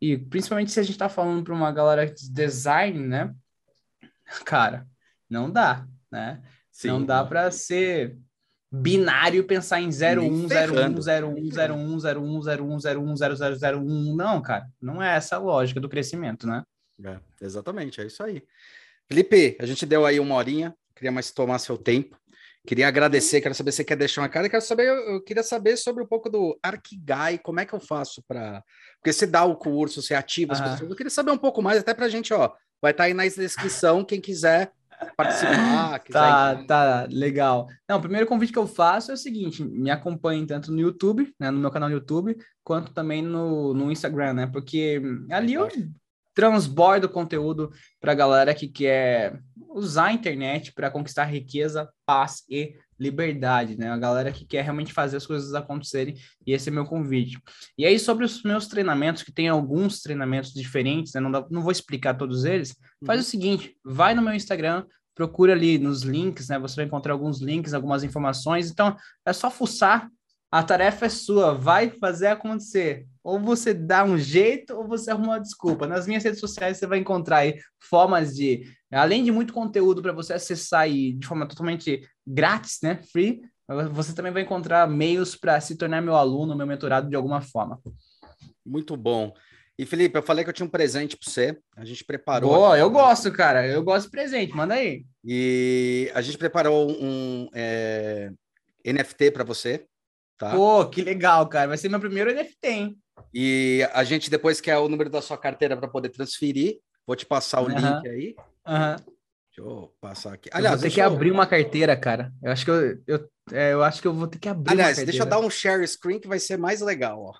E 0.00 0.16
principalmente 0.16 0.70
se 0.70 0.80
a 0.80 0.82
gente 0.82 0.92
está 0.92 1.08
falando 1.08 1.42
para 1.42 1.54
uma 1.54 1.72
galera 1.72 2.06
de 2.06 2.30
design, 2.30 2.98
né? 2.98 3.34
Cara, 4.44 4.86
não 5.28 5.50
dá, 5.50 5.86
né? 6.10 6.42
Sim, 6.70 6.88
não 6.88 7.04
dá 7.04 7.24
para 7.24 7.50
ser 7.50 8.16
binário 8.70 9.44
pensar 9.44 9.80
em 9.80 9.88
01, 9.88 9.90
01, 9.90 10.46
01, 10.46 11.00
01, 11.40 11.98
01, 11.98 12.38
01, 12.38 12.76
01, 12.78 13.16
0001. 13.16 14.16
Não, 14.16 14.42
cara, 14.42 14.68
não 14.80 15.02
é 15.02 15.16
essa 15.16 15.36
a 15.36 15.38
lógica 15.38 15.80
do 15.80 15.88
crescimento, 15.88 16.46
né? 16.46 16.62
É, 17.04 17.18
exatamente, 17.40 18.00
é 18.00 18.06
isso 18.06 18.22
aí. 18.22 18.42
Felipe, 19.08 19.56
a 19.60 19.66
gente 19.66 19.86
deu 19.86 20.04
aí 20.04 20.20
uma 20.20 20.34
horinha, 20.34 20.74
queria 20.94 21.12
mais 21.12 21.30
tomar 21.30 21.58
seu 21.58 21.78
tempo. 21.78 22.18
Queria 22.66 22.88
agradecer, 22.88 23.40
quero 23.40 23.54
saber 23.54 23.72
se 23.72 23.78
você 23.78 23.84
quer 23.84 23.96
deixar 23.96 24.20
uma 24.20 24.28
cara. 24.28 24.48
Quero 24.48 24.62
saber, 24.62 24.88
eu, 24.88 25.22
queria 25.22 25.42
saber 25.42 25.76
sobre 25.78 26.02
um 26.02 26.06
pouco 26.06 26.28
do 26.28 26.58
Arquigai, 26.62 27.38
como 27.38 27.60
é 27.60 27.64
que 27.64 27.72
eu 27.72 27.80
faço 27.80 28.22
para. 28.28 28.62
Porque 28.96 29.10
você 29.10 29.26
dá 29.26 29.44
o 29.44 29.56
curso, 29.56 30.02
você 30.02 30.14
ativa 30.14 30.52
as 30.52 30.60
pessoas. 30.60 30.90
Eu 30.90 30.96
queria 30.96 31.08
saber 31.08 31.30
um 31.30 31.38
pouco 31.38 31.62
mais, 31.62 31.78
até 31.78 31.94
para 31.94 32.04
a 32.04 32.08
gente, 32.10 32.34
ó. 32.34 32.52
Vai 32.82 32.90
estar 32.90 33.04
tá 33.04 33.08
aí 33.08 33.14
na 33.14 33.26
descrição, 33.26 34.04
quem 34.04 34.20
quiser 34.20 34.70
participar. 35.16 35.98
tá, 36.12 36.64
tá, 36.64 37.08
legal. 37.10 37.68
Não, 37.88 37.96
o 37.96 38.02
primeiro 38.02 38.26
convite 38.26 38.52
que 38.52 38.58
eu 38.58 38.66
faço 38.66 39.10
é 39.10 39.14
o 39.14 39.18
seguinte: 39.18 39.64
me 39.64 39.90
acompanhem 39.90 40.44
tanto 40.44 40.70
no 40.70 40.80
YouTube, 40.80 41.32
né, 41.40 41.50
no 41.50 41.58
meu 41.58 41.70
canal 41.70 41.88
no 41.88 41.94
YouTube, 41.94 42.36
quanto 42.62 42.92
também 42.92 43.22
no, 43.22 43.72
no 43.72 43.90
Instagram, 43.90 44.34
né? 44.34 44.46
Porque 44.46 45.00
ali 45.30 45.54
eu 45.54 45.68
transbordo 46.38 47.08
conteúdo 47.08 47.72
para 48.00 48.12
a 48.12 48.14
galera 48.14 48.54
que 48.54 48.68
quer 48.68 49.40
usar 49.70 50.04
a 50.04 50.12
internet 50.12 50.72
para 50.72 50.88
conquistar 50.88 51.24
riqueza, 51.24 51.88
paz 52.06 52.44
e 52.48 52.76
liberdade, 52.96 53.76
né? 53.76 53.90
A 53.90 53.96
galera 53.96 54.30
que 54.30 54.46
quer 54.46 54.62
realmente 54.62 54.92
fazer 54.92 55.16
as 55.16 55.26
coisas 55.26 55.52
acontecerem, 55.52 56.14
e 56.46 56.52
esse 56.52 56.68
é 56.68 56.72
meu 56.72 56.84
convite. 56.84 57.42
E 57.76 57.84
aí, 57.84 57.98
sobre 57.98 58.24
os 58.24 58.40
meus 58.44 58.68
treinamentos, 58.68 59.24
que 59.24 59.32
tem 59.32 59.48
alguns 59.48 60.00
treinamentos 60.00 60.52
diferentes, 60.52 61.12
né? 61.12 61.20
Não, 61.20 61.32
dá, 61.32 61.44
não 61.50 61.60
vou 61.60 61.72
explicar 61.72 62.14
todos 62.14 62.44
eles, 62.44 62.72
faz 63.04 63.18
uhum. 63.18 63.26
o 63.26 63.28
seguinte, 63.28 63.76
vai 63.84 64.14
no 64.14 64.22
meu 64.22 64.32
Instagram, 64.32 64.84
procura 65.16 65.54
ali 65.54 65.76
nos 65.76 66.02
links, 66.02 66.50
né? 66.50 66.56
Você 66.60 66.76
vai 66.76 66.84
encontrar 66.84 67.14
alguns 67.14 67.40
links, 67.40 67.74
algumas 67.74 68.04
informações, 68.04 68.70
então 68.70 68.96
é 69.26 69.32
só 69.32 69.50
fuçar, 69.50 70.08
a 70.50 70.62
tarefa 70.62 71.06
é 71.06 71.08
sua, 71.08 71.54
vai 71.54 71.90
fazer 71.90 72.28
acontecer. 72.28 73.06
Ou 73.22 73.38
você 73.38 73.74
dá 73.74 74.04
um 74.04 74.16
jeito, 74.16 74.74
ou 74.74 74.88
você 74.88 75.10
arruma 75.10 75.32
uma 75.34 75.40
desculpa. 75.40 75.86
Nas 75.86 76.06
minhas 76.06 76.24
redes 76.24 76.40
sociais 76.40 76.78
você 76.78 76.86
vai 76.86 76.98
encontrar 76.98 77.38
aí 77.38 77.58
formas 77.78 78.34
de, 78.34 78.62
além 78.90 79.22
de 79.22 79.30
muito 79.30 79.52
conteúdo 79.52 80.00
para 80.00 80.12
você 80.12 80.32
acessar 80.32 80.80
aí 80.80 81.12
de 81.12 81.26
forma 81.26 81.46
totalmente 81.46 82.00
grátis, 82.26 82.78
né, 82.82 83.00
free, 83.12 83.42
você 83.92 84.14
também 84.14 84.32
vai 84.32 84.42
encontrar 84.42 84.88
meios 84.88 85.36
para 85.36 85.60
se 85.60 85.76
tornar 85.76 86.00
meu 86.00 86.16
aluno, 86.16 86.56
meu 86.56 86.66
mentorado 86.66 87.10
de 87.10 87.16
alguma 87.16 87.42
forma. 87.42 87.78
Muito 88.64 88.96
bom. 88.96 89.34
E 89.78 89.84
Felipe, 89.84 90.18
eu 90.18 90.22
falei 90.22 90.42
que 90.42 90.50
eu 90.50 90.54
tinha 90.54 90.66
um 90.66 90.70
presente 90.70 91.16
para 91.16 91.30
você. 91.30 91.56
A 91.76 91.84
gente 91.84 92.04
preparou. 92.04 92.50
Boa, 92.50 92.76
eu 92.76 92.90
gosto, 92.90 93.30
cara. 93.30 93.64
Eu 93.66 93.82
gosto 93.84 94.06
de 94.06 94.10
presente. 94.10 94.56
Manda 94.56 94.74
aí. 94.74 95.04
E 95.24 96.10
a 96.14 96.20
gente 96.20 96.36
preparou 96.36 96.90
um 96.90 97.48
é, 97.54 98.32
NFT 98.84 99.30
para 99.30 99.44
você. 99.44 99.86
Tá? 100.38 100.52
Pô, 100.52 100.86
que 100.86 101.02
legal, 101.02 101.48
cara. 101.48 101.68
Vai 101.68 101.76
ser 101.76 101.88
meu 101.88 101.98
primeiro 101.98 102.32
NFT, 102.32 102.66
hein? 102.68 102.98
E 103.34 103.86
a 103.92 104.04
gente 104.04 104.30
depois 104.30 104.60
quer 104.60 104.78
o 104.78 104.88
número 104.88 105.10
da 105.10 105.20
sua 105.20 105.36
carteira 105.36 105.76
para 105.76 105.88
poder 105.88 106.10
transferir. 106.10 106.78
Vou 107.04 107.16
te 107.16 107.26
passar 107.26 107.60
o 107.60 107.64
uhum. 107.64 107.74
link 107.74 108.08
aí. 108.08 108.36
Uhum. 108.66 108.96
Deixa 109.48 109.70
eu 109.70 109.94
passar 110.00 110.34
aqui. 110.34 110.48
Aliás, 110.52 110.74
eu 110.74 110.78
vou 110.78 110.88
ter 110.88 110.94
que 110.94 111.00
eu... 111.00 111.06
abrir 111.06 111.32
uma 111.32 111.46
carteira, 111.46 111.96
cara. 111.96 112.32
Eu 112.40 112.52
acho 112.52 112.64
que 112.64 112.70
eu, 112.70 113.02
eu, 113.06 113.30
é, 113.52 113.72
eu 113.72 113.82
acho 113.82 114.00
que 114.00 114.06
eu 114.06 114.14
vou 114.14 114.28
ter 114.28 114.38
que 114.38 114.48
abrir. 114.48 114.70
Aliás, 114.70 114.96
deixa 114.98 115.22
eu 115.22 115.26
dar 115.26 115.40
um 115.40 115.50
share 115.50 115.86
screen 115.86 116.20
que 116.20 116.28
vai 116.28 116.38
ser 116.38 116.56
mais 116.56 116.80
legal, 116.80 117.20
ó. 117.20 117.34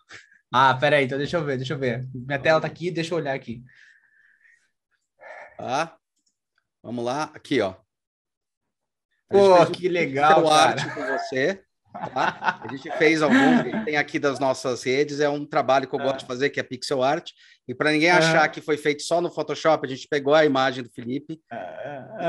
Ah, 0.53 0.75
peraí, 0.75 1.05
então 1.05 1.19
deixa 1.19 1.37
eu 1.37 1.45
ver, 1.45 1.59
deixa 1.59 1.75
eu 1.75 1.79
ver. 1.79 2.09
Minha 2.13 2.39
tela 2.39 2.61
tá 2.61 2.67
aqui, 2.67 2.91
deixa 2.91 3.15
eu 3.15 3.19
olhar 3.19 3.35
aqui. 3.35 3.63
Tá. 5.57 5.97
Vamos 6.83 7.05
lá, 7.05 7.25
aqui, 7.35 7.61
ó. 7.61 7.75
Pô, 9.29 9.67
que 9.67 9.89
legal, 9.89 10.43
cara. 10.49 10.71
arte 10.71 10.95
com 10.95 11.07
você. 11.07 11.63
Tá? 11.93 12.61
A 12.63 12.69
gente 12.71 12.91
fez 12.93 13.23
alguns, 13.23 13.85
tem 13.85 13.97
aqui 13.97 14.19
das 14.19 14.39
nossas 14.39 14.83
redes, 14.83 15.21
é 15.21 15.29
um 15.29 15.45
trabalho 15.45 15.89
que 15.89 15.95
eu 15.95 15.99
gosto 15.99 16.21
de 16.21 16.27
fazer, 16.27 16.51
que 16.51 16.61
é 16.61 16.63
pixel 16.63 17.03
art. 17.03 17.31
E 17.67 17.75
para 17.75 17.93
ninguém 17.93 18.11
achar 18.11 18.49
que 18.49 18.61
foi 18.61 18.77
feito 18.77 19.03
só 19.03 19.21
no 19.21 19.31
Photoshop, 19.31 19.87
a 19.87 19.91
gente 19.91 20.09
pegou 20.09 20.35
a 20.35 20.45
imagem 20.45 20.83
do 20.83 20.91
Felipe, 20.91 21.41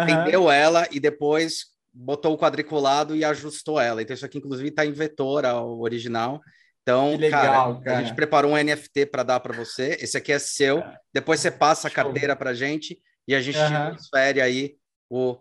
entendeu 0.03 0.49
ela 0.51 0.87
e 0.91 0.99
depois 0.99 1.67
botou 1.93 2.33
o 2.33 2.37
quadriculado 2.37 3.15
e 3.15 3.23
ajustou 3.23 3.79
ela. 3.79 4.01
Então, 4.01 4.13
isso 4.13 4.25
aqui, 4.25 4.37
inclusive, 4.37 4.69
está 4.69 4.85
em 4.85 4.91
vetor, 4.91 5.45
o 5.45 5.81
original. 5.81 6.41
Então, 6.81 7.15
legal, 7.15 7.75
cara, 7.75 7.81
cara, 7.81 7.97
a 7.99 8.03
gente 8.03 8.15
preparou 8.15 8.53
um 8.53 8.57
NFT 8.57 9.05
para 9.07 9.23
dar 9.23 9.39
para 9.39 9.55
você. 9.55 9.97
Esse 10.01 10.17
aqui 10.17 10.31
é 10.31 10.39
seu. 10.39 10.83
Depois 11.13 11.39
você 11.39 11.51
passa 11.51 11.87
a 11.87 11.91
carteira 11.91 12.35
para 12.35 12.53
gente 12.53 12.99
e 13.27 13.35
a 13.35 13.41
gente 13.41 13.59
uhum. 13.59 13.67
transfere 13.67 14.41
aí 14.41 14.75
o 15.09 15.37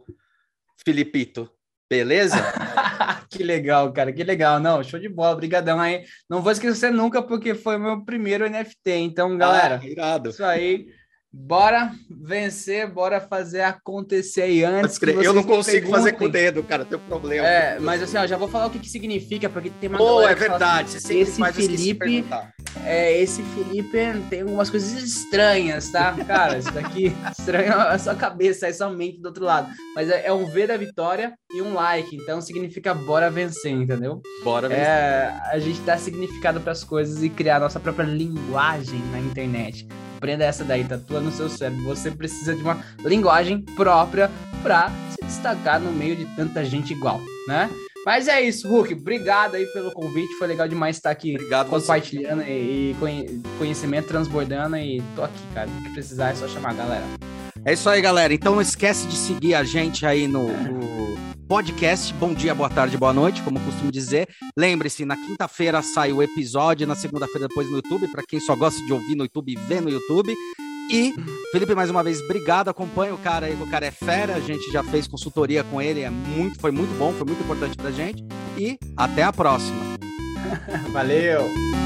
Filipito. 0.85 1.51
Beleza? 1.89 2.37
que 3.29 3.43
legal, 3.43 3.93
cara, 3.93 4.13
que 4.13 4.25
legal. 4.25 4.59
Não, 4.59 4.83
show 4.83 4.99
de 4.99 5.09
bola, 5.09 5.37
brigadão 5.37 5.81
aí. 5.81 6.05
Não 6.29 6.43
vou 6.43 6.53
esquecer 6.53 6.93
nunca, 6.93 7.23
porque 7.23 7.55
foi 7.55 7.77
o 7.77 7.81
meu 7.81 8.05
primeiro 8.05 8.49
NFT. 8.49 8.91
Então, 8.91 9.37
galera, 9.37 9.81
ah, 9.83 9.87
irado. 9.87 10.31
isso 10.31 10.45
aí. 10.45 10.89
Bora 11.31 11.93
vencer, 12.11 12.91
bora 12.91 13.21
fazer 13.21 13.61
acontecer 13.61 14.43
aí 14.43 14.65
antes. 14.65 14.99
eu 15.03 15.35
não 15.35 15.43
consigo 15.43 15.91
fazer 15.91 16.13
com 16.13 16.25
o 16.25 16.29
dedo, 16.29 16.63
cara, 16.63 16.87
tem 16.87 16.99
problema. 16.99 17.47
É, 17.47 17.79
mas 17.79 18.03
assim, 18.03 18.17
ó, 18.17 18.27
já 18.27 18.39
vou 18.39 18.49
falar 18.49 18.67
o 18.67 18.71
que, 18.71 18.79
que 18.79 18.89
significa, 18.89 19.47
porque 19.47 19.69
tem 19.69 19.91
uma. 19.91 19.99
Pô, 19.99 20.27
é 20.27 20.35
verdade. 20.35 20.97
Assim, 20.97 21.21
esse 21.21 21.45
Felipe, 21.53 22.25
é, 22.83 23.21
esse 23.21 23.43
Felipe 23.43 23.99
tem 24.31 24.41
algumas 24.41 24.71
coisas 24.71 24.91
estranhas, 25.03 25.91
tá? 25.91 26.15
Cara, 26.27 26.57
isso 26.57 26.73
daqui 26.73 27.13
estranho 27.39 27.75
a 27.75 27.99
sua 27.99 28.15
cabeça, 28.15 28.67
é 28.67 28.73
sua 28.73 28.89
mente 28.89 29.21
do 29.21 29.27
outro 29.27 29.45
lado. 29.45 29.71
Mas 29.95 30.09
é, 30.09 30.29
é, 30.29 30.33
um 30.33 30.47
V 30.47 30.67
da 30.67 30.79
vitória 30.79 31.35
e 31.53 31.61
um 31.61 31.75
like, 31.75 32.17
então 32.17 32.41
significa 32.41 32.95
bora 32.95 33.31
vencer, 33.31 33.73
entendeu? 33.73 34.23
Bora 34.43 34.67
vencer. 34.67 34.87
É, 34.87 35.41
a 35.53 35.59
gente 35.59 35.81
dá 35.83 35.99
significado 35.99 36.59
para 36.59 36.73
as 36.73 36.83
coisas 36.83 37.23
e 37.23 37.29
criar 37.29 37.57
a 37.57 37.61
nossa 37.61 37.79
própria 37.79 38.07
linguagem 38.07 39.01
na 39.13 39.21
internet. 39.21 39.87
Aprenda 40.19 40.45
essa 40.45 40.65
daí, 40.65 40.83
tatua 40.83 41.21
no 41.21 41.31
seu 41.31 41.49
cérebro. 41.49 41.85
Você 41.85 42.11
precisa 42.11 42.53
de 42.53 42.61
uma 42.61 42.83
linguagem 43.05 43.63
própria 43.77 44.29
para 44.65 44.91
se 45.11 45.25
destacar 45.25 45.81
no 45.81 45.93
meio 45.93 46.17
de 46.17 46.27
tanta 46.35 46.65
gente 46.65 46.93
igual, 46.93 47.21
né? 47.47 47.71
Mas 48.05 48.27
é 48.27 48.43
isso, 48.43 48.69
Hulk. 48.69 48.95
Obrigado 48.95 49.55
aí 49.55 49.65
pelo 49.67 49.93
convite. 49.93 50.35
Foi 50.35 50.49
legal 50.49 50.67
demais 50.67 50.97
estar 50.97 51.11
aqui 51.11 51.37
obrigado 51.37 51.69
compartilhando 51.69 52.43
e, 52.43 52.91
e 52.93 53.43
conhecimento 53.59 54.09
transbordando. 54.09 54.77
E 54.77 55.01
tô 55.15 55.23
aqui, 55.23 55.41
cara. 55.55 55.69
O 55.71 55.85
que 55.85 55.91
precisar 55.91 56.31
é 56.31 56.35
só 56.35 56.49
chamar 56.49 56.71
a 56.71 56.75
galera. 56.75 57.05
É 57.65 57.75
isso 57.75 57.89
aí, 57.89 58.01
galera. 58.01 58.35
Então 58.35 58.57
não 58.57 58.63
esquece 58.63 59.07
de 59.07 59.17
seguir 59.17 59.55
a 59.55 59.63
gente 59.63 60.05
aí 60.05 60.27
no, 60.27 60.49
no 60.49 61.28
podcast. 61.49 62.13
Bom 62.15 62.35
dia, 62.35 62.55
boa 62.55 62.69
tarde, 62.69 62.97
boa 62.99 63.13
noite, 63.13 63.43
como 63.43 63.59
costumo 63.59 63.91
dizer. 63.91 64.29
Lembre-se, 64.57 65.07
na 65.07 65.17
quinta-feira 65.17 65.81
sai 65.81 66.13
o 66.13 66.23
episódio, 66.23 66.87
na 66.87 66.95
segunda-feira 66.95 67.49
depois 67.49 67.69
no 67.71 67.77
YouTube, 67.77 68.07
para 68.09 68.23
quem 68.23 68.39
só 68.39 68.55
gosta 68.55 68.85
de 68.85 68.93
ouvir 68.93 69.17
no 69.17 69.25
YouTube, 69.25 69.57
vê 69.67 69.81
no 69.81 69.89
YouTube. 69.89 70.35
E, 70.93 71.15
Felipe, 71.51 71.75
mais 71.75 71.91
uma 71.91 72.03
vez, 72.03 72.21
obrigado. 72.21 72.69
Acompanha 72.69 73.15
o 73.15 73.19
cara 73.19 73.47
aí, 73.47 73.55
o 73.55 73.67
cara 73.69 73.87
é 73.87 73.91
fera. 73.91 74.37
A 74.37 74.41
gente 74.41 74.71
já 74.71 74.83
fez 74.85 75.07
consultoria 75.07 75.65
com 75.65 75.81
ele, 75.81 76.03
é 76.03 76.11
muito, 76.11 76.61
foi 76.61 76.71
muito 76.71 76.97
bom, 76.99 77.13
foi 77.13 77.27
muito 77.27 77.43
importante 77.43 77.77
pra 77.77 77.91
gente. 77.91 78.23
E 78.59 78.79
até 78.97 79.23
a 79.23 79.33
próxima. 79.33 79.79
Valeu! 80.93 81.41
Valeu! 81.41 81.78